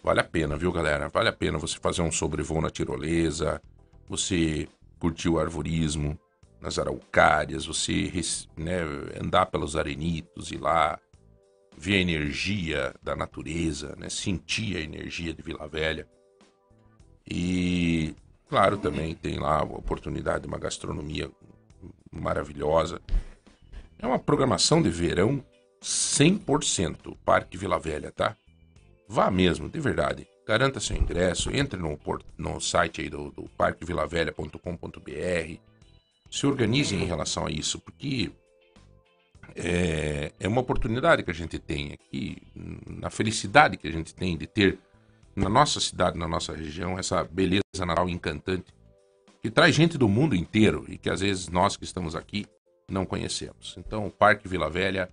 Vale 0.04 0.20
a 0.20 0.24
pena, 0.24 0.54
viu, 0.54 0.70
galera? 0.70 1.08
Vale 1.08 1.30
a 1.30 1.32
pena 1.32 1.56
você 1.56 1.78
fazer 1.78 2.02
um 2.02 2.12
sobrevoo 2.12 2.60
na 2.60 2.68
tirolesa, 2.68 3.58
você 4.06 4.68
curtir 4.98 5.30
o 5.30 5.38
arvorismo 5.38 6.18
nas 6.60 6.78
araucárias, 6.78 7.64
você 7.64 8.12
né, 8.54 8.80
andar 9.18 9.46
pelos 9.46 9.76
arenitos 9.76 10.52
e 10.52 10.58
lá 10.58 11.00
ver 11.74 11.94
a 11.94 12.00
energia 12.00 12.94
da 13.02 13.16
natureza, 13.16 13.96
né? 13.96 14.10
sentir 14.10 14.76
a 14.76 14.80
energia 14.80 15.32
de 15.32 15.42
Vila 15.42 15.66
Velha. 15.66 16.06
E, 17.26 18.14
claro, 18.46 18.76
também 18.76 19.14
tem 19.14 19.38
lá 19.38 19.60
a 19.60 19.64
oportunidade 19.64 20.42
de 20.42 20.48
uma 20.48 20.58
gastronomia 20.58 21.30
maravilhosa. 22.12 23.00
É 23.98 24.06
uma 24.06 24.18
programação 24.18 24.82
de 24.82 24.90
verão 24.90 25.42
100% 25.82 27.16
Parque 27.24 27.56
Vila 27.56 27.78
Velha, 27.78 28.12
tá? 28.12 28.36
Vá 29.08 29.30
mesmo, 29.30 29.68
de 29.68 29.80
verdade. 29.80 30.26
Garanta 30.46 30.80
seu 30.80 30.96
ingresso, 30.96 31.54
entre 31.54 31.80
no, 31.80 31.98
no 32.36 32.60
site 32.60 33.00
aí 33.00 33.10
do, 33.10 33.30
do 33.30 33.48
parquevilavelha.com.br. 33.56 35.60
Se 36.30 36.46
organize 36.46 36.94
em 36.94 37.04
relação 37.04 37.46
a 37.46 37.50
isso, 37.50 37.78
porque 37.78 38.30
é, 39.54 40.32
é 40.38 40.48
uma 40.48 40.60
oportunidade 40.60 41.22
que 41.22 41.30
a 41.30 41.34
gente 41.34 41.58
tem 41.58 41.92
aqui, 41.92 42.38
na 42.86 43.10
felicidade 43.10 43.76
que 43.76 43.88
a 43.88 43.92
gente 43.92 44.14
tem 44.14 44.36
de 44.36 44.46
ter 44.46 44.78
na 45.34 45.48
nossa 45.48 45.80
cidade, 45.80 46.18
na 46.18 46.28
nossa 46.28 46.54
região, 46.54 46.98
essa 46.98 47.24
beleza 47.24 47.62
natural 47.80 48.08
encantante 48.08 48.72
que 49.42 49.50
traz 49.50 49.74
gente 49.74 49.98
do 49.98 50.08
mundo 50.08 50.34
inteiro 50.34 50.86
e 50.88 50.96
que 50.96 51.10
às 51.10 51.20
vezes 51.20 51.48
nós 51.48 51.76
que 51.76 51.84
estamos 51.84 52.16
aqui 52.16 52.46
não 52.88 53.04
conhecemos. 53.04 53.74
Então, 53.76 54.06
o 54.06 54.10
Parque 54.10 54.48
Vila 54.48 54.70
Velha 54.70 55.08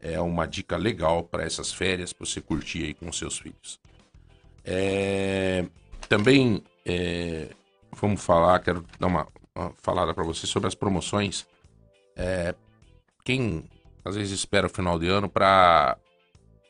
é 0.00 0.20
uma 0.20 0.46
dica 0.46 0.76
legal 0.76 1.22
para 1.24 1.44
essas 1.44 1.72
férias, 1.72 2.12
para 2.12 2.26
você 2.26 2.40
curtir 2.40 2.84
aí 2.84 2.94
com 2.94 3.12
seus 3.12 3.38
filhos. 3.38 3.78
É, 4.64 5.64
também 6.08 6.62
é, 6.84 7.48
vamos 7.92 8.22
falar, 8.22 8.58
quero 8.60 8.84
dar 8.98 9.06
uma, 9.06 9.28
uma 9.54 9.72
falada 9.82 10.14
para 10.14 10.24
você 10.24 10.46
sobre 10.46 10.68
as 10.68 10.74
promoções. 10.74 11.46
É, 12.16 12.54
quem 13.24 13.64
às 14.04 14.16
vezes 14.16 14.32
espera 14.32 14.66
o 14.66 14.70
final 14.70 14.98
de 14.98 15.06
ano 15.06 15.28
para 15.28 15.96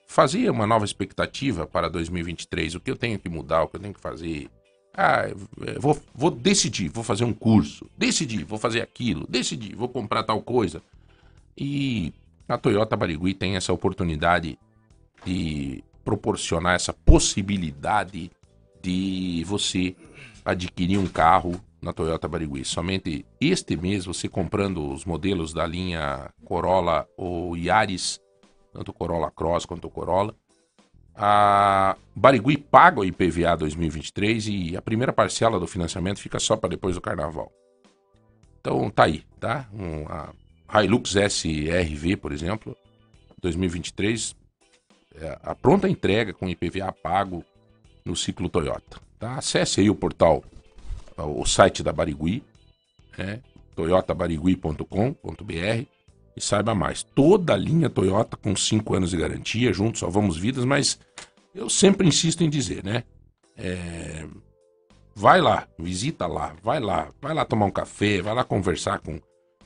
fazer 0.07 0.51
uma 0.51 0.67
nova 0.67 0.85
expectativa 0.85 1.67
para 1.67 1.89
2023, 1.89 2.75
o 2.75 2.81
que 2.81 2.91
eu 2.91 2.97
tenho 2.97 3.19
que 3.19 3.29
mudar, 3.29 3.63
o 3.63 3.69
que 3.69 3.77
eu 3.77 3.81
tenho 3.81 3.95
que 3.95 4.01
fazer. 4.01 4.51
Ah, 4.93 5.29
eu 5.29 5.81
vou, 5.81 5.97
vou 6.13 6.31
decidir, 6.31 6.89
vou 6.89 7.05
fazer 7.05 7.25
um 7.25 7.33
curso, 7.33 7.89
decidir, 7.97 8.45
vou 8.45 8.59
fazer 8.59 8.83
aquilo, 8.83 9.25
decidir, 9.29 9.77
vou 9.77 9.89
comprar 9.89 10.25
tal 10.25 10.43
coisa. 10.43 10.83
E 11.57 12.13
a 12.51 12.59
Toyota 12.59 12.97
Barigui 12.97 13.33
tem 13.33 13.55
essa 13.55 13.73
oportunidade 13.73 14.59
de 15.25 15.85
proporcionar 16.05 16.75
essa 16.75 16.93
possibilidade 16.93 18.31
de 18.83 19.45
você 19.47 19.95
adquirir 20.45 20.99
um 20.99 21.07
carro 21.07 21.61
na 21.81 21.93
Toyota 21.93 22.27
Barigui. 22.27 22.65
Somente 22.65 23.25
este 23.41 23.77
mês, 23.77 24.05
você 24.05 24.29
comprando 24.29 24.91
os 24.91 25.05
modelos 25.05 25.53
da 25.53 25.65
linha 25.65 26.29
Corolla 26.45 27.07
ou 27.17 27.57
Yaris, 27.57 28.21
tanto 28.73 28.93
Corolla 28.93 29.31
Cross 29.31 29.65
quanto 29.65 29.89
Corolla, 29.89 30.35
a 31.15 31.97
Barigui 32.17 32.57
paga 32.57 33.01
o 33.01 33.05
IPVA 33.05 33.57
2023 33.57 34.49
e 34.49 34.77
a 34.77 34.83
primeira 34.83 35.13
parcela 35.13 35.61
do 35.61 35.69
financiamento 35.69 36.19
fica 36.19 36.41
só 36.41 36.57
para 36.57 36.71
depois 36.71 36.97
do 36.97 37.01
carnaval. 37.01 37.53
Então 38.61 38.91
tá 38.91 39.05
aí, 39.05 39.23
tá? 39.39 39.69
Um, 39.73 40.07
a 40.09 40.33
Hilux 40.73 41.17
SRV, 41.17 42.17
por 42.17 42.33
exemplo, 42.33 42.77
2023, 43.41 44.37
é, 45.17 45.39
a 45.43 45.55
pronta 45.55 45.89
entrega 45.89 46.33
com 46.33 46.49
IPVA 46.49 46.93
pago 46.93 47.45
no 48.05 48.15
ciclo 48.15 48.49
Toyota. 48.49 49.01
Tá? 49.19 49.37
Acesse 49.37 49.81
aí 49.81 49.91
o 49.91 49.95
portal, 49.95 50.45
o 51.17 51.45
site 51.45 51.83
da 51.83 51.93
Barigui, 51.93 52.43
né? 53.19 53.41
toyotabarigui.com.br 53.75 55.87
e 56.37 56.41
saiba 56.41 56.75
mais. 56.75 57.03
Toda 57.03 57.55
a 57.55 57.57
linha 57.57 57.91
Toyota 57.91 58.37
com 58.37 58.55
5 58.55 58.95
anos 58.95 59.11
de 59.11 59.17
garantia, 59.17 59.73
juntos 59.73 60.01
salvamos 60.01 60.37
vidas, 60.37 60.65
mas 60.65 60.99
eu 61.55 61.69
sempre 61.69 62.07
insisto 62.07 62.45
em 62.45 62.51
dizer, 62.51 62.85
né? 62.85 63.05
É, 63.57 64.27
vai 65.15 65.41
lá, 65.41 65.67
visita 65.79 66.27
lá, 66.27 66.55
vai 66.63 66.81
lá, 66.81 67.11
vai 67.21 67.35
lá 67.35 67.45
tomar 67.45 67.67
um 67.67 67.71
café, 67.71 68.23
vai 68.23 68.35
lá 68.35 68.45
conversar 68.45 69.01
com, 69.01 69.21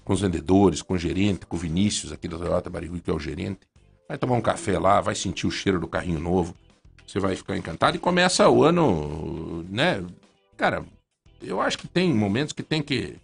com 0.05 0.13
os 0.13 0.21
vendedores, 0.21 0.83
com 0.83 0.95
o 0.95 0.99
gerente, 0.99 1.47
com 1.47 1.57
o 1.57 1.59
Vinícius 1.59 2.13
aqui 2.13 2.29
da 2.29 2.37
Toyota 2.37 2.69
Barigui, 2.69 3.01
que 3.01 3.11
é 3.11 3.15
o 3.15 3.19
gerente. 3.19 3.61
Vai 4.07 4.19
tomar 4.19 4.37
um 4.37 4.41
café 4.41 4.79
lá, 4.79 5.01
vai 5.01 5.15
sentir 5.15 5.47
o 5.47 5.51
cheiro 5.51 5.81
do 5.81 5.89
carrinho 5.89 6.21
novo. 6.21 6.55
Você 7.07 7.19
vai 7.19 7.35
ficar 7.35 7.57
encantado 7.57 7.97
e 7.97 8.01
começa 8.01 8.49
o 8.49 8.63
ano, 8.63 9.65
né? 9.69 10.05
Cara, 10.57 10.85
eu 11.43 11.61
acho 11.61 11.79
que 11.79 11.89
tem 11.89 12.13
momentos 12.13 12.53
que 12.53 12.63
tem 12.63 12.83
que 12.83 13.17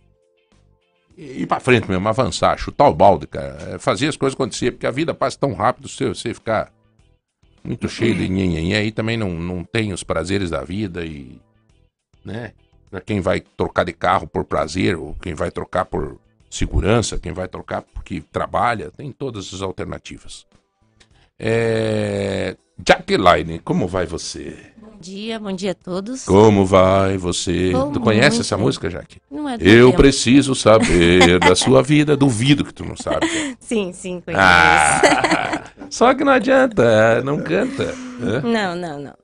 ir 1.17 1.47
pra 1.47 1.61
frente 1.61 1.89
mesmo, 1.89 2.09
avançar, 2.09 2.59
chutar 2.59 2.89
o 2.89 2.95
balde, 2.95 3.27
cara. 3.27 3.75
É 3.75 3.79
fazer 3.79 4.09
as 4.09 4.17
coisas 4.17 4.35
acontecer, 4.35 4.73
porque 4.73 4.87
a 4.87 4.91
vida 4.91 5.15
passa 5.15 5.39
tão 5.39 5.53
rápido 5.53 5.89
se 5.89 6.09
você 6.09 6.33
ficar 6.33 6.73
muito 7.63 7.89
cheio 7.89 8.15
de 8.15 8.27
nhenhenhen 8.27 8.75
aí 8.75 8.91
também 8.91 9.19
não, 9.19 9.31
não 9.31 9.63
tem 9.63 9.93
os 9.93 10.03
prazeres 10.03 10.49
da 10.49 10.65
vida 10.65 11.05
e, 11.05 11.39
né? 12.25 12.53
Pra 12.91 13.01
quem 13.01 13.21
vai 13.21 13.41
trocar 13.41 13.85
de 13.85 13.93
carro 13.93 14.27
por 14.27 14.45
prazer, 14.45 14.97
ou 14.97 15.15
quem 15.21 15.35
vai 15.35 15.51
trocar 15.51 15.85
por 15.85 16.19
segurança, 16.51 17.19
quem 17.19 17.33
vai 17.33 17.47
trocar 17.49 17.81
porque 17.83 18.21
trabalha, 18.33 18.91
tem 18.91 19.11
todas 19.13 19.55
as 19.55 19.63
alternativas. 19.63 20.45
É... 21.39 22.57
Jaqueline, 22.87 23.59
como 23.61 23.87
vai 23.87 24.05
você? 24.07 24.57
Bom 24.81 24.93
dia, 25.01 25.39
bom 25.39 25.53
dia 25.53 25.71
a 25.71 25.75
todos. 25.75 26.25
Como 26.25 26.67
vai 26.67 27.17
você? 27.17 27.73
Tu 27.93 28.01
conhece 28.01 28.37
muito. 28.37 28.41
essa 28.43 28.59
música, 28.59 28.91
Jaque? 28.91 29.19
Não 29.31 29.49
é 29.49 29.57
do 29.57 29.65
Eu 29.65 29.87
tempo. 29.87 29.97
preciso 30.03 30.55
saber 30.55 31.39
da 31.41 31.55
sua 31.55 31.83
vida. 31.83 32.17
Duvido 32.17 32.65
que 32.65 32.75
tu 32.75 32.85
não 32.85 32.97
sabe. 32.97 33.27
Sim, 33.59 33.93
sim, 33.93 34.21
conheço. 34.21 34.43
Ah, 34.43 35.65
só 35.89 36.13
que 36.15 36.25
não 36.25 36.33
adianta, 36.33 37.23
não 37.23 37.39
canta. 37.43 37.85
né? 38.19 38.41
Não, 38.43 38.75
não, 38.77 38.99
não. 39.01 39.15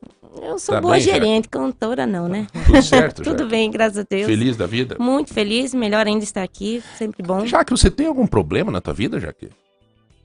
Eu 0.46 0.58
sou 0.58 0.74
Tá 0.76 0.80
boa 0.80 0.94
bem, 0.94 1.02
gerente, 1.02 1.48
cantora 1.48 2.06
não, 2.06 2.28
né? 2.28 2.46
Tudo 2.66 2.82
certo, 2.82 3.22
Tudo 3.24 3.38
Jaque? 3.40 3.50
bem, 3.50 3.70
graças 3.70 3.98
a 3.98 4.06
Deus. 4.08 4.26
Feliz 4.26 4.56
da 4.56 4.66
vida? 4.66 4.96
Muito 4.98 5.34
feliz, 5.34 5.74
melhor 5.74 6.06
ainda 6.06 6.22
estar 6.22 6.42
aqui, 6.42 6.82
sempre 6.96 7.22
bom. 7.22 7.44
Jaque, 7.44 7.70
você 7.72 7.90
tem 7.90 8.06
algum 8.06 8.26
problema 8.26 8.70
na 8.70 8.80
tua 8.80 8.94
vida, 8.94 9.18
Jaque? 9.18 9.48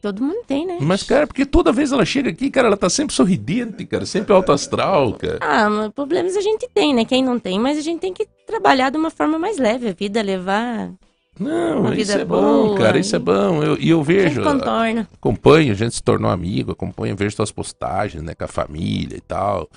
Todo 0.01 0.23
mundo 0.23 0.43
tem, 0.47 0.65
né? 0.65 0.77
Mas, 0.81 1.03
cara, 1.03 1.27
porque 1.27 1.45
toda 1.45 1.71
vez 1.71 1.91
ela 1.91 2.03
chega 2.05 2.29
aqui, 2.29 2.49
cara, 2.49 2.67
ela 2.67 2.77
tá 2.77 2.89
sempre 2.89 3.13
sorridente, 3.15 3.85
cara, 3.85 4.05
sempre 4.05 4.33
alto 4.33 4.51
astral, 4.51 5.13
cara. 5.13 5.37
Ah, 5.41 5.69
mas 5.69 5.91
problemas 5.91 6.35
a 6.35 6.41
gente 6.41 6.67
tem, 6.73 6.93
né? 6.93 7.05
Quem 7.05 7.23
não 7.23 7.39
tem, 7.39 7.59
mas 7.59 7.77
a 7.77 7.81
gente 7.81 7.99
tem 7.99 8.13
que 8.13 8.27
trabalhar 8.47 8.89
de 8.89 8.97
uma 8.97 9.11
forma 9.11 9.37
mais 9.39 9.57
leve 9.57 9.87
a 9.89 9.93
vida, 9.93 10.21
levar. 10.21 10.91
Não, 11.39 11.85
isso 11.93 11.95
vida 11.95 12.13
é 12.21 12.25
bom, 12.25 12.65
boa, 12.67 12.77
cara, 12.77 12.99
isso 12.99 13.15
é 13.15 13.19
bom. 13.19 13.63
Eu- 13.63 13.77
E 13.79 13.89
eu, 13.89 13.99
A 13.99 14.03
vejo, 14.03 14.41
gente 14.43 14.43
contorna. 14.43 15.07
acompanho, 15.13 15.71
a 15.71 15.75
gente 15.75 15.95
se 15.95 16.03
tornou 16.03 16.29
amigo, 16.29 16.71
acompanho, 16.71 17.15
vejo 17.15 17.35
suas 17.35 17.51
postagens, 17.51 18.21
né, 18.23 18.33
com 18.35 18.43
a 18.43 18.47
família 18.47 19.17
e 19.17 19.21
tal. 19.21 19.69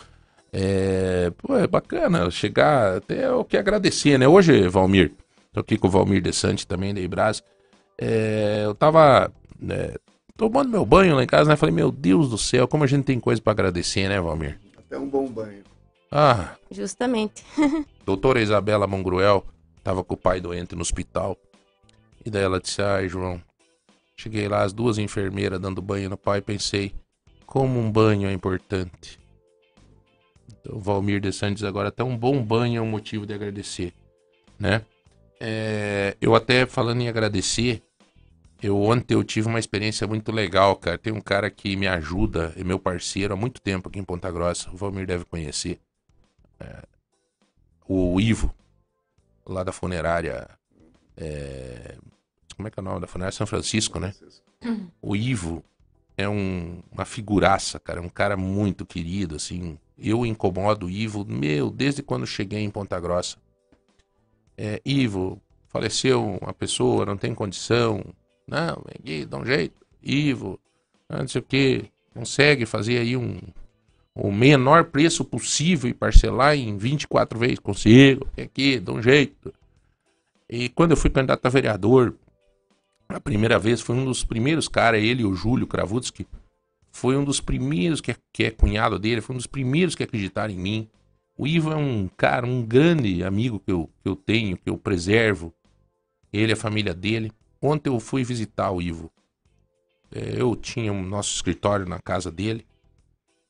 É, 0.57 1.33
pô, 1.37 1.57
é 1.57 1.67
bacana 1.67 2.31
chegar, 2.31 2.99
até 2.99 3.29
o 3.29 3.45
que 3.45 3.57
agradecer, 3.57 4.17
né? 4.17 4.29
Hoje, 4.29 4.69
Valmir, 4.69 5.13
tô 5.53 5.59
aqui 5.59 5.77
com 5.77 5.89
o 5.89 5.91
Valmir 5.91 6.23
Desante 6.23 6.65
também, 6.65 6.95
da 6.95 7.01
Ibras. 7.01 7.43
É, 7.99 8.63
eu 8.65 8.73
tava 8.73 9.33
né, 9.59 9.97
tomando 10.37 10.71
meu 10.71 10.87
banho 10.87 11.17
lá 11.17 11.25
em 11.25 11.27
casa, 11.27 11.51
né? 11.51 11.57
Falei, 11.57 11.75
meu 11.75 11.91
Deus 11.91 12.31
do 12.31 12.39
céu, 12.39 12.69
como 12.69 12.85
a 12.85 12.87
gente 12.87 13.03
tem 13.03 13.19
coisa 13.19 13.43
pra 13.43 13.51
agradecer, 13.51 14.09
né, 14.09 14.21
Valmir? 14.21 14.61
Até 14.79 14.97
um 14.97 15.09
bom 15.09 15.27
banho. 15.27 15.65
Ah, 16.09 16.55
Justamente. 16.71 17.45
doutora 18.07 18.41
Isabela 18.41 18.87
Mongruel 18.87 19.45
tava 19.83 20.05
com 20.05 20.15
o 20.15 20.17
pai 20.17 20.41
doente 20.41 20.77
no 20.77 20.83
hospital. 20.83 21.37
E 22.25 22.31
daí 22.31 22.45
ela 22.45 22.61
disse: 22.61 22.81
Ai, 22.81 23.09
João, 23.09 23.43
cheguei 24.17 24.47
lá, 24.47 24.63
as 24.63 24.73
duas 24.73 24.99
enfermeiras 24.99 25.59
dando 25.59 25.83
banho 25.83 26.09
no 26.09 26.17
pai, 26.17 26.41
pensei, 26.41 26.95
como 27.45 27.81
um 27.81 27.91
banho 27.91 28.29
é 28.29 28.33
importante. 28.33 29.24
O 30.69 30.79
Valmir 30.81 31.21
de 31.21 31.33
Santos 31.33 31.63
agora 31.65 31.89
até 31.89 32.03
um 32.03 32.17
bom 32.17 32.43
banho 32.43 32.79
é 32.79 32.81
um 32.81 32.87
motivo 32.91 33.27
de 33.27 33.35
agradecer, 33.35 33.93
né? 34.59 34.83
É, 35.41 36.17
eu 36.21 36.35
até 36.35 36.65
falando 36.67 37.01
em 37.03 37.09
agradecer, 37.09 37.83
eu 38.63 38.81
ontem 38.81 39.15
eu 39.15 39.23
tive 39.25 39.47
uma 39.49 39.59
experiência 39.59 40.07
muito 40.07 40.33
legal, 40.33 40.75
cara. 40.77 40.97
Tem 40.97 41.13
um 41.13 41.21
cara 41.21 41.51
que 41.51 41.77
me 41.77 41.87
ajuda, 41.87 42.53
é 42.57 42.65
meu 42.65 42.79
parceiro 42.79 43.35
há 43.35 43.37
muito 43.37 43.61
tempo 43.61 43.89
aqui 43.89 43.99
em 43.99 44.05
Ponta 44.05 44.31
Grossa. 44.31 44.71
O 44.71 44.77
Valmir 44.77 45.07
deve 45.07 45.25
conhecer. 45.27 45.79
É, 46.59 46.83
o 47.87 48.19
Ivo, 48.21 48.55
lá 49.47 49.63
da 49.63 49.73
funerária. 49.73 50.49
é, 51.17 51.97
como 52.57 52.69
é 52.69 52.71
que 52.71 52.79
é 52.79 52.83
o 52.83 52.85
nome 52.85 53.01
da 53.01 53.07
funerária? 53.07 53.37
São 53.37 53.47
Francisco, 53.47 53.99
né? 54.01 54.15
O 55.03 55.15
Ivo 55.15 55.63
é 56.17 56.29
um- 56.29 56.83
uma 56.91 57.05
figuraça, 57.05 57.79
cara. 57.79 57.99
É 57.99 58.03
um 58.03 58.09
cara 58.09 58.37
muito 58.37 58.87
querido, 58.87 59.37
assim. 59.37 59.79
Eu 59.99 60.27
incomodo 60.27 60.87
o 60.87 60.91
Ivo, 60.91 61.25
meu, 61.25 61.71
desde 61.71 62.03
quando 62.03 62.27
cheguei 62.27 62.61
em 62.61 62.71
Ponta 62.71 62.99
Grossa. 62.99 63.37
É, 64.57 64.81
Ivo, 64.85 65.41
faleceu 65.69 66.39
uma 66.41 66.53
pessoa, 66.53 67.07
não 67.07 67.17
tem 67.17 67.35
condição. 67.35 68.05
Não, 68.47 68.83
vem 68.85 68.97
aqui, 68.99 69.25
dá 69.25 69.39
um 69.39 69.45
jeito. 69.45 69.75
Ivo, 70.03 70.59
não 71.09 71.27
sei 71.27 71.41
o 71.41 71.45
que. 71.45 71.85
Consegue 72.13 72.67
fazer 72.67 72.99
aí 72.99 73.17
um, 73.17 73.41
o 74.15 74.31
menor 74.31 74.85
preço 74.85 75.25
possível 75.25 75.91
e 75.91 75.95
parcelar 75.95 76.57
em 76.57 76.77
24 76.77 77.39
vezes. 77.39 77.59
Consigo, 77.59 78.27
vem 78.37 78.45
aqui, 78.45 78.79
dá 78.79 78.93
um 78.93 79.03
jeito. 79.03 79.53
E 80.49 80.69
quando 80.69 80.93
eu 80.93 80.97
fui 80.97 81.11
candidato 81.11 81.45
a 81.45 81.51
vereador, 81.51 82.15
a 83.09 83.21
primeira 83.21 83.59
vez, 83.59 83.81
foi 83.81 83.97
um 83.97 84.05
dos 84.05 84.25
primeiros 84.25 84.69
caras, 84.69 85.03
ele, 85.03 85.25
o 85.25 85.35
Júlio 85.35 85.67
Kravutski, 85.67 86.27
foi 86.95 87.17
um 87.17 87.25
dos 87.25 87.41
primeiros 87.41 88.01
que 88.01 88.13
é, 88.13 88.17
que 88.33 88.45
é 88.45 88.51
cunhado 88.53 89.01
dele, 89.01 89.21
foi 89.21 89.35
um 89.35 89.37
dos 89.37 89.49
primeiros 89.49 89.97
que 89.97 90.05
acreditaram 90.05 90.55
em 90.55 90.57
mim. 90.57 90.89
O 91.37 91.45
Ivo 91.45 91.73
é 91.73 91.77
um 91.77 92.07
cara, 92.07 92.47
um 92.47 92.65
grande 92.65 93.25
amigo 93.25 93.59
que 93.59 93.73
eu, 93.73 93.91
que 94.01 94.09
eu 94.09 94.15
tenho, 94.15 94.57
que 94.57 94.71
eu 94.71 94.79
preservo. 94.79 95.53
Ele, 96.33 96.53
a 96.53 96.57
família 96.57 96.95
dele. 96.95 97.33
Ontem 97.61 97.91
eu 97.91 97.99
fui 97.99 98.23
visitar 98.23 98.71
o 98.71 98.81
Ivo. 98.81 99.11
É, 100.13 100.41
eu 100.41 100.55
tinha 100.55 100.93
o 100.93 101.03
nosso 101.03 101.35
escritório 101.35 101.85
na 101.85 101.99
casa 101.99 102.31
dele. 102.31 102.65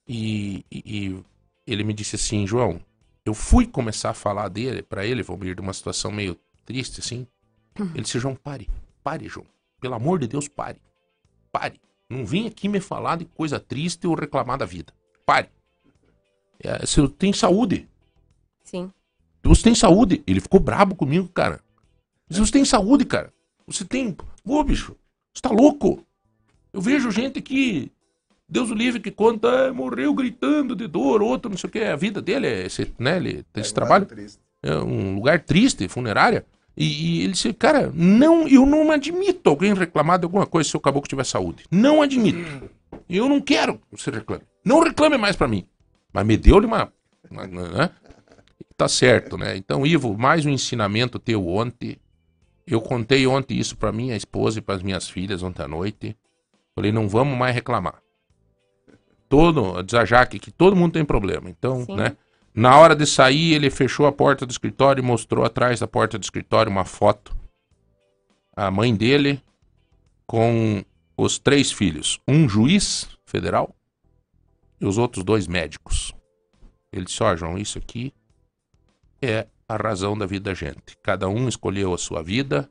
E, 0.08 0.64
e- 0.72 0.82
e 0.86 1.24
ele 1.66 1.84
me 1.84 1.92
disse 1.92 2.16
assim, 2.16 2.46
João, 2.46 2.80
eu 3.26 3.34
fui 3.34 3.66
começar 3.66 4.08
a 4.10 4.14
falar 4.14 4.48
dele, 4.48 4.82
para 4.82 5.04
ele, 5.04 5.22
Valmir, 5.22 5.54
de 5.54 5.60
uma 5.60 5.74
situação 5.74 6.10
meio 6.10 6.34
triste, 6.64 7.00
assim. 7.00 7.26
Ele 7.78 8.00
disse, 8.04 8.18
João, 8.18 8.34
pare, 8.34 8.70
pare, 9.02 9.28
João. 9.28 9.46
Pelo 9.82 9.94
amor 9.96 10.18
de 10.18 10.26
Deus, 10.28 10.48
pare. 10.48 10.78
Pare. 11.52 11.78
Não 12.08 12.24
vem 12.24 12.46
aqui 12.46 12.68
me 12.68 12.80
falar 12.80 13.16
de 13.16 13.24
coisa 13.24 13.58
triste 13.58 14.06
ou 14.06 14.14
reclamar 14.14 14.58
da 14.58 14.66
vida. 14.66 14.92
Pare. 15.24 15.48
É, 16.62 16.84
você 16.84 17.06
tem 17.08 17.32
saúde. 17.32 17.88
Sim. 18.62 18.90
Você 19.42 19.62
tem 19.62 19.74
saúde. 19.74 20.22
Ele 20.26 20.40
ficou 20.40 20.60
brabo 20.60 20.94
comigo, 20.94 21.28
cara. 21.28 21.60
Mas 22.28 22.38
Você 22.38 22.52
tem 22.52 22.64
saúde, 22.64 23.04
cara. 23.04 23.32
Você 23.66 23.84
tem. 23.84 24.16
Ô, 24.44 24.62
bicho, 24.62 24.96
você 25.32 25.42
tá 25.42 25.50
louco? 25.50 26.04
Eu 26.72 26.80
vejo 26.80 27.10
gente 27.10 27.40
que. 27.40 27.90
Deus 28.46 28.70
o 28.70 28.74
livre 28.74 29.00
que 29.00 29.10
conta, 29.10 29.68
"Ah, 29.68 29.72
morreu 29.72 30.12
gritando 30.12 30.76
de 30.76 30.86
dor, 30.86 31.22
outro, 31.22 31.50
não 31.50 31.56
sei 31.56 31.68
o 31.68 31.70
que. 31.72 31.78
A 31.80 31.96
vida 31.96 32.20
dele 32.20 32.46
é 32.46 32.66
esse, 32.66 32.92
né? 32.98 33.16
Ele 33.16 33.42
tem 33.52 33.62
esse 33.62 33.72
trabalho. 33.72 34.06
É 34.62 34.76
um 34.76 35.14
lugar 35.16 35.40
triste, 35.40 35.88
funerária. 35.88 36.44
E, 36.76 37.20
e 37.20 37.22
ele 37.22 37.32
disse, 37.32 37.52
cara, 37.52 37.90
não, 37.94 38.48
eu 38.48 38.66
não 38.66 38.90
admito 38.90 39.48
alguém 39.48 39.72
reclamar 39.74 40.18
de 40.18 40.24
alguma 40.24 40.46
coisa 40.46 40.68
se 40.68 40.76
o 40.76 40.80
caboclo 40.80 41.08
tiver 41.08 41.24
saúde. 41.24 41.64
Não 41.70 42.02
admito. 42.02 42.68
Eu 43.08 43.28
não 43.28 43.40
quero 43.40 43.74
que 43.78 44.00
você 44.02 44.10
reclame. 44.10 44.42
Não 44.64 44.80
reclame 44.80 45.16
mais 45.16 45.36
pra 45.36 45.46
mim. 45.46 45.66
Mas 46.12 46.26
me 46.26 46.36
deu-lhe 46.36 46.66
uma. 46.66 46.92
uma- 47.30 47.46
né? 47.46 47.90
Tá 48.76 48.88
certo, 48.88 49.36
né? 49.38 49.56
Então, 49.56 49.86
Ivo, 49.86 50.16
mais 50.18 50.44
um 50.44 50.50
ensinamento 50.50 51.18
teu 51.18 51.46
ontem. 51.46 51.96
Eu 52.66 52.80
contei 52.80 53.26
ontem 53.26 53.58
isso 53.58 53.76
pra 53.76 53.92
minha 53.92 54.16
esposa 54.16 54.58
e 54.58 54.62
pras 54.62 54.82
minhas 54.82 55.08
filhas 55.08 55.42
ontem 55.42 55.62
à 55.62 55.68
noite. 55.68 56.16
Falei, 56.74 56.90
não 56.90 57.08
vamos 57.08 57.36
mais 57.38 57.54
reclamar. 57.54 58.02
Todo, 59.28 59.82
diz 59.82 59.94
a 59.94 60.04
Jaque 60.04 60.38
que 60.38 60.50
todo 60.50 60.74
mundo 60.76 60.92
tem 60.92 61.04
problema. 61.04 61.48
Então, 61.48 61.84
Sim. 61.84 61.94
né? 61.96 62.16
Na 62.54 62.78
hora 62.78 62.94
de 62.94 63.04
sair, 63.04 63.52
ele 63.52 63.68
fechou 63.68 64.06
a 64.06 64.12
porta 64.12 64.46
do 64.46 64.50
escritório 64.50 65.02
e 65.02 65.04
mostrou 65.04 65.44
atrás 65.44 65.80
da 65.80 65.88
porta 65.88 66.16
do 66.16 66.22
escritório 66.22 66.70
uma 66.70 66.84
foto. 66.84 67.36
A 68.56 68.70
mãe 68.70 68.94
dele 68.94 69.42
com 70.24 70.84
os 71.16 71.36
três 71.36 71.72
filhos. 71.72 72.20
Um 72.28 72.48
juiz 72.48 73.08
federal 73.26 73.74
e 74.80 74.86
os 74.86 74.98
outros 74.98 75.24
dois 75.24 75.48
médicos. 75.48 76.12
Ele 76.92 77.06
disse, 77.06 77.22
ó, 77.24 77.34
João, 77.34 77.58
isso 77.58 77.76
aqui 77.76 78.14
é 79.20 79.48
a 79.68 79.76
razão 79.76 80.16
da 80.16 80.24
vida 80.24 80.50
da 80.50 80.54
gente. 80.54 80.96
Cada 81.02 81.28
um 81.28 81.48
escolheu 81.48 81.92
a 81.92 81.98
sua 81.98 82.22
vida, 82.22 82.70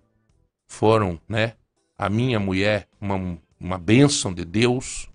foram, 0.65 1.19
né? 1.27 1.55
A 1.97 2.09
minha 2.09 2.39
mulher, 2.39 2.87
uma, 3.01 3.37
uma 3.59 3.77
bênção 3.77 4.33
de 4.33 4.45
Deus, 4.45 5.09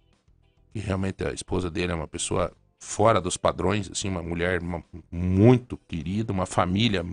e 0.75 0.79
realmente 0.79 1.25
a 1.25 1.33
esposa 1.33 1.71
dele 1.71 1.93
é 1.93 1.95
uma 1.95 2.07
pessoa 2.07 2.53
fora 2.79 3.21
dos 3.21 3.37
padrões, 3.37 3.91
assim, 3.91 4.09
uma 4.09 4.23
mulher 4.23 4.61
muito 5.11 5.77
querida, 5.89 6.33
uma 6.33 6.47
família 6.47 7.05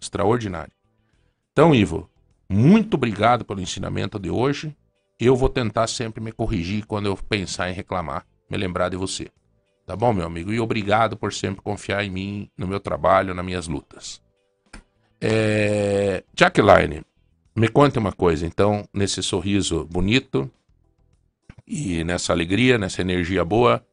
extraordinária. 0.00 0.72
Então, 1.52 1.74
Ivo, 1.74 2.10
muito 2.48 2.94
obrigado 2.94 3.44
pelo 3.44 3.60
ensinamento 3.60 4.18
de 4.18 4.30
hoje. 4.30 4.76
Eu 5.18 5.34
vou 5.34 5.48
tentar 5.48 5.86
sempre 5.86 6.22
me 6.22 6.32
corrigir 6.32 6.86
quando 6.86 7.06
eu 7.06 7.16
pensar 7.16 7.70
em 7.70 7.74
reclamar, 7.74 8.26
me 8.50 8.56
lembrar 8.56 8.88
de 8.88 8.96
você. 8.96 9.28
Tá 9.86 9.94
bom, 9.96 10.12
meu 10.12 10.26
amigo? 10.26 10.52
E 10.52 10.60
obrigado 10.60 11.16
por 11.16 11.32
sempre 11.32 11.62
confiar 11.62 12.04
em 12.04 12.10
mim, 12.10 12.50
no 12.56 12.66
meu 12.66 12.80
trabalho, 12.80 13.34
nas 13.34 13.44
minhas 13.44 13.68
lutas. 13.68 14.20
É... 15.20 16.24
Jacqueline, 16.36 17.02
me 17.54 17.68
conte 17.68 17.98
uma 17.98 18.12
coisa, 18.12 18.46
então, 18.46 18.86
nesse 18.92 19.22
sorriso 19.22 19.84
bonito 19.84 20.50
e 21.66 22.04
nessa 22.04 22.32
alegria, 22.32 22.76
nessa 22.76 23.00
energia 23.00 23.44
boa, 23.44 23.84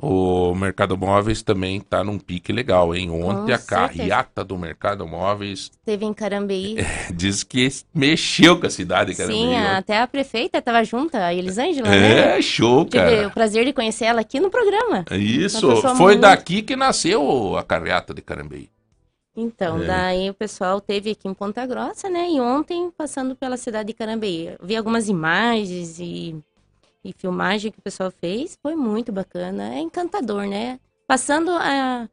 o 0.00 0.54
Mercado 0.54 0.96
Móveis 0.96 1.42
também 1.42 1.76
está 1.76 2.02
num 2.02 2.18
pique 2.18 2.52
legal, 2.52 2.94
hein? 2.94 3.10
Ontem 3.10 3.52
a 3.52 3.58
certeza. 3.58 3.66
carreata 3.66 4.44
do 4.44 4.56
Mercado 4.56 5.06
Móveis 5.06 5.70
Teve 5.84 6.04
em 6.04 6.14
Carambeí. 6.14 6.76
diz 7.14 7.42
que 7.42 7.68
mexeu 7.94 8.58
com 8.58 8.66
a 8.66 8.70
cidade, 8.70 9.14
cara. 9.14 9.30
Sim, 9.30 9.54
a- 9.54 9.78
até 9.78 10.00
a 10.00 10.06
prefeita 10.06 10.58
estava 10.58 10.82
junto, 10.84 11.14
a 11.16 11.32
Elisângela, 11.34 11.88
né? 11.88 12.38
É, 12.38 12.42
show, 12.42 12.84
Tive 12.84 12.98
o 13.04 13.06
cara. 13.16 13.30
prazer 13.30 13.64
de 13.64 13.72
conhecer 13.72 14.06
ela 14.06 14.20
aqui 14.20 14.40
no 14.40 14.50
programa. 14.50 15.04
Isso, 15.12 15.76
foi 15.96 16.12
muito- 16.14 16.20
daqui 16.22 16.62
que 16.62 16.74
nasceu 16.76 17.56
a 17.56 17.62
carreata 17.62 18.14
de 18.14 18.22
Carambeí. 18.22 18.68
Então, 19.36 19.80
É. 19.82 19.86
daí 19.86 20.28
o 20.30 20.34
pessoal 20.34 20.80
teve 20.80 21.12
aqui 21.12 21.28
em 21.28 21.32
Ponta 21.32 21.64
Grossa, 21.64 22.10
né? 22.10 22.28
E 22.30 22.40
ontem, 22.40 22.90
passando 22.98 23.34
pela 23.36 23.56
cidade 23.56 23.86
de 23.86 23.94
Carambeí. 23.94 24.50
Vi 24.62 24.76
algumas 24.76 25.08
imagens 25.08 25.98
e, 26.00 26.36
e 27.04 27.12
filmagem 27.12 27.70
que 27.72 27.78
o 27.78 27.82
pessoal 27.82 28.10
fez. 28.10 28.58
Foi 28.62 28.74
muito 28.74 29.10
bacana. 29.12 29.74
É 29.74 29.78
encantador, 29.80 30.46
né? 30.46 30.78
Passando 31.06 31.50
a, 31.52 32.08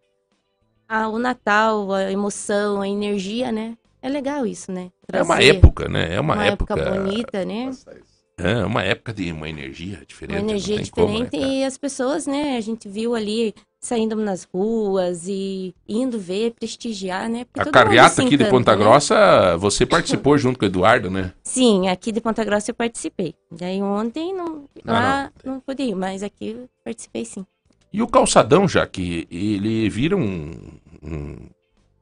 a- 0.88 1.08
o 1.10 1.20
Natal, 1.20 1.92
a 1.94 2.12
emoção, 2.12 2.82
a 2.82 2.88
energia, 2.88 3.52
né? 3.52 3.78
É 4.02 4.10
legal 4.10 4.46
isso, 4.46 4.72
né? 4.72 4.92
É 5.12 5.22
uma 5.22 5.36
Trazer 5.36 5.56
época, 5.56 5.90
né? 5.90 6.14
É 6.16 6.20
uma, 6.20 6.36
uma 6.36 6.46
época. 6.46 6.76
bonita, 6.76 7.44
né? 7.44 7.72
É 8.38 8.64
uma 8.66 8.84
época 8.84 9.12
de 9.14 9.32
uma 9.32 9.50
energia 9.50 10.04
diferente. 10.08 10.38
Uma 10.38 10.52
energia 10.52 10.76
tem 10.78 10.86
como, 10.86 11.08
diferente 11.08 11.38
né, 11.38 11.48
e 11.48 11.64
as 11.64 11.78
pessoas, 11.78 12.28
né? 12.28 12.56
A 12.56 12.62
gente 12.62 12.88
viu 12.88 13.16
ali 13.16 13.54
saindo 13.88 14.16
nas 14.18 14.44
ruas 14.44 15.28
e 15.28 15.74
indo 15.88 16.20
ver, 16.20 16.52
prestigiar, 16.52 17.30
né? 17.30 17.46
Porque 17.46 17.70
A 17.70 17.72
carreata 17.72 18.22
aqui 18.22 18.32
de 18.32 18.36
encanta, 18.36 18.52
Ponta 18.52 18.76
né? 18.76 18.84
Grossa, 18.84 19.58
você 19.58 19.86
participou 19.86 20.38
junto 20.38 20.60
com 20.60 20.66
o 20.66 20.68
Eduardo, 20.68 21.10
né? 21.10 21.32
Sim, 21.44 21.88
aqui 21.88 22.12
de 22.12 22.20
Ponta 22.20 22.44
Grossa 22.44 22.72
eu 22.72 22.76
participei. 22.76 23.34
Daí 23.50 23.82
ontem 23.82 24.34
não, 24.34 24.66
Não, 24.84 24.94
lá 24.94 25.32
não 25.44 25.60
pude 25.62 25.84
ir, 25.84 25.96
mas 25.96 26.22
aqui 26.22 26.50
eu 26.50 26.70
participei 26.84 27.24
sim. 27.24 27.46
E 27.92 28.02
o 28.02 28.08
calçadão, 28.08 28.68
já 28.68 28.86
que 28.86 29.26
ele 29.32 29.90
vira 29.90 30.18
um, 30.18 30.52
um, 31.02 31.38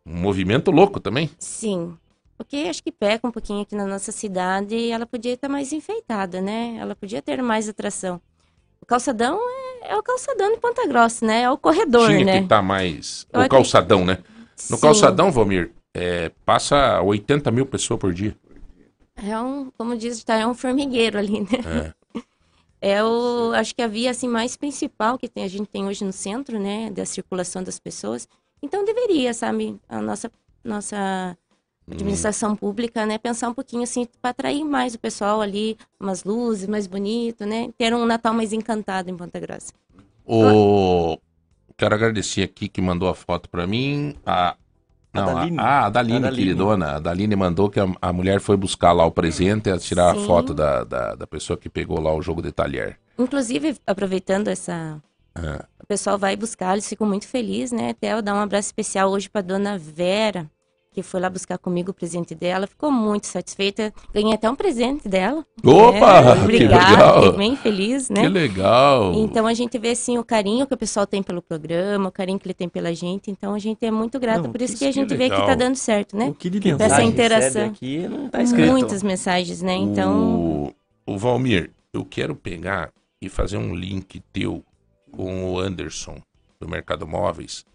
um 0.05 0.17
movimento 0.19 0.71
louco 0.71 0.99
também. 0.99 1.29
Sim. 1.37 1.95
Porque 2.37 2.65
acho 2.67 2.83
que 2.83 2.91
peca 2.91 3.27
um 3.27 3.31
pouquinho 3.31 3.61
aqui 3.61 3.75
na 3.75 3.85
nossa 3.85 4.11
cidade 4.11 4.75
e 4.75 4.91
ela 4.91 5.05
podia 5.05 5.33
estar 5.33 5.47
mais 5.47 5.71
enfeitada, 5.71 6.41
né? 6.41 6.77
Ela 6.79 6.95
podia 6.95 7.21
ter 7.21 7.41
mais 7.41 7.69
atração. 7.69 8.19
O 8.81 8.85
calçadão 8.85 9.39
é, 9.39 9.64
é 9.89 9.95
o 9.97 10.03
calçadão 10.03 10.51
de 10.51 10.59
Ponta 10.59 10.87
Grossa, 10.87 11.25
né? 11.25 11.41
É 11.41 11.49
o 11.49 11.57
corredor, 11.57 12.07
Tinha 12.07 12.25
né? 12.25 12.37
que 12.37 12.43
estar 12.43 12.61
mais. 12.61 13.25
Eu 13.31 13.41
O 13.41 13.49
calçadão, 13.49 14.05
né? 14.05 14.19
No 14.69 14.75
Sim. 14.77 14.81
calçadão, 14.81 15.31
Valmir, 15.31 15.71
é, 15.93 16.31
passa 16.45 17.01
80 17.01 17.51
mil 17.51 17.65
pessoas 17.65 17.99
por 17.99 18.13
dia. 18.13 18.35
É 19.15 19.39
um, 19.39 19.71
como 19.77 19.95
diz, 19.97 20.23
tá, 20.23 20.35
é 20.35 20.45
um 20.45 20.53
formigueiro 20.53 21.17
ali, 21.17 21.41
né? 21.41 21.93
É. 22.13 22.19
É 22.81 23.03
o, 23.03 23.51
acho 23.55 23.73
que 23.73 23.81
a 23.81 23.87
via 23.87 24.11
assim 24.11 24.27
mais 24.27 24.55
principal 24.55 25.17
que 25.17 25.27
tem, 25.27 25.43
a 25.43 25.47
gente 25.47 25.65
tem 25.65 25.87
hoje 25.87 26.05
no 26.05 26.11
centro, 26.13 26.59
né, 26.59 26.91
da 26.91 27.03
circulação 27.03 27.63
das 27.63 27.79
pessoas. 27.79 28.27
Então 28.61 28.85
deveria, 28.85 29.33
sabe, 29.33 29.79
a 29.89 29.99
nossa 29.99 30.29
nossa 30.63 31.35
administração 31.89 32.55
pública, 32.55 33.05
né, 33.05 33.17
pensar 33.17 33.49
um 33.49 33.53
pouquinho 33.53 33.83
assim 33.83 34.07
para 34.21 34.31
atrair 34.31 34.63
mais 34.63 34.95
o 34.95 34.99
pessoal 34.99 35.41
ali, 35.41 35.77
umas 35.99 36.23
luzes 36.23 36.67
mais 36.67 36.87
bonito, 36.87 37.45
né, 37.45 37.69
ter 37.77 37.93
um 37.93 38.05
Natal 38.05 38.33
mais 38.33 38.51
encantado 38.53 39.09
em 39.09 39.15
Ponta 39.15 39.39
Grossa. 39.39 39.71
O... 40.25 41.17
Quero 41.77 41.93
agradecer 41.95 42.41
aqui 42.43 42.67
que 42.69 42.81
mandou 42.81 43.09
a 43.09 43.13
foto 43.15 43.49
pra 43.49 43.67
mim. 43.67 44.15
A... 44.25 44.55
Não, 45.13 45.29
a, 45.29 45.33
Daline. 45.33 45.57
ah, 45.59 45.85
a 45.85 45.89
Daline, 45.89 46.17
A 46.17 46.21
Daline. 46.21 46.43
queridona. 46.43 46.95
A 46.95 46.99
Daline 46.99 47.35
mandou 47.35 47.69
que 47.69 47.79
a, 47.79 47.87
a 48.01 48.11
mulher 48.11 48.39
foi 48.41 48.57
buscar 48.57 48.91
lá 48.91 49.05
o 49.05 49.11
presente 49.11 49.69
e 49.69 49.77
tirar 49.77 50.11
a 50.11 50.15
Sim. 50.15 50.25
foto 50.25 50.53
da, 50.53 50.83
da, 50.83 51.15
da 51.15 51.27
pessoa 51.27 51.55
que 51.57 51.69
pegou 51.69 52.01
lá 52.01 52.13
o 52.13 52.21
jogo 52.21 52.41
de 52.41 52.51
talher. 52.51 52.97
Inclusive, 53.17 53.77
aproveitando 53.87 54.49
essa 54.49 55.01
Ah, 55.35 55.65
O 55.81 55.85
pessoal 55.87 56.17
vai 56.17 56.35
buscar, 56.35 56.73
eles 56.73 56.87
ficam 56.89 57.07
muito 57.07 57.27
felizes, 57.27 57.71
né? 57.71 57.91
Até 57.91 58.11
eu 58.13 58.21
dar 58.21 58.35
um 58.35 58.39
abraço 58.39 58.67
especial 58.67 59.09
hoje 59.11 59.29
para 59.29 59.41
dona 59.41 59.77
Vera, 59.77 60.49
que 60.95 61.03
foi 61.03 61.19
lá 61.19 61.29
buscar 61.29 61.57
comigo 61.57 61.91
o 61.91 61.93
presente 61.93 62.33
dela. 62.33 62.65
Ficou 62.67 62.89
muito 62.91 63.27
satisfeita. 63.27 63.93
Ganhei 64.13 64.33
até 64.33 64.49
um 64.49 64.55
presente 64.55 65.07
dela. 65.09 65.45
Opa! 65.63 66.19
É, 66.19 66.35
que 66.35 66.41
obrigada, 66.41 66.89
legal! 66.91 67.21
fiquei 67.23 67.37
bem 67.37 67.55
feliz, 67.57 68.09
né? 68.09 68.21
Que 68.21 68.29
legal! 68.29 69.13
Então 69.13 69.45
a 69.45 69.53
gente 69.53 69.77
vê 69.77 69.89
assim 69.91 70.17
o 70.17 70.23
carinho 70.23 70.65
que 70.65 70.73
o 70.73 70.77
pessoal 70.77 71.05
tem 71.05 71.21
pelo 71.21 71.41
programa, 71.41 72.09
o 72.09 72.11
carinho 72.11 72.39
que 72.39 72.47
ele 72.47 72.53
tem 72.53 72.69
pela 72.69 72.93
gente. 72.95 73.29
Então 73.29 73.53
a 73.53 73.59
gente 73.59 73.85
é 73.85 73.91
muito 73.91 74.19
grato 74.19 74.43
Não, 74.43 74.51
por 74.51 74.61
isso 74.61 74.73
que 74.73 74.79
que 74.79 74.85
a 74.85 74.91
gente 74.91 75.09
vê 75.15 75.25
que 75.25 75.31
legal. 75.35 75.45
tá 75.47 75.55
dando 75.55 75.75
certo, 75.75 76.15
né? 76.15 76.29
O 76.29 76.33
que 76.33 76.49
de 76.49 76.59
Que 76.59 76.73
bom. 76.73 77.01
interação. 77.01 77.65
aqui 77.67 78.07
não 78.07 78.29
tá 78.29 78.41
escrito. 78.41 78.71
Muitas 78.71 79.03
mensagens, 79.03 79.61
né? 79.61 79.75
Então, 79.75 80.71
O, 81.05 81.13
o 81.13 81.17
Valmir, 81.17 81.71
eu 81.93 82.05
quero 82.05 82.35
pegar 82.35 82.91
e 83.21 83.27
fazer 83.29 83.57
um 83.57 83.75
link 83.75 84.21
teu 84.31 84.63
com 85.11 85.51
o 85.51 85.59
Anderson 85.59 86.17
do 86.59 86.67
Mercado 86.67 87.07
Móveis, 87.07 87.65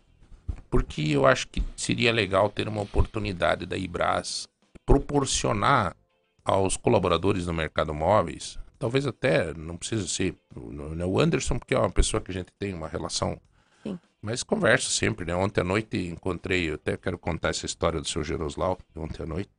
porque 0.70 1.02
eu 1.02 1.26
acho 1.26 1.48
que 1.48 1.62
seria 1.76 2.12
legal 2.12 2.48
ter 2.48 2.68
uma 2.68 2.80
oportunidade 2.80 3.66
da 3.66 3.76
Ibras 3.76 4.48
proporcionar 4.86 5.97
aos 6.44 6.76
colaboradores 6.76 7.47
do 7.47 7.52
Mercado 7.52 7.92
Móveis, 7.92 8.59
talvez 8.78 9.06
até 9.06 9.52
não 9.55 9.76
precisa 9.76 10.09
ser 10.09 10.34
o 10.56 10.70
né, 10.70 11.05
Anderson, 11.22 11.59
porque 11.59 11.74
é 11.74 11.78
uma 11.78 11.90
pessoa 11.90 12.20
que 12.20 12.30
a 12.30 12.34
gente 12.34 12.52
tem 12.59 12.72
uma 12.72 12.88
relação. 12.88 13.38
Sim. 13.82 13.98
Mas 14.22 14.42
converso 14.42 14.90
sempre, 14.90 15.26
né? 15.26 15.34
Ontem 15.34 15.60
à 15.60 15.64
noite 15.64 15.97
encontrei, 16.06 16.70
eu 16.70 16.74
até 16.74 16.97
quero 16.97 17.18
contar 17.18 17.51
essa 17.51 17.66
história 17.66 18.01
do 18.01 18.09
seu 18.09 18.24
Geroslau, 18.24 18.78
ontem 18.97 19.22
à 19.22 19.26
noite. 19.26 19.51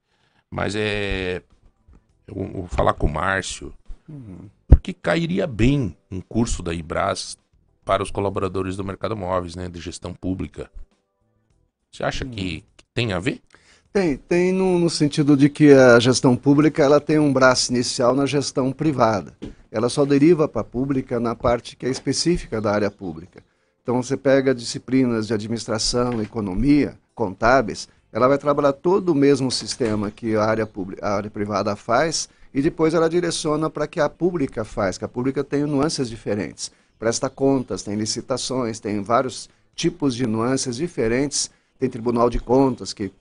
Mas 0.49 0.75
é. 0.75 1.43
Eu 2.27 2.35
vou 2.35 2.67
falar 2.67 2.93
com 2.93 3.07
o 3.07 3.13
Márcio, 3.13 3.73
porque 4.67 4.93
cairia 4.93 5.45
bem 5.45 5.97
um 6.09 6.21
curso 6.21 6.63
da 6.63 6.73
Ibras 6.73 7.37
para 7.83 8.03
os 8.03 8.11
colaboradores 8.11 8.77
do 8.77 8.83
mercado 8.83 9.17
móveis, 9.17 9.55
né, 9.55 9.67
de 9.67 9.81
gestão 9.81 10.13
pública. 10.13 10.71
Você 11.91 12.03
acha 12.03 12.23
que, 12.23 12.63
que 12.77 12.85
tem 12.93 13.11
a 13.11 13.19
ver? 13.19 13.41
Tem, 13.91 14.15
tem 14.15 14.53
no, 14.53 14.79
no 14.79 14.89
sentido 14.89 15.35
de 15.35 15.49
que 15.49 15.73
a 15.73 15.99
gestão 15.99 16.37
pública 16.37 16.81
ela 16.81 17.01
tem 17.01 17.19
um 17.19 17.33
braço 17.33 17.73
inicial 17.73 18.15
na 18.15 18.25
gestão 18.25 18.71
privada. 18.71 19.35
Ela 19.69 19.89
só 19.89 20.05
deriva 20.05 20.47
para 20.47 20.61
a 20.61 20.63
pública 20.63 21.19
na 21.19 21.35
parte 21.35 21.75
que 21.75 21.85
é 21.85 21.89
específica 21.89 22.61
da 22.61 22.71
área 22.71 22.89
pública. 22.89 23.43
Então 23.83 24.01
você 24.01 24.15
pega 24.15 24.55
disciplinas 24.55 25.27
de 25.27 25.33
administração, 25.33 26.21
economia, 26.21 26.97
contábeis, 27.13 27.89
ela 28.13 28.27
vai 28.27 28.37
trabalhar 28.37 28.73
todo 28.73 29.09
o 29.09 29.15
mesmo 29.15 29.51
sistema 29.51 30.09
que 30.09 30.35
a 30.35 30.45
área, 30.45 30.65
pública, 30.65 31.05
a 31.05 31.15
área 31.15 31.29
privada 31.29 31.75
faz 31.75 32.29
e 32.53 32.61
depois 32.61 32.93
ela 32.93 33.09
direciona 33.09 33.69
para 33.69 33.87
que 33.87 33.99
a 33.99 34.07
pública 34.07 34.63
faz, 34.63 34.97
que 34.97 35.03
a 35.03 35.09
pública 35.09 35.43
tem 35.43 35.65
nuances 35.65 36.09
diferentes. 36.09 36.71
Presta 36.97 37.29
contas, 37.29 37.83
tem 37.83 37.95
licitações, 37.95 38.79
tem 38.79 39.01
vários 39.01 39.49
tipos 39.75 40.15
de 40.15 40.25
nuances 40.25 40.77
diferentes. 40.77 41.49
Tem 41.81 41.89
tribunal 41.89 42.29
de 42.29 42.39
contas 42.39 42.93
que 42.93 43.11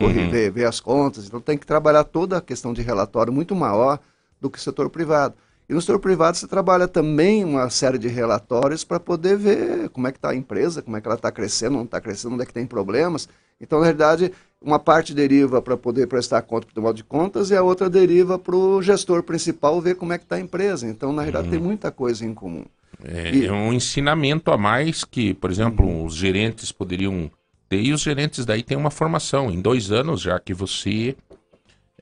Uhum. 0.00 0.30
vê, 0.30 0.50
vê 0.50 0.64
as 0.64 0.80
contas, 0.80 1.26
então 1.26 1.38
tem 1.40 1.56
que 1.58 1.66
trabalhar 1.66 2.02
toda 2.04 2.38
a 2.38 2.40
questão 2.40 2.72
de 2.72 2.80
relatório 2.80 3.30
muito 3.32 3.54
maior 3.54 3.98
do 4.40 4.48
que 4.50 4.58
o 4.58 4.60
setor 4.60 4.88
privado. 4.88 5.34
E 5.68 5.74
no 5.74 5.80
setor 5.82 5.98
privado 5.98 6.36
você 6.36 6.46
trabalha 6.46 6.88
também 6.88 7.44
uma 7.44 7.68
série 7.68 7.98
de 7.98 8.08
relatórios 8.08 8.84
para 8.84 8.98
poder 8.98 9.36
ver 9.36 9.88
como 9.90 10.06
é 10.06 10.12
que 10.12 10.16
está 10.18 10.30
a 10.30 10.34
empresa, 10.34 10.80
como 10.80 10.96
é 10.96 11.00
que 11.00 11.06
ela 11.08 11.16
está 11.16 11.30
crescendo, 11.30 11.76
não 11.76 11.84
está 11.84 12.00
crescendo, 12.00 12.34
onde 12.34 12.42
é 12.42 12.46
que 12.46 12.54
tem 12.54 12.66
problemas. 12.66 13.28
Então, 13.60 13.80
na 13.80 13.86
verdade, 13.86 14.32
uma 14.62 14.78
parte 14.78 15.12
deriva 15.14 15.60
para 15.60 15.76
poder 15.76 16.06
prestar 16.06 16.40
conta 16.42 16.66
para 16.66 16.70
o 16.70 16.74
Tribunal 16.74 16.94
de 16.94 17.04
Contas 17.04 17.50
e 17.50 17.56
a 17.56 17.62
outra 17.62 17.88
deriva 17.90 18.38
para 18.38 18.56
o 18.56 18.80
gestor 18.80 19.22
principal 19.22 19.78
ver 19.80 19.96
como 19.96 20.12
é 20.14 20.18
que 20.18 20.24
está 20.24 20.36
a 20.36 20.40
empresa. 20.40 20.86
Então, 20.86 21.12
na 21.12 21.22
verdade, 21.22 21.48
tem 21.48 21.58
muita 21.58 21.90
coisa 21.90 22.24
em 22.24 22.32
comum. 22.32 22.64
É, 23.04 23.30
E- 23.34 23.46
é 23.46 23.52
um 23.52 23.72
ensinamento 23.72 24.50
a 24.50 24.56
mais 24.58 25.04
que, 25.04 25.34
por 25.34 25.50
exemplo, 25.50 26.04
os 26.04 26.14
gerentes 26.14 26.70
poderiam 26.72 27.30
e 27.70 27.92
os 27.92 28.00
gerentes 28.00 28.44
daí 28.44 28.62
têm 28.62 28.76
uma 28.76 28.90
formação. 28.90 29.50
Em 29.50 29.60
dois 29.60 29.90
anos, 29.90 30.20
já 30.20 30.38
que 30.38 30.54
você, 30.54 31.16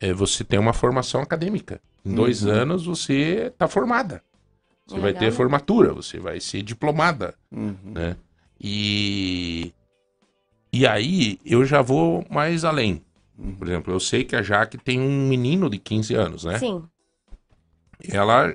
é, 0.01 0.13
você 0.13 0.45
tem 0.45 0.59
uma 0.59 0.73
formação 0.73 1.21
acadêmica. 1.21 1.81
Em 2.05 2.15
dois 2.15 2.45
anos 2.45 2.85
você 2.85 3.47
está 3.53 3.67
formada. 3.67 4.23
Você 4.87 4.97
vai 4.97 5.13
Legal, 5.13 5.21
ter 5.21 5.33
formatura, 5.33 5.95
você 5.95 6.19
vai 6.19 6.39
ser 6.41 6.63
diplomada. 6.63 7.35
Uhum. 7.51 7.77
né? 7.85 8.17
E, 8.61 9.73
e 10.71 10.87
aí 10.87 11.39
eu 11.45 11.65
já 11.65 11.81
vou 11.81 12.27
mais 12.29 12.65
além. 12.65 13.03
Por 13.59 13.67
exemplo, 13.67 13.93
eu 13.93 13.99
sei 13.99 14.23
que 14.23 14.37
a 14.37 14.43
Jaque 14.43 14.77
tem 14.77 15.01
um 15.01 15.27
menino 15.27 15.69
de 15.71 15.79
15 15.79 16.15
anos, 16.15 16.45
né? 16.45 16.59
sim. 16.59 16.83
Ela 18.11 18.55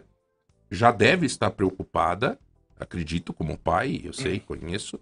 já 0.70 0.92
deve 0.92 1.26
estar 1.26 1.50
preocupada, 1.50 2.38
acredito 2.80 3.34
como 3.34 3.58
pai, 3.58 4.02
eu 4.04 4.14
sei, 4.14 4.40
conheço, 4.40 5.00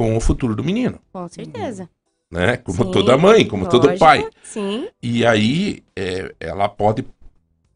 com 0.00 0.16
o 0.16 0.20
futuro 0.20 0.56
do 0.56 0.64
menino, 0.64 0.98
Com 1.12 1.28
certeza. 1.28 1.86
né? 2.30 2.56
Como 2.56 2.84
Sim, 2.84 2.90
toda 2.90 3.18
mãe, 3.18 3.46
como 3.46 3.68
todo 3.68 3.82
lógico, 3.84 4.00
pai. 4.00 4.26
Sim, 4.42 4.88
E 5.02 5.26
aí 5.26 5.84
é, 5.94 6.34
ela 6.40 6.70
pode 6.70 7.04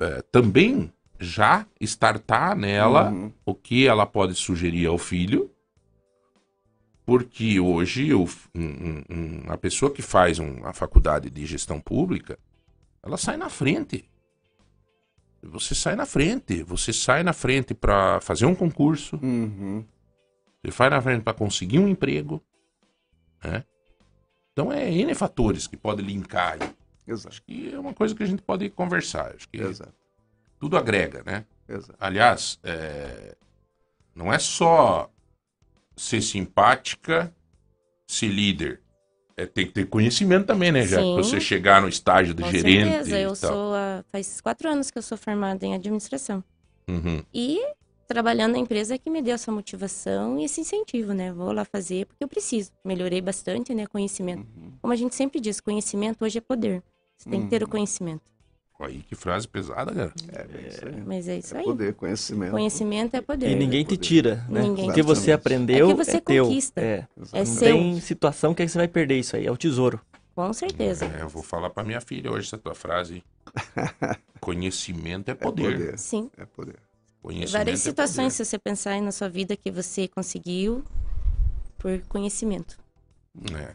é, 0.01 0.23
também 0.33 0.91
já 1.21 1.67
startar 1.83 2.57
nela 2.57 3.11
Uhum. 3.11 3.31
o 3.45 3.55
que 3.55 3.87
ela 3.87 4.07
pode 4.07 4.35
sugerir 4.35 4.87
ao 4.87 4.97
filho, 4.97 5.51
porque 7.05 7.61
hoje 7.61 8.15
o, 8.15 8.25
um, 8.55 9.03
um- 9.11 9.43
a 9.49 9.59
pessoa 9.59 9.93
que 9.93 10.01
faz 10.01 10.39
um- 10.39 10.65
a 10.65 10.73
faculdade 10.73 11.29
de 11.29 11.45
gestão 11.45 11.79
pública, 11.79 12.39
ela 13.03 13.19
sai 13.19 13.37
na 13.37 13.51
frente. 13.51 14.09
Você 15.43 15.75
sai 15.75 15.95
na 15.95 16.07
frente, 16.07 16.63
você 16.63 16.91
sai 16.91 17.23
na 17.23 17.35
frente 17.35 17.75
para 17.75 18.19
fazer 18.23 18.47
um 18.47 18.55
concurso, 18.55 19.21
Uhum. 19.23 19.85
Você 20.71 20.77
sai 20.77 20.91
na 20.91 21.01
frente 21.01 21.23
para 21.23 21.35
conseguir 21.35 21.79
um 21.79 21.89
emprego, 21.89 22.43
né? 23.43 23.65
Então 24.53 24.73
é 24.73 24.91
N 24.91 25.15
fatores 25.15 25.67
que 25.67 25.77
podem 25.77 26.07
linkar. 26.07 26.59
Exato, 27.07 27.29
Acho 27.29 27.43
que 27.43 27.73
é 27.75 27.79
uma 27.79 27.93
coisa 27.93 28.15
que 28.15 28.23
a 28.23 28.27
gente 28.27 28.43
pode 28.43 28.69
conversar. 28.71 29.35
Acho 29.35 29.49
que 29.49 29.59
exato, 29.61 29.93
tudo 30.59 30.77
agrega, 30.77 31.23
né? 31.25 31.45
exato. 31.69 31.97
Aliás, 32.01 32.59
é, 32.63 33.37
não 34.15 34.33
é 34.33 34.39
só 34.39 35.11
ser 35.97 36.23
simpática, 36.23 37.35
ser 38.07 38.29
líder. 38.29 38.81
É, 39.37 39.45
tem 39.47 39.67
que 39.67 39.73
ter 39.73 39.87
conhecimento 39.87 40.47
também, 40.47 40.71
né? 40.71 40.87
Já 40.87 40.99
que 41.03 41.15
você 41.17 41.41
chegar 41.41 41.83
no 41.83 41.89
estágio 41.89 42.33
de 42.33 42.43
com 42.45 42.51
gerente. 42.51 42.89
certeza. 42.89 43.19
Eu 43.19 43.35
sou 43.35 43.75
a- 43.75 44.05
faz 44.13 44.41
quatro 44.41 44.69
anos 44.69 44.91
que 44.93 44.99
eu 44.99 45.03
sou 45.03 45.19
formada 45.19 45.67
em 45.67 45.75
administração. 45.75 46.43
Uhum. 46.89 47.23
E 47.35 47.61
trabalhando 48.07 48.53
na 48.53 48.59
empresa 48.59 48.97
que 48.99 49.09
me 49.11 49.21
deu 49.23 49.35
essa 49.35 49.51
motivação 49.53 50.39
e 50.39 50.45
esse 50.45 50.61
incentivo, 50.61 51.13
né? 51.13 51.33
Vou 51.33 51.53
lá 51.53 51.65
fazer 51.65 52.07
porque 52.07 52.23
eu 52.23 52.29
preciso. 52.29 52.71
Melhorei 52.85 53.21
bastante, 53.21 53.75
né? 53.75 53.87
Conhecimento. 53.87 54.47
Uhum. 54.57 54.73
Como 54.81 54.93
a 54.93 54.97
gente 54.97 55.15
sempre 55.15 55.41
diz, 55.41 55.61
conhecimento 55.61 56.25
hoje 56.25 56.39
é 56.39 56.41
poder. 56.41 56.83
Você 57.17 57.31
tem 57.31 57.43
que 57.43 57.49
ter 57.49 57.63
o 57.63 57.67
Uhum. 57.67 57.71
conhecimento. 57.71 58.23
Aí, 58.81 59.03
que 59.09 59.15
frase 59.15 59.49
pesada, 59.49 59.95
cara. 59.95 60.13
É, 60.33 60.45
bem 60.45 60.67
isso 60.69 60.85
aí. 60.87 61.01
Mas 61.07 61.29
é 61.29 61.39
isso 61.39 61.55
É 61.55 61.61
aí. 61.61 61.65
poder, 61.65 61.95
conhecimento. 61.95 62.51
Conhecimento 62.51 63.15
é 63.15 63.21
poder. 63.23 63.49
E 63.51 63.55
ninguém 63.55 63.83
te 63.85 63.91
poder. 63.91 63.97
tira, 64.03 64.45
né? 64.49 64.63
Ninguém 64.63 64.91
O 64.91 64.93
que 64.93 65.03
você 65.03 65.25
te 65.27 65.33
aprendeu 65.33 65.89
É 65.89 65.91
é, 65.91 65.95
que 65.95 66.05
você 66.05 66.21
teu. 66.21 66.45
conquista. 66.45 66.81
É. 66.81 67.07
É 67.33 67.39
Não 67.39 67.47
seu. 67.47 67.77
tem 67.77 68.01
situação 68.01 68.53
que 68.53 68.61
aí 68.63 68.69
você 68.69 68.77
vai 68.77 68.89
perder 68.89 69.19
isso 69.19 69.37
aí, 69.37 69.47
é 69.47 69.51
o 69.51 69.57
tesouro. 69.57 69.99
Com 70.35 70.53
certeza. 70.53 71.07
É, 71.07 71.23
eu 71.23 71.29
vou 71.29 71.43
falar 71.43 71.71
pra 71.71 71.85
minha 71.85 72.01
filha 72.01 72.31
hoje 72.31 72.49
essa 72.49 72.59
tua 72.59 72.75
frase. 72.75 73.23
Conhecimento 74.41 75.29
é 75.29 75.33
É 75.33 75.35
poder. 75.35 75.73
poder. 75.79 75.99
Sim. 75.99 76.31
É 76.37 76.45
poder. 76.45 76.77
Conhecimento 77.25 77.53
Várias 77.53 77.81
é 77.81 77.83
situações, 77.83 78.35
poder. 78.35 78.45
se 78.45 78.45
você 78.45 78.59
pensar 78.59 78.91
aí 78.91 79.01
na 79.01 79.11
sua 79.11 79.31
vida, 79.31 79.57
que 79.57 79.71
você 79.71 80.07
conseguiu 80.07 80.85
por 81.79 81.99
conhecimento. 82.03 82.77
É. 83.59 83.75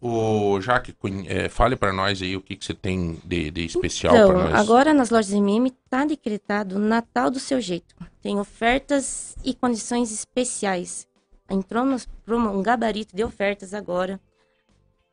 Ô, 0.00 0.60
Jaque, 0.60 0.94
é, 1.26 1.48
fale 1.48 1.74
pra 1.74 1.92
nós 1.92 2.22
aí 2.22 2.36
o 2.36 2.40
que, 2.40 2.54
que 2.54 2.64
você 2.64 2.72
tem 2.74 3.20
de, 3.24 3.50
de 3.50 3.64
especial 3.64 4.14
Então, 4.14 4.32
nós. 4.34 4.54
agora 4.54 4.94
nas 4.94 5.10
lojas 5.10 5.32
MM 5.32 5.68
está 5.70 6.04
decretado 6.04 6.76
o 6.76 6.78
Natal 6.78 7.30
do 7.30 7.40
seu 7.40 7.60
jeito. 7.60 7.96
Tem 8.22 8.38
ofertas 8.38 9.34
e 9.42 9.54
condições 9.54 10.12
especiais. 10.12 11.08
Entrou 11.50 11.84
promo- 12.24 12.50
um 12.50 12.62
gabarito 12.62 13.16
de 13.16 13.24
ofertas 13.24 13.74
agora, 13.74 14.20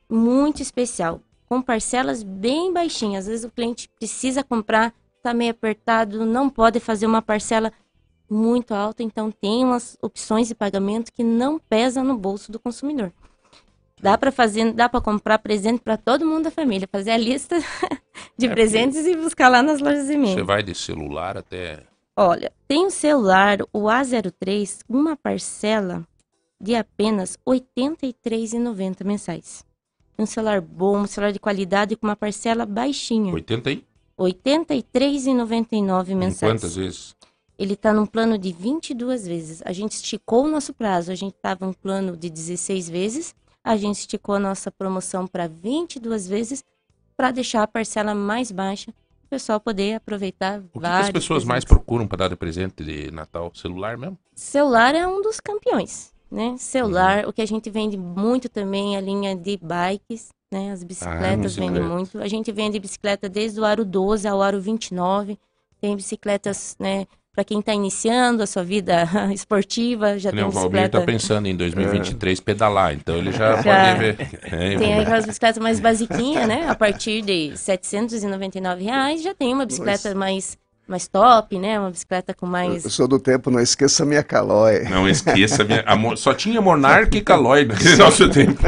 muito 0.09 0.61
especial, 0.61 1.21
com 1.47 1.61
parcelas 1.61 2.21
bem 2.21 2.71
baixinhas. 2.71 3.25
Às 3.25 3.29
vezes 3.29 3.45
o 3.45 3.51
cliente 3.51 3.89
precisa 3.97 4.43
comprar, 4.43 4.93
está 5.21 5.33
meio 5.33 5.51
apertado, 5.51 6.25
não 6.25 6.49
pode 6.49 6.79
fazer 6.79 7.05
uma 7.05 7.21
parcela 7.21 7.71
muito 8.29 8.73
alta, 8.73 9.03
então 9.03 9.31
tem 9.31 9.63
umas 9.63 9.97
opções 10.01 10.47
de 10.47 10.55
pagamento 10.55 11.11
que 11.11 11.23
não 11.23 11.59
pesam 11.59 12.03
no 12.03 12.17
bolso 12.17 12.51
do 12.51 12.59
consumidor. 12.59 13.11
Dá 14.01 14.17
para 14.17 14.31
fazer, 14.31 14.73
dá 14.73 14.89
para 14.89 14.99
comprar 14.99 15.37
presente 15.39 15.81
para 15.81 15.95
todo 15.95 16.25
mundo 16.25 16.45
da 16.45 16.51
família, 16.51 16.87
fazer 16.91 17.11
a 17.11 17.17
lista 17.17 17.57
de 18.37 18.47
é 18.47 18.49
presentes 18.49 19.05
e 19.05 19.15
buscar 19.15 19.47
lá 19.47 19.61
nas 19.61 19.79
lojas 19.79 20.07
de 20.07 20.17
mim. 20.17 20.33
Você 20.33 20.43
vai 20.43 20.63
de 20.63 20.73
celular 20.73 21.37
até 21.37 21.83
Olha, 22.15 22.51
tem 22.67 22.83
o 22.83 22.87
um 22.87 22.89
celular, 22.89 23.59
o 23.71 23.83
A03, 23.83 24.81
uma 24.87 25.15
parcela 25.15 26.05
de 26.59 26.75
apenas 26.75 27.37
R$ 27.47 27.61
83,90 27.83 29.03
mensais. 29.05 29.65
Um 30.19 30.25
celular 30.25 30.61
bom, 30.61 30.99
um 30.99 31.07
celular 31.07 31.31
de 31.31 31.39
qualidade 31.39 31.95
com 31.95 32.05
uma 32.07 32.15
parcela 32.15 32.65
baixinha. 32.65 33.33
80 33.33 33.71
e? 33.71 33.90
83,99 34.21 36.15
mensais. 36.15 36.43
Em 36.43 36.55
quantas 36.55 36.75
vezes? 36.75 37.15
Ele 37.57 37.73
está 37.73 37.93
num 37.93 38.05
plano 38.05 38.37
de 38.37 38.51
22 38.51 39.27
vezes. 39.27 39.61
A 39.65 39.71
gente 39.71 39.93
esticou 39.93 40.45
o 40.45 40.47
nosso 40.47 40.73
prazo. 40.73 41.11
A 41.11 41.15
gente 41.15 41.35
estava 41.35 41.65
um 41.65 41.73
plano 41.73 42.17
de 42.17 42.29
16 42.29 42.89
vezes. 42.89 43.35
A 43.63 43.75
gente 43.77 43.97
esticou 43.99 44.35
a 44.35 44.39
nossa 44.39 44.71
promoção 44.71 45.27
para 45.27 45.47
22 45.47 46.27
vezes 46.27 46.63
para 47.15 47.31
deixar 47.31 47.61
a 47.63 47.67
parcela 47.67 48.15
mais 48.15 48.51
baixa 48.51 48.91
o 49.25 49.29
pessoal 49.29 49.59
poder 49.59 49.93
aproveitar. 49.95 50.59
O 50.73 50.79
que, 50.79 50.79
que 50.79 50.85
as 50.85 51.11
pessoas 51.11 51.43
presentes. 51.43 51.45
mais 51.45 51.63
procuram 51.63 52.07
para 52.07 52.17
dar 52.17 52.27
de 52.29 52.35
presente 52.35 52.83
de 52.83 53.11
Natal? 53.11 53.51
Celular 53.53 53.97
mesmo? 53.97 54.17
Celular 54.33 54.95
é 54.95 55.07
um 55.07 55.21
dos 55.21 55.39
campeões, 55.39 56.11
né? 56.29 56.55
Celular, 56.57 57.23
uhum. 57.23 57.29
o 57.29 57.33
que 57.33 57.41
a 57.41 57.45
gente 57.45 57.69
vende 57.69 57.95
muito 57.95 58.49
também 58.49 58.95
é 58.95 58.97
a 58.97 59.01
linha 59.01 59.35
de 59.35 59.57
bikes, 59.57 60.29
né? 60.51 60.71
As 60.71 60.83
bicicletas 60.83 61.55
vendem 61.55 61.71
bicicleta. 61.73 61.95
muito. 61.95 62.19
A 62.19 62.27
gente 62.27 62.51
vende 62.51 62.79
bicicleta 62.79 63.29
desde 63.29 63.59
o 63.59 63.65
aro 63.65 63.85
12 63.85 64.27
ao 64.27 64.41
aro 64.41 64.59
29. 64.59 65.37
Tem 65.79 65.95
bicicletas, 65.95 66.75
né? 66.79 67.05
Para 67.33 67.45
quem 67.45 67.59
está 67.61 67.73
iniciando 67.73 68.43
a 68.43 68.45
sua 68.45 68.61
vida 68.61 69.07
esportiva, 69.33 70.19
já 70.19 70.31
nem 70.33 70.41
tem 70.41 70.47
o 70.49 70.51
Valmir 70.51 70.71
bicicleta. 70.71 70.99
tá 70.99 71.05
pensando 71.05 71.45
em 71.47 71.55
2023 71.55 72.41
pedalar, 72.41 72.93
então 72.93 73.15
ele 73.15 73.31
já, 73.31 73.55
Já. 73.63 73.95
pode 73.95 73.99
ver. 73.99 74.39
É, 74.43 74.77
Tem 74.77 74.99
aquelas 74.99 75.25
bicicletas 75.25 75.63
mais 75.63 75.79
basiquinhas, 75.79 76.45
né? 76.45 76.67
A 76.67 76.75
partir 76.75 77.21
de 77.21 77.55
799 77.57 78.83
reais 78.83 79.21
já 79.23 79.33
tem 79.33 79.53
uma 79.53 79.65
bicicleta 79.65 80.13
mais, 80.13 80.57
mais 80.87 81.07
top, 81.07 81.57
né? 81.57 81.79
Uma 81.79 81.89
bicicleta 81.91 82.33
com 82.33 82.45
Eu 82.45 82.51
mais. 82.51 82.83
sou 82.93 83.07
do 83.07 83.17
tempo, 83.19 83.49
não 83.49 83.59
esqueça 83.61 84.03
a 84.03 84.05
minha 84.05 84.23
calói. 84.23 84.83
Não 84.89 85.07
esqueça, 85.07 85.63
minha, 85.63 85.81
a 85.85 85.95
mo- 85.95 86.17
só 86.17 86.33
tinha 86.33 86.59
Monarca 86.61 87.17
e 87.17 87.21
Calói 87.21 87.63
naquele 87.65 87.95
nosso 87.97 88.27
tempo. 88.29 88.59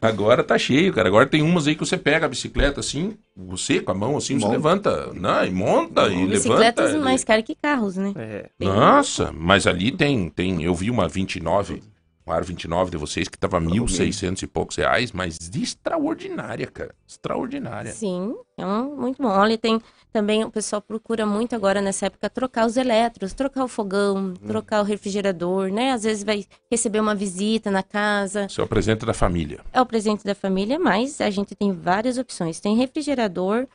Agora 0.00 0.44
tá 0.44 0.56
cheio, 0.58 0.92
cara. 0.92 1.08
Agora 1.08 1.26
tem 1.26 1.42
umas 1.42 1.66
aí 1.66 1.74
que 1.74 1.84
você 1.84 1.96
pega 1.96 2.26
a 2.26 2.28
bicicleta 2.28 2.80
assim, 2.80 3.16
você 3.36 3.80
com 3.80 3.90
a 3.90 3.94
mão 3.94 4.16
assim, 4.16 4.34
você 4.38 4.44
Monta. 4.44 4.56
levanta, 4.56 5.10
não, 5.14 5.44
e 5.44 5.50
monta 5.50 6.08
e 6.08 6.26
Bicicletas 6.26 6.86
levanta. 6.86 7.04
mais 7.04 7.24
caras 7.24 7.44
que 7.44 7.54
carros, 7.54 7.96
né? 7.96 8.12
É. 8.16 8.46
Nossa, 8.60 9.32
mas 9.36 9.66
ali 9.66 9.90
tem, 9.90 10.28
tem, 10.28 10.62
eu 10.62 10.74
vi 10.74 10.90
uma 10.90 11.08
29, 11.08 11.82
um 12.26 12.32
aro 12.32 12.44
29 12.44 12.90
de 12.90 12.96
vocês 12.96 13.28
que 13.28 13.36
tava 13.36 13.60
1.600 13.60 14.42
e 14.42 14.46
poucos 14.46 14.76
reais, 14.76 15.12
mas 15.12 15.38
extraordinária, 15.54 16.66
cara. 16.66 16.94
Extraordinária. 17.06 17.92
Sim, 17.92 18.34
é 18.56 18.64
um, 18.64 18.96
muito 18.96 19.22
bom. 19.22 19.28
Olha, 19.28 19.58
tem 19.58 19.80
também 20.12 20.42
o 20.44 20.50
pessoal 20.50 20.80
procura 20.80 21.26
muito 21.26 21.54
agora 21.54 21.82
nessa 21.82 22.06
época 22.06 22.30
trocar 22.30 22.66
os 22.66 22.76
elétrons, 22.76 23.34
trocar 23.34 23.64
o 23.64 23.68
fogão, 23.68 24.32
trocar 24.46 24.80
o 24.80 24.84
refrigerador, 24.84 25.70
né? 25.70 25.92
Às 25.92 26.04
vezes 26.04 26.24
vai 26.24 26.46
receber 26.70 27.00
uma 27.00 27.14
visita 27.14 27.70
na 27.70 27.82
casa, 27.82 28.46
Isso 28.46 28.60
é 28.60 28.64
o 28.64 28.68
presente 28.68 29.04
da 29.04 29.12
família. 29.12 29.60
é 29.72 29.80
o 29.80 29.86
presente 29.86 30.24
da 30.24 30.34
família, 30.34 30.78
mas 30.78 31.20
a 31.20 31.28
gente 31.30 31.54
tem 31.54 31.72
várias 31.72 32.16
opções. 32.16 32.58
Tem 32.58 32.76
refrigerador, 32.76 33.66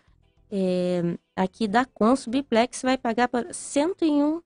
é, 0.52 1.18
aqui 1.36 1.68
da 1.68 1.86
Consul 1.86 2.32
Biplex 2.32 2.82
vai 2.82 2.98
pagar 2.98 3.28
para 3.28 3.54
101, 3.54 4.42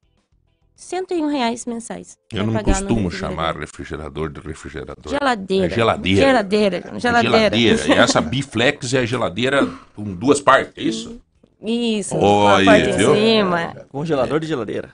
101 0.75 1.27
reais 1.27 1.65
mensais. 1.65 2.17
Eu 2.31 2.45
não 2.47 2.61
costumo 2.63 3.09
chamar 3.11 3.55
refrigerador 3.57 4.29
de 4.29 4.39
refrigerador. 4.41 5.09
Geladeira. 5.11 5.65
É 5.67 5.69
geladeira. 5.69 6.21
Geladeira. 6.27 6.77
É 6.77 6.99
Geladeira. 6.99 7.37
geladeira. 7.37 7.87
E 7.87 7.91
essa 7.93 8.19
Biflex 8.21 8.93
é 8.93 8.99
a 8.99 9.05
geladeira 9.05 9.67
com 9.95 10.03
duas 10.03 10.41
partes, 10.41 10.73
é 10.77 10.81
isso? 10.81 11.21
Isso, 11.65 12.17
Olha, 12.17 12.63
uma 12.63 12.65
parte 12.65 12.91
viu? 12.97 13.15
cima. 13.15 13.73
Congelador 13.87 14.37
de 14.41 14.47
geladeira. 14.47 14.89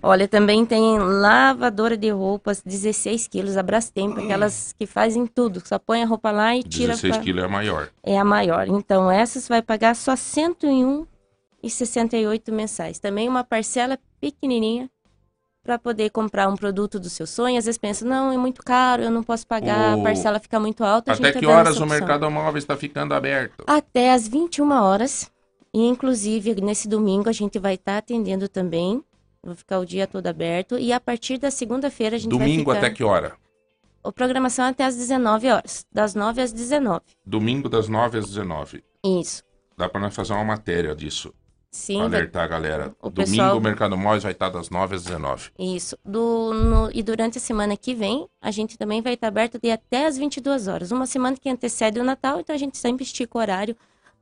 Olha, 0.00 0.28
também 0.28 0.64
tem 0.64 0.96
lavadora 1.00 1.96
de 1.96 2.10
roupas, 2.10 2.62
16 2.64 3.26
quilos, 3.26 3.56
a 3.56 3.62
Brastemp, 3.64 4.16
aquelas 4.18 4.72
que 4.78 4.86
fazem 4.86 5.26
tudo. 5.26 5.60
Só 5.66 5.80
põe 5.80 6.00
a 6.04 6.06
roupa 6.06 6.30
lá 6.30 6.54
e 6.54 6.62
tira 6.62 6.92
16 6.92 7.14
pra- 7.16 7.24
quilos 7.24 7.42
é 7.42 7.46
a 7.46 7.48
maior. 7.48 7.88
É 8.04 8.16
a 8.16 8.24
maior. 8.24 8.68
Então, 8.68 9.10
essa 9.10 9.40
você 9.40 9.48
vai 9.48 9.62
pagar 9.62 9.96
só 9.96 10.12
R$ 10.12 10.16
101,68 11.64 12.52
mensais. 12.52 13.00
Também 13.00 13.28
uma 13.28 13.42
parcela 13.42 13.98
pequenininha 14.20 14.90
para 15.62 15.78
poder 15.78 16.10
comprar 16.10 16.48
um 16.48 16.56
produto 16.56 16.98
do 16.98 17.10
seu 17.10 17.26
sonho. 17.26 17.58
Às 17.58 17.64
vezes 17.66 17.78
pensa, 17.78 18.04
não, 18.04 18.32
é 18.32 18.36
muito 18.38 18.62
caro, 18.62 19.02
eu 19.02 19.10
não 19.10 19.22
posso 19.22 19.46
pagar, 19.46 19.96
O- 19.96 20.00
a 20.00 20.02
parcela 20.04 20.38
fica 20.38 20.58
muito 20.58 20.82
alta. 20.84 21.12
Até 21.12 21.32
tá 21.32 21.38
que 21.38 21.46
horas 21.46 21.78
o 21.78 21.86
mercado 21.86 22.30
móvel 22.30 22.58
está 22.58 22.76
ficando 22.76 23.14
aberto? 23.14 23.64
Até 23.66 24.12
às 24.12 24.26
21 24.26 24.70
horas. 24.72 25.30
E, 25.72 25.86
inclusive, 25.86 26.60
nesse 26.60 26.88
domingo 26.88 27.28
a 27.28 27.32
gente 27.32 27.58
vai 27.58 27.74
estar 27.74 27.98
atendendo 27.98 28.48
também. 28.48 29.04
Vou 29.42 29.54
ficar 29.54 29.78
o 29.78 29.86
dia 29.86 30.06
todo 30.06 30.26
aberto. 30.26 30.76
E 30.78 30.92
a 30.92 30.98
partir 31.00 31.38
da 31.38 31.50
segunda-feira 31.50 32.16
a 32.16 32.18
gente 32.18 32.30
Domingo 32.30 32.64
vai 32.64 32.76
ficar... 32.76 32.86
até 32.86 32.94
que 32.96 33.04
hora? 33.04 33.36
A 34.02 34.10
programação 34.10 34.64
é 34.64 34.68
até 34.70 34.84
às 34.84 34.96
19 34.96 35.48
horas. 35.50 35.86
Das 35.92 36.14
9 36.14 36.40
às 36.42 36.52
19. 36.52 37.02
Domingo 37.24 37.68
das 37.68 37.86
9 37.88 38.18
às 38.18 38.26
19. 38.26 38.82
Isso. 39.04 39.44
Dá 39.76 39.88
para 39.88 40.00
nós 40.00 40.14
fazer 40.14 40.32
uma 40.32 40.44
matéria 40.44 40.94
disso. 40.94 41.32
Sim, 41.72 42.00
alertar 42.00 42.44
a 42.44 42.48
galera. 42.48 42.96
O 43.00 43.08
Domingo 43.10 43.30
pessoal- 43.30 43.56
o 43.56 43.60
Mercado 43.60 43.96
Móveis 43.96 44.24
vai 44.24 44.32
estar 44.32 44.48
das 44.48 44.70
9 44.70 44.96
às 44.96 45.04
19. 45.04 45.50
Isso. 45.58 45.96
Do, 46.04 46.52
no- 46.52 46.90
e 46.92 47.00
durante 47.02 47.38
a 47.38 47.40
semana 47.40 47.76
que 47.76 47.94
vem, 47.94 48.28
a 48.40 48.50
gente 48.50 48.76
também 48.76 49.00
vai 49.00 49.14
estar 49.14 49.28
aberto 49.28 49.58
de 49.60 49.70
até 49.70 50.06
as 50.06 50.18
22 50.18 50.66
horas. 50.66 50.90
Uma 50.90 51.06
semana 51.06 51.36
que 51.36 51.48
antecede 51.48 52.00
o 52.00 52.04
Natal, 52.04 52.40
então 52.40 52.54
a 52.54 52.58
gente 52.58 52.76
sempre 52.76 53.04
estica 53.04 53.38
o 53.38 53.40
horário. 53.40 53.76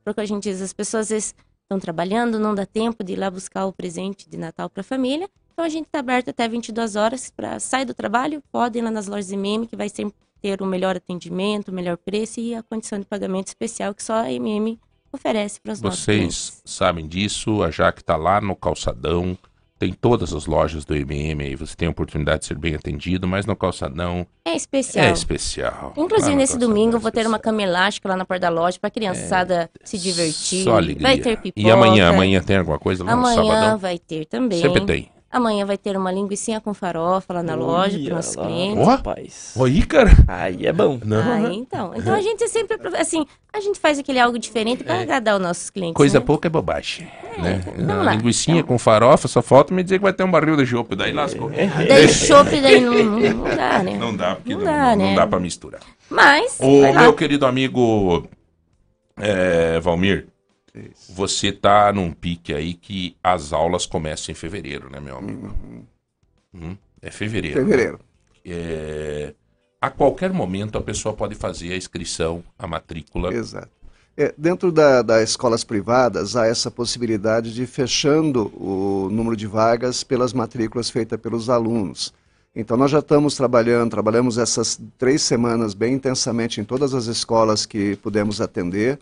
Porque 0.05 0.21
a 0.21 0.25
gente 0.25 0.43
diz, 0.43 0.61
as 0.61 0.73
pessoas 0.73 1.07
às 1.07 1.09
vezes 1.09 1.35
estão 1.63 1.79
trabalhando, 1.79 2.39
não 2.39 2.53
dá 2.53 2.65
tempo 2.65 3.03
de 3.03 3.13
ir 3.13 3.15
lá 3.15 3.29
buscar 3.31 3.65
o 3.65 3.73
presente 3.73 4.29
de 4.29 4.37
Natal 4.37 4.69
para 4.69 4.81
a 4.81 4.83
família. 4.83 5.27
Então 5.53 5.65
a 5.65 5.69
gente 5.69 5.87
está 5.87 5.99
aberto 5.99 6.29
até 6.29 6.47
22 6.47 6.95
horas 6.95 7.31
para 7.35 7.59
sair 7.59 7.83
do 7.85 7.93
trabalho, 7.93 8.41
pode 8.51 8.77
ir 8.79 8.81
lá 8.81 8.89
nas 8.91 9.07
lojas 9.07 9.31
MM, 9.31 9.65
que 9.67 9.75
vai 9.75 9.89
sempre 9.89 10.15
ter 10.41 10.61
o 10.61 10.65
melhor 10.65 10.95
atendimento, 10.95 11.67
o 11.69 11.73
melhor 11.73 11.97
preço 11.97 12.39
e 12.39 12.55
a 12.55 12.63
condição 12.63 12.97
de 12.99 13.05
pagamento 13.05 13.47
especial 13.47 13.93
que 13.93 14.01
só 14.03 14.13
a 14.13 14.31
MM 14.31 14.79
oferece 15.11 15.59
para 15.59 15.73
os 15.73 15.81
nossos. 15.81 15.99
Vocês 16.03 16.61
sabem 16.65 17.07
disso, 17.07 17.63
a 17.63 17.71
Jaque 17.71 18.03
tá 18.03 18.15
lá 18.15 18.39
no 18.41 18.55
calçadão. 18.55 19.37
Tem 19.77 19.93
todas 19.93 20.33
as 20.33 20.45
lojas 20.45 20.83
do 20.83 20.93
MM 20.93 21.41
aí, 21.41 21.55
você 21.55 21.73
tem 21.73 21.87
a 21.87 21.91
oportunidade 21.91 22.41
de 22.41 22.47
ser 22.47 22.57
bem 22.57 22.75
atendido, 22.75 23.25
mas 23.25 23.45
no 23.45 23.55
calçadão 23.55 24.27
É 24.43 24.53
especial. 24.53 25.05
é 25.05 25.11
especial. 25.13 25.93
Inclusive, 25.95 26.31
no 26.31 26.37
nesse 26.37 26.57
domingo, 26.57 26.97
é 26.97 26.99
vou 26.99 27.09
ter 27.09 27.25
uma 27.25 27.39
cama 27.39 27.61
elástica 27.63 28.09
lá 28.09 28.17
na 28.17 28.25
porta 28.25 28.41
da 28.41 28.49
loja 28.49 28.77
pra 28.77 28.89
criançada 28.89 29.69
se 29.85 29.97
divertir. 29.97 30.65
Só 30.65 30.75
alegria. 30.75 31.07
Vai 31.07 31.17
ter 31.19 31.37
pipoca. 31.37 31.65
E 31.65 31.71
amanhã, 31.71 32.09
amanhã 32.09 32.41
tem 32.43 32.57
alguma 32.57 32.77
coisa 32.77 33.05
lá 33.05 33.15
no 33.15 33.19
Amanhã 33.25 33.35
sabadão? 33.53 33.77
vai 33.77 33.97
ter 33.97 34.25
também. 34.25 34.61
Sempre 34.61 34.85
tem. 34.85 35.09
Amanhã 35.31 35.63
vai 35.63 35.77
ter 35.77 35.95
uma 35.95 36.11
linguiça 36.11 36.59
com 36.59 36.73
farofa 36.73 37.33
lá 37.35 37.43
na 37.43 37.53
loja 37.53 37.99
para 37.99 38.15
nossos 38.15 38.35
lá, 38.35 38.45
clientes. 38.47 38.79
Ó. 38.79 38.89
Rapaz. 38.89 39.53
Oi, 39.57 39.81
cara. 39.83 40.09
Aí 40.27 40.65
é 40.65 40.73
bom. 40.73 40.99
Não, 41.05 41.23
né? 41.23 41.53
então. 41.53 41.93
Então 41.95 42.15
a 42.15 42.21
gente 42.21 42.47
sempre, 42.47 42.75
apro- 42.77 42.95
assim, 42.97 43.23
a 43.53 43.59
gente 43.59 43.79
faz 43.79 43.99
aquele 43.99 44.19
algo 44.19 44.39
diferente 44.39 44.83
para 44.83 45.01
agradar 45.01 45.35
os 45.35 45.41
nossos 45.41 45.69
clientes. 45.69 45.93
Coisa 45.93 46.19
né? 46.19 46.25
pouca 46.25 46.47
é 46.47 46.49
bobagem. 46.49 47.07
né? 47.37 47.61
vamos 47.77 47.89
A 47.91 48.03
lá, 48.03 48.15
linguicinha 48.15 48.57
então. 48.61 48.69
com 48.69 48.79
farofa, 48.79 49.27
só 49.27 49.39
falta 49.43 49.71
me 49.71 49.83
dizer 49.83 49.99
que 49.99 50.03
vai 50.03 50.13
ter 50.13 50.23
um 50.23 50.31
barril 50.31 50.57
de 50.57 50.65
chopp, 50.65 50.95
daí 50.95 51.13
lascou. 51.13 51.51
Daí 51.51 52.07
chopp, 52.09 52.49
daí 52.59 52.79
não, 52.81 52.93
não, 52.93 53.19
não 53.19 53.55
dá, 53.55 53.83
né? 53.83 53.97
Não 53.99 54.15
dá, 54.15 54.35
porque 54.35 54.53
Não 54.55 54.59
não, 54.59 54.65
dá, 54.65 54.95
não 54.95 55.05
né? 55.05 55.15
dá 55.15 55.27
pra 55.27 55.39
misturar. 55.39 55.81
Mas, 56.09 56.57
lá. 56.59 57.01
meu 57.03 57.13
querido 57.13 57.45
amigo 57.45 58.27
é, 59.15 59.79
Valmir, 59.79 60.27
você 61.09 61.51
tá 61.51 61.91
num 61.93 62.11
pique 62.11 62.53
aí 62.53 62.73
que 62.73 63.15
as 63.23 63.51
aulas 63.53 63.85
começam 63.85 64.31
em 64.31 64.35
fevereiro, 64.35 64.89
né, 64.89 64.99
meu 64.99 65.17
amigo? 65.17 65.55
Hum, 66.53 66.75
É 67.01 67.09
fevereiro. 67.11 67.59
Fevereiro. 67.59 67.99
É, 68.45 69.33
a 69.81 69.89
qualquer 69.89 70.33
momento 70.33 70.77
a 70.77 70.81
pessoa 70.81 71.13
pode 71.13 71.35
fazer 71.35 71.71
a 71.73 71.77
inscrição, 71.77 72.43
a 72.57 72.67
matrícula. 72.67 73.33
Exato. 73.33 73.69
É, 74.17 74.33
dentro 74.37 74.69
da- 74.71 75.01
das 75.01 75.29
escolas 75.29 75.63
privadas, 75.63 76.35
há 76.35 76.45
essa 76.45 76.69
possibilidade 76.69 77.53
de 77.53 77.65
fechando 77.65 78.51
o 78.61 79.09
número 79.09 79.35
de 79.37 79.47
vagas 79.47 80.03
pelas 80.03 80.33
matrículas 80.33 80.89
feitas 80.89 81.19
pelos 81.19 81.49
alunos. 81.49 82.13
Então, 82.53 82.75
nós 82.75 82.91
já 82.91 82.99
estamos 82.99 83.35
trabalhando, 83.35 83.91
trabalhamos 83.91 84.37
essas 84.37 84.77
três 84.97 85.21
semanas 85.21 85.73
bem 85.73 85.93
intensamente 85.93 86.59
em 86.59 86.65
todas 86.65 86.93
as 86.93 87.05
escolas 87.05 87.65
que 87.65 87.95
pudemos 87.97 88.41
atender, 88.41 88.99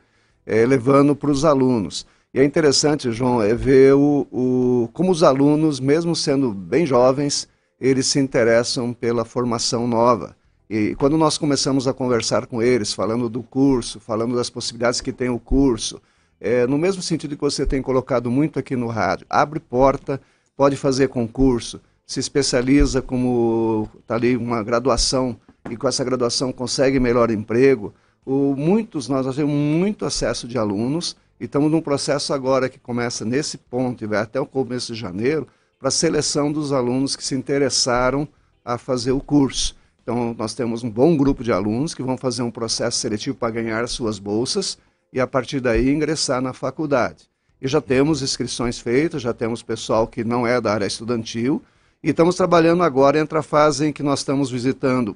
eh, 0.48 0.66
levando 0.66 1.16
para 1.16 1.30
os 1.30 1.46
alunos. 1.46 2.08
E 2.34 2.40
é 2.40 2.44
interessante, 2.46 3.12
João, 3.12 3.42
é 3.44 3.54
ver 3.54 3.94
o, 3.94 4.26
o- 4.32 4.90
como 4.94 5.12
os 5.12 5.24
alunos, 5.24 5.80
mesmo 5.80 6.16
sendo 6.16 6.54
bem 6.54 6.86
jovens, 6.86 7.48
eles 7.80 8.08
se 8.08 8.20
interessam 8.20 8.94
pela 8.94 9.26
formação 9.26 9.88
nova. 9.88 10.36
E 10.70 10.96
quando 10.96 11.18
nós 11.18 11.38
começamos 11.38 11.88
a 11.88 11.94
conversar 11.94 12.48
com 12.48 12.62
eles, 12.62 12.94
falando 12.94 13.30
do 13.30 13.44
curso, 13.44 14.00
falando 14.00 14.36
das 14.36 14.50
possibilidades 14.50 15.02
que 15.02 15.14
tem 15.14 15.30
o 15.30 15.40
curso, 15.40 16.02
é, 16.40 16.68
no 16.68 16.78
mesmo 16.78 17.02
sentido 17.02 17.36
que 17.36 17.42
você 17.42 17.66
tem 17.66 17.82
colocado 17.82 18.30
muito 18.32 18.60
aqui 18.60 18.76
no 18.76 18.88
rádio, 18.88 19.26
abre 19.30 19.60
porta, 19.60 20.20
pode 20.56 20.76
fazer 20.76 21.08
concurso, 21.10 21.80
se 22.06 22.20
especializa 22.20 23.02
como 23.02 23.90
está 24.00 24.16
ali 24.16 24.38
uma 24.38 24.64
graduação 24.64 25.38
e 25.70 25.78
com 25.78 25.88
essa 25.88 26.04
graduação 26.04 26.52
consegue 26.52 27.00
melhor 27.00 27.32
emprego. 27.32 27.94
O, 28.30 28.58
muitos, 28.58 29.08
nós 29.08 29.38
temos 29.38 29.54
muito 29.54 30.04
acesso 30.04 30.50
de 30.50 30.58
alunos 30.58 31.16
e 31.40 31.46
estamos 31.46 31.72
num 31.72 31.80
processo 31.80 32.34
agora 32.34 32.68
que 32.68 32.78
começa 32.78 33.24
nesse 33.24 33.58
ponto 33.58 34.04
e 34.04 34.08
vai 34.08 34.20
até 34.20 34.38
o 34.38 34.46
começo 34.46 34.94
de 34.94 35.00
janeiro 35.00 35.48
para 35.80 35.88
a 35.88 35.92
seleção 35.92 36.52
dos 36.52 36.74
alunos 36.74 37.16
que 37.16 37.24
se 37.24 37.36
interessaram 37.36 38.28
a 38.66 38.78
fazer 38.78 39.14
o 39.14 39.22
curso. 39.22 39.78
Então, 40.04 40.36
nós 40.38 40.54
temos 40.54 40.84
um 40.84 40.90
bom 40.90 41.16
grupo 41.16 41.42
de 41.42 41.54
alunos 41.54 41.94
que 41.94 42.04
vão 42.04 42.18
fazer 42.18 42.42
um 42.42 42.52
processo 42.52 42.98
seletivo 42.98 43.38
para 43.38 43.50
ganhar 43.50 43.82
as 43.82 43.92
suas 43.92 44.20
bolsas 44.20 44.78
e, 45.14 45.22
a 45.22 45.26
partir 45.26 45.62
daí, 45.62 45.90
ingressar 45.90 46.42
na 46.42 46.52
faculdade. 46.52 47.30
E 47.62 47.68
já 47.70 47.80
temos 47.80 48.22
inscrições 48.22 48.78
feitas, 48.78 49.22
já 49.22 49.34
temos 49.34 49.64
pessoal 49.64 50.06
que 50.06 50.26
não 50.26 50.46
é 50.46 50.60
da 50.60 50.74
área 50.74 50.86
estudantil, 50.86 51.64
e 52.04 52.10
estamos 52.10 52.36
trabalhando 52.36 52.84
agora 52.84 53.18
entre 53.18 53.38
a 53.38 53.42
fase 53.42 53.86
em 53.86 53.94
que 53.94 54.04
nós 54.04 54.20
estamos 54.20 54.52
visitando 54.52 55.16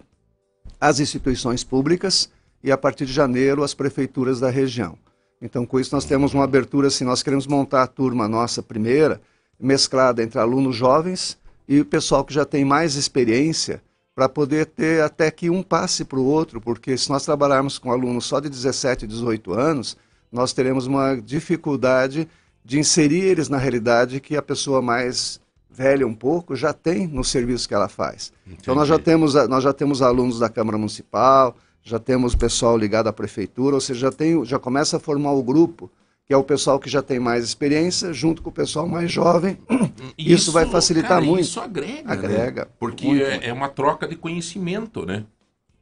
as 0.80 1.02
instituições 1.02 1.62
públicas 1.62 2.30
e, 2.64 2.72
a 2.72 2.78
partir 2.78 3.06
de 3.06 3.14
janeiro, 3.14 3.64
as 3.64 3.74
prefeituras 3.74 4.40
da 4.40 4.50
região. 4.50 4.98
Então, 5.42 5.66
com 5.66 5.80
isso, 5.80 5.96
nós 5.96 6.06
temos 6.06 6.34
uma 6.34 6.44
abertura, 6.44 6.88
assim, 6.88 7.04
nós 7.04 7.24
queremos 7.24 7.48
montar 7.48 7.84
a 7.84 7.88
turma 7.88 8.28
nossa 8.28 8.62
primeira, 8.62 9.20
mesclada 9.60 10.22
entre 10.22 10.40
alunos 10.40 10.76
jovens 10.76 11.38
e 11.68 11.80
o 11.80 11.86
pessoal 11.86 12.24
que 12.24 12.34
já 12.34 12.46
tem 12.46 12.66
mais 12.66 12.96
experiência, 12.96 13.82
para 14.14 14.28
poder 14.28 14.66
ter 14.66 15.02
até 15.02 15.32
que 15.32 15.50
um 15.50 15.64
passe 15.64 16.04
para 16.04 16.20
o 16.20 16.26
outro, 16.26 16.60
porque 16.60 16.98
se 16.98 17.10
nós 17.10 17.26
trabalharmos 17.26 17.80
com 17.80 17.92
alunos 17.92 18.26
só 18.26 18.40
de 18.40 18.50
17, 18.50 19.08
18 19.08 19.54
anos, 19.54 19.98
nós 20.32 20.54
teremos 20.54 20.86
uma 20.86 21.16
dificuldade 21.16 22.28
de 22.64 22.80
inserir 22.80 23.22
eles 23.22 23.50
na 23.50 23.58
realidade 23.58 24.20
que 24.20 24.38
a 24.38 24.42
pessoa 24.42 24.82
mais 24.82 25.40
velha 25.70 26.06
um 26.06 26.14
pouco 26.14 26.56
já 26.56 26.74
tem 26.74 27.08
no 27.08 27.24
serviço 27.24 27.68
que 27.68 27.74
ela 27.74 27.88
faz. 27.88 28.32
Então 28.46 28.76
nós 28.76 28.88
já 28.88 29.00
temos 29.00 29.34
nós 29.48 29.64
já 29.64 29.74
temos 29.74 30.02
alunos 30.02 30.40
da 30.40 30.50
Câmara 30.50 30.78
Municipal, 30.78 31.56
já 31.84 32.00
temos 32.00 32.36
pessoal 32.36 32.78
ligado 32.78 33.08
à 33.08 33.14
prefeitura, 33.14 33.76
ou 33.76 33.82
seja, 33.82 34.02
já 34.02 34.12
tem 34.12 34.44
já 34.46 34.60
começa 34.60 34.98
a 34.98 35.00
formar 35.00 35.32
o 35.32 35.44
grupo 35.44 35.90
que 36.32 36.34
é 36.34 36.38
o 36.38 36.44
pessoal 36.46 36.80
que 36.80 36.90
já 36.90 37.02
tem 37.02 37.20
mais 37.20 37.44
experiência 37.44 38.14
junto 38.14 38.42
com 38.42 38.50
o 38.50 38.54
pessoal 38.54 38.88
mais 38.88 39.12
jovem. 39.12 39.58
Isso, 40.18 40.50
vai 40.50 40.66
facilitar 40.66 41.10
cara, 41.10 41.26
muito. 41.26 41.42
Isso 41.42 41.60
agrega. 41.60 41.92
né? 41.92 42.04
Agrega. 42.06 42.68
Porque 42.80 43.06
Muito. 43.06 43.22
é, 43.22 43.50
é 43.50 43.54
uma 43.54 43.68
troca 43.68 44.08
de 44.08 44.16
conhecimento, 44.16 45.06
né? 45.06 45.26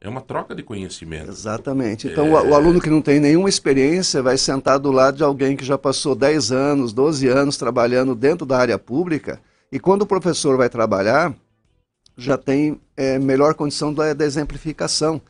É 0.00 0.08
uma 0.08 0.20
troca 0.20 0.52
de 0.52 0.64
conhecimento. 0.64 1.30
Exatamente. 1.30 2.08
Então, 2.08 2.32
o, 2.32 2.32
o 2.32 2.54
aluno 2.56 2.80
que 2.80 2.90
não 2.90 3.00
tem 3.00 3.20
nenhuma 3.20 3.48
experiência 3.48 4.20
vai 4.22 4.36
sentar 4.36 4.80
do 4.80 4.90
lado 4.90 5.18
de 5.18 5.22
alguém 5.22 5.54
que 5.54 5.64
já 5.64 5.78
passou 5.78 6.16
10 6.16 6.50
anos, 6.50 6.92
12 6.92 7.28
anos 7.28 7.56
trabalhando 7.56 8.16
dentro 8.16 8.44
da 8.44 8.58
área 8.58 8.76
pública, 8.76 9.40
e 9.70 9.78
quando 9.78 10.02
o 10.02 10.06
professor 10.06 10.56
vai 10.56 10.68
trabalhar, 10.68 11.32
já 12.16 12.36
tem 12.36 12.80
é, 12.96 13.20
melhor 13.20 13.54
condição 13.54 13.94
da, 13.94 14.12
da 14.14 14.24
exemplificação. 14.24 15.20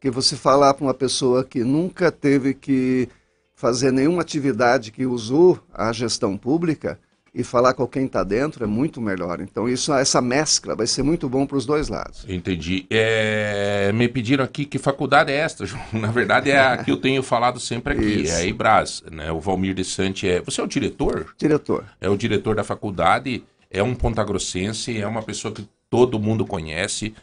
Que 0.00 0.10
você 0.10 0.34
falar 0.34 0.74
para 0.74 0.84
uma 0.84 0.94
pessoa 0.94 1.44
que 1.44 1.62
nunca 1.62 2.10
teve 2.10 2.54
que 2.54 3.08
fazer 3.54 3.92
nenhuma 3.92 4.22
atividade 4.22 4.90
que 4.90 5.04
usou 5.04 5.60
a 5.74 5.92
gestão 5.92 6.36
pública 6.36 6.98
e 7.34 7.44
falar 7.44 7.74
com 7.74 7.86
quem 7.86 8.06
está 8.06 8.24
dentro 8.24 8.64
é 8.64 8.66
muito 8.66 9.00
melhor. 9.00 9.40
Então, 9.40 9.68
isso, 9.68 9.92
essa 9.92 10.20
mescla 10.20 10.74
vai 10.74 10.86
ser 10.86 11.02
muito 11.02 11.28
bom 11.28 11.46
para 11.46 11.56
os 11.56 11.64
dois 11.64 11.88
lados. 11.88 12.24
Entendi. 12.28 12.86
É, 12.90 13.92
me 13.92 14.08
pediram 14.08 14.44
aqui 14.44 14.64
que 14.64 14.78
faculdade 14.78 15.30
é 15.30 15.36
esta, 15.36 15.64
João. 15.66 15.82
Na 15.92 16.10
verdade, 16.10 16.50
é 16.50 16.58
a 16.58 16.78
que 16.78 16.90
eu 16.90 16.96
tenho 16.96 17.22
falado 17.22 17.60
sempre 17.60 17.94
aqui, 17.94 18.22
Isso. 18.22 18.32
é 18.32 18.36
a 18.36 18.44
Ibras. 18.44 19.04
Né? 19.10 19.30
O 19.30 19.38
Valmir 19.38 19.74
de 19.74 19.84
Sante 19.84 20.28
é. 20.28 20.40
Você 20.40 20.60
é 20.60 20.64
o 20.64 20.66
diretor? 20.66 21.34
Diretor. 21.38 21.84
É 22.00 22.08
o 22.08 22.16
diretor 22.16 22.56
da 22.56 22.64
faculdade, 22.64 23.44
é 23.70 23.82
um 23.82 23.94
pontagrossense, 23.94 24.98
é 24.98 25.06
uma 25.06 25.22
pessoa 25.22 25.54
que 25.54 25.68
todo 25.88 26.18
mundo 26.18 26.44
conhece. 26.44 27.14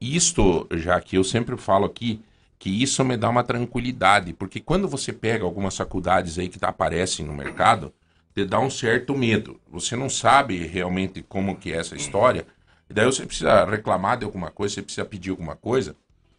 Isto, 0.00 0.66
já 0.72 1.00
que 1.00 1.16
eu 1.16 1.24
sempre 1.24 1.56
falo 1.56 1.86
aqui, 1.86 2.20
que 2.58 2.70
isso 2.70 3.04
me 3.04 3.16
dá 3.16 3.28
uma 3.28 3.44
tranquilidade, 3.44 4.32
porque 4.32 4.60
quando 4.60 4.88
você 4.88 5.12
pega 5.12 5.44
algumas 5.44 5.76
faculdades 5.76 6.38
aí 6.38 6.48
que 6.48 6.58
tá- 6.58 6.68
aparecem 6.68 7.24
no 7.26 7.32
mercado, 7.34 7.92
te 8.34 8.44
dá 8.44 8.58
um 8.60 8.70
certo 8.70 9.16
medo. 9.16 9.60
Você 9.68 9.94
não 9.96 10.08
sabe 10.08 10.66
realmente 10.66 11.22
como 11.22 11.56
que 11.56 11.72
é 11.72 11.76
essa 11.76 11.94
história, 11.96 12.46
e 12.88 12.94
daí 12.94 13.04
você 13.06 13.26
precisa 13.26 13.64
reclamar 13.64 14.18
de 14.18 14.24
alguma 14.24 14.50
coisa, 14.50 14.74
você 14.74 14.82
precisa 14.82 15.04
pedir 15.04 15.30
alguma 15.30 15.56
coisa, 15.56 15.96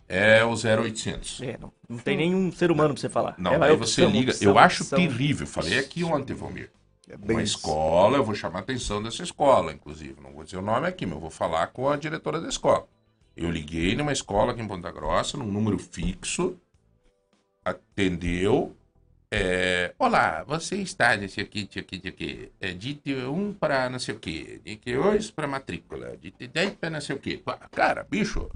é 0.07 0.43
o 0.43 0.55
0800. 0.55 1.41
É, 1.41 1.57
não, 1.59 1.71
não 1.87 1.97
tem 1.97 2.17
nenhum 2.17 2.51
ser 2.51 2.71
humano 2.71 2.93
pra 2.93 3.01
você 3.01 3.09
falar. 3.09 3.35
Não, 3.37 3.53
é, 3.53 3.59
daí 3.59 3.69
vai 3.69 3.77
você 3.77 4.03
opção, 4.03 4.09
liga. 4.19 4.31
opção, 4.31 4.49
eu 4.51 4.57
acho 4.57 4.83
opção. 4.83 4.99
terrível. 4.99 5.45
Falei 5.45 5.77
aqui 5.79 6.03
ontem, 6.03 6.33
Valmir. 6.33 6.71
É 7.09 7.15
Uma 7.31 7.41
escola, 7.41 8.17
eu 8.17 8.23
vou 8.23 8.35
chamar 8.35 8.59
a 8.59 8.61
atenção 8.61 9.01
dessa 9.01 9.23
escola, 9.23 9.71
inclusive. 9.71 10.15
Não 10.21 10.33
vou 10.33 10.43
dizer 10.43 10.57
o 10.57 10.61
nome 10.61 10.87
aqui, 10.87 11.05
mas 11.05 11.15
eu 11.15 11.21
vou 11.21 11.29
falar 11.29 11.67
com 11.67 11.89
a 11.89 11.95
diretora 11.95 12.41
da 12.41 12.49
escola. 12.49 12.85
Eu 13.37 13.51
liguei 13.51 13.95
numa 13.95 14.11
escola 14.11 14.51
aqui 14.51 14.61
em 14.63 14.67
Ponta 14.67 14.91
Grossa, 14.91 15.37
num 15.37 15.45
número 15.45 15.77
fixo, 15.77 16.57
atendeu. 17.63 18.75
é, 19.29 19.93
Olá, 19.99 20.43
você 20.43 20.77
está 20.77 21.15
nesse 21.15 21.39
aqui, 21.39 21.69
aqui, 21.69 21.79
aqui, 21.79 22.07
aqui. 22.07 22.51
É, 22.59 22.73
dite 22.73 23.13
um 23.13 23.53
para 23.53 23.91
não 23.91 23.99
sei 23.99 24.15
o 24.15 24.19
quê, 24.19 24.59
dite 24.65 24.91
dois 24.95 25.29
para 25.29 25.47
matrícula, 25.47 26.17
dite 26.17 26.47
dez 26.47 26.71
para 26.73 26.89
não 26.89 26.99
sei 26.99 27.15
o 27.15 27.19
quê. 27.19 27.39
Cara, 27.71 28.03
bicho, 28.09 28.49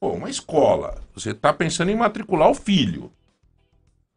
pô, 0.00 0.10
uma 0.14 0.28
escola. 0.28 1.00
Você 1.14 1.30
está 1.30 1.52
pensando 1.52 1.92
em 1.92 1.96
matricular 1.96 2.50
o 2.50 2.54
filho. 2.54 3.12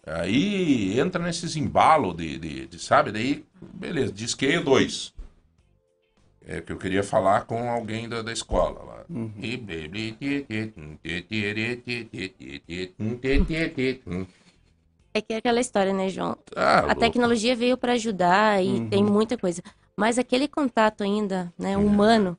Aí 0.04 1.00
entra 1.00 1.22
nesses 1.22 1.56
embalos 1.56 2.16
de, 2.18 2.40
de, 2.40 2.66
de, 2.66 2.80
sabe? 2.80 3.12
Daí, 3.12 3.46
beleza, 3.62 4.12
disqueio 4.12 4.64
dois. 4.64 5.14
É 5.17 5.17
que 6.66 6.72
eu 6.72 6.78
queria 6.78 7.04
falar 7.04 7.42
com 7.46 7.70
alguém 7.70 8.08
da, 8.08 8.22
da 8.22 8.32
escola 8.32 8.82
lá. 8.84 9.06
É 15.14 15.22
que 15.22 15.34
é 15.34 15.38
aquela 15.38 15.60
história, 15.60 15.94
né, 15.94 16.10
João? 16.10 16.38
Ah, 16.56 16.80
A 16.80 16.82
louco. 16.88 17.00
tecnologia 17.00 17.56
veio 17.56 17.78
para 17.78 17.94
ajudar 17.94 18.64
e 18.64 18.68
Uhum. 18.70 18.90
tem 18.90 19.04
muita 19.04 19.38
coisa. 19.38 19.62
Mas 19.96 20.20
aquele 20.20 20.48
contato 20.48 21.04
ainda, 21.04 21.52
né, 21.58 21.76
humano, 21.76 22.38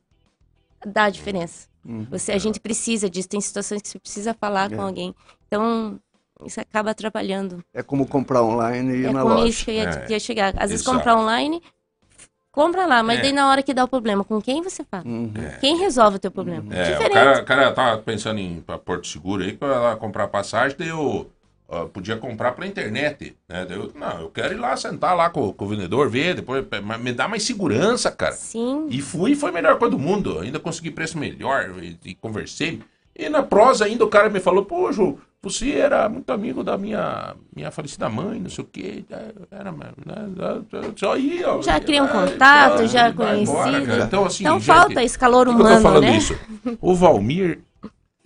dá 0.85 1.05
a 1.05 1.09
diferença. 1.09 1.67
Uhum. 1.85 2.07
Você, 2.09 2.31
a 2.31 2.37
gente 2.37 2.59
precisa 2.59 3.09
disso. 3.09 3.27
Tem 3.27 3.41
situações 3.41 3.81
que 3.81 3.89
você 3.89 3.99
precisa 3.99 4.33
falar 4.33 4.69
com 4.69 4.75
É. 4.81 4.85
alguém. 4.85 5.13
Então, 5.47 5.99
isso 6.45 6.59
acaba 6.61 6.91
atrapalhando. 6.91 7.63
É 7.73 7.83
como 7.83 8.05
comprar 8.07 8.43
online 8.43 8.93
e 8.95 9.01
ir 9.01 9.05
É 9.07 9.11
na 9.11 9.23
com 9.23 9.29
loja. 9.29 9.47
isso 9.47 9.65
que 9.65 9.71
eu 9.71 9.75
ia, 9.75 9.89
É. 9.89 10.11
ia 10.11 10.19
chegar. 10.19 10.53
Às 10.57 10.69
vezes 10.71 10.85
Exato. 10.85 10.97
comprar 10.97 11.17
online, 11.17 11.61
compra 12.59 12.85
lá, 12.85 13.01
mas 13.01 13.19
É. 13.19 13.21
daí 13.21 13.31
na 13.33 13.49
hora 13.49 13.63
que 13.63 13.73
dá 13.73 13.83
o 13.83 13.87
problema, 13.87 14.23
com 14.23 14.41
quem 14.41 14.61
você 14.61 14.83
fala? 14.83 15.03
Uhum. 15.05 15.31
Quem 15.61 15.77
resolve 15.77 16.17
o 16.17 16.19
teu 16.19 16.31
problema? 16.31 16.73
É, 16.75 16.81
o 16.81 16.91
Diferente. 16.91 17.13
cara, 17.13 17.41
o 17.41 17.45
cara 17.45 17.71
tava 17.71 17.97
pensando 18.01 18.39
em 18.39 18.57
ir 18.57 18.61
pra 18.61 18.77
Porto 18.77 19.07
Seguro 19.07 19.43
aí, 19.43 19.53
pra 19.53 19.79
lá 19.79 19.95
comprar 19.95 20.27
passagem, 20.27 20.75
daí 20.77 20.89
eu 20.89 21.29
ó, 21.67 21.85
podia 21.85 22.17
comprar 22.17 22.51
pela 22.51 22.67
internet, 22.67 23.35
né? 23.47 23.65
Daí 23.65 23.77
eu, 23.77 23.91
não, 23.95 24.21
eu 24.21 24.29
quero 24.29 24.53
ir 24.53 24.57
lá 24.57 24.75
sentar 24.75 25.15
lá 25.15 25.29
com, 25.29 25.53
com 25.53 25.65
o 25.65 25.67
vendedor, 25.69 26.09
ver, 26.09 26.35
depois 26.35 26.65
me 26.99 27.13
dá 27.13 27.27
mais 27.27 27.43
segurança, 27.43 28.11
cara. 28.11 28.33
Sim. 28.33 28.87
E 28.89 29.01
fui, 29.01 29.35
foi 29.35 29.49
a 29.51 29.53
melhor 29.53 29.77
coisa 29.77 29.95
do 29.95 29.99
mundo. 29.99 30.39
Ainda 30.39 30.59
consegui 30.59 30.91
preço 30.91 31.17
melhor 31.17 31.71
e, 31.81 31.97
e 32.03 32.15
conversei. 32.15 32.81
E 33.15 33.29
na 33.29 33.43
prosa 33.43 33.85
ainda 33.85 34.03
o 34.03 34.09
cara 34.09 34.29
me 34.29 34.39
falou, 34.39 34.65
pô, 34.65 34.91
Ju, 34.91 35.17
você 35.41 35.71
era 35.71 36.09
muito 36.09 36.29
amigo 36.31 36.63
da 36.63 36.77
minha, 36.77 37.33
minha 37.55 37.71
falecida 37.71 38.09
mãe, 38.09 38.39
não 38.39 38.49
sei 38.49 38.63
o 38.63 38.67
quê. 38.67 39.05
Era, 39.49 39.71
né, 39.71 39.87
só 40.95 41.13
aí, 41.13 41.43
ó. 41.45 41.61
Já 41.61 41.79
cria 41.79 42.03
um 42.03 42.07
contato, 42.07 42.73
então, 42.75 42.87
já 42.87 43.13
cara. 43.13 43.37
Então, 44.05 44.25
assim, 44.25 44.43
Então 44.43 44.59
gente, 44.59 44.65
falta 44.65 45.03
esse 45.03 45.17
calor 45.17 45.45
que 45.47 45.53
eu 45.53 45.57
tô 45.57 45.61
humano, 45.63 45.81
falando 45.81 46.03
né? 46.03 46.17
isso? 46.17 46.37
O 46.81 46.93
Valmir, 46.93 47.59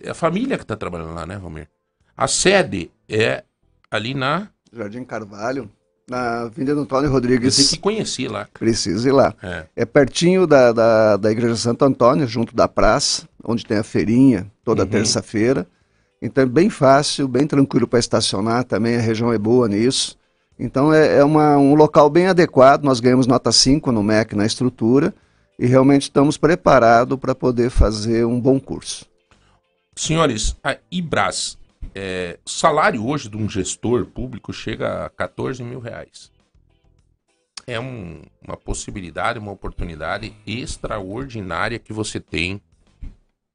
é 0.02 0.10
a 0.10 0.14
família 0.14 0.58
que 0.58 0.66
tá 0.66 0.74
trabalhando 0.76 1.14
lá, 1.14 1.24
né, 1.24 1.38
Valmir? 1.38 1.68
A 2.16 2.26
sede 2.26 2.90
é 3.08 3.44
ali 3.90 4.12
na. 4.14 4.48
Jardim 4.72 5.04
Carvalho, 5.04 5.70
na 6.10 6.42
Avenida 6.42 6.72
Antônio 6.74 7.06
Eu 7.08 7.12
Rodrigues. 7.12 7.54
sei 7.54 7.64
que 7.66 7.78
conheci 7.78 8.26
lá. 8.26 8.48
Precisa 8.52 9.08
ir 9.08 9.12
lá. 9.12 9.32
É. 9.40 9.66
É 9.76 9.84
pertinho 9.84 10.48
da, 10.48 10.72
da, 10.72 11.16
da 11.16 11.30
Igreja 11.30 11.54
Santo 11.54 11.84
Antônio, 11.84 12.26
junto 12.26 12.56
da 12.56 12.66
praça, 12.66 13.28
onde 13.44 13.64
tem 13.64 13.78
a 13.78 13.84
feirinha 13.84 14.50
toda 14.64 14.82
Uhum. 14.82 14.88
terça-feira. 14.88 15.64
Então 16.24 16.42
é 16.42 16.46
bem 16.46 16.70
fácil, 16.70 17.28
bem 17.28 17.46
tranquilo 17.46 17.86
para 17.86 17.98
estacionar 17.98 18.64
também, 18.64 18.96
a 18.96 19.00
região 19.00 19.30
é 19.30 19.36
boa 19.36 19.68
nisso. 19.68 20.16
Então 20.58 20.90
é, 20.90 21.18
é 21.18 21.22
uma- 21.24 21.58
um 21.58 21.74
local 21.74 22.08
bem 22.08 22.28
adequado, 22.28 22.82
nós 22.82 22.98
ganhamos 22.98 23.26
nota 23.26 23.52
5 23.52 23.92
no 23.92 24.02
MEC 24.02 24.34
na 24.34 24.46
estrutura 24.46 25.14
e 25.58 25.66
realmente 25.66 26.04
estamos 26.04 26.38
preparados 26.38 27.18
para 27.18 27.34
poder 27.34 27.68
fazer 27.68 28.24
um 28.24 28.40
bom 28.40 28.58
curso. 28.58 29.04
Senhores, 29.94 30.56
a 30.64 30.78
Ibras, 30.90 31.58
é, 31.94 32.38
salário 32.46 33.06
hoje 33.06 33.28
de 33.28 33.36
um 33.36 33.46
gestor 33.46 34.06
público 34.06 34.50
chega 34.50 35.04
a 35.04 35.10
14 35.10 35.62
mil 35.62 35.78
reais. 35.78 36.32
É 37.66 37.78
um- 37.78 38.22
uma 38.42 38.56
possibilidade, 38.56 39.38
uma 39.38 39.52
oportunidade 39.52 40.34
extraordinária 40.46 41.78
que 41.78 41.92
você 41.92 42.18
tem 42.18 42.62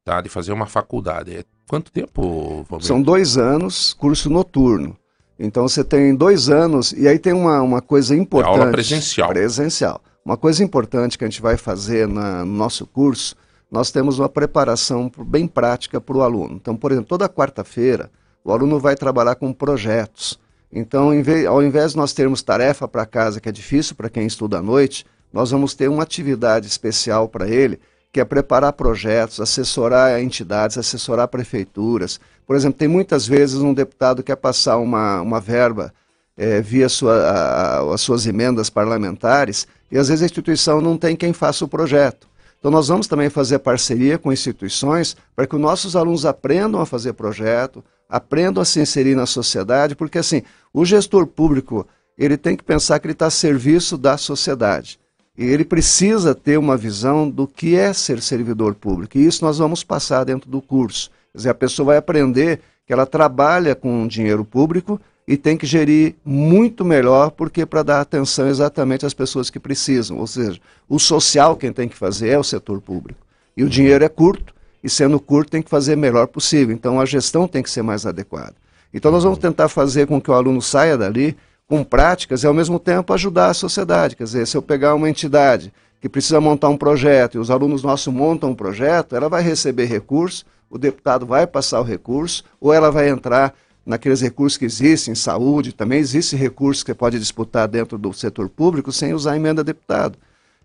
tá, 0.06 0.22
de 0.22 0.30
fazer 0.30 0.52
uma 0.52 0.66
faculdade. 0.68 1.36
É, 1.36 1.44
quanto 1.70 1.92
tempo, 1.92 2.66
Valmir? 2.70 2.86
São 2.88 3.02
dois 3.02 3.38
anos, 3.38 3.94
curso 3.94 4.30
noturno. 4.30 4.98
Então 5.40 5.68
você 5.68 5.84
tem 5.84 6.14
dois 6.14 6.50
anos, 6.50 6.92
e 6.92 7.08
aí 7.08 7.18
tem 7.18 7.32
uma, 7.32 7.62
uma 7.62 7.82
coisa 7.82 8.14
importante. 8.16 8.56
É 8.58 8.60
aula 8.62 8.72
presencial. 8.72 9.30
Presencial. 9.30 10.02
Uma 10.26 10.36
coisa 10.36 10.62
importante 10.64 11.18
que 11.18 11.24
a 11.24 11.28
gente 11.30 11.42
vai 11.42 11.56
fazer 11.56 12.08
na- 12.08 12.44
no 12.44 12.54
nosso 12.54 12.86
curso, 12.86 13.36
nós 13.72 13.90
temos 13.92 14.20
uma 14.20 14.28
preparação 14.28 15.10
bem 15.26 15.48
prática 15.48 16.02
para 16.02 16.18
o 16.18 16.22
aluno. 16.22 16.56
Então, 16.56 16.76
por 16.76 16.92
exemplo, 16.92 17.08
toda 17.08 17.30
quarta-feira, 17.30 18.12
o 18.44 18.52
aluno 18.52 18.80
vai 18.80 18.96
trabalhar 18.96 19.36
com 19.36 19.54
projetos. 19.54 20.38
Então, 20.72 21.12
ao 21.48 21.64
invés 21.64 21.92
de 21.92 21.98
nós 21.98 22.12
termos 22.14 22.42
tarefa 22.44 22.88
para 22.88 23.06
casa, 23.06 23.40
que 23.40 23.48
é 23.48 23.52
difícil 23.52 23.96
para 23.96 24.10
quem 24.10 24.26
estuda 24.28 24.58
à 24.58 24.62
noite, 24.62 25.06
nós 25.32 25.52
vamos 25.52 25.74
ter 25.74 25.88
uma 25.88 26.04
atividade 26.04 26.68
especial 26.68 27.28
para 27.30 27.48
ele, 27.48 27.80
que 28.12 28.20
é 28.20 28.26
preparar 28.26 28.74
projetos, 28.74 29.40
assessorar 29.40 30.20
entidades, 30.22 30.78
assessorar 30.78 31.28
prefeituras. 31.28 32.20
Por 32.46 32.56
exemplo, 32.56 32.80
tem 32.80 32.88
muitas 32.88 33.28
vezes 33.28 33.58
um 33.58 33.74
deputado 33.74 34.24
quer 34.24 34.36
passar 34.36 34.78
uma, 34.78 35.22
uma 35.22 35.40
verba 35.40 35.94
eh, 36.38 36.62
via 36.62 36.90
sua, 36.90 37.14
a- 37.16 37.94
as 37.94 38.02
suas 38.02 38.26
emendas 38.26 38.70
parlamentares 38.70 39.68
e 39.92 39.98
às 39.98 40.08
vezes 40.08 40.24
a 40.24 40.26
instituição 40.26 40.82
não 40.82 40.98
tem 40.98 41.16
quem 41.16 41.34
faça 41.34 41.64
o 41.66 41.68
projeto. 41.68 42.28
Então 42.60 42.72
nós 42.72 42.88
vamos 42.88 43.08
também 43.08 43.30
fazer 43.30 43.60
parceria 43.60 44.18
com 44.18 44.34
instituições 44.34 45.16
para 45.36 45.46
que 45.48 45.56
os 45.56 45.62
nossos 45.62 45.96
alunos 45.96 46.26
aprendam 46.26 46.82
a 46.82 46.86
fazer 46.86 47.14
projeto, 47.14 47.84
aprendam 48.10 48.62
a 48.62 48.66
se 48.66 48.80
inserir 48.82 49.16
na 49.16 49.26
sociedade, 49.28 49.96
porque 49.96 50.18
assim, 50.18 50.42
o 50.74 50.84
gestor 50.84 51.28
público, 51.28 51.88
ele 52.18 52.36
tem 52.38 52.58
que 52.58 52.64
pensar 52.64 53.00
que 53.00 53.06
ele 53.06 53.14
está 53.14 53.28
a 53.28 53.32
serviço 53.32 53.98
da 53.98 54.18
sociedade. 54.18 55.00
E 55.40 55.46
ele 55.46 55.64
precisa 55.64 56.36
ter 56.36 56.58
uma 56.58 56.76
visão 56.76 57.30
do 57.30 57.48
que 57.48 57.74
é 57.74 57.94
ser 57.94 58.22
servidor 58.22 58.76
público. 58.76 59.18
E 59.18 59.26
isso 59.26 59.46
nós 59.46 59.58
vamos 59.58 59.86
passar 59.86 60.26
dentro 60.26 60.52
do 60.52 60.62
curso. 60.62 61.10
Quer 61.32 61.38
dizer, 61.38 61.50
a 61.52 61.54
pessoa 61.54 61.86
vai 61.86 61.98
aprender 61.98 62.60
que 62.86 62.92
ela 62.92 63.06
trabalha 63.06 63.74
com 63.74 64.06
dinheiro 64.06 64.44
público 64.44 65.00
e 65.26 65.38
tem 65.38 65.56
que 65.56 65.66
gerir 65.66 66.16
muito 66.26 66.84
melhor, 66.84 67.32
porque 67.32 67.66
para 67.66 67.84
dar 67.84 68.02
atenção 68.02 68.50
exatamente 68.50 69.06
às 69.06 69.14
pessoas 69.14 69.50
que 69.50 69.62
precisam. 69.62 70.18
Ou 70.18 70.28
seja, 70.28 70.60
o 70.90 71.00
social 71.00 71.56
quem 71.56 71.72
tem 71.72 71.88
que 71.88 71.96
fazer 71.96 72.28
é 72.28 72.38
o 72.38 72.44
setor 72.44 72.82
público. 72.82 73.22
E 73.56 73.64
o 73.64 73.70
dinheiro 73.70 74.04
é 74.04 74.10
curto, 74.10 74.54
e 74.84 74.90
sendo 74.90 75.22
curto 75.22 75.52
tem 75.52 75.62
que 75.62 75.70
fazer 75.70 75.96
o 75.96 76.00
melhor 76.00 76.28
possível. 76.28 76.76
Então 76.76 77.00
a 77.00 77.06
gestão 77.06 77.48
tem 77.48 77.64
que 77.64 77.72
ser 77.72 77.82
mais 77.82 78.06
adequada. 78.06 78.56
Então 78.94 79.10
nós 79.10 79.24
vamos 79.24 79.40
tentar 79.40 79.70
fazer 79.70 80.06
com 80.06 80.20
que 80.20 80.30
o 80.30 80.34
aluno 80.34 80.62
saia 80.62 80.98
dali 80.98 81.38
com 81.70 81.84
práticas 81.84 82.44
e 82.44 82.48
ao 82.48 82.54
mesmo 82.54 82.80
tempo 82.80 83.14
ajudar 83.14 83.52
a 83.52 83.54
sociedade. 83.54 84.16
Quer 84.16 84.24
dizer, 84.24 84.48
se 84.48 84.58
eu 84.58 84.62
pegar 84.62 84.96
uma 84.96 85.08
entidade 85.08 85.72
que 86.02 86.10
precisa 86.10 86.42
montar 86.42 86.68
um 86.68 86.78
projeto 86.78 87.36
e 87.36 87.38
os 87.38 87.52
alunos 87.52 87.84
nossos 87.84 88.12
montam 88.12 88.50
um 88.50 88.56
projeto, 88.56 89.16
ela 89.16 89.30
vai 89.30 89.44
receber 89.44 89.86
recurso, 89.86 90.46
o 90.68 90.80
deputado 90.80 91.28
vai 91.28 91.46
passar 91.46 91.80
o 91.80 91.84
recurso, 91.84 92.44
ou 92.60 92.74
ela 92.74 92.90
vai 92.90 93.08
entrar 93.08 93.54
naqueles 93.86 94.20
recursos 94.20 94.58
que 94.58 94.66
existem, 94.66 95.14
saúde, 95.14 95.72
também 95.72 96.00
existe 96.00 96.36
recurso 96.36 96.84
que 96.84 96.92
você 96.92 96.96
pode 96.96 97.20
disputar 97.20 97.68
dentro 97.68 98.00
do 98.00 98.12
setor 98.14 98.50
público 98.50 98.92
sem 98.92 99.14
usar 99.14 99.36
emenda 99.36 99.64
deputado. 99.64 100.18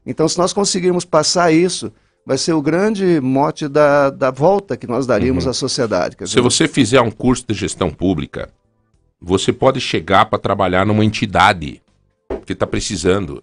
Então, 0.06 0.26
se 0.26 0.38
nós 0.38 0.54
conseguirmos 0.54 1.04
passar 1.04 1.52
isso, 1.52 1.92
vai 2.24 2.38
ser 2.38 2.54
o 2.54 2.62
grande 2.62 3.20
mote 3.20 3.68
da, 3.68 4.08
da 4.08 4.30
volta 4.30 4.76
que 4.76 4.86
nós 4.86 5.06
daríamos 5.06 5.46
à 5.46 5.52
sociedade. 5.52 6.16
Quer 6.16 6.28
Se 6.28 6.40
você 6.40 6.66
fizer 6.66 7.00
um 7.00 7.10
curso 7.10 7.44
de 7.46 7.54
gestão 7.54 7.90
pública, 7.90 8.48
você 9.24 9.52
pode 9.52 9.80
chegar 9.80 10.26
para 10.26 10.38
trabalhar 10.38 10.84
numa 10.84 11.04
entidade 11.04 11.80
que 12.44 12.52
está 12.52 12.66
precisando 12.66 13.42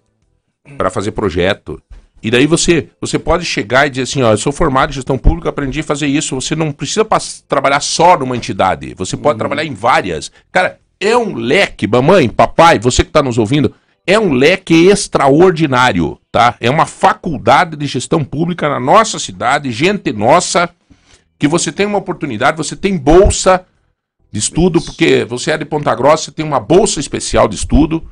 para 0.78 0.90
fazer 0.90 1.10
projeto. 1.10 1.82
E 2.22 2.30
daí 2.30 2.46
você, 2.46 2.88
você 3.00 3.18
pode 3.18 3.44
chegar 3.44 3.86
e 3.86 3.90
dizer 3.90 4.02
assim, 4.02 4.22
ó, 4.22 4.30
eu 4.30 4.38
sou 4.38 4.52
formado 4.52 4.90
em 4.90 4.94
gestão 4.94 5.18
pública, 5.18 5.48
aprendi 5.48 5.80
a 5.80 5.84
fazer 5.84 6.06
isso. 6.06 6.40
Você 6.40 6.54
não 6.54 6.70
precisa 6.70 7.04
trabalhar 7.48 7.80
só 7.80 8.16
numa 8.16 8.36
entidade. 8.36 8.94
Você 8.94 9.16
pode 9.16 9.40
trabalhar 9.40 9.64
em 9.64 9.74
várias. 9.74 10.30
Cara, 10.52 10.78
é 11.00 11.16
um 11.16 11.34
leque, 11.34 11.88
mamãe, 11.88 12.28
papai, 12.28 12.78
você 12.78 13.02
que 13.02 13.10
está 13.10 13.20
nos 13.20 13.36
ouvindo, 13.36 13.74
é 14.06 14.16
um 14.16 14.32
leque 14.32 14.86
extraordinário, 14.86 16.16
tá? 16.30 16.54
É 16.60 16.70
uma 16.70 16.86
faculdade 16.86 17.76
de 17.76 17.86
gestão 17.86 18.22
pública 18.22 18.68
na 18.68 18.78
nossa 18.78 19.18
cidade, 19.18 19.72
gente 19.72 20.12
nossa, 20.12 20.70
que 21.36 21.48
você 21.48 21.72
tem 21.72 21.86
uma 21.86 21.98
oportunidade, 21.98 22.56
você 22.56 22.76
tem 22.76 22.96
bolsa 22.96 23.66
de 24.32 24.38
estudo, 24.38 24.80
porque 24.80 25.24
você 25.24 25.50
é 25.50 25.58
de 25.58 25.64
Ponta 25.64 25.94
Grossa, 25.94 26.24
você 26.24 26.32
tem 26.32 26.44
uma 26.44 26.58
bolsa 26.58 26.98
especial 26.98 27.46
de 27.46 27.54
estudo. 27.56 28.02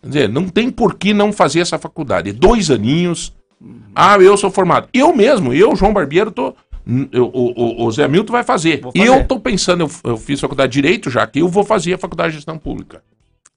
Quer 0.00 0.06
dizer, 0.08 0.28
não 0.28 0.48
tem 0.48 0.70
por 0.70 0.94
que 0.94 1.12
não 1.12 1.32
fazer 1.32 1.60
essa 1.60 1.78
faculdade. 1.78 2.32
Dois 2.32 2.70
aninhos. 2.70 3.34
Ah, 3.94 4.16
eu 4.18 4.36
sou 4.36 4.50
formado. 4.50 4.88
Eu 4.94 5.14
mesmo, 5.14 5.52
eu, 5.52 5.74
João 5.74 5.92
Barbeiro, 5.92 6.30
tô. 6.30 6.54
eu- 7.10 7.26
o, 7.34 7.82
o- 7.82 7.86
o 7.86 7.90
Zé 7.90 8.06
Milton 8.06 8.32
vai 8.32 8.44
fazer. 8.44 8.80
Fazer. 8.80 8.98
Eu 8.98 9.26
tô 9.26 9.40
pensando, 9.40 9.82
eu, 9.82 9.90
eu 10.12 10.16
fiz 10.16 10.38
faculdade 10.40 10.70
de 10.72 10.80
Direito 10.80 11.10
já, 11.10 11.26
que 11.26 11.40
eu 11.40 11.48
vou 11.48 11.64
fazer 11.64 11.94
a 11.94 11.98
faculdade 11.98 12.30
de 12.30 12.36
Gestão 12.36 12.56
Pública. 12.58 13.02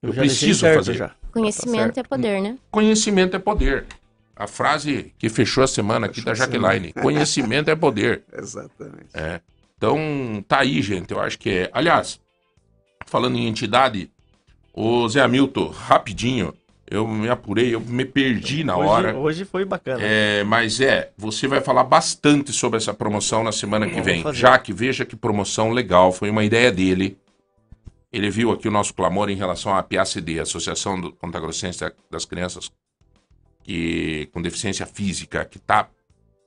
Eu, 0.01 0.11
já 0.13 0.21
deixei 0.21 0.47
preciso 0.47 0.59
certo 0.61 0.75
fazer. 0.77 0.93
já. 0.97 1.11
Conhecimento 1.31 1.93
Tá 1.95 2.01
é 2.01 2.03
poder, 2.03 2.41
né? 2.41 2.57
Conhecimento 2.71 3.35
é 3.35 3.39
poder. 3.39 3.85
A 4.35 4.47
frase 4.47 5.13
que 5.19 5.27
fechou 5.29 5.63
a 5.63 5.67
semana 5.67 6.05
aqui 6.07 6.21
da 6.23 6.33
Jaqueline. 6.33 6.93
Conhecimento 6.93 7.69
é 7.69 7.75
poder. 7.75 8.23
Exatamente. 8.35 9.09
É. 9.13 9.41
Então, 9.80 10.43
tá 10.45 10.60
aí, 10.60 10.81
gente. 10.81 11.11
Eu 11.11 11.22
acho 11.22 11.39
que 11.39 11.49
é. 11.49 11.69
Aliás, 11.72 12.19
falando 13.06 13.38
em 13.38 13.47
entidade, 13.47 14.11
o 14.73 15.07
Zé 15.07 15.22
Hamilton, 15.22 15.69
rapidinho, 15.69 16.53
eu 16.85 17.07
me 17.07 17.30
apurei, 17.30 17.73
eu 17.73 17.80
me 17.80 18.03
perdi 18.03 18.61
na 18.61 18.76
hoje, 18.76 18.89
hora. 18.89 19.18
Hoje 19.18 19.45
foi 19.45 19.64
bacana. 19.64 20.03
É, 20.03 20.43
mas 20.43 20.81
é, 20.81 21.11
você 21.18 21.47
vai 21.47 21.61
falar 21.61 21.85
bastante 21.85 22.51
sobre 22.51 22.76
essa 22.76 22.93
promoção 22.93 23.41
na 23.41 23.53
semana 23.53 23.89
que 23.89 24.01
vem. 24.01 24.22
Já 24.34 24.60
que 24.60 24.73
veja 24.73 25.06
que 25.06 25.15
promoção 25.15 25.72
legal, 25.72 26.11
foi 26.11 26.30
uma 26.30 26.43
ideia 26.43 26.73
dele. 26.73 27.18
ele 28.11 28.30
viu 28.30 28.51
aqui 28.51 28.68
o 28.68 28.72
nosso 28.72 28.93
clamor 28.93 29.30
em 29.30 29.35
relação 29.35 29.73
à 29.73 29.81
PACD, 29.81 30.41
Associação 30.41 30.99
do, 30.99 31.14
contra 31.14 31.39
a 31.39 31.41
Groscência 31.41 31.95
das 32.11 32.26
Crianças 32.26 32.69
que, 33.64 34.27
com 34.34 34.41
Deficiência 34.41 34.85
Física, 34.85 35.45
que 35.45 35.57
tá 35.57 35.88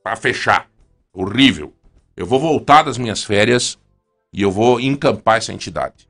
para 0.03 0.17
fechar. 0.17 0.69
Horrível. 1.15 1.73
Eu 2.17 2.27
vou 2.27 2.39
voltar 2.39 2.83
das 2.83 2.99
minhas 2.99 3.25
férias 3.25 3.79
e 4.33 4.43
eu 4.43 4.51
vou 4.51 4.81
encampar 4.81 5.39
essa 5.39 5.53
entidade. 5.53 6.07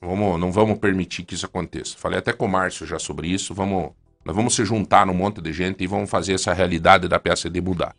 Vamos, 0.00 0.38
não 0.38 0.52
vamos 0.52 0.78
permitir 0.78 1.24
que 1.24 1.34
isso 1.34 1.46
aconteça. 1.46 1.96
Falei 1.98 2.18
até 2.18 2.32
com 2.32 2.46
o 2.46 2.48
Márcio 2.48 2.86
já 2.86 2.98
sobre 2.98 3.28
isso. 3.28 3.52
Vamos, 3.52 3.90
nós 4.24 4.36
vamos 4.36 4.54
se 4.54 4.64
juntar 4.64 5.06
num 5.06 5.14
monte 5.14 5.40
de 5.40 5.52
gente 5.52 5.82
e 5.82 5.86
vamos 5.86 6.08
fazer 6.08 6.34
essa 6.34 6.52
realidade 6.52 7.08
da 7.08 7.18
PACD 7.18 7.60
mudar. 7.60 7.94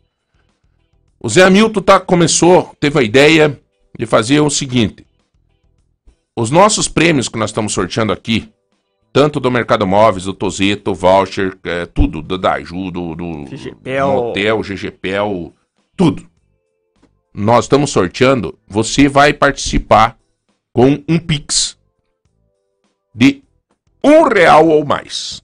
O 1.18 1.28
Zé 1.28 1.42
Hamilton 1.42 1.82
tá, 1.82 2.00
começou, 2.00 2.74
teve 2.80 2.98
a 2.98 3.02
ideia 3.02 3.60
de 3.98 4.06
fazer 4.06 4.40
o 4.40 4.48
seguinte: 4.48 5.06
os 6.34 6.50
nossos 6.50 6.88
prêmios 6.88 7.28
que 7.28 7.38
nós 7.38 7.50
estamos 7.50 7.74
sorteando 7.74 8.12
aqui, 8.12 8.50
tanto 9.12 9.38
do 9.38 9.50
Mercado 9.50 9.86
Móveis, 9.86 10.24
do 10.24 10.32
Tozeto, 10.32 10.94
voucher, 10.94 11.58
é, 11.64 11.84
tudo, 11.84 12.22
do 12.22 12.38
Daju, 12.38 12.90
do, 12.90 13.14
do 13.14 13.44
GGPel. 13.44 14.06
Motel, 14.06 14.62
GGPel, 14.62 15.52
tudo. 15.94 16.29
Nós 17.32 17.64
estamos 17.64 17.90
sorteando, 17.90 18.58
você 18.66 19.08
vai 19.08 19.32
participar 19.32 20.18
com 20.72 21.02
um 21.08 21.18
Pix 21.18 21.78
de 23.14 23.42
um 24.02 24.22
real 24.24 24.68
ou 24.68 24.84
mais. 24.84 25.42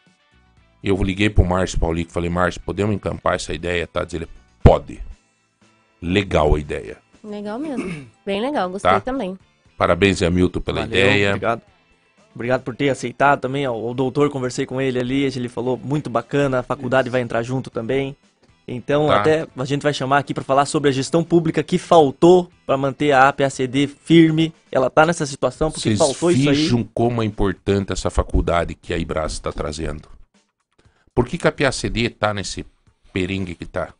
Eu 0.84 1.02
liguei 1.02 1.28
pro 1.28 1.44
Márcio 1.44 1.80
Paulico 1.80 2.10
e 2.10 2.14
falei, 2.14 2.30
Márcio, 2.30 2.60
podemos 2.60 2.94
encampar 2.94 3.34
essa 3.34 3.52
ideia? 3.52 3.88
Tá? 3.88 4.04
Diz 4.04 4.14
ele, 4.14 4.28
pode. 4.62 5.00
Legal 6.00 6.54
a 6.54 6.60
ideia. 6.60 6.98
Legal 7.24 7.58
mesmo. 7.58 8.06
Bem 8.24 8.40
legal, 8.40 8.70
gostei 8.70 8.90
Tá. 8.92 9.00
também. 9.00 9.36
Parabéns, 9.76 10.22
Hamilton, 10.22 10.60
pela 10.60 10.82
Valeu, 10.82 10.96
ideia. 10.96 11.28
Obrigado. 11.30 11.62
Obrigado 12.34 12.62
por 12.62 12.74
ter 12.74 12.88
aceitado 12.88 13.40
também. 13.40 13.66
O 13.68 13.94
doutor, 13.94 14.28
conversei 14.30 14.66
com 14.66 14.80
ele 14.80 14.98
ali, 14.98 15.22
ele 15.24 15.48
falou 15.48 15.76
muito 15.82 16.10
bacana, 16.10 16.58
a 16.58 16.62
faculdade 16.62 17.08
vai 17.08 17.20
entrar 17.20 17.42
junto 17.42 17.70
também. 17.70 18.16
Então, 18.66 19.08
Tá. 19.08 19.20
até 19.20 19.46
a 19.56 19.64
gente 19.66 19.82
vai 19.82 19.92
chamar 19.92 20.18
aqui 20.18 20.32
para 20.32 20.42
falar 20.42 20.64
sobre 20.64 20.88
a 20.88 20.92
gestão 20.92 21.22
pública 21.22 21.62
que 21.62 21.76
faltou 21.78 22.50
para 22.66 22.76
manter 22.78 23.12
a 23.12 23.28
APACD 23.28 23.86
firme. 23.86 24.52
Ela 24.72 24.88
tá 24.90 25.04
nessa 25.04 25.26
situação 25.26 25.70
porque 25.70 25.90
Vocês 25.90 25.98
faltou 25.98 26.30
isso 26.30 26.48
aí. 26.48 26.56
vejam 26.56 26.82
como 26.94 27.22
é 27.22 27.26
importante 27.26 27.92
essa 27.92 28.08
faculdade 28.10 28.74
que 28.74 28.92
a 28.94 28.98
Ibras 28.98 29.34
está 29.34 29.52
trazendo. 29.52 30.08
Por 31.14 31.26
que, 31.26 31.38
que 31.38 31.46
a 31.46 31.52
PACD 31.52 32.08
tá 32.10 32.32
nesse 32.34 32.64
peringue 33.12 33.54
que 33.54 33.66
tá? 33.66 33.92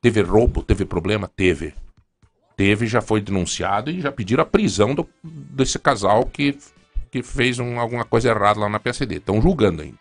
Teve 0.00 0.20
roubo, 0.20 0.62
teve 0.62 0.84
problema? 0.84 1.28
Teve. 1.34 1.72
Teve, 2.56 2.86
já 2.86 3.00
foi 3.00 3.20
denunciado 3.20 3.90
e 3.90 4.00
já 4.00 4.12
pediram 4.12 4.42
a 4.42 4.46
prisão 4.46 4.94
do- 4.94 5.08
desse 5.24 5.78
casal 5.78 6.24
que, 6.26 6.56
que 7.22 7.22
fez 7.22 7.58
um- 7.58 7.78
alguma 7.80 8.04
coisa 8.04 8.28
errada 8.30 8.60
lá 8.60 8.68
na 8.68 8.78
PACD. 8.78 9.16
Estão 9.16 9.40
julgando 9.40 9.82
ainda. 9.82 9.98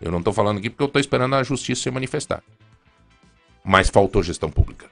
Eu 0.00 0.10
não 0.10 0.22
tô 0.22 0.32
falando 0.32 0.58
aqui 0.58 0.70
porque 0.70 0.82
eu 0.82 0.88
tô 0.88 0.98
esperando 0.98 1.34
a 1.34 1.42
justiça 1.42 1.82
se 1.82 1.90
manifestar. 1.90 2.42
Mas 3.64 3.88
faltou 3.88 4.22
gestão 4.22 4.50
pública. 4.50 4.86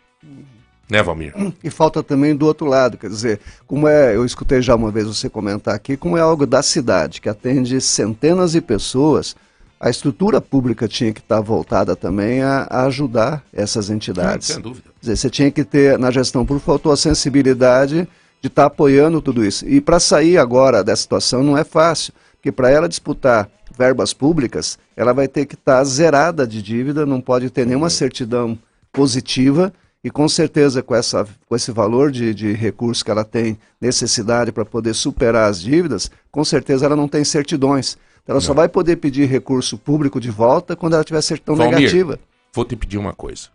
Né, 0.89 1.03
Valmir? 1.03 1.33
E 1.63 1.71
falta 1.71 2.03
também 2.03 2.37
do 2.37 2.45
outro 2.47 2.67
lado, 2.67 2.99
quer 2.99 3.09
dizer, 3.09 3.41
como 3.67 3.89
é, 3.89 4.15
eu 4.15 4.25
escutei 4.25 4.61
já 4.61 4.75
uma 4.75 4.91
vez 4.91 5.07
você 5.07 5.31
comentar 5.31 5.75
aqui, 5.75 5.97
como 5.97 6.19
é 6.19 6.21
algo 6.21 6.47
da 6.47 6.63
cidade, 6.63 7.23
que 7.23 7.29
atende 7.29 7.81
centenas 7.81 8.53
de 8.53 8.61
pessoas, 8.61 9.35
a 9.81 9.89
estrutura 9.89 10.43
pública 10.43 10.87
tinha 10.87 11.11
que 11.13 11.21
estar 11.21 11.41
voltada 11.41 11.97
também 11.97 12.43
a, 12.43 12.67
a 12.69 12.85
ajudar 12.85 13.43
essas 13.53 13.89
entidades. 13.89 14.49
Sem 14.49 14.61
dúvida. 14.61 14.91
Quer 15.01 15.01
dizer, 15.01 15.17
você 15.17 15.31
tinha 15.31 15.51
que 15.51 15.65
ter, 15.65 15.99
na 15.99 16.11
gestão 16.11 16.45
pública, 16.45 16.67
faltou 16.67 16.93
a 16.93 16.97
sensibilidade 16.99 18.07
de 18.45 18.49
estar 18.49 18.67
apoiando 18.67 19.23
tudo 19.23 19.43
isso. 19.43 19.67
E 19.67 19.81
para 19.81 19.99
sair 19.99 20.37
agora 20.37 20.85
dessa 20.85 21.01
situação 21.01 21.43
não 21.43 21.57
é 21.57 21.65
fácil, 21.65 22.13
porque 22.35 22.53
para 22.53 22.69
ela 22.69 22.87
disputar 22.87 23.49
verbas 23.75 24.13
públicas, 24.13 24.79
ela 24.95 25.15
vai 25.15 25.27
ter 25.27 25.47
que 25.47 25.55
estar 25.55 25.83
zerada 25.85 26.47
de 26.47 26.61
dívida, 26.61 27.07
não 27.07 27.23
pode 27.23 27.49
ter 27.49 27.67
nenhuma 27.67 27.89
certidão 27.89 28.59
positiva, 28.93 29.73
e 30.05 30.11
com 30.11 30.29
certeza 30.29 30.83
com, 30.83 30.95
essa, 30.95 31.27
com 31.49 31.57
esse 31.57 31.73
valor 31.73 32.11
de, 32.11 32.35
de 32.35 32.53
recurso 32.53 33.03
que 33.03 33.11
ela 33.11 33.25
tem, 33.25 33.59
necessidade 33.81 34.53
para 34.53 34.67
poder 34.67 34.93
superar 34.93 35.49
as 35.49 35.63
dívidas, 35.63 36.11
com 36.31 36.45
certeza 36.45 36.85
ela 36.85 36.95
não 36.95 37.09
tem 37.09 37.25
certidões. 37.25 37.97
Ela 38.29 38.43
só 38.43 38.53
vai 38.53 38.69
poder 38.69 38.97
pedir 38.97 39.27
recurso 39.27 39.79
público 39.79 40.21
de 40.21 40.31
volta 40.31 40.77
quando 40.77 40.93
ela 40.93 41.05
tiver 41.05 41.23
certidão 41.23 41.57
Valmir. 41.57 41.77
negativa. 41.79 42.21
Vou 42.53 42.67
te 42.67 42.77
pedir 42.77 42.99
uma 42.99 43.15
coisa. 43.15 43.49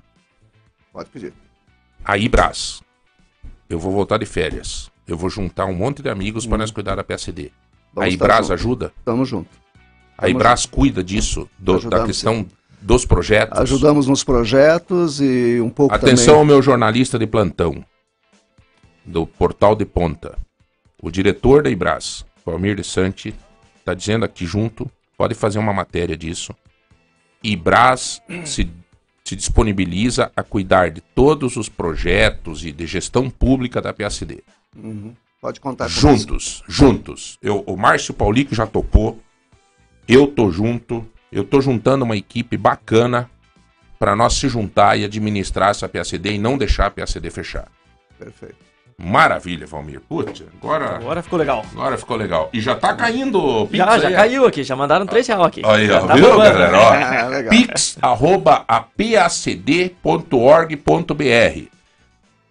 Pode 0.91 1.11
pedir. 1.11 1.31
A 2.03 2.17
Ibras, 2.17 2.81
eu 3.69 3.79
vou 3.79 3.91
voltar 3.91 4.17
de 4.17 4.25
férias. 4.25 4.89
Eu 5.07 5.17
vou 5.17 5.29
juntar 5.29 5.65
um 5.65 5.73
monte 5.73 6.01
de 6.03 6.09
amigos 6.09 6.45
para 6.45 6.57
nós 6.59 6.71
cuidar 6.71 6.95
da 6.95 7.03
PSD. 7.03 7.51
Vamos 7.93 8.09
a 8.11 8.13
Ibras 8.13 8.51
ajuda? 8.51 8.91
Tamo 9.03 9.25
junto. 9.25 9.49
A 10.17 10.27
Ibras 10.29 10.65
cuida 10.65 11.03
disso, 11.03 11.49
do- 11.57 11.79
da 11.89 12.05
questão 12.05 12.45
dos 12.81 13.05
projetos. 13.05 13.57
Ajudamos 13.59 14.07
nos 14.07 14.23
projetos 14.23 15.19
e 15.19 15.59
um 15.61 15.69
pouco 15.69 15.93
Atenção 15.95 16.25
também. 16.25 16.39
ao 16.39 16.45
meu 16.45 16.61
jornalista 16.61 17.17
de 17.17 17.25
plantão, 17.25 17.83
do 19.05 19.25
Portal 19.25 19.75
de 19.75 19.85
Ponta. 19.85 20.37
O 21.01 21.09
diretor 21.09 21.63
da 21.63 21.69
Ibras, 21.69 22.25
Valmir 22.45 22.75
de 22.75 22.83
Santi, 22.83 23.33
está 23.77 23.93
dizendo 23.93 24.25
aqui 24.25 24.45
junto, 24.45 24.89
pode 25.17 25.33
fazer 25.33 25.57
uma 25.57 25.73
matéria 25.73 26.15
disso. 26.15 26.53
Ibras 27.43 28.21
se, 28.45 28.69
se 29.29 29.35
disponibiliza 29.35 30.31
a 30.35 30.41
cuidar 30.41 30.89
de 30.89 31.01
todos 31.01 31.55
os 31.55 31.69
projetos 31.69 32.65
e 32.65 32.71
de 32.71 32.87
gestão 32.87 33.29
pública 33.29 33.79
da 33.79 33.93
PSD. 33.93 34.43
Uhum. 34.75 35.15
Pode 35.39 35.61
contar 35.61 35.85
com 35.85 35.91
Juntos, 35.91 36.63
juntos. 36.67 37.37
Eu, 37.39 37.63
o 37.67 37.77
Márcio 37.77 38.11
Paulico 38.11 38.55
já 38.55 38.65
topou. 38.65 39.21
Eu 40.07 40.25
tô 40.25 40.49
junto. 40.49 41.07
Eu 41.31 41.43
tô 41.43 41.61
juntando 41.61 42.03
uma 42.05 42.17
equipe 42.17 42.57
bacana 42.57 43.29
para 43.99 44.15
nós 44.15 44.33
se 44.33 44.49
juntar 44.49 44.97
e 44.97 45.05
administrar 45.05 45.69
essa 45.69 45.87
PACD 45.87 46.33
e 46.33 46.39
não 46.39 46.57
deixar 46.57 46.87
a 46.87 46.91
PACD 46.91 47.29
fechar. 47.29 47.67
Perfeito. 48.17 48.68
Maravilha, 49.01 49.65
Valmir. 49.65 50.01
Putz, 50.01 50.43
agora, 50.61 50.97
Agora 50.97 51.23
ficou 51.23 51.39
legal. 51.39 51.65
agora 51.71 51.97
ficou 51.97 52.17
legal. 52.17 52.49
E 52.51 52.59
já 52.59 52.75
tá 52.75 52.93
caindo 52.93 53.39
o 53.39 53.65
Pix 53.65 53.77
Já, 53.77 53.97
já 53.97 54.07
aí, 54.09 54.13
caiu 54.13 54.45
aqui, 54.45 54.61
já 54.63 54.75
mandaram 54.75 55.05
3 55.05 55.25
reais 55.25 55.41
aqui. 55.43 55.61
Aí, 55.65 55.87
Já 55.87 56.03
ó, 56.03 56.07
tá 56.07 56.15
viu, 56.15 56.25
bombando. 56.31 56.53
galera? 56.59 56.77
Ó, 56.77 56.89
Ah, 57.47 57.49
pix, 57.49 57.97
arroba, 58.01 58.65
apacd.org.br. 60.39 61.63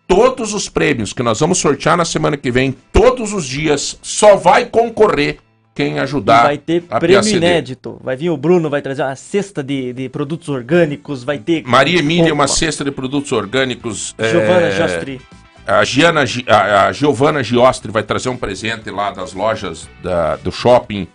Todos 0.07 0.55
os 0.55 0.69
prêmios 0.71 1.13
que 1.13 1.23
nós 1.23 1.39
vamos 1.41 1.59
sortear 1.59 1.97
na 1.97 2.05
semana 2.05 2.37
que 2.37 2.51
vem, 2.51 2.75
todos 2.93 3.33
os 3.35 3.45
dias, 3.47 3.99
só 4.01 4.37
vai 4.37 4.65
concorrer 4.65 5.39
quem 5.75 5.97
E 5.97 5.99
ajudar 6.01 6.45
vai 6.45 6.57
ter 6.59 6.83
a 6.91 6.99
prêmio 6.99 7.19
PACD. 7.21 7.37
inédito. 7.37 8.01
Vai 8.03 8.17
vir 8.17 8.31
o 8.31 8.37
Bruno, 8.39 8.71
vai 8.71 8.81
trazer 8.81 9.03
uma 9.03 9.15
cesta 9.15 9.63
de, 9.63 9.93
de 9.93 10.09
produtos 10.09 10.49
orgânicos, 10.49 11.23
vai 11.23 11.39
ter. 11.39 11.63
Maria 11.67 11.99
Emília, 11.99 12.33
uma 12.33 12.49
cesta 12.49 12.83
de 12.85 12.91
produtos 12.91 13.31
orgânicos. 13.33 14.15
é, 14.19 14.31
Giovana 14.31 14.71
Jostri. 14.71 15.21
A, 15.69 15.85
Giana, 15.85 16.25
Gi- 16.25 16.45
a, 16.49 16.87
a 16.87 16.93
Giovana 16.93 17.43
Giostri 17.43 17.93
vai 17.93 18.03
trazer 18.03 18.31
um 18.31 18.37
presente 18.37 18.91
lá 18.91 19.11
das 19.11 19.35
lojas 19.35 19.89
da- 20.03 20.37
do 20.37 20.51
shopping. 20.51 21.07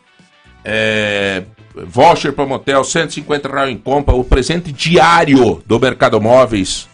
É, 0.64 1.44
voucher 1.88 2.32
para 2.34 2.46
motel, 2.46 2.84
150 2.84 3.50
reais 3.50 3.72
em 3.72 3.78
compra. 3.78 4.14
O 4.16 4.24
presente 4.24 4.72
diário 4.72 5.62
do 5.66 5.80
Mercado 5.80 6.22
Móveis. 6.22 6.88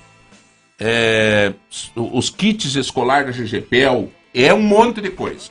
É, 0.79 1.53
os 1.95 2.29
kits 2.29 2.75
escolares 2.75 3.35
da 3.35 3.43
GGPEL. 3.43 4.09
É 4.33 4.53
um 4.53 4.61
monte 4.61 5.01
de 5.01 5.09
coisa. 5.09 5.49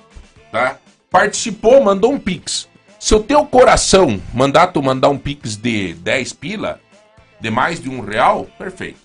Tá? 0.51 0.78
Participou, 1.10 1.82
mandou 1.82 2.12
um 2.12 2.18
pix. 2.18 2.68
Se 2.98 3.14
o 3.14 3.20
teu 3.20 3.44
coração 3.44 4.20
mandar 4.32 4.68
tu 4.68 4.82
mandar 4.82 5.09
um 5.10 5.18
pix 5.18 5.56
de 5.56 5.93
10 5.94 6.32
pila, 6.32 6.80
de 7.40 7.51
mais 7.51 7.80
de 7.80 7.89
um 7.90 8.01
real, 8.01 8.47
perfeito. 8.59 8.98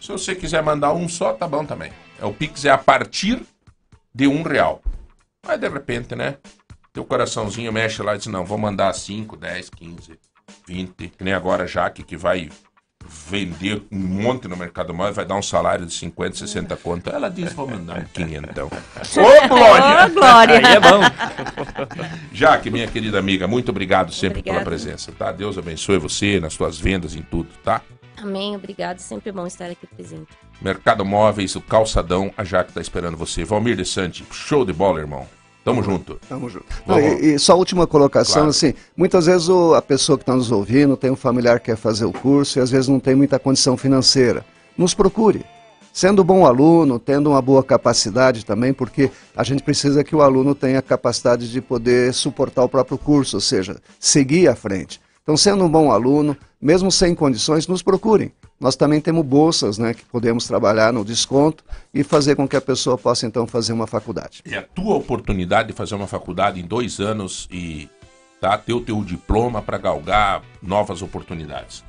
Se 0.00 0.08
você 0.12 0.34
quiser 0.34 0.62
mandar 0.62 0.92
um 0.92 1.08
só, 1.08 1.32
tá 1.32 1.46
bom 1.48 1.64
também. 1.64 1.90
É, 2.22 2.24
O 2.24 2.32
Pix 2.32 2.64
é 2.64 2.70
a 2.70 2.78
partir 2.78 3.42
de 4.14 4.28
um 4.28 4.42
real. 4.42 4.80
Mas 5.44 5.58
de 5.58 5.68
repente, 5.68 6.14
né? 6.14 6.36
Teu 6.92 7.04
coraçãozinho 7.04 7.72
mexe 7.72 8.02
lá 8.02 8.14
e 8.14 8.18
diz, 8.18 8.28
não, 8.28 8.44
vou 8.44 8.56
mandar 8.56 8.92
5, 8.92 9.36
10, 9.36 9.70
15, 9.70 10.18
20. 10.68 11.08
Que 11.08 11.24
nem 11.24 11.34
agora 11.34 11.64
a 11.64 11.66
Jaque 11.66 12.04
que 12.04 12.16
vai 12.16 12.48
vender 13.04 13.82
um 13.90 13.98
monte 13.98 14.46
no 14.46 14.56
Mercado 14.56 14.94
Móvel, 14.94 15.14
vai 15.14 15.24
dar 15.24 15.34
um 15.34 15.42
salário 15.42 15.84
de 15.84 15.92
50, 15.92 16.36
60 16.36 16.76
conto. 16.76 17.10
Ela 17.10 17.28
diz, 17.28 17.52
vou 17.52 17.66
mandar 17.66 17.98
um 17.98 18.04
500. 18.04 18.58
Ô, 19.18 19.48
Glória! 19.48 20.06
Ô, 20.06 20.10
Glória! 20.10 20.56
Aí 20.58 20.76
é 20.76 20.80
bom. 20.80 21.00
Jaque, 22.32 22.70
minha 22.70 22.86
querida 22.86 23.18
amiga, 23.18 23.48
muito 23.48 23.70
obrigado 23.70 24.12
sempre 24.12 24.42
pela 24.42 24.62
presença, 24.62 25.10
tá? 25.10 25.32
Deus 25.32 25.58
abençoe 25.58 25.98
você 25.98 26.38
nas 26.38 26.52
suas 26.52 26.78
vendas, 26.78 27.16
em 27.16 27.22
tudo, 27.22 27.48
tá? 27.64 27.82
Amém, 28.16 28.54
obrigado. 28.54 29.00
Sempre 29.00 29.32
bom 29.32 29.46
estar 29.46 29.68
aqui 29.68 29.86
presente. 29.86 30.28
Mercado 30.62 31.04
Móveis, 31.04 31.56
o 31.56 31.60
Calçadão, 31.60 32.30
a 32.36 32.44
Jaque 32.44 32.72
tá 32.72 32.80
esperando 32.80 33.16
você. 33.16 33.44
Valmir 33.44 33.76
de 33.76 33.84
Sante, 33.84 34.24
show 34.30 34.64
de 34.64 34.72
bola, 34.72 35.00
irmão. 35.00 35.26
Tamo 35.64 35.82
junto. 35.82 36.18
Tamo 36.28 36.48
junto. 36.48 36.66
Não, 36.86 36.98
e, 36.98 37.34
e 37.34 37.38
só 37.38 37.52
a 37.52 37.56
última 37.56 37.86
colocação, 37.86 38.34
Claro. 38.34 38.48
assim, 38.50 38.74
muitas 38.96 39.26
vezes 39.26 39.48
o- 39.48 39.74
a 39.74 39.82
pessoa 39.82 40.18
que 40.18 40.22
está 40.22 40.34
nos 40.34 40.50
ouvindo 40.50 40.96
tem 40.96 41.10
um 41.10 41.16
familiar 41.16 41.60
que 41.60 41.66
quer 41.66 41.76
fazer 41.76 42.04
o 42.04 42.12
curso 42.12 42.58
e 42.58 42.62
às 42.62 42.70
vezes 42.70 42.88
não 42.88 42.98
tem 42.98 43.14
muita 43.14 43.38
condição 43.38 43.76
financeira. 43.76 44.44
Nos 44.76 44.92
procure. 44.94 45.44
Sendo 45.92 46.24
bom 46.24 46.46
aluno, 46.46 46.98
tendo 46.98 47.30
uma 47.30 47.42
boa 47.42 47.62
capacidade 47.62 48.44
também, 48.44 48.72
porque 48.72 49.10
a 49.36 49.44
gente 49.44 49.62
precisa 49.62 50.02
que 50.02 50.16
o 50.16 50.22
aluno 50.22 50.54
tenha 50.54 50.80
capacidade 50.82 51.50
de 51.50 51.60
poder 51.60 52.12
suportar 52.14 52.64
o 52.64 52.68
próprio 52.68 52.96
curso, 52.98 53.36
ou 53.36 53.40
seja, 53.40 53.76
seguir 54.00 54.48
à 54.48 54.56
frente. 54.56 55.00
Então, 55.22 55.36
sendo 55.36 55.64
um 55.64 55.70
bom 55.70 55.90
aluno, 55.90 56.36
mesmo 56.60 56.90
sem 56.90 57.14
condições, 57.14 57.66
nos 57.66 57.82
procurem. 57.82 58.32
Nós 58.60 58.76
também 58.76 59.00
temos 59.00 59.24
bolsas, 59.24 59.78
né, 59.78 59.92
que 59.92 60.04
podemos 60.04 60.46
trabalhar 60.46 60.92
no 60.92 61.04
desconto 61.04 61.64
e 61.92 62.04
fazer 62.04 62.36
com 62.36 62.46
que 62.46 62.56
a 62.56 62.60
pessoa 62.60 62.96
possa 62.96 63.26
então 63.26 63.46
fazer 63.46 63.72
uma 63.72 63.86
faculdade. 63.86 64.42
É 64.44 64.58
a 64.58 64.62
tua 64.62 64.94
oportunidade 64.94 65.68
de 65.68 65.74
fazer 65.74 65.94
uma 65.94 66.06
faculdade 66.06 66.60
em 66.60 66.64
dois 66.64 67.00
anos 67.00 67.48
e 67.50 67.88
tá, 68.40 68.56
ter 68.56 68.72
o 68.72 68.80
teu 68.80 69.02
diploma 69.02 69.60
para 69.60 69.78
galgar 69.78 70.42
novas 70.62 71.02
oportunidades. 71.02 71.84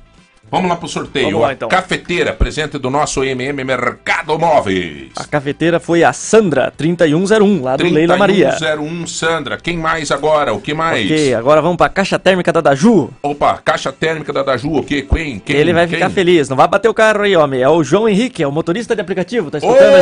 Vamos 0.50 0.68
lá 0.70 0.76
pro 0.76 0.86
sorteio. 0.86 1.26
Vamos 1.26 1.40
lá, 1.42 1.48
A 1.48 1.52
então. 1.52 1.68
Cafeteira, 1.68 2.32
presente 2.32 2.78
do 2.78 2.88
nosso 2.90 3.24
MM 3.24 3.64
Mercado 3.64 4.38
Móveis. 4.38 5.08
A 5.16 5.24
cafeteira 5.24 5.80
foi 5.80 6.04
a 6.04 6.12
Sandra, 6.12 6.72
3101, 6.76 7.62
lá 7.62 7.76
do 7.76 7.84
Leila 7.84 8.16
Maria. 8.16 8.50
3101 8.50 9.06
Sandra. 9.06 9.56
Quem 9.60 9.76
mais 9.76 10.10
agora? 10.12 10.52
O 10.54 10.60
que 10.60 10.72
mais? 10.72 11.06
Ok, 11.06 11.34
agora 11.34 11.60
vamos 11.60 11.76
pra 11.76 11.88
caixa 11.88 12.18
térmica 12.18 12.52
da 12.52 12.60
Daju. 12.60 13.10
Opa, 13.22 13.58
caixa 13.64 13.90
térmica 13.92 14.32
da 14.32 14.42
Daju, 14.44 14.76
o 14.78 14.84
quê? 14.84 15.02
Quem? 15.02 15.38
Quem? 15.40 15.56
Ele 15.56 15.72
vai 15.72 15.86
Quem? 15.86 15.96
ficar 15.96 16.10
feliz, 16.10 16.48
não 16.48 16.56
vai 16.56 16.68
bater 16.68 16.88
o 16.88 16.94
carro 16.94 17.22
aí, 17.22 17.34
homem. 17.36 17.60
É 17.60 17.68
o 17.68 17.82
João 17.82 18.08
Henrique, 18.08 18.42
é 18.42 18.46
o 18.46 18.52
motorista 18.52 18.94
de 18.94 19.00
aplicativo, 19.00 19.50
tá 19.50 19.58
escutando 19.58 19.88
Opa, 19.88 19.96
a 19.96 20.00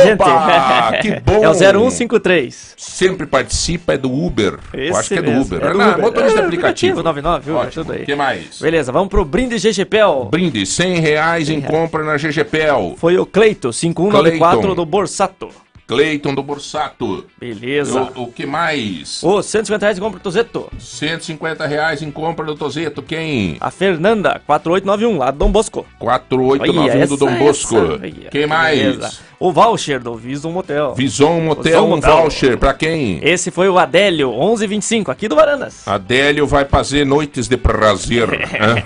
gente? 0.99 1.01
que 1.01 1.19
bom. 1.21 1.43
É 1.43 1.49
o 1.49 1.53
0153. 1.53 2.73
Sempre 2.77 3.25
participa, 3.25 3.93
é 3.93 3.97
do 3.97 4.11
Uber. 4.13 4.59
Eu 4.73 4.83
Esse 4.83 4.99
acho 4.99 5.09
que 5.09 5.15
é 5.15 5.21
do 5.21 5.31
mesmo, 5.31 5.41
Uber. 5.45 5.63
é 5.63 5.71
do 5.71 5.77
Não, 5.77 5.89
Uber. 5.89 6.01
motorista 6.01 6.39
É, 6.39 6.43
aplicativo. 6.45 6.99
aplicativo, 6.99 7.03
99, 7.03 7.45
viu? 7.45 7.55
Ótimo. 7.55 7.83
Tudo 7.85 7.93
aí. 7.95 8.03
O 8.03 8.05
que 8.05 8.15
mais? 8.15 8.59
Beleza, 8.61 8.91
vamos 8.91 9.09
pro 9.09 9.25
brinde 9.25 9.57
GGPEL. 9.57 10.29
Brinde, 10.33 10.65
100 10.65 10.99
reais 10.99 11.47
em 11.47 11.61
compra 11.61 12.03
na 12.03 12.17
GGPEL. 12.17 12.95
Foi 12.97 13.19
o 13.19 13.23
Cleito, 13.23 13.71
5194 13.71 14.61
Cleiton. 14.61 14.75
do 14.75 14.83
Borsato. 14.83 15.49
Cleiton 15.85 16.33
do 16.33 16.41
Borsato. 16.41 17.25
Beleza. 17.39 18.09
O, 18.15 18.23
o 18.23 18.31
que 18.31 18.43
mais? 18.43 19.21
Ô, 19.23 19.43
150 19.43 19.85
reais 19.85 19.99
em 19.99 20.01
compra 20.01 20.17
do 20.19 20.23
Tozeto. 20.23 20.71
150 20.79 21.67
reais 21.67 22.01
em 22.01 22.09
compra 22.09 22.47
do 22.47 22.55
Tozeto. 22.55 23.03
Quem? 23.03 23.57
A 23.59 23.69
Fernanda, 23.69 24.41
4891, 24.47 25.19
lá 25.19 25.29
do 25.29 25.37
Dom 25.37 25.51
Bosco. 25.51 25.85
4891 25.99 26.93
do 26.93 27.13
essa, 27.13 27.17
Dom 27.17 27.37
Bosco. 27.37 27.77
essa, 27.77 27.93
olha, 27.93 28.29
Quem 28.31 28.47
mais? 28.47 28.79
beleza. 28.79 29.11
O 29.39 29.51
voucher 29.51 29.99
do 29.99 30.15
Visum 30.15 30.51
Motel. 30.51 30.95
Vison 30.95 31.41
Motel, 31.41 31.83
Vison 31.83 31.95
um 31.95 32.01
voucher. 32.01 32.57
Pra 32.57 32.73
quem? 32.73 33.19
Esse 33.21 33.51
foi 33.51 33.69
o 33.69 33.77
Adélio, 33.77 34.31
1125, 34.31 35.11
aqui 35.11 35.27
do 35.27 35.35
Varandas. 35.35 35.87
Adélio 35.87 36.47
vai 36.47 36.65
fazer 36.65 37.05
noites 37.05 37.47
de 37.47 37.55
prazer. 37.55 38.27
né? 38.49 38.83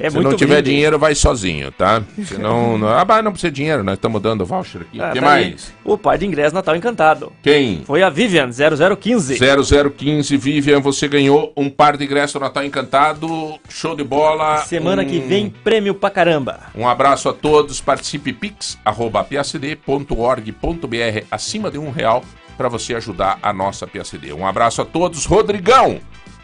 É 0.00 0.10
Se 0.10 0.18
não 0.18 0.34
tiver 0.34 0.56
brinde. 0.62 0.70
dinheiro, 0.70 0.98
vai 0.98 1.14
sozinho, 1.14 1.70
tá? 1.72 2.02
Se 2.24 2.38
não, 2.38 2.76
não... 2.78 2.88
Ah, 2.88 3.04
mas 3.06 3.24
não 3.24 3.32
precisa 3.32 3.50
de 3.50 3.56
dinheiro, 3.56 3.82
nós 3.84 3.94
estamos 3.94 4.20
dando 4.22 4.44
voucher 4.44 4.82
aqui. 4.82 4.98
O 4.98 5.02
Ah, 5.04 5.10
que 5.10 5.20
tá 5.20 5.32
aí. 5.32 5.44
mais? 5.50 5.72
O 5.84 5.96
par 5.98 6.18
de 6.18 6.26
ingresso 6.26 6.54
Natal 6.54 6.76
Encantado. 6.76 7.32
Quem? 7.42 7.82
Foi 7.84 8.02
a 8.02 8.10
Vivian, 8.10 8.50
0015. 8.52 9.38
0015 9.38 10.36
Vivian, 10.36 10.80
você 10.80 11.08
ganhou 11.08 11.52
um 11.56 11.68
par 11.70 11.96
de 11.96 12.04
ingressos 12.04 12.34
no 12.34 12.40
Natal 12.40 12.64
Encantado. 12.64 13.58
Show 13.68 13.94
de 13.96 14.04
bola. 14.04 14.58
Semana 14.58 15.04
que 15.04 15.18
Um- 15.18 15.28
vem, 15.28 15.50
prêmio 15.50 15.94
pra 15.94 16.10
caramba. 16.10 16.60
Um 16.74 16.86
abraço 16.88 17.28
a 17.28 17.32
todos. 17.32 17.80
Participe 17.80 18.32
pix, 18.32 18.78
arroba 18.84 19.22
pacd.org.br, 19.24 21.24
acima 21.30 21.70
de 21.70 21.78
um 21.78 21.90
real, 21.90 22.22
para 22.56 22.68
você 22.68 22.94
ajudar 22.94 23.38
a 23.42 23.52
nossa 23.52 23.86
PACD. 23.86 24.32
Um 24.32 24.46
abraço 24.46 24.82
a 24.82 24.84
todos. 24.84 25.24
Rodrigão, 25.26 26.00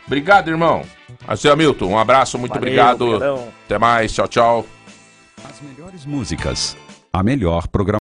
obrigado, 0.06 0.48
irmão. 0.48 0.82
Assim, 1.26 1.48
Hamilton, 1.48 1.86
um 1.86 1.98
abraço, 1.98 2.38
muito 2.38 2.52
Valeu, 2.52 2.62
obrigado. 2.68 3.02
obrigadão. 3.02 3.48
Até 3.64 3.78
mais, 3.78 4.12
tchau, 4.12 4.28
tchau. 4.28 4.66
As 5.48 5.60
melhores 5.60 6.04
músicas, 6.04 6.76
a 7.12 7.22
melhor 7.22 7.68
programação. 7.68 7.92